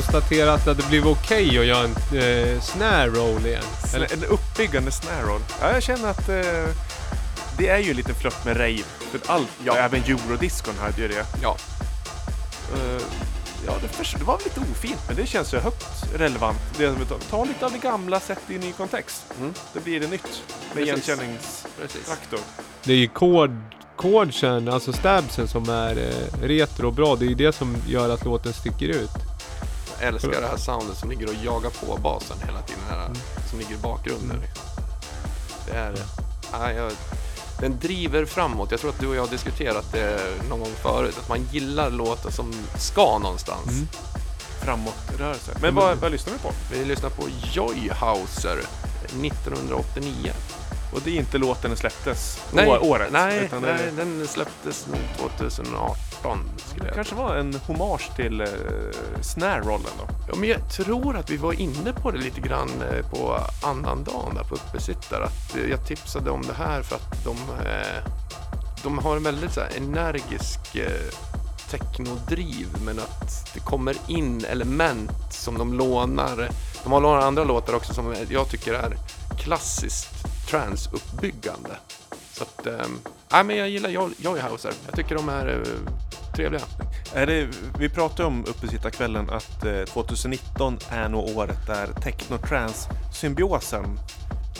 Du 0.08 0.12
konstaterar 0.12 0.54
att 0.54 0.64
det 0.64 0.88
blivit 0.88 1.06
okej 1.06 1.58
att 1.58 1.66
göra 1.66 1.84
en 1.84 2.18
eh, 2.18 2.60
snare 2.60 3.08
roll 3.08 3.46
igen. 3.46 3.62
Eller? 3.94 4.12
En 4.12 4.24
uppbyggande 4.24 4.90
snare 4.90 5.22
roll. 5.22 5.40
Ja, 5.60 5.72
jag 5.72 5.82
känner 5.82 6.10
att 6.10 6.28
eh, 6.28 6.74
det 7.58 7.68
är 7.68 7.78
ju 7.78 7.94
lite 7.94 8.14
flört 8.14 8.44
med 8.44 8.56
rave. 8.56 8.82
För 9.10 9.20
allt, 9.26 9.48
ja. 9.64 9.76
även 9.76 10.02
eurodiscon 10.02 10.74
hade 10.80 11.02
ju 11.02 11.08
det. 11.08 11.26
Ja. 11.42 11.56
Eh, 12.74 13.02
ja, 13.66 13.72
det, 13.82 13.88
förs- 13.88 14.14
det 14.18 14.24
var 14.24 14.38
lite 14.44 14.60
ofint, 14.60 15.00
men 15.06 15.16
det 15.16 15.26
känns 15.26 15.54
ju 15.54 15.58
högt 15.58 16.04
relevant. 16.14 16.58
Det, 16.78 16.94
ta 17.30 17.44
lite 17.44 17.66
av 17.66 17.72
det 17.72 17.78
gamla, 17.78 18.20
sätt 18.20 18.38
det 18.46 18.52
i 18.52 18.56
en 18.56 18.62
ny 18.62 18.72
kontext. 18.72 19.24
Mm. 19.38 19.54
Det 19.72 19.84
blir 19.84 20.00
det 20.00 20.06
nytt. 20.06 20.42
Med 20.74 20.84
igenkänningsfaktor. 20.84 22.40
Det 22.84 22.92
är 22.92 22.96
ju 22.96 23.08
kod, 23.08 23.60
kodsen, 23.96 24.68
alltså 24.68 24.92
stabsen 24.92 25.48
som 25.48 25.68
är 25.68 25.96
eh, 25.96 26.40
retro 26.42 26.86
och 26.86 26.92
bra. 26.92 27.16
Det 27.16 27.24
är 27.24 27.28
ju 27.28 27.34
det 27.34 27.52
som 27.52 27.76
gör 27.88 28.10
att 28.10 28.24
låten 28.24 28.52
sticker 28.52 28.88
ut. 28.88 29.10
Älskar 30.00 30.40
det 30.40 30.46
här 30.46 30.56
soundet 30.56 30.98
som 30.98 31.10
ligger 31.10 31.28
och 31.28 31.34
jagar 31.44 31.70
på 31.70 31.96
basen 31.96 32.36
hela 32.46 32.62
tiden. 32.62 32.82
Här, 32.90 33.06
Mm. 33.06 33.18
Som 33.50 33.58
ligger 33.58 33.74
i 33.74 33.78
bakgrunden. 33.78 34.40
Liksom. 34.40 34.62
Det 35.66 35.72
är... 35.72 35.94
Ja, 36.52 36.72
jag, 36.72 36.92
den 37.60 37.78
driver 37.80 38.24
framåt. 38.24 38.70
Jag 38.70 38.80
tror 38.80 38.90
att 38.90 39.00
du 39.00 39.06
och 39.06 39.16
jag 39.16 39.22
har 39.22 39.28
diskuterat 39.28 39.92
det 39.92 40.20
någon 40.48 40.60
gång 40.60 40.72
förut. 40.82 41.18
Att 41.22 41.28
man 41.28 41.48
gillar 41.52 41.90
låtar 41.90 42.30
som 42.30 42.52
ska 42.78 43.18
någonstans. 43.18 43.68
Mm. 43.68 43.88
Framåtrörelse. 44.60 45.52
Men 45.60 45.74
vad, 45.74 45.96
vad 45.98 46.12
lyssnar 46.12 46.32
vi 46.32 46.38
på? 46.38 46.50
Vi 46.72 46.84
lyssnar 46.84 47.10
på 47.10 47.22
Joyhauser 47.52 48.58
1989. 49.22 50.32
Och 50.92 51.00
det 51.04 51.10
är 51.10 51.14
inte 51.20 51.38
låten 51.38 51.70
den 51.70 51.78
släpptes 51.78 52.40
Nej, 52.52 52.68
å- 52.68 52.78
året. 52.88 53.08
nej, 53.12 53.48
nej 53.62 53.78
det 53.84 53.90
den 53.96 54.26
släpptes 54.28 54.86
nog 54.86 55.00
2018 55.18 56.38
skulle 56.66 56.86
jag 56.86 56.94
kanske 56.94 57.14
var 57.14 57.36
en 57.36 57.54
hommage 57.66 58.10
till 58.16 58.40
eh, 58.40 58.46
snare-rollen 59.20 59.90
då. 59.98 60.14
Ja, 60.28 60.34
men 60.36 60.48
jag 60.48 60.70
tror 60.72 61.16
att 61.16 61.30
vi 61.30 61.36
var 61.36 61.52
inne 61.52 61.92
på 61.92 62.10
det 62.10 62.18
lite 62.18 62.40
grann 62.40 62.70
eh, 62.92 63.10
på 63.10 63.38
annandagen 63.64 64.34
där 64.34 64.44
på 64.44 64.54
uppesittare. 64.54 65.24
Att 65.24 65.56
eh, 65.56 65.70
jag 65.70 65.86
tipsade 65.86 66.30
om 66.30 66.42
det 66.42 66.54
här 66.54 66.82
för 66.82 66.96
att 66.96 67.24
de, 67.24 67.36
eh, 67.66 68.12
de 68.82 68.98
har 68.98 69.16
en 69.16 69.22
väldigt 69.22 69.52
så 69.52 69.60
här, 69.60 69.70
energisk 69.76 70.74
eh, 70.76 70.90
technodriv 71.70 72.66
men 72.84 72.98
att 72.98 73.50
det 73.54 73.60
kommer 73.60 73.96
in 74.06 74.44
element 74.44 75.10
som 75.30 75.58
de 75.58 75.74
lånar. 75.74 76.48
De 76.82 76.92
har 76.92 77.00
några 77.00 77.24
andra 77.24 77.44
låtar 77.44 77.72
också 77.74 77.94
som 77.94 78.14
jag 78.28 78.48
tycker 78.50 78.74
är 78.74 78.96
klassiskt 79.38 80.17
trance-uppbyggande. 80.50 81.70
Så 82.32 82.42
att, 82.44 82.66
eh, 82.66 82.72
nej, 83.32 83.44
men 83.44 83.56
jag 83.56 83.68
gillar 83.68 83.90
Joy- 83.90 84.14
Joyhauser. 84.18 84.72
Jag 84.86 84.94
tycker 84.96 85.14
de 85.14 85.28
är 85.28 85.46
eh, 85.48 85.54
trevliga. 86.36 86.62
Är 87.14 87.26
det, 87.26 87.48
vi 87.78 87.88
pratade 87.88 88.24
om 88.28 88.44
uppesittarkvällen 88.48 89.30
att 89.30 89.64
eh, 89.64 89.82
2019 89.84 90.78
är 90.90 91.08
nog 91.08 91.36
året 91.36 91.66
där 91.66 91.86
techno-trans-symbiosen 91.86 93.98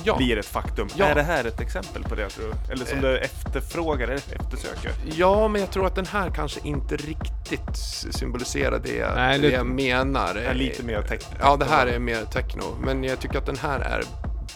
Ja. 0.05 0.17
blir 0.17 0.39
ett 0.39 0.47
faktum. 0.47 0.89
Ja. 0.97 1.05
Är 1.05 1.15
det 1.15 1.23
här 1.23 1.45
ett 1.45 1.61
exempel 1.61 2.03
på 2.05 2.15
det 2.15 2.29
tror 2.29 2.45
du? 2.67 2.73
Eller 2.73 2.85
som 2.85 2.99
Eh. 2.99 3.03
du 3.05 3.19
efterfrågar 3.19 4.05
eller 4.09 4.23
eftersöker? 4.41 4.93
Ja, 5.17 5.49
men 5.49 5.61
jag 5.61 5.71
tror 5.71 5.87
att 5.87 5.95
den 5.95 6.07
här 6.07 6.31
kanske 6.31 6.61
inte 6.63 6.97
riktigt 6.97 7.77
symboliserar 8.11 8.79
det, 8.85 8.97
jag- 8.97 9.15
Nej, 9.17 9.39
det 9.39 9.49
det- 9.49 9.55
jag 9.55 9.67
menar. 9.67 10.35
Är 10.35 10.55
lite 10.55 10.83
mer 10.83 11.03
techno? 11.03 11.37
Ja, 11.41 11.57
det 11.57 11.65
här 11.65 11.87
är 11.87 11.99
mer 11.99 12.25
techno. 12.25 12.65
Men 12.85 13.05
jag 13.05 13.21
tycker 13.21 13.39
att 13.39 13.47
den 13.47 13.57
här 13.59 13.81
är 13.81 14.05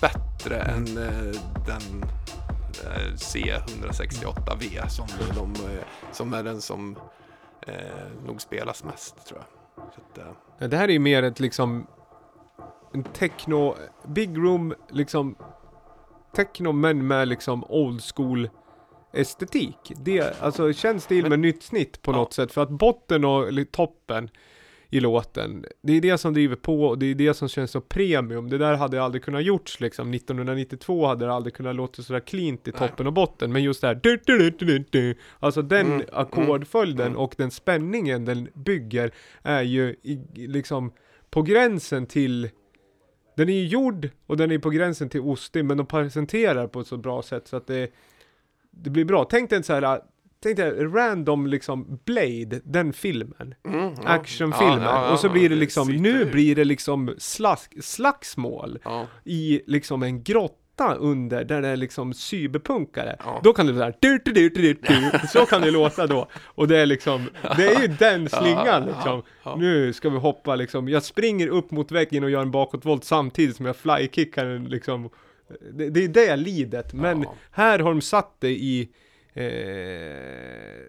bättre 0.03 0.57
än 0.57 0.87
eh, 0.99 1.41
den 1.67 2.05
eh, 2.85 3.13
C168V 3.15 4.89
som, 4.89 5.07
de, 5.35 5.53
eh, 5.53 5.85
som 6.13 6.35
är 6.35 6.43
den 6.43 6.61
som 6.61 6.97
eh, 7.67 7.75
nog 8.27 8.41
spelas 8.41 8.85
mest, 8.85 9.27
tror 9.27 9.41
jag. 9.41 9.85
Att, 9.85 10.19
eh, 10.63 10.69
Det 10.69 10.77
här 10.77 10.89
är 10.89 10.93
ju 10.93 10.99
mer 10.99 11.23
ett 11.23 11.41
liksom 11.41 11.87
en 12.95 13.03
techno, 13.03 13.75
big 14.07 14.39
room 14.39 14.75
liksom 14.91 15.37
techno 16.37 16.73
men 16.73 17.07
med 17.07 17.29
liksom 17.29 17.65
old 17.69 18.03
school 18.15 18.51
estetik. 19.13 19.93
Det, 19.97 20.41
alltså 20.43 20.73
känns 20.73 21.07
det 21.07 21.29
med 21.29 21.39
nytt 21.39 21.63
snitt 21.63 22.03
på 22.03 22.13
Ja. 22.13 22.17
något 22.17 22.33
sätt 22.33 22.53
för 22.53 22.63
att 22.63 22.71
botten 22.71 23.25
och 23.25 23.45
toppen 23.73 24.31
i 24.93 25.01
låten, 25.01 25.65
det 25.83 25.93
är 25.93 26.01
det 26.01 26.19
som 26.19 26.33
driver 26.33 26.57
på 26.57 26.85
och 26.85 26.99
det 26.99 27.07
är 27.07 27.15
det 27.15 27.35
som 27.35 27.49
känns 27.49 27.71
så 27.71 27.81
premium. 27.81 28.51
Det 28.51 28.59
där 28.59 28.75
hade 28.75 29.03
aldrig 29.03 29.25
kunnat 29.25 29.45
gjorts 29.45 29.81
liksom. 29.81 30.15
1992 30.15 31.07
hade 31.07 31.27
det 31.27 31.33
aldrig 31.33 31.55
kunnat 31.55 31.77
låta 31.77 32.03
sådär 32.03 32.21
cleant 32.21 32.69
i 32.69 32.71
Nej. 32.71 32.89
toppen 32.89 33.07
och 33.07 33.13
botten. 33.13 33.53
Men 33.53 33.63
just 33.63 33.81
det 33.81 33.87
här 33.87 34.01
du, 34.03 34.21
du, 34.27 34.39
du, 34.39 34.51
du, 34.51 34.79
du, 34.79 34.85
du. 34.91 35.15
Alltså 35.39 35.63
den 35.63 35.93
Mm, 35.93 36.07
ackordföljden 36.13 37.07
mm. 37.07 37.19
och 37.19 37.35
den 37.39 37.51
spänningen 37.51 38.25
den 38.25 38.49
bygger 38.55 39.11
är 39.43 39.63
ju 39.63 39.97
i, 40.03 40.19
liksom 40.35 40.93
på 41.31 41.43
gränsen 41.43 42.07
till 42.07 42.51
den 43.37 43.49
är 43.49 43.53
ju 43.53 43.67
gjord 43.67 44.09
och 44.27 44.37
den 44.37 44.51
är 44.51 44.59
på 44.59 44.71
gränsen 44.71 45.09
till 45.09 45.21
ostig 45.21 45.65
men 45.65 45.77
de 45.77 45.87
presenterar 45.87 46.67
på 46.67 46.81
ett 46.81 46.87
så 46.87 46.97
bra 46.97 47.23
sätt 47.23 47.49
så 47.49 47.57
att 47.57 47.67
det, 47.67 47.93
det 48.71 48.91
blir 48.91 49.05
bra. 49.05 49.25
Tänk 49.31 49.51
dig 49.51 49.57
en 49.57 49.63
så 49.63 49.73
här 49.73 50.01
Tänk 50.43 50.57
dig 50.57 50.85
random 50.85 51.47
liksom 51.47 51.99
Blade, 52.05 52.61
den 52.65 52.93
filmen. 52.93 53.55
mm, 53.69 53.81
ja. 53.81 54.09
Actionfilmen. 54.09 54.83
Ja, 54.83 55.07
ja, 55.07 55.13
och 55.13 55.19
så 55.19 55.29
blir 55.29 55.49
det 55.49 55.55
liksom, 55.55 55.87
sitter 55.87 56.01
nu 56.01 56.19
ju. 56.19 56.25
blir 56.25 56.57
det 56.57 56.65
liksom 56.65 57.15
slask, 57.19 57.85
slagsmål 57.85 58.79
i 59.25 59.61
liksom 59.67 60.03
en 60.03 60.23
grotta 60.23 60.95
under 60.95 61.45
där 61.45 61.63
det 61.63 61.69
är 61.69 61.77
liksom 61.77 62.15
cyberpunkare. 62.15 63.17
Då 63.43 63.53
kan 63.53 63.67
det 63.67 63.73
vara 63.73 63.93
du, 64.01 64.19
så 65.33 65.47
kan 65.47 65.61
det 65.63 65.71
låta 65.71 66.07
då. 66.07 66.29
Och 66.45 66.69
det 66.69 66.79
är 66.79 66.87
liksom, 66.87 67.29
det 67.57 67.67
är 67.67 67.83
ju 67.83 67.89
den 67.89 68.29
slingan 68.29 68.87
liksom. 68.87 69.23
Nu 69.59 69.93
ska 69.93 70.11
vi 70.11 70.19
hoppa 70.19 70.57
liksom, 70.57 70.89
jag 70.89 71.03
springer 71.03 71.49
upp 71.49 71.71
mot 71.71 71.93
väggen 71.93 72.25
och 72.25 72.31
gör 72.31 72.43
en 72.43 72.51
bakåtvolt 72.51 73.05
samtidigt 73.05 73.57
som 73.57 73.67
jag 73.67 73.77
flykickar 73.77 74.69
liksom. 74.69 75.11
Det, 75.73 75.91
det 75.91 76.05
är 76.05 76.09
det 76.09 76.37
lidet, 76.37 76.93
men 76.93 77.27
här 77.51 77.79
har 77.79 77.91
de 77.91 78.01
satt 78.01 78.37
det 78.41 78.51
i 78.51 78.89
Eh, 79.35 79.45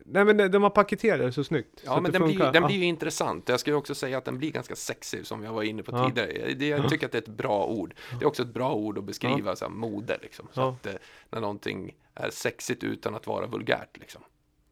nej 0.05 0.25
men 0.25 0.51
de, 0.51 0.63
har 0.63 0.69
paketerat 0.69 1.19
det 1.19 1.31
så 1.31 1.43
snyggt. 1.43 1.79
så 1.79 1.85
Ja, 1.85 1.95
att 1.97 2.03
men 2.03 2.11
den, 2.11 2.23
blir, 2.23 2.39
den 2.39 2.53
Ja. 2.53 2.67
blir 2.67 2.77
ju 2.77 2.85
intressant. 2.85 3.49
Jag 3.49 3.59
skulle 3.59 3.75
också 3.75 3.95
säga 3.95 4.17
att 4.17 4.25
den 4.25 4.37
blir 4.37 4.51
ganska 4.51 4.75
sexig 4.75 5.25
som 5.27 5.43
jag 5.43 5.53
var 5.53 5.63
inne 5.63 5.83
på 5.83 5.91
Ja. 5.91 6.09
tidigare. 6.09 6.53
Det, 6.53 6.67
jag 6.67 6.89
tycker 6.89 7.05
att 7.05 7.11
det 7.11 7.17
är 7.17 7.21
ett 7.21 7.27
bra 7.27 7.65
ord. 7.65 7.93
Det 8.19 8.25
är 8.25 8.27
också 8.27 8.43
ett 8.43 8.53
bra 8.53 8.73
ord 8.73 8.97
att 8.97 9.03
beskriva 9.03 9.55
så 9.55 9.65
här, 9.65 9.71
mode 9.71 10.17
liksom. 10.21 10.47
Så 10.51 10.61
Ja. 10.61 10.69
att 10.69 10.85
eh, 10.85 10.93
när 11.29 11.41
någonting 11.41 11.95
är 12.15 12.29
sexigt 12.29 12.83
utan 12.83 13.15
att 13.15 13.27
vara 13.27 13.47
vulgärt 13.47 13.97
liksom. 13.97 14.21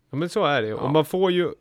Ja 0.10 0.18
men 0.18 0.30
så 0.30 0.46
är 0.46 0.62
det 0.62 0.68
ju. 0.68 0.74
Ja. 0.74 0.80
Och 0.80 0.92
man 0.92 1.06
får 1.06 1.32
ju 1.32 1.52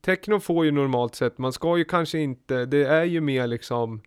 Techno 0.00 0.40
får 0.40 0.64
ju 0.64 0.70
normalt 0.70 1.14
sett, 1.14 1.38
man 1.38 1.52
ska 1.52 1.78
ju 1.78 1.84
kanske 1.84 2.18
inte, 2.18 2.64
det 2.66 2.84
är 2.86 3.04
ju 3.04 3.20
mer 3.20 3.46
liksom 3.46 4.02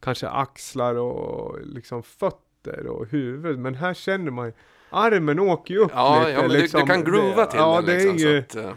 Kanske 0.00 0.28
axlar 0.28 0.94
och 0.94 1.60
liksom 1.66 2.02
fötter 2.02 2.86
och 2.86 3.06
huvud, 3.06 3.58
men 3.58 3.74
här 3.74 3.94
känner 3.94 4.30
man 4.30 4.46
ju 4.46 4.52
Armen 4.90 5.38
åker 5.38 5.74
ju 5.74 5.80
upp 5.80 5.90
Ja, 5.94 6.18
lite 6.18 6.30
ja 6.32 6.42
men 6.42 6.50
liksom. 6.50 6.80
du, 6.80 6.86
du 6.86 6.92
kan 6.92 7.04
groova 7.04 7.46
till 7.46 7.58
Ja, 7.58 7.76
den 7.76 7.84
det 7.86 7.92
liksom. 7.94 8.14
är 8.14 8.18
ju, 8.18 8.44
så 8.50 8.58
att, 8.58 8.64
eh, 8.64 8.72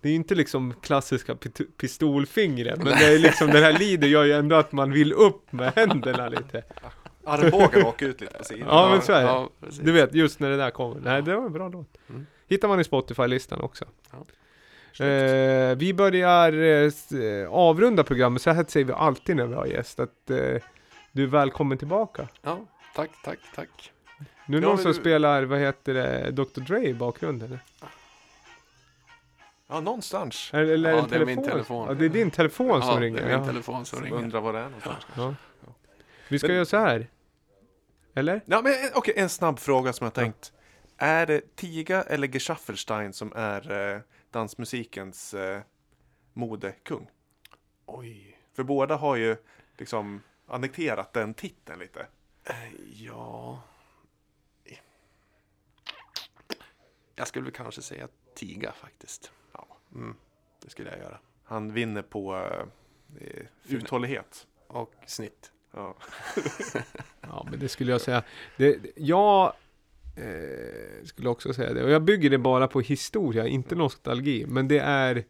det 0.00 0.08
är 0.08 0.10
ju 0.10 0.16
inte 0.16 0.34
liksom 0.34 0.74
klassiska 0.82 1.36
pistolfingret, 1.80 2.78
men 2.78 2.86
det 2.98 3.04
är 3.14 3.18
liksom 3.18 3.46
den 3.46 3.62
här 3.62 3.72
lider 3.72 4.08
gör 4.08 4.24
ju 4.24 4.32
ändå 4.32 4.56
att 4.56 4.72
man 4.72 4.92
vill 4.92 5.12
upp 5.12 5.52
med 5.52 5.72
händerna 5.76 6.28
lite. 6.28 6.62
Armbågen 7.24 7.86
åker 7.86 8.06
ut 8.06 8.20
lite 8.20 8.38
på 8.38 8.44
sidan. 8.44 8.68
Ja, 8.70 8.88
men 8.92 9.02
så 9.02 9.12
är 9.12 9.22
det. 9.22 9.26
ja. 9.28 9.50
Du 9.82 9.92
vet, 9.92 10.14
just 10.14 10.40
när 10.40 10.50
det 10.50 10.56
där 10.56 10.70
kommer. 10.70 11.00
Nej, 11.00 11.22
det 11.22 11.36
var 11.36 11.46
en 11.46 11.52
bra 11.52 11.68
låt. 11.68 11.96
Mm. 12.08 12.26
Hittar 12.48 12.68
man 12.68 12.80
i 12.80 12.84
Spotify-listan 12.84 13.60
också. 13.60 13.84
Ja. 14.12 15.04
Eh, 15.04 15.76
vi 15.76 15.94
börjar 15.94 16.52
eh, 16.82 17.50
avrunda 17.50 18.04
programmet, 18.04 18.42
så 18.42 18.50
här 18.50 18.64
säger 18.68 18.86
vi 18.86 18.92
alltid 18.92 19.36
när 19.36 19.46
vi 19.46 19.54
har 19.54 19.66
gäst, 19.66 20.00
att 20.00 20.30
eh, 20.30 20.36
du 21.12 21.22
är 21.22 21.26
välkommen 21.26 21.78
tillbaka. 21.78 22.28
Ja, 22.42 22.58
tack, 22.94 23.10
tack, 23.24 23.38
tack. 23.54 23.92
Nu 24.50 24.56
är 24.56 24.60
det 24.60 24.64
Ja, 24.66 24.68
någon 24.70 24.78
som 24.82 24.92
du- 24.92 24.98
spelar, 24.98 25.42
vad 25.42 25.58
heter 25.58 25.94
det, 25.94 26.30
Dr 26.30 26.60
Dre 26.60 26.84
i 26.86 26.94
bakgrunden? 26.94 27.48
eller? 27.48 27.60
Ja, 29.68 29.80
någonstans. 29.80 30.50
Eller, 30.52 30.72
eller 30.74 30.90
Ja, 30.90 30.98
en 31.02 31.08
det 31.08 31.16
är 31.16 31.26
min 31.26 31.36
telefon? 31.36 31.52
telefon. 31.52 31.86
Ja, 31.88 31.94
det 31.94 32.04
är 32.04 32.08
din 32.08 32.30
telefon 32.30 32.82
som 32.82 32.90
ja, 32.94 33.00
ringer? 33.00 33.22
det 33.22 33.32
är 33.32 33.38
min 33.38 33.46
telefon 33.46 33.84
som 33.86 34.02
ringer. 34.02 34.16
Undrar 34.18 34.40
var 34.40 34.52
det 34.52 34.58
är 34.58 34.64
någonstans. 34.64 35.04
Ja. 35.16 35.34
Vi 36.28 36.38
ska 36.38 36.48
Men- 36.48 36.56
göra 36.56 36.64
så 36.66 36.76
här. 36.76 37.06
Eller? 38.14 38.40
Ja, 38.44 38.62
men 38.62 38.72
eh, 38.72 38.78
okej, 38.94 39.14
en 39.16 39.28
snabb 39.28 39.58
fråga 39.58 39.92
som 39.92 40.04
jag 40.04 40.14
tänkt. 40.14 40.52
Är 40.96 41.26
det 41.26 41.56
Tiga 41.56 42.02
eller 42.02 42.28
Geschaffelstein 42.28 43.12
som 43.12 43.32
är 43.36 43.92
eh, 43.94 44.00
dansmusikens 44.30 45.34
eh, 45.34 45.60
modekung? 46.32 47.10
Oj. 47.86 48.36
För 48.56 48.62
båda 48.62 48.96
har 48.96 49.16
ju 49.16 49.36
liksom 49.78 50.22
annekterat 50.48 51.12
den 51.12 51.34
titeln 51.34 51.78
lite. 51.80 52.06
Eh, 52.44 52.54
Ja. 52.92 53.62
Jag 57.20 57.28
skulle 57.28 57.44
väl 57.44 57.52
kanske 57.52 57.82
säga 57.82 58.08
tiga 58.34 58.72
faktiskt. 58.72 59.32
Ja. 59.52 59.66
Mm, 59.94 60.14
det 60.62 60.70
skulle 60.70 60.90
jag 60.90 60.98
göra. 60.98 61.18
Han 61.44 61.72
vinner 61.72 62.02
på 62.02 62.36
eh, 63.20 63.46
uthållighet. 63.68 64.46
Och 64.66 64.94
snitt. 65.06 65.52
Ja. 65.74 65.96
Ja, 67.20 67.46
men 67.50 67.60
det 67.60 67.68
skulle 67.68 67.92
jag 67.92 68.00
säga. 68.00 68.22
Det, 68.56 68.78
jag 68.96 69.52
eh, 70.16 71.04
skulle 71.04 71.28
också 71.28 71.54
säga 71.54 71.72
det. 71.72 71.84
Och 71.84 71.90
jag 71.90 72.02
bygger 72.02 72.30
det 72.30 72.38
bara 72.38 72.68
på 72.68 72.80
historia, 72.80 73.46
inte 73.46 73.74
nostalgi. 73.74 74.46
Men 74.46 74.68
det 74.68 74.78
är 74.78 75.24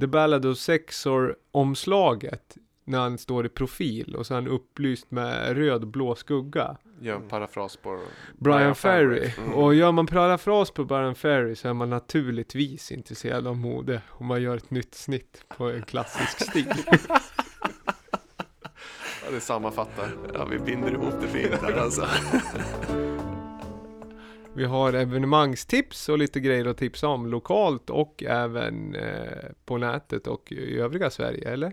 The 0.00 0.06
Ballad 0.06 0.46
of 0.46 0.58
Sexor 0.58 1.36
omslaget 1.52 2.56
när 2.84 2.98
han 2.98 3.18
står 3.18 3.46
i 3.46 3.48
profil 3.48 4.16
och 4.16 4.26
så 4.26 4.34
är 4.34 4.36
han 4.36 4.48
upplyst 4.48 5.10
med 5.10 5.56
röd 5.56 5.82
och 5.82 5.88
blå 5.88 6.14
skugga. 6.14 6.76
Gör 7.00 7.16
en 7.16 7.28
parafras 7.28 7.76
på 7.76 8.00
Brian 8.38 8.74
Ferry. 8.74 9.30
Mm. 9.38 9.54
Och 9.54 9.74
gör 9.74 9.92
man 9.92 10.06
parafras 10.06 10.70
på 10.70 10.84
Brian 10.84 11.14
Ferry 11.14 11.54
så 11.54 11.68
är 11.68 11.72
man 11.72 11.90
naturligtvis 11.90 12.92
intresserad 12.92 13.46
av 13.46 13.56
mode. 13.56 14.02
Om 14.08 14.26
man 14.26 14.42
gör 14.42 14.56
ett 14.56 14.70
nytt 14.70 14.94
snitt 14.94 15.44
på 15.56 15.70
en 15.70 15.82
klassisk 15.82 16.40
stil. 16.50 16.72
Ja, 19.24 19.30
det 19.30 19.40
sammanfattar. 19.40 20.08
Ja, 20.34 20.44
vi 20.44 20.58
binder 20.58 20.90
ihop 20.90 21.14
det 21.20 21.28
fint 21.28 21.62
här 21.62 21.72
alltså. 21.72 22.06
Vi 24.54 24.64
har 24.64 24.92
evenemangstips 24.92 26.08
och 26.08 26.18
lite 26.18 26.40
grejer 26.40 26.66
att 26.66 26.76
tipsa 26.76 27.08
om 27.08 27.26
lokalt 27.26 27.90
och 27.90 28.22
även 28.22 28.94
eh, 28.94 29.50
på 29.64 29.78
nätet 29.78 30.26
och 30.26 30.52
i 30.52 30.78
övriga 30.78 31.10
Sverige, 31.10 31.50
eller? 31.50 31.72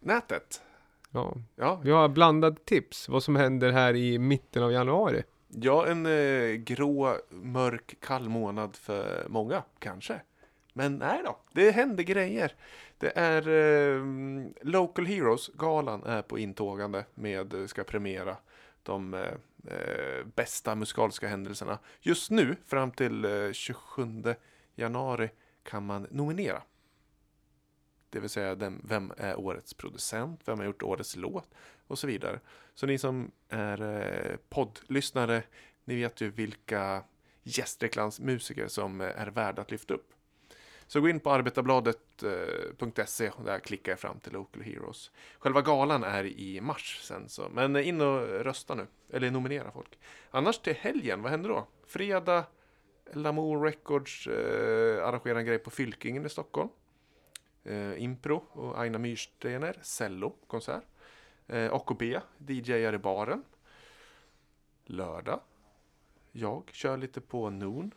Nätet. 0.00 0.62
Ja. 1.10 1.34
Ja, 1.56 1.80
Vi 1.84 1.90
har 1.90 2.08
blandade 2.08 2.56
tips, 2.64 3.08
vad 3.08 3.22
som 3.22 3.36
händer 3.36 3.70
här 3.72 3.96
i 3.96 4.18
mitten 4.18 4.62
av 4.62 4.72
januari. 4.72 5.22
ja 5.48 5.86
en 5.86 6.06
eh, 6.06 6.54
grå, 6.54 7.16
mörk, 7.30 7.94
kall 8.00 8.28
månad 8.28 8.76
för 8.76 9.26
många, 9.28 9.62
kanske. 9.78 10.20
Men 10.72 10.96
nej 10.96 11.20
då, 11.24 11.38
det 11.52 11.70
händer 11.70 12.04
grejer. 12.04 12.54
Det 12.98 13.12
är 13.18 13.48
eh, 13.48 14.02
Local 14.62 15.06
Heroes-galan 15.06 16.02
är 16.02 16.22
på 16.22 16.38
intågande 16.38 17.04
med, 17.14 17.54
eh, 17.54 17.66
ska 17.66 17.84
premiera 17.84 18.36
de 18.82 19.14
eh, 19.14 19.20
eh, 19.74 20.24
bästa 20.34 20.74
musikaliska 20.74 21.28
händelserna. 21.28 21.78
Just 22.00 22.30
nu, 22.30 22.56
fram 22.66 22.90
till 22.90 23.24
eh, 23.24 23.52
27 23.52 24.34
januari, 24.74 25.30
kan 25.62 25.86
man 25.86 26.06
nominera. 26.10 26.62
Det 28.10 28.20
vill 28.20 28.30
säga, 28.30 28.54
den, 28.54 28.82
vem 28.84 29.12
är 29.16 29.38
årets 29.38 29.74
producent? 29.74 30.40
Vem 30.44 30.58
har 30.58 30.66
gjort 30.66 30.82
årets 30.82 31.16
låt? 31.16 31.48
Och 31.86 31.98
så 31.98 32.06
vidare. 32.06 32.40
Så 32.74 32.86
ni 32.86 32.98
som 32.98 33.30
är 33.48 33.82
eh, 33.82 34.36
poddlyssnare, 34.48 35.42
ni 35.84 35.94
vet 35.94 36.20
ju 36.20 36.30
vilka 36.30 37.02
gästreklamsmusiker 37.42 38.68
som 38.68 39.00
är 39.00 39.26
värda 39.26 39.62
att 39.62 39.70
lyfta 39.70 39.94
upp. 39.94 40.12
Så 40.86 41.00
gå 41.00 41.08
in 41.08 41.20
på 41.20 41.30
arbetarbladet.se 41.30 43.26
eh, 43.26 43.32
och 43.38 43.44
där 43.44 43.58
klickar 43.58 43.92
jag 43.92 43.98
fram 43.98 44.20
till 44.20 44.32
Local 44.32 44.62
Heroes. 44.62 45.10
Själva 45.38 45.62
galan 45.62 46.04
är 46.04 46.24
i 46.24 46.60
mars 46.60 47.00
sen 47.02 47.28
så, 47.28 47.48
men 47.48 47.76
in 47.76 48.00
och 48.00 48.20
rösta 48.20 48.74
nu, 48.74 48.86
eller 49.10 49.30
nominera 49.30 49.70
folk. 49.70 49.98
Annars 50.30 50.58
till 50.58 50.74
helgen, 50.74 51.22
vad 51.22 51.30
händer 51.30 51.48
då? 51.48 51.66
Fredag, 51.86 52.44
Lamour 53.12 53.64
Records 53.64 54.26
eh, 54.26 55.06
arrangerar 55.08 55.38
en 55.38 55.46
grej 55.46 55.58
på 55.58 55.70
Fylkingen 55.70 56.26
i 56.26 56.28
Stockholm. 56.28 56.68
Eh, 57.64 58.02
Impro 58.02 58.36
och 58.52 58.80
Aina 58.80 58.98
Myrstener, 58.98 59.78
cello, 59.82 60.30
konsert. 60.46 60.84
Eh, 61.46 61.72
AKB, 61.72 62.02
DJar 62.46 62.92
i 62.92 62.98
baren. 62.98 63.44
Lördag. 64.84 65.40
Jag 66.32 66.70
kör 66.72 66.96
lite 66.96 67.20
på 67.20 67.50
Noon, 67.50 67.94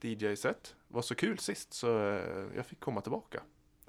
DJ-set. 0.00 0.74
Var 0.88 1.02
så 1.02 1.14
kul 1.14 1.38
sist 1.38 1.72
så 1.72 1.98
eh, 2.08 2.46
jag 2.56 2.66
fick 2.66 2.80
komma 2.80 3.00
tillbaka. 3.00 3.42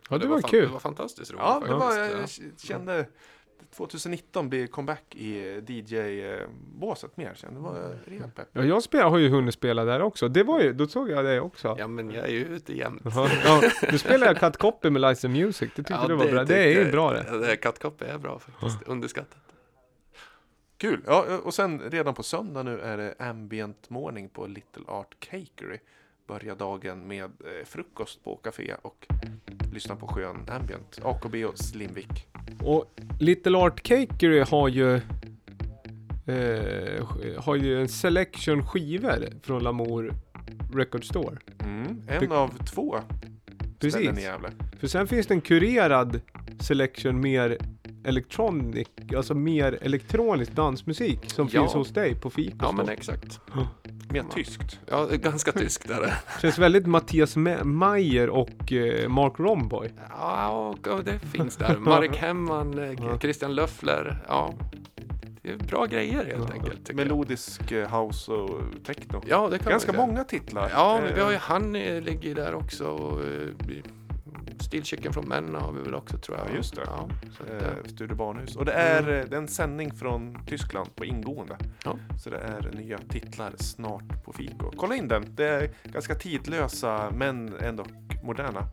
Ja, 0.10 0.18
det, 0.18 0.28
var 0.28 0.42
fan- 0.42 0.50
kul. 0.50 0.66
Det 0.68 0.74
var 0.74 0.80
fantastiskt 0.80 1.32
roligt 1.32 1.44
Ja, 1.46 1.60
det 1.68 1.74
var, 1.74 2.10
faktiskt. 2.12 2.40
jag 2.42 2.60
kände 2.60 3.06
2019 3.70 4.50
blir 4.50 4.68
comeback 4.68 5.16
i 5.16 5.62
DJ-båset 5.68 7.18
mer. 7.18 7.34
Kände 7.36 7.60
det 7.60 7.64
var 7.64 7.98
rejält 8.06 8.36
pepp. 8.36 8.48
Ja, 8.52 8.64
jag 8.64 8.84
spel, 8.84 9.04
har 9.04 9.18
ju 9.18 9.30
hunnit 9.30 9.54
spela 9.54 9.86
där 9.86 10.02
också. 10.02 10.28
Det 10.28 10.44
var 10.44 10.62
ju, 10.62 10.74
då 10.74 10.88
såg 10.88 11.10
jag 11.10 11.26
det 11.26 11.40
också. 11.40 11.76
Ja, 11.80 11.88
men 11.88 12.12
jag 12.12 12.26
är 12.26 12.32
ju 12.32 12.46
ute 12.46 12.78
jämt. 12.78 13.02
Jaha, 13.04 13.30
ja, 13.46 13.62
nu 13.92 13.98
spelar 13.98 14.28
jag 14.28 14.38
Cut 14.40 14.58
Copy 14.58 14.90
med 14.90 15.02
License 15.02 15.28
Music. 15.28 15.72
Det 15.76 15.84
tyckte 15.84 16.08
du 16.08 16.16
var 16.16 16.32
bra. 16.32 16.44
Det 16.44 16.64
är 16.64 16.86
ju 16.86 16.92
bra 16.92 17.14
det. 17.14 17.48
det 17.48 17.56
Kattkopp 17.56 18.02
är 18.02 18.18
bra 18.18 18.40
faktiskt. 18.40 18.84
Underskattat. 18.88 19.52
Kul! 20.78 21.02
Ja, 21.06 21.38
och 21.44 21.54
sen 21.54 21.80
redan 21.80 22.14
på 22.14 22.24
söndag 22.24 22.64
nu 22.64 22.80
är 22.80 22.98
det 22.98 23.16
ambient 23.20 23.90
morning 23.90 24.30
på 24.30 24.48
Little 24.48 24.84
Art 24.88 25.16
Cakery. 25.20 25.80
Börja 26.28 26.56
dagen 26.56 27.08
med 27.08 27.24
eh, 27.24 27.66
frukost 27.66 28.24
på 28.24 28.36
café 28.36 28.76
och 28.82 29.08
lyssna 29.74 29.96
på 29.96 30.08
skön 30.08 30.46
ambient. 30.50 31.00
AKB 31.04 31.46
och 31.46 31.58
Slimvik. 31.58 32.31
Och 32.64 32.86
Little 33.20 33.58
Art 33.58 33.84
Cakery 33.84 34.40
har 34.40 34.68
ju 34.68 34.96
eh, 36.26 37.08
har 37.38 37.56
ju 37.56 37.82
en 37.82 37.88
selection 37.90 38.66
skivor 38.68 39.26
från 39.44 39.64
Lamour 39.64 40.14
Record 40.74 41.06
Store. 41.06 41.38
Mm, 41.64 42.02
en 42.08 42.30
Det- 42.30 42.36
av 42.36 42.50
två 42.66 42.96
ställen 43.78 44.04
i 44.04 44.08
Precis. 44.08 44.24
Gävle. 44.24 44.50
För 44.80 44.88
sen 44.88 45.08
finns 45.08 45.28
det 45.28 45.34
en 45.34 45.42
kurerad 45.42 46.22
selection 46.60 47.20
mer 47.22 47.58
electronic, 48.06 48.88
alltså 49.16 49.34
mer 49.36 49.80
elektronisk 49.82 50.52
dansmusik 50.56 51.20
som 51.28 51.50
Ja. 51.52 51.62
finns 51.62 51.74
hos 51.74 51.90
dig 51.90 52.16
på 52.16 52.30
Fika. 52.30 52.56
Ja, 52.60 52.72
men 52.72 52.90
exakt. 52.90 53.40
Mer 54.12 54.24
tyskt. 54.34 54.80
Ja, 54.90 55.06
det 55.10 55.16
är 55.16 55.18
ganska 55.18 55.52
tyskt 55.52 55.88
där. 55.88 56.02
det. 56.02 56.14
Känns 56.42 56.58
väldigt 56.58 56.86
Mattias 56.88 57.36
Ma- 57.38 57.64
Mayer 57.64 58.30
och 58.30 58.74
eh, 58.74 59.10
Mark 59.10 59.34
Romboy. 59.40 59.90
Ja, 60.10 60.50
och, 60.50 60.88
och 60.88 61.04
det 61.04 61.20
finns 61.20 61.58
där. 61.58 61.78
Marek 61.80 62.16
Hemman, 62.18 62.80
eh, 62.80 62.92
Ja. 62.92 63.20
Christian 63.20 63.56
Löffler. 63.56 64.18
Ja, 64.28 64.54
det 65.42 65.52
är 65.52 65.58
bra 65.58 65.86
grejer 65.86 66.26
helt 66.26 66.52
enkelt. 66.52 66.86
tycker 66.86 67.00
jag. 67.00 67.08
Melodisk 67.08 67.72
eh, 67.72 68.02
house 68.02 68.32
och 68.32 68.62
techno. 68.86 69.22
Ja, 69.28 69.48
det 69.52 69.60
kan 69.60 69.72
Ganska 69.72 69.94
många 69.94 70.24
titlar. 70.24 70.70
Ja, 70.74 71.00
men 71.04 71.16
vi 71.16 71.22
har 71.22 71.32
ju 71.32 71.38
han 71.38 71.76
eh, 71.76 72.02
ligger 72.02 72.36
där 72.36 72.54
också. 72.56 72.86
Och, 72.86 73.20
Steel 74.62 74.84
Chicken 74.84 75.14
från 75.14 75.28
Menna 75.28 75.60
har 75.60 75.72
vi 75.72 75.82
väl 75.82 75.96
också 75.96 76.18
tror 76.18 76.38
jag. 76.38 76.48
Ja, 76.50 76.56
just 76.56 76.76
det. 76.76 76.82
Ja, 76.86 77.10
eh, 77.50 77.56
Eh, 77.56 77.84
Studio 77.86 78.16
Barnhus. 78.16 78.56
Och 78.56 78.66
det 78.66 78.74
är, 78.74 79.02
eh, 79.02 79.26
det 79.26 79.36
är 79.36 79.38
en 79.38 79.48
sändning 79.48 79.94
från 79.94 80.46
Tyskland 80.46 80.96
på 80.96 81.06
ingående. 81.06 81.58
Ja. 81.86 81.96
Så 82.24 82.30
det 82.30 82.38
är 82.38 82.72
nya 82.74 82.98
titlar 82.98 83.54
snart 83.58 84.24
på 84.24 84.34
Fiko. 84.34 84.72
Kolla 84.78 84.96
in 84.96 85.08
den. 85.08 85.36
Det 85.36 85.48
är 85.48 85.70
ganska 85.84 86.16
tidlösa 86.16 87.12
men 87.16 87.54
ändå 87.60 87.86
moderna. 88.24 88.68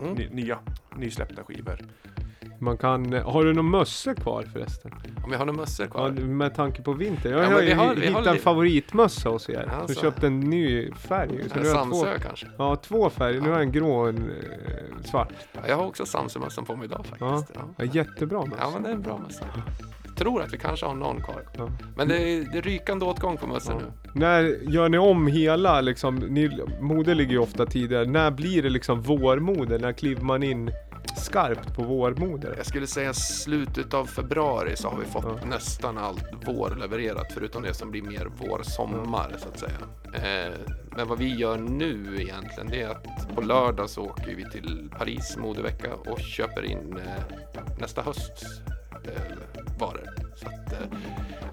Mm. 0.00 0.14
Ny, 0.14 0.28
nya, 0.28 0.58
nysläppta 0.96 1.44
skivor. 1.44 1.78
Man 2.60 2.76
kan, 2.76 3.12
har 3.12 3.44
du 3.44 3.52
någon 3.52 3.70
mössa 3.70 4.14
kvar 4.14 4.44
förresten? 4.52 4.92
Om 5.24 5.30
vi 5.30 5.36
har 5.36 5.46
några 5.46 5.60
mössor 5.60 5.86
Ja, 5.86 5.90
kvar. 5.92 6.10
med 6.10 6.54
tanke 6.54 6.82
på 6.82 6.92
vinter. 6.92 7.30
Jag 7.32 7.40
Ja, 7.44 7.46
har 7.46 7.60
vi 7.62 7.72
har- 7.72 7.94
vi 7.94 8.06
hittat 8.06 8.26
har 8.26 8.32
en 8.34 8.38
favoritmössa 8.40 9.28
hos 9.28 9.50
er. 9.50 9.70
Alltså. 9.80 9.94
Så 9.94 10.00
köpt 10.00 10.22
en 10.24 10.40
ny 10.40 10.92
färg. 10.92 11.28
Så 11.48 11.58
har 11.58 11.64
jag 11.64 11.74
två, 11.74 11.94
Samsö 11.94 12.18
kanske. 12.18 12.46
ja, 12.58 12.76
två 12.76 13.10
färger. 13.10 13.40
Nu 13.40 13.46
har 13.48 13.54
jag 13.56 13.62
en 13.62 13.72
grå 13.72 13.92
och 14.00 14.08
en 14.08 14.16
eh, 14.30 15.04
svart. 15.04 15.28
Ja, 15.52 15.60
jag 15.68 15.76
har 15.76 15.86
också 15.86 16.06
Samsö-mössan 16.06 16.64
på 16.64 16.76
mig 16.76 16.84
idag 16.84 17.04
Ja. 17.20 17.28
faktiskt. 17.38 17.52
Ja. 17.54 17.60
Ja, 17.76 17.84
jättebra 17.84 18.44
mössa. 18.44 18.56
Ja, 18.60 18.70
men 18.74 18.82
det 18.82 18.88
är 18.88 18.92
en 18.94 19.02
bra 19.02 19.18
mössa. 19.18 19.44
Jag 20.04 20.16
tror 20.26 20.42
att 20.42 20.52
vi 20.52 20.58
kanske 20.58 20.86
har 20.86 20.94
någon 20.94 21.20
kvar. 21.22 21.42
Ja. 21.58 21.68
Men 21.96 22.08
det 22.08 22.16
är, 22.22 22.48
det 22.52 22.58
är 22.58 22.62
rykande 22.62 23.04
åtgång 23.04 23.36
på 23.36 23.46
mössor 23.46 23.74
Ja. 23.74 23.80
nu. 24.14 24.20
När 24.20 24.42
gör 24.72 24.88
ni 24.88 24.98
om 24.98 25.26
hela 25.26 25.80
liksom, 25.80 26.16
ni, 26.16 26.50
mode 26.80 27.14
ligger 27.14 27.32
ju 27.32 27.38
ofta 27.38 27.66
tidigare. 27.66 28.04
När 28.04 28.30
blir 28.30 28.62
det 28.62 28.68
liksom 28.70 29.00
vårmode? 29.02 29.78
När 29.78 29.92
kliver 29.92 30.22
man 30.22 30.42
in 30.42 30.70
skarpt 31.16 31.74
på 31.74 31.82
vårmode? 31.82 32.54
Jag 32.56 32.66
skulle 32.66 32.86
säga 32.86 33.14
slutet 33.14 33.94
av 33.94 34.06
februari 34.06 34.76
så 34.76 34.88
har 34.88 34.98
vi 34.98 35.04
fått 35.04 35.24
Ja. 35.24 35.46
nästan 35.46 35.98
allt 35.98 36.24
vår 36.46 36.76
levererat 36.80 37.32
förutom 37.34 37.62
det 37.62 37.74
som 37.74 37.90
blir 37.90 38.02
mer 38.02 38.28
vår-sommar 38.38 39.36
så 39.38 39.48
att 39.48 39.58
säga. 39.58 39.78
Eh, 40.14 40.52
men 40.96 41.08
vad 41.08 41.18
vi 41.18 41.34
gör 41.36 41.56
nu 41.58 42.16
egentligen 42.20 42.68
det 42.70 42.82
är 42.82 42.88
att 42.88 43.34
på 43.34 43.40
lördag 43.40 43.90
så 43.90 44.02
åker 44.04 44.34
vi 44.34 44.50
till 44.50 44.90
Paris 44.98 45.36
modevecka 45.36 45.94
och 45.94 46.20
köper 46.20 46.64
in 46.64 46.96
eh, 47.06 47.62
nästa 47.80 48.02
hösts 48.02 48.42
eh, 49.04 49.22
varor. 49.80 50.08
Så 50.36 50.46
att 50.46 50.72
eh, 50.72 50.78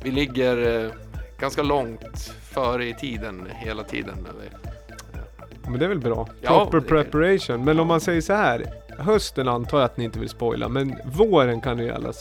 vi 0.03 0.11
ligger 0.11 0.83
eh, 0.85 0.91
ganska 1.39 1.63
långt 1.63 2.17
före 2.41 2.85
i 2.87 2.93
tiden 2.93 3.47
hela 3.51 3.83
tiden. 3.83 4.27
Men 5.67 5.79
det 5.79 5.85
är 5.85 5.89
väl 5.89 5.99
bra? 5.99 6.27
Ja, 6.41 6.67
Proper 6.71 6.87
preparation. 6.87 7.63
Men 7.63 7.79
om 7.79 7.87
man 7.87 8.01
säger 8.01 8.21
så 8.21 8.33
här. 8.33 8.65
Hösten 8.99 9.47
antar 9.47 9.77
jag 9.77 9.85
att 9.85 9.97
ni 9.97 10.03
inte 10.03 10.19
vill 10.19 10.29
spoila, 10.29 10.69
men 10.69 10.95
våren 11.05 11.61
kan 11.61 11.77
ni 11.77 11.89
alla 11.89 12.13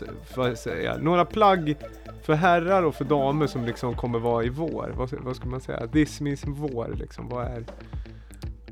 säga. 0.57 0.97
Några 0.97 1.25
plagg 1.25 1.77
för 2.23 2.35
herrar 2.35 2.83
och 2.83 2.95
för 2.95 3.05
damer 3.05 3.47
som 3.47 3.65
liksom 3.65 3.97
kommer 3.97 4.19
vara 4.19 4.45
i 4.45 4.49
vår. 4.49 4.93
Vad, 4.97 5.13
vad 5.13 5.37
ska 5.37 5.47
man 5.47 5.61
säga? 5.61 5.89
This 5.89 6.21
means 6.21 6.45
vår 6.47 6.95
liksom. 6.99 7.29
Vad 7.29 7.47
är? 7.47 7.65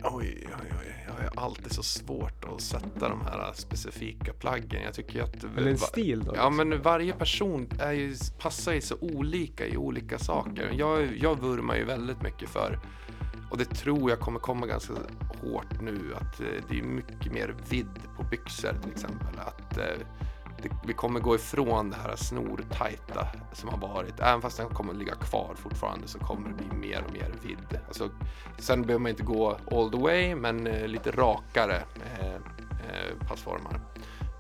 Oj, 0.03 0.47
oj, 0.47 0.73
oj. 0.81 0.93
Jag 1.07 1.41
har 1.41 1.47
alltid 1.47 1.73
så 1.73 1.83
svårt 1.83 2.45
att 2.55 2.61
sätta 2.61 3.09
de 3.09 3.21
här 3.21 3.53
specifika 3.55 4.33
plaggen. 4.33 4.83
Jag 4.85 4.95
tycker 4.95 5.23
att... 5.23 5.45
Eller 5.57 5.71
en 5.71 5.79
stil 5.79 6.21
då? 6.21 6.33
Ja, 6.37 6.49
liksom. 6.49 6.69
men 6.69 6.83
varje 6.83 7.13
person 7.13 7.69
är 7.79 7.93
ju, 7.93 8.15
passar 8.39 8.73
ju 8.73 8.81
så 8.81 8.97
olika 9.01 9.67
i 9.67 9.77
olika 9.77 10.19
saker. 10.19 10.71
Jag, 10.79 11.17
jag 11.17 11.41
vurmar 11.41 11.77
ju 11.77 11.85
väldigt 11.85 12.23
mycket 12.23 12.49
för, 12.49 12.79
och 13.53 13.59
det 13.59 13.65
tror 13.65 14.11
jag 14.11 14.21
kommer 14.21 14.41
komma 14.41 14.67
ganska 14.67 14.93
hårt 15.43 15.81
nu, 15.81 16.15
att 16.15 16.41
eh, 16.41 16.47
det 16.69 16.79
är 16.79 16.83
mycket 16.83 17.33
mer 17.33 17.55
vidd 17.69 17.99
på 18.17 18.23
byxor 18.23 18.75
till 18.83 18.93
exempel. 18.93 19.39
Att 19.39 19.79
eh, 19.79 19.85
det, 20.63 20.69
vi 20.87 20.93
kommer 20.93 21.21
gå 21.21 21.35
ifrån 21.35 21.91
det 21.91 21.97
här 21.97 22.17
snortajta 22.17 23.29
som 23.53 23.69
har 23.69 23.79
varit. 23.79 24.21
Även 24.21 24.43
fast 24.43 24.57
den 24.57 24.69
kommer 24.69 24.95
ligga 24.95 25.15
kvar 25.15 25.55
fortfarande 25.57 26.09
så 26.09 26.19
kommer 26.19 26.49
det 26.49 26.55
bli 26.55 26.89
mer 26.89 27.05
och 27.07 27.13
mer 27.13 27.35
vidd. 27.43 27.81
Alltså, 27.87 28.11
sen 28.59 28.83
behöver 28.83 29.03
man 29.03 29.11
inte 29.11 29.23
gå 29.23 29.57
all 29.71 29.91
the 29.91 29.99
way, 29.99 30.35
men 30.35 30.67
eh, 30.67 30.89
lite 30.89 31.11
rakare 31.11 31.83
eh, 32.21 32.35
eh, 32.35 33.29
passformar. 33.29 33.81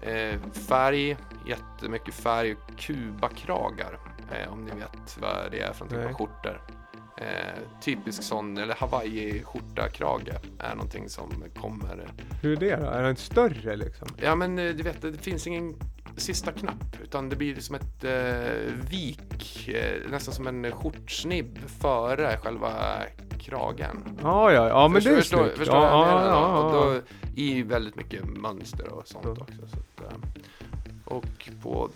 Eh, 0.01 0.41
färg, 0.69 1.17
jättemycket 1.47 2.15
färg. 2.15 2.57
Kubakragar, 2.77 3.99
eh, 4.31 4.53
om 4.53 4.65
ni 4.65 4.71
vet 4.71 5.19
vad 5.21 5.51
det 5.51 5.61
är 5.61 5.73
för 5.73 5.85
någonting 5.85 6.17
på 6.17 6.19
skjortor. 6.19 6.82
Eh, 7.23 7.81
typisk 7.81 8.23
sån, 8.23 8.59
eller 8.59 8.75
Hawaii-skjorta-krage 8.75 10.33
är 10.59 10.75
någonting 10.75 11.09
som 11.09 11.45
kommer. 11.61 12.09
Hur 12.43 12.53
är 12.53 12.57
det 12.57 12.77
då? 12.77 12.91
Är 12.91 13.03
den 13.03 13.17
större 13.17 13.77
liksom? 13.77 14.09
Ja 14.23 14.35
men 14.35 14.59
eh, 14.59 14.75
du 14.75 14.83
vet, 14.83 15.03
det 15.03 15.19
finns 15.19 15.47
ingen 15.47 15.75
sista 16.17 16.53
knapp 16.53 17.01
utan 17.03 17.29
det 17.29 17.37
blir 17.37 17.61
som 17.61 17.75
ett 17.75 18.05
eh, 18.05 18.75
vik, 18.91 19.69
eh, 19.69 20.11
nästan 20.11 20.35
som 20.35 20.47
en 20.47 20.73
skjortsnibb 20.73 21.59
före 21.81 22.37
själva 22.43 22.73
kragen. 23.41 24.19
Ja, 24.23 24.53
ja, 24.53 24.69
ja 24.69 24.89
men 24.89 25.03
det 25.03 25.11
är 25.11 25.17
förstår, 25.17 25.39
snyggt. 25.39 25.59
förstår 25.59 25.77
jag 25.77 25.93
ja, 25.93 26.05
menar? 26.05 26.25
ja, 26.27 26.59
Och 26.59 26.73
då, 26.73 27.01
I 27.35 27.63
väldigt 27.63 27.97
mycket 27.97 28.25
mönster 28.25 28.89
och 28.93 29.09
sånt 29.09 29.27
också. 29.27 29.67
Så 29.67 30.05
att, 30.07 30.13
och 31.05 31.51
på 31.63 31.91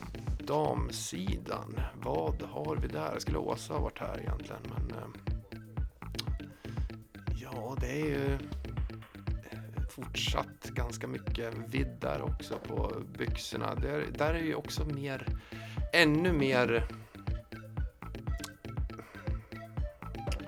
damsidan, 0.47 1.81
vad 1.95 2.43
har 2.43 2.77
vi 2.77 2.89
där? 2.89 3.19
Skulle 3.19 3.39
Åsa 3.39 3.75
ha 3.75 3.81
varit 3.81 3.99
här 3.99 4.21
egentligen? 4.21 4.63
Men, 4.63 4.91
eh, 4.91 5.09
ja, 7.43 7.77
det 7.81 7.91
är 7.91 8.07
ju 8.07 8.35
eh, 8.35 9.89
fortsatt 9.91 10.65
ganska 10.65 11.07
mycket 11.07 11.55
vidd 11.69 11.97
där 12.01 12.23
också 12.23 12.59
på 12.69 12.93
byxorna. 13.19 13.75
Där, 13.75 14.05
där 14.19 14.35
är 14.35 14.43
ju 14.43 14.55
också 14.55 14.85
mer, 14.85 15.27
ännu 15.93 16.33
mer 16.33 16.89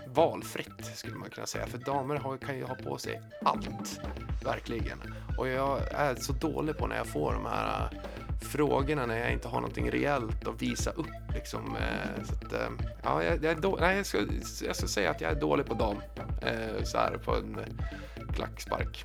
valfritt 0.06 0.84
skulle 0.94 1.16
man 1.16 1.30
kunna 1.30 1.46
säga. 1.46 1.66
För 1.66 1.78
damer 1.78 2.16
har, 2.16 2.36
kan 2.36 2.56
ju 2.56 2.64
ha 2.64 2.74
på 2.74 2.98
sig 2.98 3.22
allt, 3.44 4.00
verkligen. 4.44 4.98
Och 5.38 5.48
jag 5.48 5.92
är 5.92 6.14
så 6.14 6.32
dålig 6.32 6.76
på 6.76 6.86
när 6.86 6.96
jag 6.96 7.06
får 7.06 7.32
de 7.32 7.46
här 7.46 7.90
frågorna 8.40 9.06
när 9.06 9.18
jag 9.18 9.32
inte 9.32 9.48
har 9.48 9.60
någonting 9.60 9.90
reellt 9.90 10.48
att 10.48 10.62
visa 10.62 10.90
upp. 10.90 11.06
Liksom, 11.34 11.76
eh, 11.76 12.24
så 12.24 12.34
att, 12.34 12.52
eh, 12.52 12.68
ja, 13.02 13.24
jag, 13.24 13.44
jag, 13.44 13.60
då, 13.60 13.78
nej, 13.80 13.96
jag, 13.96 14.06
ska, 14.06 14.18
jag 14.66 14.76
ska 14.76 14.86
säga 14.86 15.10
att 15.10 15.20
jag 15.20 15.30
är 15.30 15.40
dålig 15.40 15.66
på 15.66 15.74
dam. 15.74 15.96
Eh, 16.42 16.84
så 16.84 16.98
här 16.98 17.18
på 17.24 17.36
en 17.36 17.56
klackspark. 18.34 19.04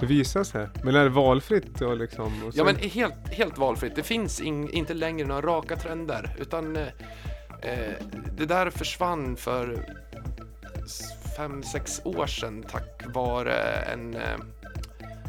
Det 0.00 0.06
visar 0.06 0.44
sig. 0.44 0.68
Men 0.82 0.94
är 0.94 1.04
det 1.04 1.10
valfritt 1.10 1.80
och 1.80 1.96
liksom? 1.96 2.44
Och 2.46 2.52
Ja 2.54 2.64
men 2.64 2.76
helt, 2.76 3.28
helt 3.28 3.58
valfritt. 3.58 3.96
Det 3.96 4.02
finns 4.02 4.40
in, 4.40 4.70
inte 4.70 4.94
längre 4.94 5.26
några 5.26 5.40
raka 5.40 5.76
trender 5.76 6.36
utan 6.38 6.76
eh, 6.76 7.92
det 8.36 8.46
där 8.46 8.70
försvann 8.70 9.36
för 9.36 9.86
fem, 11.36 11.62
sex 11.62 12.00
år 12.04 12.26
sedan 12.26 12.64
tack 12.70 13.04
vare 13.14 13.56
en, 13.92 14.14
eh, 14.14 14.38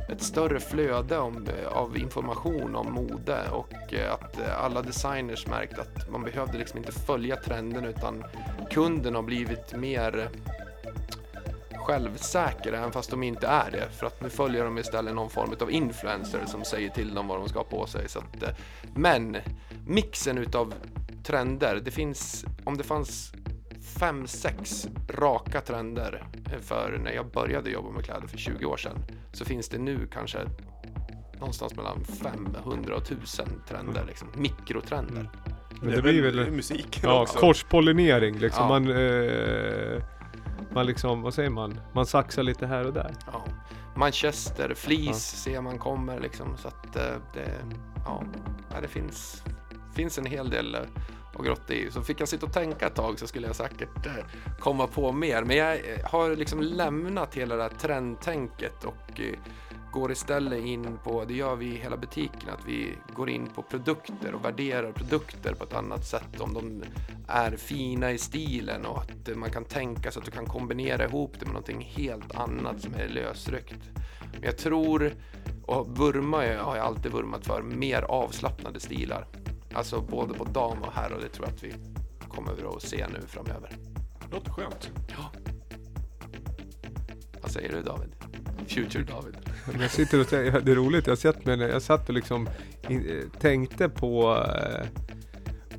ett 0.10 0.22
större 0.22 0.60
flöde 0.60 1.18
om, 1.18 1.48
av 1.72 1.98
information 1.98 2.76
om 2.76 2.94
mode 2.94 3.50
och 3.52 3.94
eh, 3.94 4.14
att 4.14 4.50
alla 4.58 4.82
designers 4.82 5.48
märkt 5.48 5.80
att 5.80 6.12
man 6.12 6.24
behövde 6.24 6.58
liksom 6.58 6.78
inte 6.78 6.92
följa 6.92 7.36
trenden 7.36 7.86
utan 7.86 8.24
kunden 8.72 9.16
har 9.16 9.22
blivit 9.22 9.76
mer 9.76 10.30
självsäkra 11.86 12.78
även 12.78 12.92
fast 12.92 13.10
de 13.10 13.24
inte 13.24 13.48
är 13.48 13.72
det. 13.72 13.90
För 13.92 14.08
att 14.08 14.22
nu 14.22 14.30
följer 14.30 14.64
de 14.64 14.78
istället 14.78 15.16
någon 15.16 15.30
form 15.30 15.56
av 15.62 15.72
influencer 15.72 16.46
som 16.46 16.64
säger 16.64 16.90
till 16.90 17.14
dem 17.14 17.28
vad 17.28 17.40
de 17.40 17.50
ska 17.50 17.60
ha 17.60 17.64
på 17.64 17.86
sig. 17.86 18.10
Så 18.10 18.20
att, 18.20 18.44
eh, 18.44 18.50
men 18.96 19.38
mixen 19.88 20.38
utav 20.38 20.74
trender, 21.24 21.82
det 21.86 21.92
finns, 21.92 22.46
om 22.64 22.78
det 22.78 22.84
fanns 22.84 23.34
fem, 24.00 24.28
sex 24.28 24.88
raka 25.10 25.62
trender 25.62 26.28
eh, 26.54 26.60
för 26.60 27.00
när 27.04 27.12
jag 27.12 27.32
började 27.32 27.70
jobba 27.70 27.90
med 27.90 28.06
kläder 28.06 28.28
för 28.28 28.38
20 28.38 28.66
år 28.66 28.78
sedan 28.78 28.98
så 29.34 29.46
finns 29.46 29.70
det 29.70 29.78
nu 29.78 30.08
kanske 30.14 30.40
någonstans 31.40 31.76
mellan 31.76 32.06
500 32.06 32.96
och 32.96 33.02
1000 33.02 33.46
trender, 33.68 34.04
liksom, 34.08 34.28
mikrotrender. 34.36 35.30
Men 35.82 35.92
det 35.92 36.02
blir 36.02 36.22
väl... 36.22 36.52
musiken 36.52 37.02
Ja, 37.04 37.22
också. 37.22 37.40
korspollinering 37.40 38.38
liksom. 38.38 38.64
Ja. 38.64 38.68
Man, 38.70 38.92
eh, 38.92 40.04
man 40.74 40.86
liksom, 40.86 41.22
vad 41.22 41.34
säger 41.34 41.50
man? 41.50 41.80
Man 41.94 42.06
saxar 42.06 42.44
lite 42.44 42.68
här 42.68 42.88
och 42.88 42.94
där. 42.94 43.16
Ja. 43.32 43.46
Manchester, 43.96 44.74
Fleece 44.76 45.36
ser 45.38 45.62
man 45.62 45.78
kommer 45.78 46.20
liksom 46.20 46.58
så 46.58 46.68
att 46.68 46.96
eh, 46.96 47.16
det, 47.34 47.52
ja, 48.06 48.24
ja, 48.74 48.82
det 48.82 48.88
finns, 48.88 49.44
finns 49.96 50.18
en 50.18 50.26
hel 50.26 50.50
del 50.50 50.78
och 51.36 51.42
att 51.42 51.48
grotta 51.48 51.74
i. 51.74 51.92
Så 51.92 52.02
fick 52.02 52.22
jag 52.22 52.28
sitta 52.28 52.46
och 52.46 52.54
tänka 52.54 52.88
ett 52.88 52.96
tag 52.96 53.20
så 53.20 53.28
skulle 53.28 53.48
jag 53.48 53.56
säkert 53.56 54.06
eh, 54.06 54.26
komma 54.60 54.88
på 54.88 55.12
mer. 55.12 55.44
Men 55.44 55.58
jag 55.58 55.74
eh, 55.74 55.82
har 56.04 56.36
liksom 56.36 56.62
lämnat 56.62 57.36
hela 57.36 57.56
det 57.56 57.64
här 57.64 57.70
trendtänket 57.70 58.84
och 58.84 59.20
eh, 59.20 59.40
går 59.94 60.12
istället 60.12 60.66
in 60.66 61.00
på, 61.04 61.26
det 61.26 61.34
gör 61.34 61.56
vi 61.56 61.66
i 61.66 61.76
hela 61.76 61.98
butiken, 61.98 62.50
att 62.50 62.68
vi 62.68 62.94
går 63.14 63.30
in 63.30 63.48
på 63.56 63.62
produkter 63.62 64.34
och 64.34 64.46
värderar 64.46 64.92
produkter 64.92 65.54
på 65.54 65.64
ett 65.64 65.74
annat 65.74 66.06
sätt. 66.06 66.40
Om 66.40 66.54
de 66.54 66.84
är 67.28 67.52
fina 67.52 68.12
i 68.12 68.18
stilen 68.18 68.86
och 68.86 68.98
att 68.98 69.38
man 69.38 69.50
kan 69.50 69.66
tänka 69.66 70.12
sig 70.12 70.20
att 70.20 70.26
du 70.26 70.32
kan 70.32 70.46
kombinera 70.46 71.06
ihop 71.06 71.32
det 71.40 71.46
med 71.46 71.54
någonting 71.54 71.82
helt 71.82 72.36
annat 72.36 72.82
som 72.82 72.94
är 72.94 73.08
lösryckt. 73.08 73.90
Men 74.34 74.44
jag 74.44 74.58
tror, 74.58 75.14
och 75.66 75.98
vurmar 75.98 76.44
jag, 76.44 76.64
har 76.64 76.76
jag 76.76 76.86
alltid 76.86 77.12
vurmat 77.12 77.46
för, 77.46 77.62
mer 77.62 78.02
avslappnade 78.02 78.80
stilar. 78.80 79.28
Alltså 79.74 80.02
både 80.02 80.34
på 80.34 80.44
dam 80.44 80.82
och 80.82 80.94
herr 80.94 81.14
och 81.14 81.22
det 81.22 81.30
tror 81.30 81.48
jag 81.48 81.56
att 81.56 81.64
vi 81.64 81.74
kommer 82.28 82.76
att 82.76 82.82
se 82.82 83.06
nu 83.08 83.22
framöver. 83.28 83.70
Låter 84.32 84.52
skönt. 84.52 84.92
Vad 87.42 87.52
säger 87.52 87.72
du 87.72 87.82
David? 87.82 88.10
Future 88.68 89.04
David. 89.04 89.36
Jag 89.82 89.92
sitter 89.92 90.20
och 90.20 90.28
tänker, 90.28 90.62
det 90.62 90.72
är 90.72 90.76
roligt, 90.76 91.08
jag, 91.08 91.18
sett 91.18 91.46
med, 91.46 91.60
jag 91.60 91.82
satt 91.82 92.10
och 92.10 92.16
liksom 92.16 92.50
in, 92.90 93.10
eh, 93.10 93.40
tänkte 93.40 93.90
på 93.90 94.44
eh, 94.48 94.86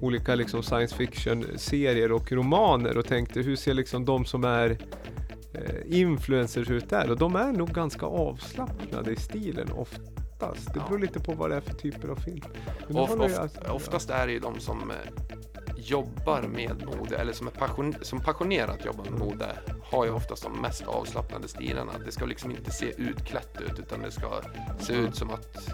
olika 0.00 0.34
liksom 0.34 0.62
science 0.62 0.96
fiction-serier 0.96 2.12
och 2.12 2.32
romaner 2.32 2.98
och 2.98 3.06
tänkte 3.06 3.40
hur 3.40 3.56
ser 3.56 3.74
liksom 3.74 4.04
de 4.04 4.24
som 4.24 4.44
är 4.44 4.78
eh, 5.52 6.00
influencers 6.00 6.70
ut 6.70 6.90
där? 6.90 7.10
Och 7.10 7.18
de 7.18 7.36
är 7.36 7.52
nog 7.52 7.70
ganska 7.70 8.06
avslappnade 8.06 9.12
i 9.12 9.16
stilen 9.16 9.68
oftast. 10.40 10.74
Det 10.74 10.80
beror 10.80 10.98
Ja. 11.00 11.06
lite 11.06 11.20
på 11.20 11.32
vad 11.32 11.50
det 11.50 11.56
är 11.56 11.60
för 11.60 11.74
typer 11.74 12.08
av 12.08 12.16
film. 12.16 12.44
Men 12.88 12.96
Of, 12.96 13.10
of, 13.10 13.38
alltså- 13.38 13.60
oftast 13.70 14.10
är 14.10 14.26
det 14.26 14.32
ju 14.32 14.38
de 14.38 14.60
som 14.60 14.90
eh, 14.90 14.96
jobbar 15.76 16.42
med 16.42 16.84
mode 16.86 17.16
eller 17.16 17.32
som 17.32 17.46
är 17.46 17.50
passion, 17.50 17.94
som 18.02 18.20
passionerat 18.20 18.84
jobbar 18.84 19.04
med 19.04 19.18
mode 19.20 19.56
har 19.82 20.04
ju 20.04 20.10
oftast 20.10 20.42
de 20.42 20.60
mest 20.60 20.82
avslappnade 20.86 21.48
stilarna. 21.48 21.92
Det 22.04 22.12
ska 22.12 22.24
liksom 22.24 22.50
inte 22.50 22.70
se 22.70 22.92
utklätt 22.96 23.60
ut 23.60 23.78
utan 23.78 24.02
det 24.02 24.10
ska 24.10 24.40
se 24.80 24.92
ut 24.92 25.16
som 25.16 25.30
att 25.30 25.70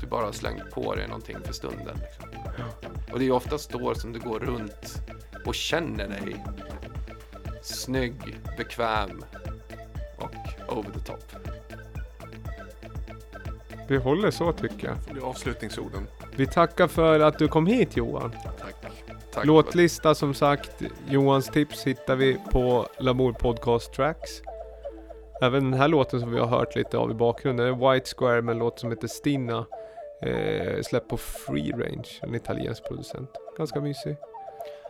du 0.00 0.06
bara 0.06 0.24
har 0.24 0.32
slängt 0.32 0.70
på 0.70 0.94
dig 0.94 1.06
någonting 1.08 1.36
för 1.44 1.52
stunden. 1.52 1.96
Liksom. 2.02 2.28
Och 3.12 3.18
det 3.18 3.24
är 3.26 3.30
oftast 3.32 3.70
då 3.70 3.94
som 3.94 4.12
du 4.12 4.20
går 4.20 4.38
runt 4.40 5.02
och 5.46 5.54
känner 5.54 6.08
dig 6.08 6.44
snygg, 7.62 8.40
bekväm 8.56 9.24
och 10.18 10.34
over 10.78 10.90
the 10.90 11.00
top. 11.00 11.24
Vi 13.88 13.96
håller 13.96 14.30
så 14.30 14.52
tycker 14.52 14.86
jag. 14.86 14.96
Det 15.12 15.20
är 15.20 15.24
avslutningsorden. 15.24 16.06
Vi 16.36 16.46
tackar 16.46 16.88
för 16.88 17.20
att 17.20 17.38
du 17.38 17.48
kom 17.48 17.66
hit 17.66 17.96
Johan. 17.96 18.32
Tack. 18.60 18.74
Tack. 19.32 19.46
Låtlista 19.46 20.14
som 20.14 20.34
sagt, 20.34 20.82
Johans 21.08 21.46
tips 21.46 21.86
hittar 21.86 22.16
vi 22.16 22.36
på 22.52 22.86
Lamour 22.98 23.32
Podcast 23.32 23.92
Tracks. 23.92 24.42
Även 25.42 25.70
den 25.70 25.80
här 25.80 25.88
låten 25.88 26.20
som 26.20 26.30
vi 26.30 26.38
har 26.38 26.46
hört 26.46 26.76
lite 26.76 26.98
av 26.98 27.10
i 27.10 27.14
bakgrunden 27.14 27.66
är 27.66 27.92
White 27.92 28.10
Square 28.16 28.42
med 28.42 28.52
en 28.52 28.58
låt 28.58 28.78
som 28.78 28.90
heter 28.90 29.08
Stinna. 29.08 29.66
Eh, 30.22 30.82
släppt 30.82 31.08
på 31.08 31.16
Free 31.16 31.72
Range, 31.72 32.08
en 32.22 32.34
italiensk 32.34 32.88
producent. 32.88 33.30
Ganska 33.58 33.80
mysig. 33.80 34.16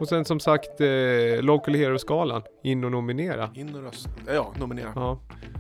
Och 0.01 0.09
sen 0.09 0.25
som 0.25 0.41
sagt 0.41 0.81
eh, 0.81 1.43
Local 1.43 1.75
Hero-skalan, 1.75 2.43
in 2.63 2.85
och 2.85 2.91
nominera. 2.91 3.51
In 3.55 3.75
och 3.75 3.83
rösta. 3.83 4.11
Ja, 4.27 4.53
nominera. 4.59 4.93
Ja. 4.95 5.19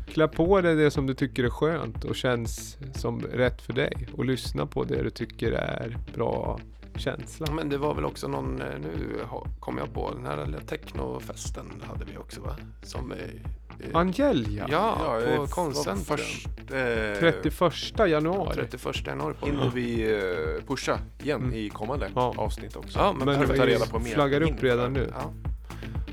Klä 0.08 0.28
på 0.28 0.60
dig 0.60 0.74
det 0.76 0.90
som 0.90 1.06
du 1.06 1.14
tycker 1.14 1.44
är 1.44 1.50
skönt 1.50 2.04
och 2.04 2.16
känns 2.16 2.78
som 2.94 3.20
rätt 3.20 3.62
för 3.62 3.72
dig. 3.72 4.08
Och 4.16 4.24
lyssna 4.24 4.66
på 4.66 4.84
det 4.84 5.02
du 5.02 5.10
tycker 5.10 5.52
är 5.52 5.98
bra 6.14 6.58
känsla. 6.96 7.46
Men 7.52 7.68
det 7.68 7.78
var 7.78 7.94
väl 7.94 8.04
också 8.04 8.28
någon, 8.28 8.60
eh, 8.62 8.66
nu 8.82 9.20
kom 9.60 9.78
jag 9.78 9.94
på, 9.94 10.10
den 10.14 10.26
här 10.26 10.46
lilla 10.46 10.60
technofesten 10.60 11.82
hade 11.88 12.04
vi 12.04 12.16
också 12.18 12.40
va? 12.40 12.56
Som, 12.82 13.12
eh, 13.12 13.18
eh, 13.18 13.96
Angelja, 13.96 14.66
ja, 14.70 15.20
eh, 15.22 15.36
på 15.36 15.44
f- 15.44 15.50
Konstcentrum. 15.50 16.04
Först, 16.18 16.46
eh, 16.70 17.18
31 17.20 18.06
januari. 18.08 18.54
31 18.54 19.06
januari 19.06 19.34
på 19.40 19.46
hinner 19.46 19.70
vi 19.74 20.12
eh, 20.58 20.66
pusha 20.66 20.98
igen 21.22 21.40
Mm. 21.42 21.54
i 21.54 21.68
kommande 21.68 22.10
Ja. 22.14 22.34
avsnitt 22.36 22.76
också. 22.76 22.98
Ja, 22.98 23.12
men 23.12 23.26
Men 23.26 23.34
vi 23.34 23.40
perfekt. 23.40 23.58
ta 23.60 23.66
vi 23.66 23.72
reda 23.74 23.86
på 23.86 23.98
mer 23.98 24.10
flaggar 24.10 24.40
upp 24.40 24.62
redan 24.62 24.92
nu. 24.92 25.12
Ja. 25.14 25.32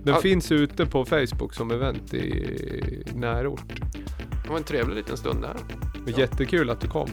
Den 0.04 0.14
Ja. 0.14 0.22
finns 0.22 0.52
ute 0.52 0.86
på 0.86 1.06
Facebook 1.06 1.54
som 1.54 1.72
event 1.72 2.14
i 2.14 3.04
närort. 3.16 3.82
Det 4.44 4.50
var 4.50 4.58
en 4.58 4.64
trevlig 4.64 4.96
liten 4.96 5.18
stund 5.18 5.42
där. 5.42 5.56
Men 6.06 6.14
Jättekul 6.14 6.70
att 6.70 6.80
du 6.82 6.88
kom. 6.88 7.10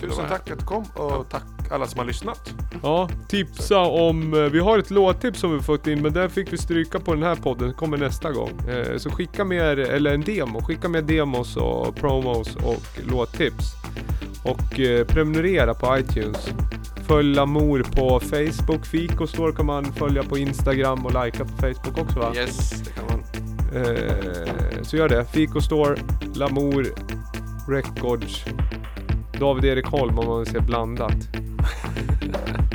Tusen 0.00 0.24
tack 0.28 0.50
att 0.50 0.58
du 0.58 0.64
kom 0.64 0.84
och 0.94 1.28
tack 1.30 1.42
alla 1.70 1.86
som 1.86 1.98
har 1.98 2.06
lyssnat. 2.06 2.54
Ja, 2.82 3.08
tipsa 3.28 3.78
om... 3.80 4.34
eh, 4.34 4.40
Vi 4.40 4.58
har 4.60 4.78
ett 4.78 4.90
låttips 4.90 5.40
som 5.40 5.56
vi 5.56 5.62
fått 5.62 5.86
in 5.86 6.02
men 6.02 6.12
där 6.12 6.28
fick 6.28 6.52
vi 6.52 6.58
stryka 6.58 6.98
på 7.00 7.14
den 7.14 7.22
här 7.22 7.34
podden. 7.34 7.72
kommer 7.74 7.96
nästa 7.98 8.32
gång. 8.32 8.50
Eh, 8.68 8.96
Så 8.98 9.10
skicka 9.10 9.44
mer, 9.44 9.78
eller 9.78 10.14
en 10.14 10.20
demo. 10.20 10.60
Skicka 10.62 10.88
mer 10.88 11.02
demos 11.02 11.56
och 11.56 11.96
promos 11.96 12.56
och 12.56 13.00
låttips. 13.10 13.72
Och 14.44 14.80
eh, 14.80 15.04
prenumerera 15.06 15.74
på 15.74 15.98
iTunes. 15.98 16.48
Följ 17.06 17.34
Lamour 17.34 17.82
på 17.82 18.20
Facebook. 18.20 18.86
Fiko 18.86 19.26
Store 19.26 19.52
kan 19.52 19.66
man 19.66 19.92
följa 19.92 20.22
på 20.22 20.38
Instagram 20.38 21.06
och 21.06 21.24
likea 21.24 21.44
på 21.44 21.56
Facebook 21.56 21.98
också 21.98 22.18
va? 22.18 22.32
Yes, 22.36 22.70
det 22.70 22.90
kan 22.90 23.04
man. 23.10 23.22
Eh, 23.74 24.82
så 24.82 24.96
gör 24.96 25.08
det. 25.08 25.24
Fico 25.24 25.60
Store, 25.60 25.96
Lamour, 26.34 26.86
Records, 27.68 28.44
David 29.40 29.64
Erik 29.64 29.86
Holm 29.86 30.18
om 30.18 30.26
man 30.26 30.38
vill 30.38 30.52
se 30.52 30.60
blandat. 30.60 31.28